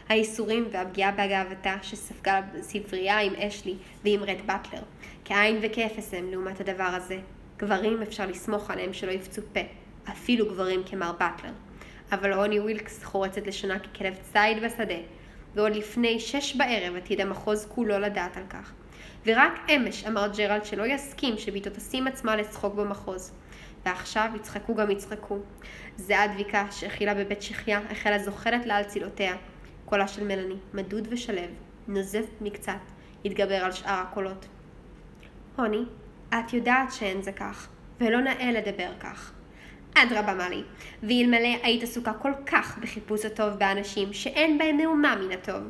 האיסורים 0.08 0.68
והפגיעה 0.70 1.12
בהגאוותה 1.12 1.76
שספגה 1.82 2.40
בספרייה 2.54 3.20
עם 3.20 3.34
אשלי 3.34 3.74
ועם 4.04 4.22
רד 4.22 4.46
באטלר, 4.46 4.82
כאין 5.24 5.58
וכאפס 5.62 6.14
הם 6.14 6.30
לעומת 6.30 6.60
הדבר 6.60 6.84
הזה. 6.84 7.18
גברים 7.56 8.02
אפשר 8.02 8.26
לסמוך 8.26 8.70
עליהם 8.70 8.92
שלא 8.92 9.10
יפצו 9.10 9.42
פה, 9.52 9.60
אפילו 10.08 10.46
גברים 10.46 10.82
כמר 10.86 11.12
באטלר. 11.12 11.52
אבל 12.12 12.32
הוני 12.32 12.60
ווילקס 12.60 13.04
חורצת 13.04 13.46
לשונה 13.46 13.78
ככלב 13.78 14.14
ציד 14.32 14.62
בשדה, 14.64 14.94
ועוד 15.54 15.76
לפני 15.76 16.20
שש 16.20 16.56
בערב 16.56 16.96
עתיד 16.96 17.20
המחוז 17.20 17.66
כולו 17.68 17.98
לדעת 17.98 18.36
על 18.36 18.44
כך. 18.50 18.72
ורק 19.26 19.70
אמש 19.70 20.04
אמר 20.04 20.28
ג'רלד 20.36 20.64
שלא 20.64 20.86
יסכים 20.86 21.38
שביתו 21.38 21.70
תשים 21.70 22.06
עצמה 22.06 22.36
לצחוק 22.36 22.74
במחוז. 22.74 23.32
ועכשיו 23.86 24.30
יצחקו 24.36 24.74
גם 24.74 24.90
יצחקו. 24.90 25.38
זיעה 25.96 26.26
דביקה 26.26 26.66
שהכילה 26.70 27.14
בבית 27.14 27.42
שחיה 27.42 27.80
החלה 27.90 28.18
זוחלת 28.18 28.66
לה 28.66 28.76
על 28.76 28.84
צילותיה. 28.84 29.36
קולה 29.84 30.08
של 30.08 30.24
מלאני, 30.24 30.54
מדוד 30.74 31.08
ושלב, 31.10 31.50
נוזף 31.88 32.26
מקצת, 32.40 32.80
התגבר 33.24 33.54
על 33.54 33.72
שאר 33.72 34.02
הקולות. 34.08 34.46
הוני, 35.56 35.84
את 36.28 36.52
יודעת 36.52 36.92
שאין 36.92 37.22
זה 37.22 37.32
כך, 37.32 37.68
ולא 38.00 38.20
נאה 38.20 38.52
לדבר 38.52 38.90
כך. 39.00 39.32
אדרבה 39.94 40.34
מלי, 40.34 40.62
ואלמלא 41.02 41.58
היית 41.62 41.82
עסוקה 41.82 42.12
כל 42.12 42.32
כך 42.46 42.78
בחיפוש 42.78 43.24
הטוב 43.24 43.48
באנשים 43.50 44.12
שאין 44.12 44.58
בהם 44.58 44.76
מאומה 44.76 45.16
מן 45.16 45.32
הטוב, 45.32 45.62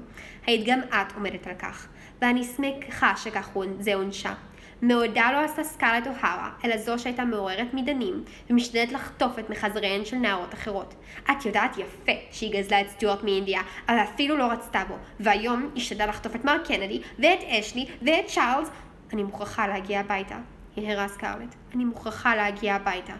היית 0.47 0.66
גם 0.66 0.80
את 0.88 1.12
עומדת 1.14 1.47
על 1.47 1.55
כך, 1.59 1.86
ואני 2.22 2.44
שמחה 2.44 3.16
שכך 3.16 3.51
זה 3.80 3.94
עונשה. 3.94 4.34
מעודה 4.82 5.32
לא 5.32 5.44
עשה 5.44 5.64
סקארלט 5.64 6.06
אוהרה, 6.06 6.51
אלא 6.64 6.76
זו 6.76 6.98
שהייתה 6.98 7.24
מעוררת 7.24 7.74
מדנים, 7.74 8.24
ומשתדלת 8.51 8.92
לחטוף 8.92 9.38
את 9.38 9.51
מחזריהן 9.51 10.05
של 10.05 10.16
נערות 10.16 10.55
אחרות. 10.55 10.94
את 11.30 11.47
יודעת 11.47 11.78
יפה 11.78 12.12
שהיא 12.30 12.52
גזלה 12.52 12.80
את 12.80 12.88
סטיוארט 12.88 13.24
מאינדיה, 13.24 13.60
אבל 13.88 13.98
אפילו 13.98 14.36
לא 14.36 14.44
רצתה 14.44 14.82
בו, 14.88 14.94
והיום 15.20 15.70
השתדלה 15.76 16.06
לחטוף 16.06 16.36
את 16.36 16.44
מר 16.44 16.59
קנדי, 16.64 17.02
ואת 17.18 17.38
אשלי, 17.47 17.86
ואת 18.02 18.26
צ'ארלס. 18.26 18.68
אני 19.12 19.22
מוכרחה 19.22 19.66
להגיע 19.66 20.01
הביתה, 20.01 20.36
הרהרה 20.76 21.09
סקארלט. 21.09 21.55
אני 21.74 21.84
מוכרחה 21.84 22.36
להגיע 22.36 22.74
הביתה. 22.74 23.14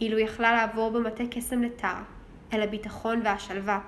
אילו 0.00 0.18
יכלה 0.18 0.52
לעבור 0.52 0.90
במטה 0.90 1.24
קסם 1.30 1.62
לטרה, 1.62 2.02
אל 2.52 2.62
הביטחון 2.62 3.20
והשלווה. 3.24 3.80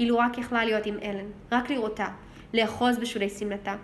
אילו 0.00 0.18
רק 0.18 0.38
יכלה 0.38 0.64
להיות 0.64 0.86
עם 0.86 0.96
אלן, 1.02 1.26
רק 1.52 1.70
לראותה, 1.70 2.08
לאחוז 2.54 2.98
בשולי 2.98 3.30
שמלתה, 3.30 3.76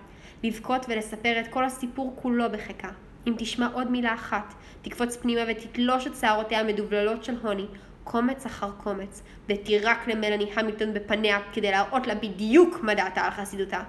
לבכות 0.42 0.86
ולספר 0.88 1.40
את 1.40 1.48
כל 1.48 1.64
הסיפור 1.64 2.12
כולו 2.22 2.50
בחיקה. 2.52 2.88
אם 3.26 3.34
תשמע 3.38 3.68
עוד 3.72 3.90
מילה 3.90 4.14
אחת, 4.14 4.54
תקפוץ 4.82 5.16
פנימה 5.16 5.40
ותתלוש 5.48 6.06
את 6.06 6.16
שערותיה 6.16 6.60
המדובללות 6.60 7.24
של 7.24 7.36
הוני, 7.42 7.66
קומץ 8.04 8.46
אחר 8.46 8.70
קומץ, 8.82 9.22
ותירק 9.48 10.08
למלאני 10.08 10.50
המילטון 10.54 10.94
בפניה 10.94 11.38
כדי 11.52 11.70
להראות 11.70 12.06
לה 12.06 12.14
בדיוק 12.14 12.80
מה 12.82 12.94
דעתה 12.94 13.20
על 13.20 13.30
חסידותה. 13.30 13.82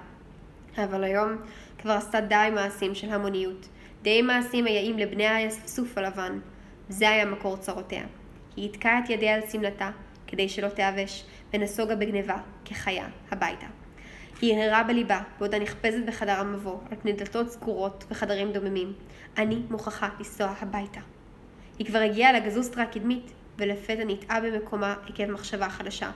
אבל 0.76 1.04
היום 1.04 1.36
כבר 1.78 1.92
עשתה 1.92 2.20
די 2.20 2.48
מעשים 2.54 2.94
של 2.94 3.12
המוניות, 3.12 3.68
די 4.02 4.22
מעשים 4.22 4.64
היעים 4.64 4.98
לבני 4.98 5.26
האספסוף 5.26 5.98
הלבן. 5.98 6.38
זה 6.88 7.10
היה 7.10 7.24
מקור 7.24 7.56
צרותיה. 7.56 8.04
היא 8.56 8.70
התקעה 8.70 8.98
את 8.98 9.10
ידיה 9.10 9.34
על 9.34 9.40
שמלתה, 9.52 9.90
כדי 10.26 10.48
שלא 10.48 10.68
תיאבש, 10.68 11.24
ונסוגה 11.52 11.96
בגניבה, 11.96 12.36
כחיה, 12.64 13.06
הביתה. 13.30 13.66
היא 14.40 14.54
הרהרה 14.54 14.82
בליבה, 14.82 15.20
בעודה 15.38 15.58
נחפזת 15.58 16.04
בחדר 16.06 16.40
המבוא, 16.40 16.78
על 16.90 16.96
פני 17.02 17.12
דלתות 17.12 17.50
סגורות 17.50 18.04
וחדרים 18.10 18.52
דוממים. 18.52 18.92
אני 19.38 19.62
מוכרחה 19.70 20.08
לנסוע 20.18 20.54
הביתה. 20.60 21.00
היא 21.78 21.86
כבר 21.86 21.98
הגיעה 21.98 22.32
לגזוסטרה 22.32 22.82
הקדמית, 22.82 23.32
ולפתע 23.58 24.04
נטעה 24.06 24.40
במקומה 24.40 24.94
עקב 25.06 25.26
מחשבה 25.26 25.68
חדשה. 25.68 26.10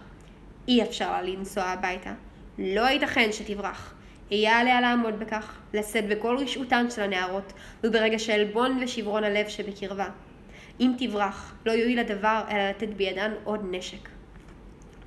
אי 0.69 0.83
אפשר 0.83 1.11
לה 1.13 1.23
לנסוע 1.23 1.65
הביתה. 1.65 2.13
לא 2.59 2.81
ייתכן 2.81 3.33
שתברח. 3.33 3.95
יהיה 4.31 4.59
עליה 4.59 4.81
לעמוד 4.81 5.19
בכך, 5.19 5.59
לשאת 5.75 6.09
בכל 6.09 6.37
רשעותן 6.41 6.91
של 6.91 7.03
הנערות, 7.03 7.53
וברגע 7.85 8.19
שעלבון 8.19 8.81
ושברון 8.83 9.25
הלב 9.25 9.49
שבקרבה. 9.49 10.09
אם 10.81 10.93
תברח, 10.99 11.55
לא 11.67 11.73
יועיל 11.73 11.99
הדבר 11.99 12.43
אלא 12.51 12.69
לתת 12.71 12.89
בידן 12.89 13.33
עוד 13.45 13.61
נשק. 13.71 14.09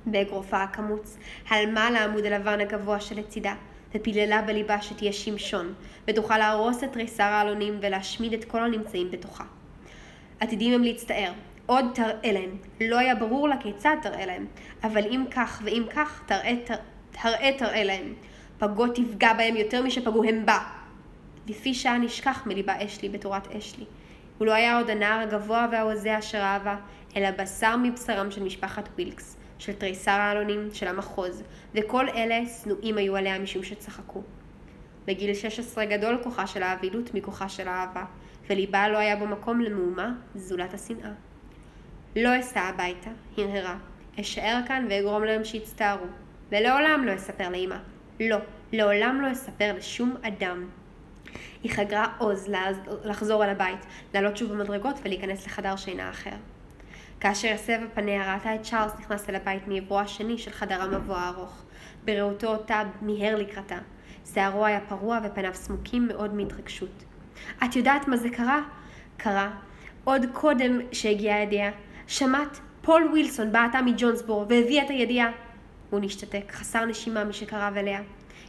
באגרופה 0.06 0.62
הקמוץ, 0.62 1.18
הלמה 1.48 1.90
לעמוד 1.90 2.24
הלבן 2.24 2.60
הגבוה 2.60 3.00
שלצידה, 3.00 3.54
ופיללה 3.94 4.42
בליבה 4.42 4.82
שתהיה 4.82 5.12
שמשון, 5.12 5.74
ותוכל 6.08 6.38
להרוס 6.38 6.84
את 6.84 6.92
תריסר 6.92 7.22
העלונים 7.22 7.78
ולהשמיד 7.82 8.32
את 8.32 8.44
כל 8.44 8.64
הנמצאים 8.64 9.10
בתוכה. 9.10 9.44
עתידים 10.40 10.74
הם 10.74 10.82
להצטער, 10.82 11.32
עוד 11.66 11.84
תראה 11.94 12.32
להם, 12.32 12.56
לא 12.80 12.98
היה 12.98 13.14
ברור 13.14 13.48
לה 13.48 13.56
כיצד 13.56 13.96
תראה 14.02 14.26
להם, 14.26 14.46
אבל 14.84 15.06
אם 15.06 15.24
כך 15.30 15.62
ואם 15.64 15.82
כך, 15.94 16.22
תראה 16.26 16.54
תראה, 17.12 17.50
תראה 17.58 17.84
להם. 17.84 18.14
פגו 18.58 18.86
תפגע 18.88 19.32
בהם 19.32 19.56
יותר 19.56 19.82
משפגעו 19.82 20.24
הם 20.24 20.46
בה. 20.46 20.58
לפי 21.48 21.74
שעה 21.74 21.98
נשכח 21.98 22.42
מליבה 22.46 22.84
אשלי 22.84 23.08
בתורת 23.08 23.56
אשלי. 23.56 23.84
הוא 24.42 24.46
לא 24.46 24.52
היה 24.52 24.78
עוד 24.78 24.90
הנער 24.90 25.20
הגבוה 25.20 25.68
וההוזה 25.72 26.18
אשר 26.18 26.38
אהבה, 26.38 26.76
אלא 27.16 27.30
בשר 27.30 27.76
מבשרם 27.76 28.30
של 28.30 28.42
משפחת 28.42 28.88
ווילקס, 28.94 29.36
של 29.58 29.72
תריסר 29.72 30.10
העלונים, 30.10 30.68
של 30.72 30.88
המחוז, 30.88 31.42
וכל 31.74 32.08
אלה 32.08 32.40
שנואים 32.46 32.98
היו 32.98 33.16
עליה 33.16 33.38
משום 33.38 33.62
שצחקו. 33.62 34.22
בגיל 35.06 35.34
16 35.34 35.84
גדול 35.84 36.18
כוחה 36.22 36.46
של 36.46 36.62
האבילות 36.62 37.14
מכוחה 37.14 37.48
של 37.48 37.68
האהבה, 37.68 38.04
וליבה 38.50 38.88
לא 38.88 38.98
היה 38.98 39.16
בו 39.16 39.26
מקום 39.26 39.60
למהומה 39.60 40.12
זולת 40.34 40.74
השנאה. 40.74 41.10
לא 42.16 42.40
אסע 42.40 42.60
הביתה, 42.60 43.10
הנהרה, 43.38 43.76
אשאר 44.20 44.60
כאן 44.68 44.86
ואגרום 44.90 45.24
להם 45.24 45.44
שיצטערו, 45.44 46.06
ולעולם 46.52 47.04
לא 47.04 47.14
אספר 47.14 47.48
לאמא. 47.48 47.76
לא, 48.20 48.38
לעולם 48.72 49.20
לא 49.20 49.32
אספר 49.32 49.74
לשום 49.76 50.16
אדם. 50.22 50.68
היא 51.62 51.72
חגרה 51.72 52.06
עוז 52.18 52.48
לחזור 53.04 53.44
אל 53.44 53.50
הבית, 53.50 53.86
לעלות 54.14 54.36
שוב 54.36 54.52
במדרגות 54.52 54.96
ולהיכנס 55.02 55.46
לחדר 55.46 55.76
שינה 55.76 56.10
אחר. 56.10 56.36
כאשר 57.20 57.48
הסבה 57.54 57.88
פניה 57.94 58.34
ראתה 58.34 58.54
את 58.54 58.62
צ'ארלס 58.62 58.92
נכנס 58.98 59.28
אל 59.28 59.34
הבית 59.34 59.68
מעברו 59.68 60.00
השני 60.00 60.38
של 60.38 60.50
חדר 60.50 60.82
המבוא 60.82 61.16
הארוך. 61.16 61.62
בראותו 62.04 62.46
אותה 62.46 62.82
מיהר 63.02 63.36
לקראתה. 63.36 63.78
שערו 64.34 64.66
היה 64.66 64.80
פרוע 64.88 65.18
ופניו 65.24 65.54
סמוקים 65.54 66.08
מאוד 66.08 66.34
מהתרגשות. 66.34 67.04
את 67.64 67.76
יודעת 67.76 68.08
מה 68.08 68.16
זה 68.16 68.30
קרה? 68.30 68.60
קרה. 69.16 69.50
עוד 70.04 70.26
קודם 70.32 70.80
שהגיעה 70.92 71.38
הידיעה. 71.38 71.70
שמעת? 72.06 72.60
פול 72.82 73.08
ווילסון 73.10 73.52
בעטה 73.52 73.82
מג'ונסבורו 73.82 74.48
והביאה 74.48 74.84
את 74.84 74.90
הידיעה. 74.90 75.30
הוא 75.90 76.00
נשתתק, 76.00 76.52
חסר 76.52 76.84
נשימה 76.84 77.24
משקרב 77.24 77.76
אליה. 77.76 78.00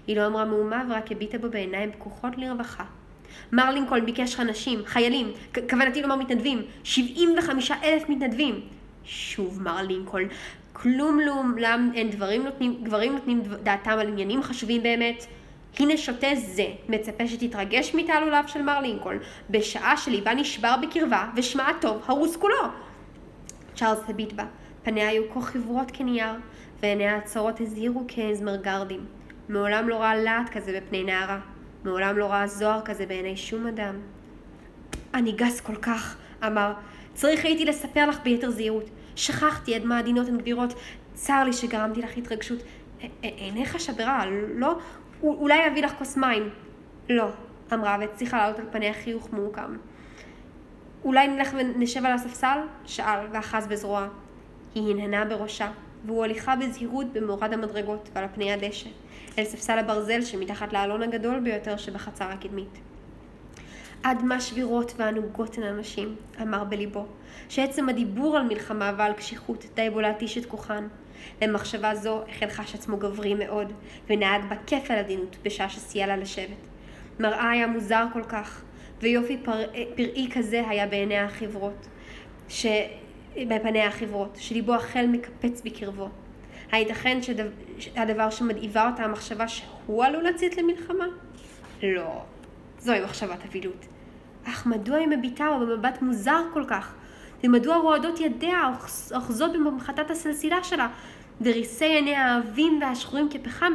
היא 0.08 0.16
לא 0.16 0.28
אמרה 0.28 0.46
מאומה 0.46 0.84
ורק 0.90 1.12
הביטה 1.12 1.38
בו 1.38 1.50
בעיניים 1.50 1.92
פקוחות 1.92 2.38
לרווחה. 2.38 2.84
מר 3.52 3.72
לינקולן 3.72 4.06
ביקש 4.06 4.40
אנשים, 4.40 4.80
חיילים, 4.86 5.32
כוונתי 5.70 6.02
לומר 6.02 6.16
מתנדבים, 6.16 6.62
75 6.84 7.72
אלף 7.72 8.10
מתנדבים. 8.10 8.62
שוב 9.06 9.62
מר 9.62 9.82
לינקולן, 9.82 10.28
כלום 10.74 11.20
לעולם 11.20 11.92
אין 11.96 12.10
דברים 12.10 12.44
נותנים, 12.44 12.84
גברים 12.84 13.14
נותנים 13.14 13.42
דעתם 13.64 13.92
על 13.92 14.08
עניינים 14.08 14.44
חשובים 14.44 14.84
באמת. 14.84 15.26
הנה 15.80 15.98
שוטה 15.98 16.28
זה 16.36 16.66
מצפה 16.90 17.28
שתתרגש 17.28 17.96
מתעלוליו 17.96 18.44
של 18.48 18.62
מר 18.62 18.80
לינקולן, 18.80 19.18
בשעה 19.50 19.98
שליבה 19.98 20.34
נשבר 20.34 20.76
בקרבה 20.82 21.30
ושמה 21.36 21.70
הטוב 21.70 22.04
הרוס 22.08 22.36
כולו. 22.36 22.56
צ'ארלס 23.76 24.00
הביט 24.08 24.34
בה, 24.34 24.46
פניה 24.84 25.10
היו 25.10 25.24
כה 25.34 25.42
חברות 25.42 25.92
כנייר, 25.92 26.34
ועיניה 26.82 27.18
הצרות 27.18 27.62
הזהירו 27.62 28.04
כאזמרגרדים. 28.08 29.06
מעולם 29.50 29.90
לא 29.90 29.96
ראה 30.02 30.16
להט 30.16 30.50
כזה 30.50 30.80
בפני 30.80 31.04
נערה. 31.04 31.40
מעולם 31.84 32.18
לא 32.18 32.26
ראה 32.26 32.48
זוהר 32.48 32.82
כזה 32.86 33.06
בעיני 33.06 33.38
שום 33.38 33.68
אדם. 33.68 33.96
אני 35.14 35.32
גס 35.32 35.62
כל 35.62 35.76
כך, 35.76 36.16
אמר. 36.48 36.74
צריך 37.14 37.46
הייתי 37.46 37.66
לספר 37.66 38.10
לך 38.10 38.20
ביתר 38.24 38.50
זהירות. 38.50 38.90
שכחתי 39.16 39.76
עד 39.76 39.86
מה 39.86 40.00
עדינות 40.00 40.28
הן 40.28 40.38
גבירות. 40.38 40.74
צר 41.14 41.44
לי 41.44 41.54
שגרמתי 41.54 42.02
לך 42.02 42.18
התרגשות. 42.18 42.60
עיניך 43.22 43.80
שברה, 43.80 44.26
לא? 44.56 44.78
אולי 45.24 45.68
אביא 45.68 45.84
לך 45.84 45.92
כוס 45.98 46.18
מים. 46.18 46.50
לא, 47.10 47.30
אמרה 47.74 47.98
והצליחה 48.00 48.38
לעלות 48.38 48.60
על 48.60 48.66
פניה 48.72 48.94
חיוך 48.94 49.34
מעוקם. 49.34 49.76
אולי 51.04 51.28
נלך 51.28 51.54
ונשב 51.58 52.06
על 52.06 52.12
הספסל? 52.12 52.58
שאל 52.86 53.20
ואחז 53.32 53.68
בזרועה. 53.68 54.08
היא 54.76 54.92
הנהנה 54.92 55.26
בראשה, 55.26 55.72
והוא 56.06 56.24
הליכה 56.24 56.56
בזהירות 56.56 57.14
במורד 57.14 57.54
המדרגות 57.54 58.10
ועל 58.14 58.26
פני 58.34 58.54
הדשא, 58.54 58.90
אל 59.40 59.44
ספסל 59.44 59.80
הברזל 59.80 60.22
שמתחת 60.22 60.74
לאלון 60.74 61.02
הגדול 61.02 61.40
ביותר 61.40 61.78
שבחצר 61.78 62.26
הקדמית. 62.26 62.80
עד 64.04 64.24
מה 64.24 64.42
שבירות 64.42 64.94
וענוגות 64.98 65.58
הן 65.58 65.64
הנשים, 65.64 66.16
אמר 66.42 66.64
בליבו, 66.64 67.06
שעצם 67.50 67.90
הדיבור 67.90 68.38
על 68.38 68.44
מלחמה 68.44 68.94
ועל 68.98 69.14
קשיחות 69.14 69.66
די 69.76 69.90
בו 69.90 70.02
להתיש 70.02 70.38
את 70.38 70.46
כוחן. 70.46 70.88
למחשבה 71.42 71.96
זו 71.96 72.22
החל 72.30 72.50
חש 72.50 72.76
עצמו 72.76 72.98
גברי 72.98 73.34
מאוד, 73.34 73.74
ונהג 74.10 74.42
בכפל 74.50 74.94
עדינות 74.94 75.38
בשעה 75.44 75.70
שסייע 75.70 76.08
לה 76.08 76.18
לשבת. 76.18 76.68
מראה 77.20 77.50
היה 77.50 77.68
מוזר 77.68 78.06
כל 78.14 78.24
כך, 78.24 78.62
ויופי 79.02 79.38
פר... 79.38 79.64
פראי 79.96 80.30
כזה 80.34 80.64
היה 80.70 80.88
בעיני 80.88 81.18
החברות, 81.18 81.88
ש... 82.50 82.66
בפניה 83.36 83.88
החברות, 83.88 84.38
שליבו 84.40 84.74
החל 84.74 85.06
מקפץ 85.08 85.62
בקרבו. 85.66 86.10
הייתכן 86.74 87.20
שהדבר 87.80 88.30
שמדאיבה 88.30 88.90
אותה 88.90 89.04
המחשבה 89.04 89.48
שהוא 89.48 90.06
עלול 90.06 90.24
לצאת 90.24 90.58
למלחמה? 90.58 91.06
לא, 91.84 92.22
זוהי 92.80 93.02
מחשבת 93.02 93.46
אבילות. 93.50 93.86
אך 94.44 94.66
מדוע 94.66 94.98
היא 94.98 95.08
מביטה 95.08 95.50
בו 95.60 95.66
במבט 95.66 96.02
מוזר 96.02 96.42
כל 96.54 96.64
כך? 96.68 96.94
ומדוע 97.44 97.78
רועדות 97.78 98.20
ידיה 98.20 98.72
אוחזות 99.16 99.54
במחטת 99.54 100.12
הסלסילה 100.12 100.64
שלה, 100.64 100.88
וריסי 101.42 101.86
עיניה 101.86 102.26
העבים 102.26 102.80
והשחורים 102.82 103.30
כפחם, 103.30 103.74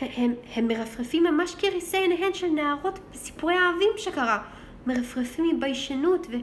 הם, 0.00 0.34
הם 0.54 0.68
מרפרפים 0.68 1.24
ממש 1.24 1.54
כריסי 1.54 1.96
עיניהן 1.96 2.34
של 2.34 2.46
נערות 2.46 2.98
בסיפורי 3.12 3.54
האהבים 3.54 3.90
שקרה, 3.96 4.42
מרפרפים 4.86 5.56
מביישנות 5.56 6.26
ו- 6.30 6.36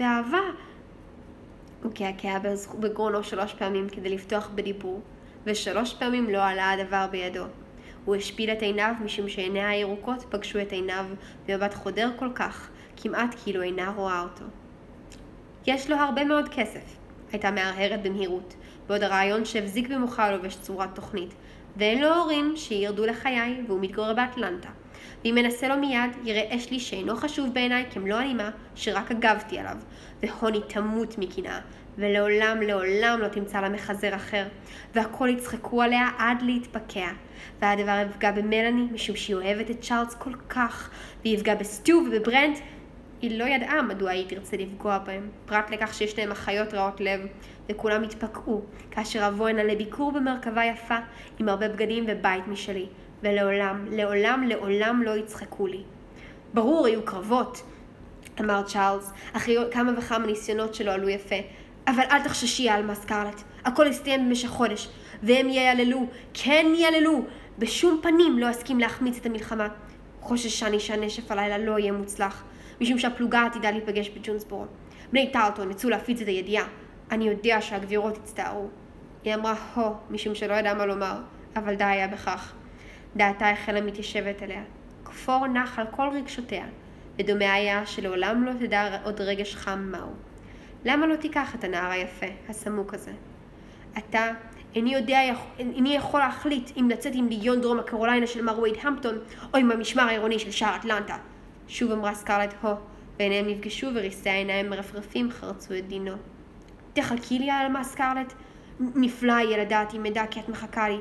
ואהבה. 0.00 0.40
הוא 1.82 1.92
קעקע 1.92 2.38
בגרונו 2.80 3.24
שלוש 3.24 3.54
פעמים 3.54 3.88
כדי 3.88 4.08
לפתוח 4.08 4.50
בדיבור, 4.54 5.00
ושלוש 5.46 5.94
פעמים 5.94 6.30
לא 6.30 6.44
עלה 6.44 6.70
הדבר 6.70 7.06
בידו. 7.10 7.44
הוא 8.04 8.16
השפיל 8.16 8.50
את 8.50 8.62
עיניו 8.62 8.92
משום 9.04 9.28
שעיניה 9.28 9.68
הירוקות 9.68 10.24
פגשו 10.30 10.62
את 10.62 10.72
עיניו 10.72 11.04
במבט 11.48 11.74
חודר 11.74 12.10
כל 12.16 12.28
כך, 12.34 12.68
כמעט 12.96 13.34
כאילו 13.42 13.62
אינה 13.62 13.92
רואה 13.96 14.20
אותו. 14.22 14.44
יש 15.66 15.90
לו 15.90 15.96
הרבה 15.96 16.24
מאוד 16.24 16.48
כסף, 16.48 16.96
הייתה 17.32 17.50
מהרהרת 17.50 18.02
במהירות, 18.02 18.54
בעוד 18.88 19.02
הרעיון 19.02 19.44
שהבזיק 19.44 19.88
במוחה 19.88 20.30
לובש 20.32 20.56
צורת 20.56 20.94
תוכנית, 20.94 21.34
ואין 21.76 22.00
לו 22.00 22.14
הורים 22.14 22.52
שירדו 22.56 23.06
לחיי 23.06 23.62
והוא 23.66 23.80
מתגורר 23.80 24.14
באטלנטה. 24.14 24.68
ואם 25.24 25.38
אנסה 25.38 25.68
לו 25.68 25.76
מיד, 25.76 26.10
יראה 26.24 26.56
אשלי 26.56 26.80
שאינו 26.80 27.16
חשוב 27.16 27.54
בעיניי 27.54 27.84
כמלוא 27.90 28.16
הנימה 28.16 28.50
שרק 28.74 29.10
אגבתי 29.10 29.58
עליו, 29.58 29.76
והוני 30.22 30.60
תמות 30.68 31.18
מקנאה, 31.18 31.60
ולעולם 31.98 32.62
לעולם 32.62 33.18
לא 33.20 33.28
תמצא 33.28 33.60
לה 33.60 33.68
מחזר 33.68 34.14
אחר, 34.14 34.46
והכל 34.94 35.28
יצחקו 35.28 35.82
עליה 35.82 36.08
עד 36.18 36.42
להתפקע. 36.42 37.08
והדבר 37.58 38.04
יפגע 38.10 38.32
במלאני 38.32 38.82
משום 38.92 39.16
שהיא 39.16 39.36
אוהבת 39.36 39.70
את 39.70 39.80
צ'ארלס 39.80 40.14
כל 40.14 40.32
כך, 40.48 40.90
ויפגע 41.24 41.54
בסטו 41.54 41.92
ובברנט. 41.92 42.58
היא 43.22 43.38
לא 43.38 43.44
ידעה 43.44 43.82
מדוע 43.82 44.10
היא 44.10 44.28
תרצה 44.28 44.56
לפגוע 44.56 44.98
בהם, 44.98 45.28
פרט 45.46 45.70
לכך 45.70 45.94
שיש 45.94 46.18
להם 46.18 46.30
אחיות 46.30 46.74
רעות 46.74 47.00
לב, 47.00 47.20
וכולם 47.68 48.02
התפקעו, 48.02 48.62
כאשר 48.90 49.28
אבוא 49.28 49.48
הנה 49.48 49.64
לביקור 49.64 50.12
במרכבה 50.12 50.64
יפה, 50.64 50.96
עם 51.38 51.48
הרבה 51.48 51.68
בגדים 51.68 52.04
ובית 52.08 52.48
משלי, 52.48 52.86
ולעולם, 53.22 53.86
לעולם, 53.90 54.44
לעולם 54.48 55.02
לא 55.02 55.16
יצחקו 55.16 55.66
לי. 55.66 55.82
ברור, 56.54 56.86
היו 56.86 57.04
קרבות, 57.04 57.62
אמר 58.40 58.62
צ'ארלס, 58.62 59.12
אחרי 59.32 59.56
כמה 59.70 59.92
וכמה 59.98 60.26
ניסיונות 60.26 60.74
שלו 60.74 60.92
עלו 60.92 61.08
יפה, 61.08 61.36
אבל 61.86 62.02
אל 62.10 62.22
תחששי, 62.22 62.68
עלמה 62.68 62.94
סקרלט, 62.94 63.42
הכל 63.64 63.86
יסתיים 63.86 64.28
במשך 64.28 64.48
חודש, 64.48 64.88
והם 65.22 65.48
ייללו, 65.48 66.06
כן 66.34 66.66
ייללו, 66.76 67.24
בשום 67.58 68.00
פנים 68.02 68.38
לא 68.38 68.50
אסכים 68.50 68.80
להחמיץ 68.80 69.16
את 69.16 69.26
המלחמה. 69.26 69.68
חוששני 70.20 70.80
שהנשף 70.80 71.30
הלילה 71.30 71.58
לא 71.58 71.78
יהיה 71.78 71.92
מוצלח. 71.92 72.44
משום 72.80 72.98
שהפלוגה 72.98 73.42
עתידה 73.42 73.70
להיפגש 73.70 74.08
בג'ונסבורו. 74.08 74.64
בני 75.12 75.30
טרטון 75.32 75.70
יצאו 75.70 75.90
להפיץ 75.90 76.20
את 76.20 76.26
הידיעה. 76.26 76.64
אני 77.10 77.28
יודע 77.28 77.60
שהגבירות 77.60 78.16
הצטערו. 78.16 78.68
היא 79.24 79.34
אמרה 79.34 79.54
הו, 79.74 79.94
משום 80.10 80.34
שלא 80.34 80.54
ידעה 80.54 80.74
מה 80.74 80.86
לומר, 80.86 81.16
אבל 81.56 81.74
די 81.74 81.84
היה 81.84 82.08
בכך. 82.08 82.52
דעתה 83.16 83.50
החלה 83.50 83.80
מתיישבת 83.80 84.42
אליה. 84.42 84.62
כפור 85.04 85.46
נח 85.46 85.78
על 85.78 85.86
כל 85.90 86.08
רגשותיה, 86.12 86.64
ודומה 87.18 87.52
היה 87.52 87.86
שלעולם 87.86 88.44
לא 88.44 88.52
תדע 88.52 88.98
עוד 89.04 89.20
רגש 89.20 89.54
חם 89.54 89.88
מהו. 89.92 90.08
למה 90.84 91.06
לא 91.06 91.16
תיקח 91.16 91.54
את 91.54 91.64
הנער 91.64 91.90
היפה, 91.90 92.26
הסמוק 92.48 92.94
הזה? 92.94 93.12
אתה, 93.98 94.30
איני 94.74 94.94
יודע, 94.94 95.20
איני 95.58 95.94
יכול 95.94 96.20
להחליט 96.20 96.70
אם 96.80 96.88
לצאת 96.90 97.12
עם 97.14 97.28
ליגיון 97.28 97.60
דרום 97.60 97.78
הקרוליינה 97.78 98.26
של 98.26 98.42
מר 98.42 98.60
וייד 98.60 98.76
המפטון, 98.82 99.18
או 99.54 99.58
עם 99.58 99.70
המשמר 99.70 100.02
העירוני 100.02 100.38
של 100.38 100.50
שער 100.50 100.76
אטלנטה. 100.76 101.16
שוב 101.68 101.92
אמרה 101.92 102.14
סקרלט 102.14 102.54
הו, 102.62 102.74
ועיניהם 103.18 103.48
נפגשו 103.48 103.86
וריסי 103.94 104.30
העיניים 104.30 104.70
מרפרפים 104.70 105.30
חרצו 105.30 105.74
את 105.78 105.88
דינו. 105.88 106.12
תחכי 106.92 107.38
לי, 107.38 107.50
העלמה 107.50 107.84
סקרלט? 107.84 108.32
נפלא 108.80 109.32
יהיה 109.32 109.58
לדעת 109.58 109.94
אם 109.94 110.06
אדע 110.06 110.24
כי 110.30 110.40
את 110.40 110.48
מחכה 110.48 110.88
לי, 110.88 110.98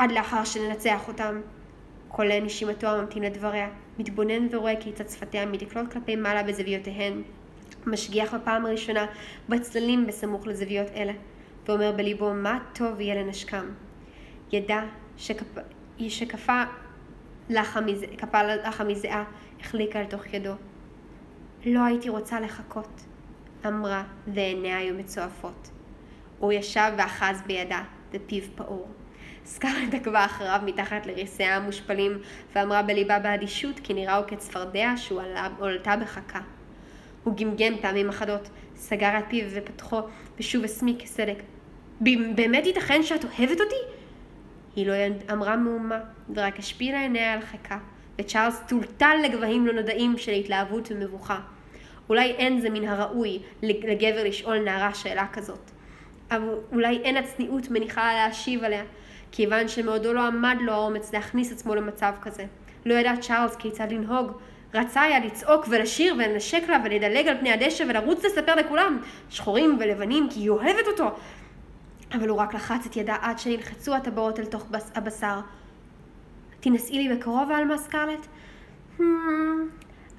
עד 0.00 0.12
לאחר 0.12 0.44
שננצח 0.44 1.08
אותם. 1.08 1.40
קולה 2.08 2.40
נשימתו 2.40 2.86
הממתין 2.86 3.22
לדבריה, 3.22 3.68
מתבונן 3.98 4.46
ורואה 4.50 4.80
כיצד 4.80 5.08
שפתיה 5.08 5.46
מתקלות 5.46 5.92
כלפי 5.92 6.16
מעלה 6.16 6.42
בזוויותיהן. 6.42 7.22
משגיח 7.86 8.34
בפעם 8.34 8.66
הראשונה 8.66 9.06
בצללים 9.48 10.06
בסמוך 10.06 10.46
לזוויות 10.46 10.86
אלה, 10.94 11.12
ואומר 11.66 11.92
בליבו 11.92 12.34
מה 12.34 12.58
טוב 12.72 13.00
יהיה 13.00 13.22
לנשקם. 13.22 13.64
ידע 14.52 14.82
שכפ... 15.16 15.46
שכפה 16.08 16.62
לחה 17.50 18.84
מזיעה 18.84 19.24
החליקה 19.60 20.00
אל 20.00 20.04
תוך 20.04 20.34
ידו. 20.34 20.52
לא 21.66 21.84
הייתי 21.84 22.08
רוצה 22.08 22.40
לחכות, 22.40 23.00
אמרה, 23.66 24.04
ועיניה 24.26 24.78
היו 24.78 24.94
מצועפות. 24.94 25.70
הוא 26.38 26.52
ישב 26.52 26.92
ואחז 26.98 27.42
בידה, 27.46 27.82
ופיו 28.12 28.42
פעור. 28.54 28.88
סקארלט 29.50 29.94
עקבה 29.94 30.24
אחריו 30.24 30.60
מתחת 30.64 31.06
לריסיה 31.06 31.56
המושפלים, 31.56 32.18
ואמרה 32.54 32.82
בליבה 32.82 33.18
באדישות 33.18 33.80
כי 33.82 33.94
נראהו 33.94 34.24
כצפרדע 34.26 34.92
שהועלתה 34.96 35.96
בחכה. 35.96 36.40
הוא 37.24 37.36
גמגם 37.36 37.72
פעמים 37.80 38.08
אחדות, 38.08 38.50
סגר 38.76 39.18
את 39.18 39.24
פיו 39.28 39.46
ופתחו, 39.54 40.00
ושוב 40.38 40.64
הסמיק 40.64 41.02
כסדק. 41.02 41.42
באמת 42.34 42.66
ייתכן 42.66 43.02
שאת 43.02 43.24
אוהבת 43.24 43.60
אותי? 43.60 43.74
היא 44.76 44.86
לא 44.86 44.94
אמרה 45.32 45.56
מאומה, 45.56 45.98
ורק 46.34 46.58
השפילה 46.58 47.00
עיניה 47.00 47.32
על 47.32 47.40
חכה. 47.40 47.78
וצ'ארלס 48.18 48.62
טולטל 48.68 49.16
לגבהים 49.24 49.66
לא 49.66 49.72
נודעים 49.72 50.18
של 50.18 50.32
התלהבות 50.32 50.88
ומבוכה. 50.90 51.40
אולי 52.08 52.30
אין 52.30 52.60
זה 52.60 52.70
מן 52.70 52.88
הראוי 52.88 53.38
לגבר 53.62 54.24
לשאול 54.24 54.58
נערה 54.58 54.94
שאלה 54.94 55.26
כזאת. 55.32 55.70
אבל 56.30 56.54
אולי 56.72 57.00
אין 57.02 57.16
הצניעות 57.16 57.70
מניחה 57.70 58.12
לה 58.12 58.26
להשיב 58.26 58.64
עליה, 58.64 58.84
כיוון 59.32 59.68
שמאודו 59.68 60.12
לא 60.12 60.26
עמד 60.26 60.56
לו 60.60 60.72
האומץ 60.72 61.12
להכניס 61.12 61.52
עצמו 61.52 61.74
למצב 61.74 62.12
כזה. 62.22 62.44
לא 62.86 62.94
ידע 62.94 63.12
צ'ארלס 63.20 63.56
כיצד 63.56 63.92
לנהוג. 63.92 64.32
רצה 64.74 65.02
היה 65.02 65.20
לצעוק 65.20 65.66
ולשיר 65.70 66.14
ולנשק 66.14 66.62
לה 66.68 66.78
ולדלג 66.84 67.28
על 67.28 67.38
פני 67.38 67.52
הדשא 67.52 67.84
ולרוץ 67.88 68.24
לספר 68.24 68.54
לכולם, 68.54 68.98
שחורים 69.30 69.76
ולבנים, 69.80 70.28
כי 70.30 70.40
היא 70.40 70.50
אוהבת 70.50 70.86
אותו. 70.86 71.10
אבל 72.12 72.28
הוא 72.28 72.38
רק 72.38 72.54
לחץ 72.54 72.86
את 72.86 72.96
ידה 72.96 73.16
עד 73.20 73.38
שנלחצו 73.38 73.94
הטבעות 73.94 74.40
אל 74.40 74.44
תוך 74.44 74.66
הבשר. 74.94 75.40
תינשאי 76.60 77.08
לי 77.08 77.16
בקרוב, 77.16 77.50
עלמה 77.50 77.78
סקרלט? 77.78 78.26
Hmm, 78.98 79.02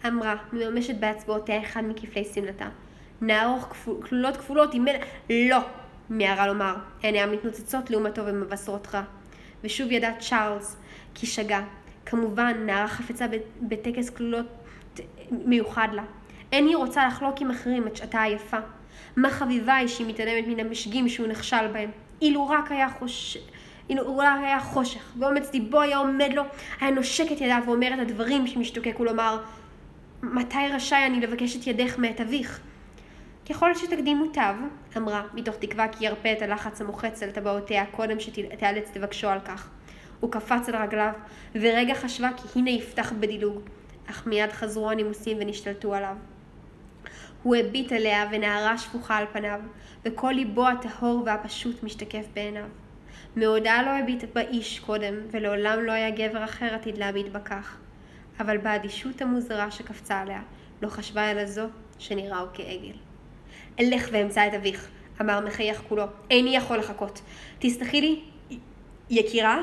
אמרה, 0.07 0.35
מממשת 0.53 0.95
באצבעותיה 0.95 1.61
אחד 1.61 1.81
מכפלי 1.87 2.25
שמלתה. 2.33 2.65
נערוך 3.21 3.73
כלולות 4.09 4.37
כפולות 4.37 4.73
עם 4.73 4.85
מלא... 4.85 4.99
לא! 5.29 5.59
מיהרה 6.11 6.47
לומר, 6.47 6.75
עיניה 7.01 7.27
מתנוצצות 7.27 7.89
לעומתו 7.89 8.25
ומבשרות 8.25 8.87
רע. 8.93 9.01
ושוב 9.63 9.91
ידע 9.91 10.11
צ'ארלס 10.19 10.75
כי 11.15 11.25
שגה. 11.25 11.61
כמובן, 12.05 12.53
נערה 12.65 12.87
חפצה 12.87 13.25
בטקס 13.61 14.09
כלולות 14.09 14.45
מיוחד 15.31 15.87
לה. 15.93 16.03
אין 16.51 16.67
היא 16.67 16.75
רוצה 16.75 17.07
לחלוק 17.07 17.41
עם 17.41 17.51
אחרים 17.51 17.87
את 17.87 17.95
שעתה 17.95 18.21
היפה. 18.21 18.57
מה 19.15 19.29
חביבה 19.29 19.75
היא 19.75 19.87
שהיא 19.87 20.07
מתעלמת 20.07 20.47
מן 20.47 20.59
המשגים 20.59 21.09
שהוא 21.09 21.27
נכשל 21.27 21.67
בהם. 21.73 21.89
אילו 22.21 22.47
רק 22.47 22.71
היה 22.71 22.89
חושב... 22.89 23.39
אילו 23.89 24.03
אולי 24.03 24.27
היה 24.27 24.59
חושך, 24.59 25.11
ואומץ 25.19 25.53
ליבו 25.53 25.81
היה 25.81 25.97
עומד 25.97 26.29
לו, 26.33 26.43
היה 26.81 26.91
נושק 26.91 27.31
את 27.31 27.41
ידיו 27.41 27.63
ואומר 27.65 27.93
את 27.93 27.99
הדברים 27.99 28.47
שמשתוקק 28.47 28.99
ולומר, 28.99 29.37
מתי 30.23 30.67
רשאי 30.73 31.05
אני 31.05 31.19
לבקש 31.19 31.55
את 31.55 31.67
ידך 31.67 31.97
מאת 31.97 32.21
אביך? 32.21 32.59
ככל 33.49 33.75
שתקדים 33.75 34.17
מוטב, 34.17 34.53
אמרה, 34.97 35.23
מתוך 35.33 35.55
תקווה 35.55 35.87
כי 35.87 36.05
ירפה 36.05 36.31
את 36.31 36.41
הלחץ 36.41 36.81
המוחץ 36.81 37.23
על 37.23 37.31
טבעותיה 37.31 37.85
קודם 37.85 38.19
שתיאלץ 38.19 38.95
לבקשו 38.95 39.27
על 39.27 39.39
כך. 39.39 39.69
הוא 40.19 40.31
קפץ 40.31 40.69
על 40.69 40.75
רגליו, 40.75 41.13
ורגע 41.55 41.95
חשבה 41.95 42.29
כי 42.37 42.59
הנה 42.59 42.69
יפתח 42.69 43.13
בדילוג, 43.19 43.61
אך 44.09 44.27
מיד 44.27 44.51
חזרו 44.51 44.91
הנימוסים 44.91 45.37
ונשתלטו 45.39 45.93
עליו. 45.93 46.15
הוא 47.43 47.55
הביט 47.55 47.91
אליה 47.91 48.25
ונערה 48.31 48.77
שפוכה 48.77 49.17
על 49.17 49.25
פניו, 49.33 49.59
וכל 50.05 50.31
ליבו 50.31 50.67
הטהור 50.67 51.23
והפשוט 51.25 51.83
משתקף 51.83 52.25
בעיניו. 52.33 52.65
מעודה 53.35 53.81
לא 53.85 53.89
הביט 53.89 54.23
באיש 54.33 54.79
קודם, 54.79 55.13
ולעולם 55.31 55.79
לא 55.79 55.91
היה 55.91 56.09
גבר 56.09 56.43
אחר 56.43 56.73
עתיד 56.73 56.97
להביט 56.97 57.27
בכך. 57.27 57.77
אבל 58.39 58.57
באדישות 58.57 59.21
המוזרה 59.21 59.71
שקפצה 59.71 60.19
עליה, 60.19 60.41
לא 60.81 60.89
חשבה 60.89 61.31
אלא 61.31 61.45
זו 61.45 61.65
שנראהו 61.99 62.47
כעגל. 62.53 63.10
אלך 63.81 64.09
ואמצא 64.11 64.47
את 64.47 64.53
אביך, 64.53 64.87
אמר 65.21 65.39
מחייך 65.39 65.81
כולו, 65.89 66.03
איני 66.29 66.55
יכול 66.55 66.77
לחכות. 66.77 67.21
תסלחי 67.59 68.01
לי, 68.01 68.21
יקירה? 69.09 69.61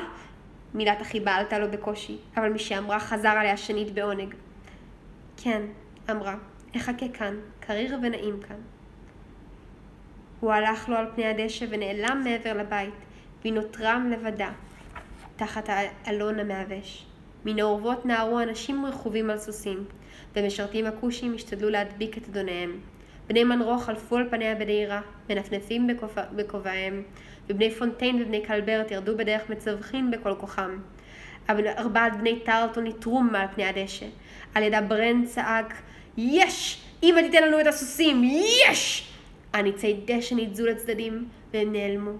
מילת 0.73 1.01
החיבה 1.01 1.31
עלתה 1.31 1.59
לו 1.59 1.71
בקושי, 1.71 2.17
אבל 2.37 2.49
משאמרה 2.49 2.99
חזר 2.99 3.29
עליה 3.29 3.57
שנית 3.57 3.93
בעונג. 3.93 4.33
כן, 5.37 5.61
אמרה, 6.11 6.35
אחכה 6.75 7.07
כאן, 7.13 7.35
קריר 7.59 7.97
ונעים 8.03 8.39
כאן. 8.47 8.55
הוא 10.39 10.51
הלך 10.51 10.89
לו 10.89 10.95
על 10.95 11.05
פני 11.15 11.25
הדשא 11.25 11.65
ונעלם 11.69 12.21
מעבר 12.23 12.53
לבית, 12.53 12.93
והיא 13.41 13.53
נותרה 13.53 13.99
לבדה, 14.11 14.51
תחת 15.35 15.69
האלון 15.69 16.39
המעוש. 16.39 17.05
מן 17.45 17.59
האורוות 17.59 18.05
נערו 18.05 18.39
אנשים 18.39 18.85
רכובים 18.85 19.29
על 19.29 19.37
סוסים, 19.37 19.85
ומשרתים 20.35 20.85
הכושים 20.85 21.35
השתדלו 21.35 21.69
להדביק 21.69 22.17
את 22.17 22.29
אדוניהם. 22.29 22.79
בני 23.29 23.43
מנרו 23.43 23.77
חלפו 23.77 24.17
על 24.17 24.29
פניה 24.29 24.55
בדהירה, 24.55 25.01
מנפנפים 25.29 25.87
בכובעיהם, 26.35 27.03
ובני 27.49 27.71
פונטיין 27.71 28.21
ובני 28.21 28.41
קלברט 28.41 28.91
ירדו 28.91 29.17
בדרך 29.17 29.49
מצווחים 29.49 30.11
בכל 30.11 30.35
כוחם. 30.35 30.79
ארבעת 31.49 32.17
בני 32.17 32.39
טרלטון 32.39 32.87
נטרו 32.87 33.21
מעל 33.21 33.47
פני 33.55 33.65
הדשא. 33.65 34.05
על 34.55 34.63
ידה 34.63 34.81
ברן 34.81 35.25
צעק, 35.25 35.73
יש! 36.17 36.83
אמא 37.03 37.21
תיתן 37.21 37.43
לנו 37.43 37.59
את 37.59 37.67
הסוסים! 37.67 38.21
יש! 38.23 39.11
הניצי 39.53 39.99
דשא 40.05 40.35
ניתזו 40.35 40.65
לצדדים, 40.65 41.27
והם 41.53 41.73
נעלמו, 41.73 42.11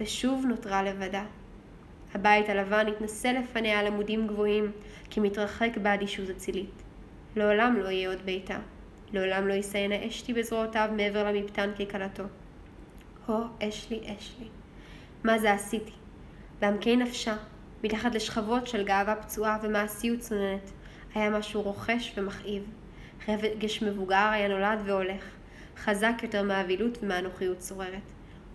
ושוב 0.00 0.44
נותרה 0.48 0.82
לבדה. 0.82 1.24
הבית 2.14 2.48
הלבן 2.48 2.86
התנסה 2.86 3.32
לפניה 3.32 3.80
על 3.80 3.86
עמודים 3.86 4.26
גבוהים, 4.26 4.72
כי 5.10 5.20
מתרחק 5.20 5.70
באדישות 5.82 6.30
אצילית. 6.30 6.82
לעולם 7.36 7.76
לא 7.76 7.88
יהיה 7.88 8.08
עוד 8.08 8.18
ביתה. 8.24 8.58
לעולם 9.12 9.48
לא 9.48 9.54
יסיינה 9.54 10.06
אשתי 10.06 10.34
בזרועותיו 10.34 10.88
מעבר 10.96 11.32
למפתן 11.32 11.70
ככלתו. 11.78 12.22
הו, 13.26 13.44
אשלי, 13.62 14.00
אשלי. 14.00 14.48
מה 15.24 15.38
זה 15.38 15.52
עשיתי? 15.52 15.92
בעמקי 16.60 16.96
נפשה, 16.96 17.36
מתחת 17.84 18.14
לשכבות 18.14 18.66
של 18.66 18.84
גאווה 18.84 19.14
פצועה 19.16 19.58
ומעשיות 19.62 20.20
צוננת, 20.20 20.70
היה 21.14 21.30
משהו 21.30 21.62
רוכש 21.62 22.14
ומכאיב. 22.16 22.62
רגש 23.28 23.82
מבוגר 23.82 24.28
היה 24.32 24.48
נולד 24.48 24.78
והולך, 24.84 25.24
חזק 25.76 26.14
יותר 26.22 26.42
מהאבילות 26.42 26.98
ומהנוחיות 27.02 27.62
שוררת. 27.62 28.12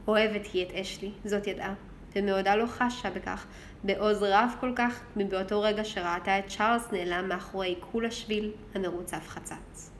אוהבת 0.07 0.45
היא 0.53 0.65
את 0.65 0.71
אשלי, 0.71 1.11
זאת 1.25 1.47
ידעה, 1.47 1.73
ומעודה 2.15 2.55
לא 2.55 2.65
חשה 2.65 3.09
בכך, 3.09 3.45
בעוז 3.83 4.23
רב 4.23 4.49
כל 4.59 4.71
כך, 4.75 5.03
מבאותו 5.15 5.61
רגע 5.61 5.85
שראתה 5.85 6.39
את 6.39 6.47
צ'ארלס 6.47 6.91
נעלם 6.91 7.29
מאחורי 7.29 7.67
עיכול 7.67 8.05
השביל 8.05 8.51
המרוצף 8.75 9.27
חצץ. 9.27 9.92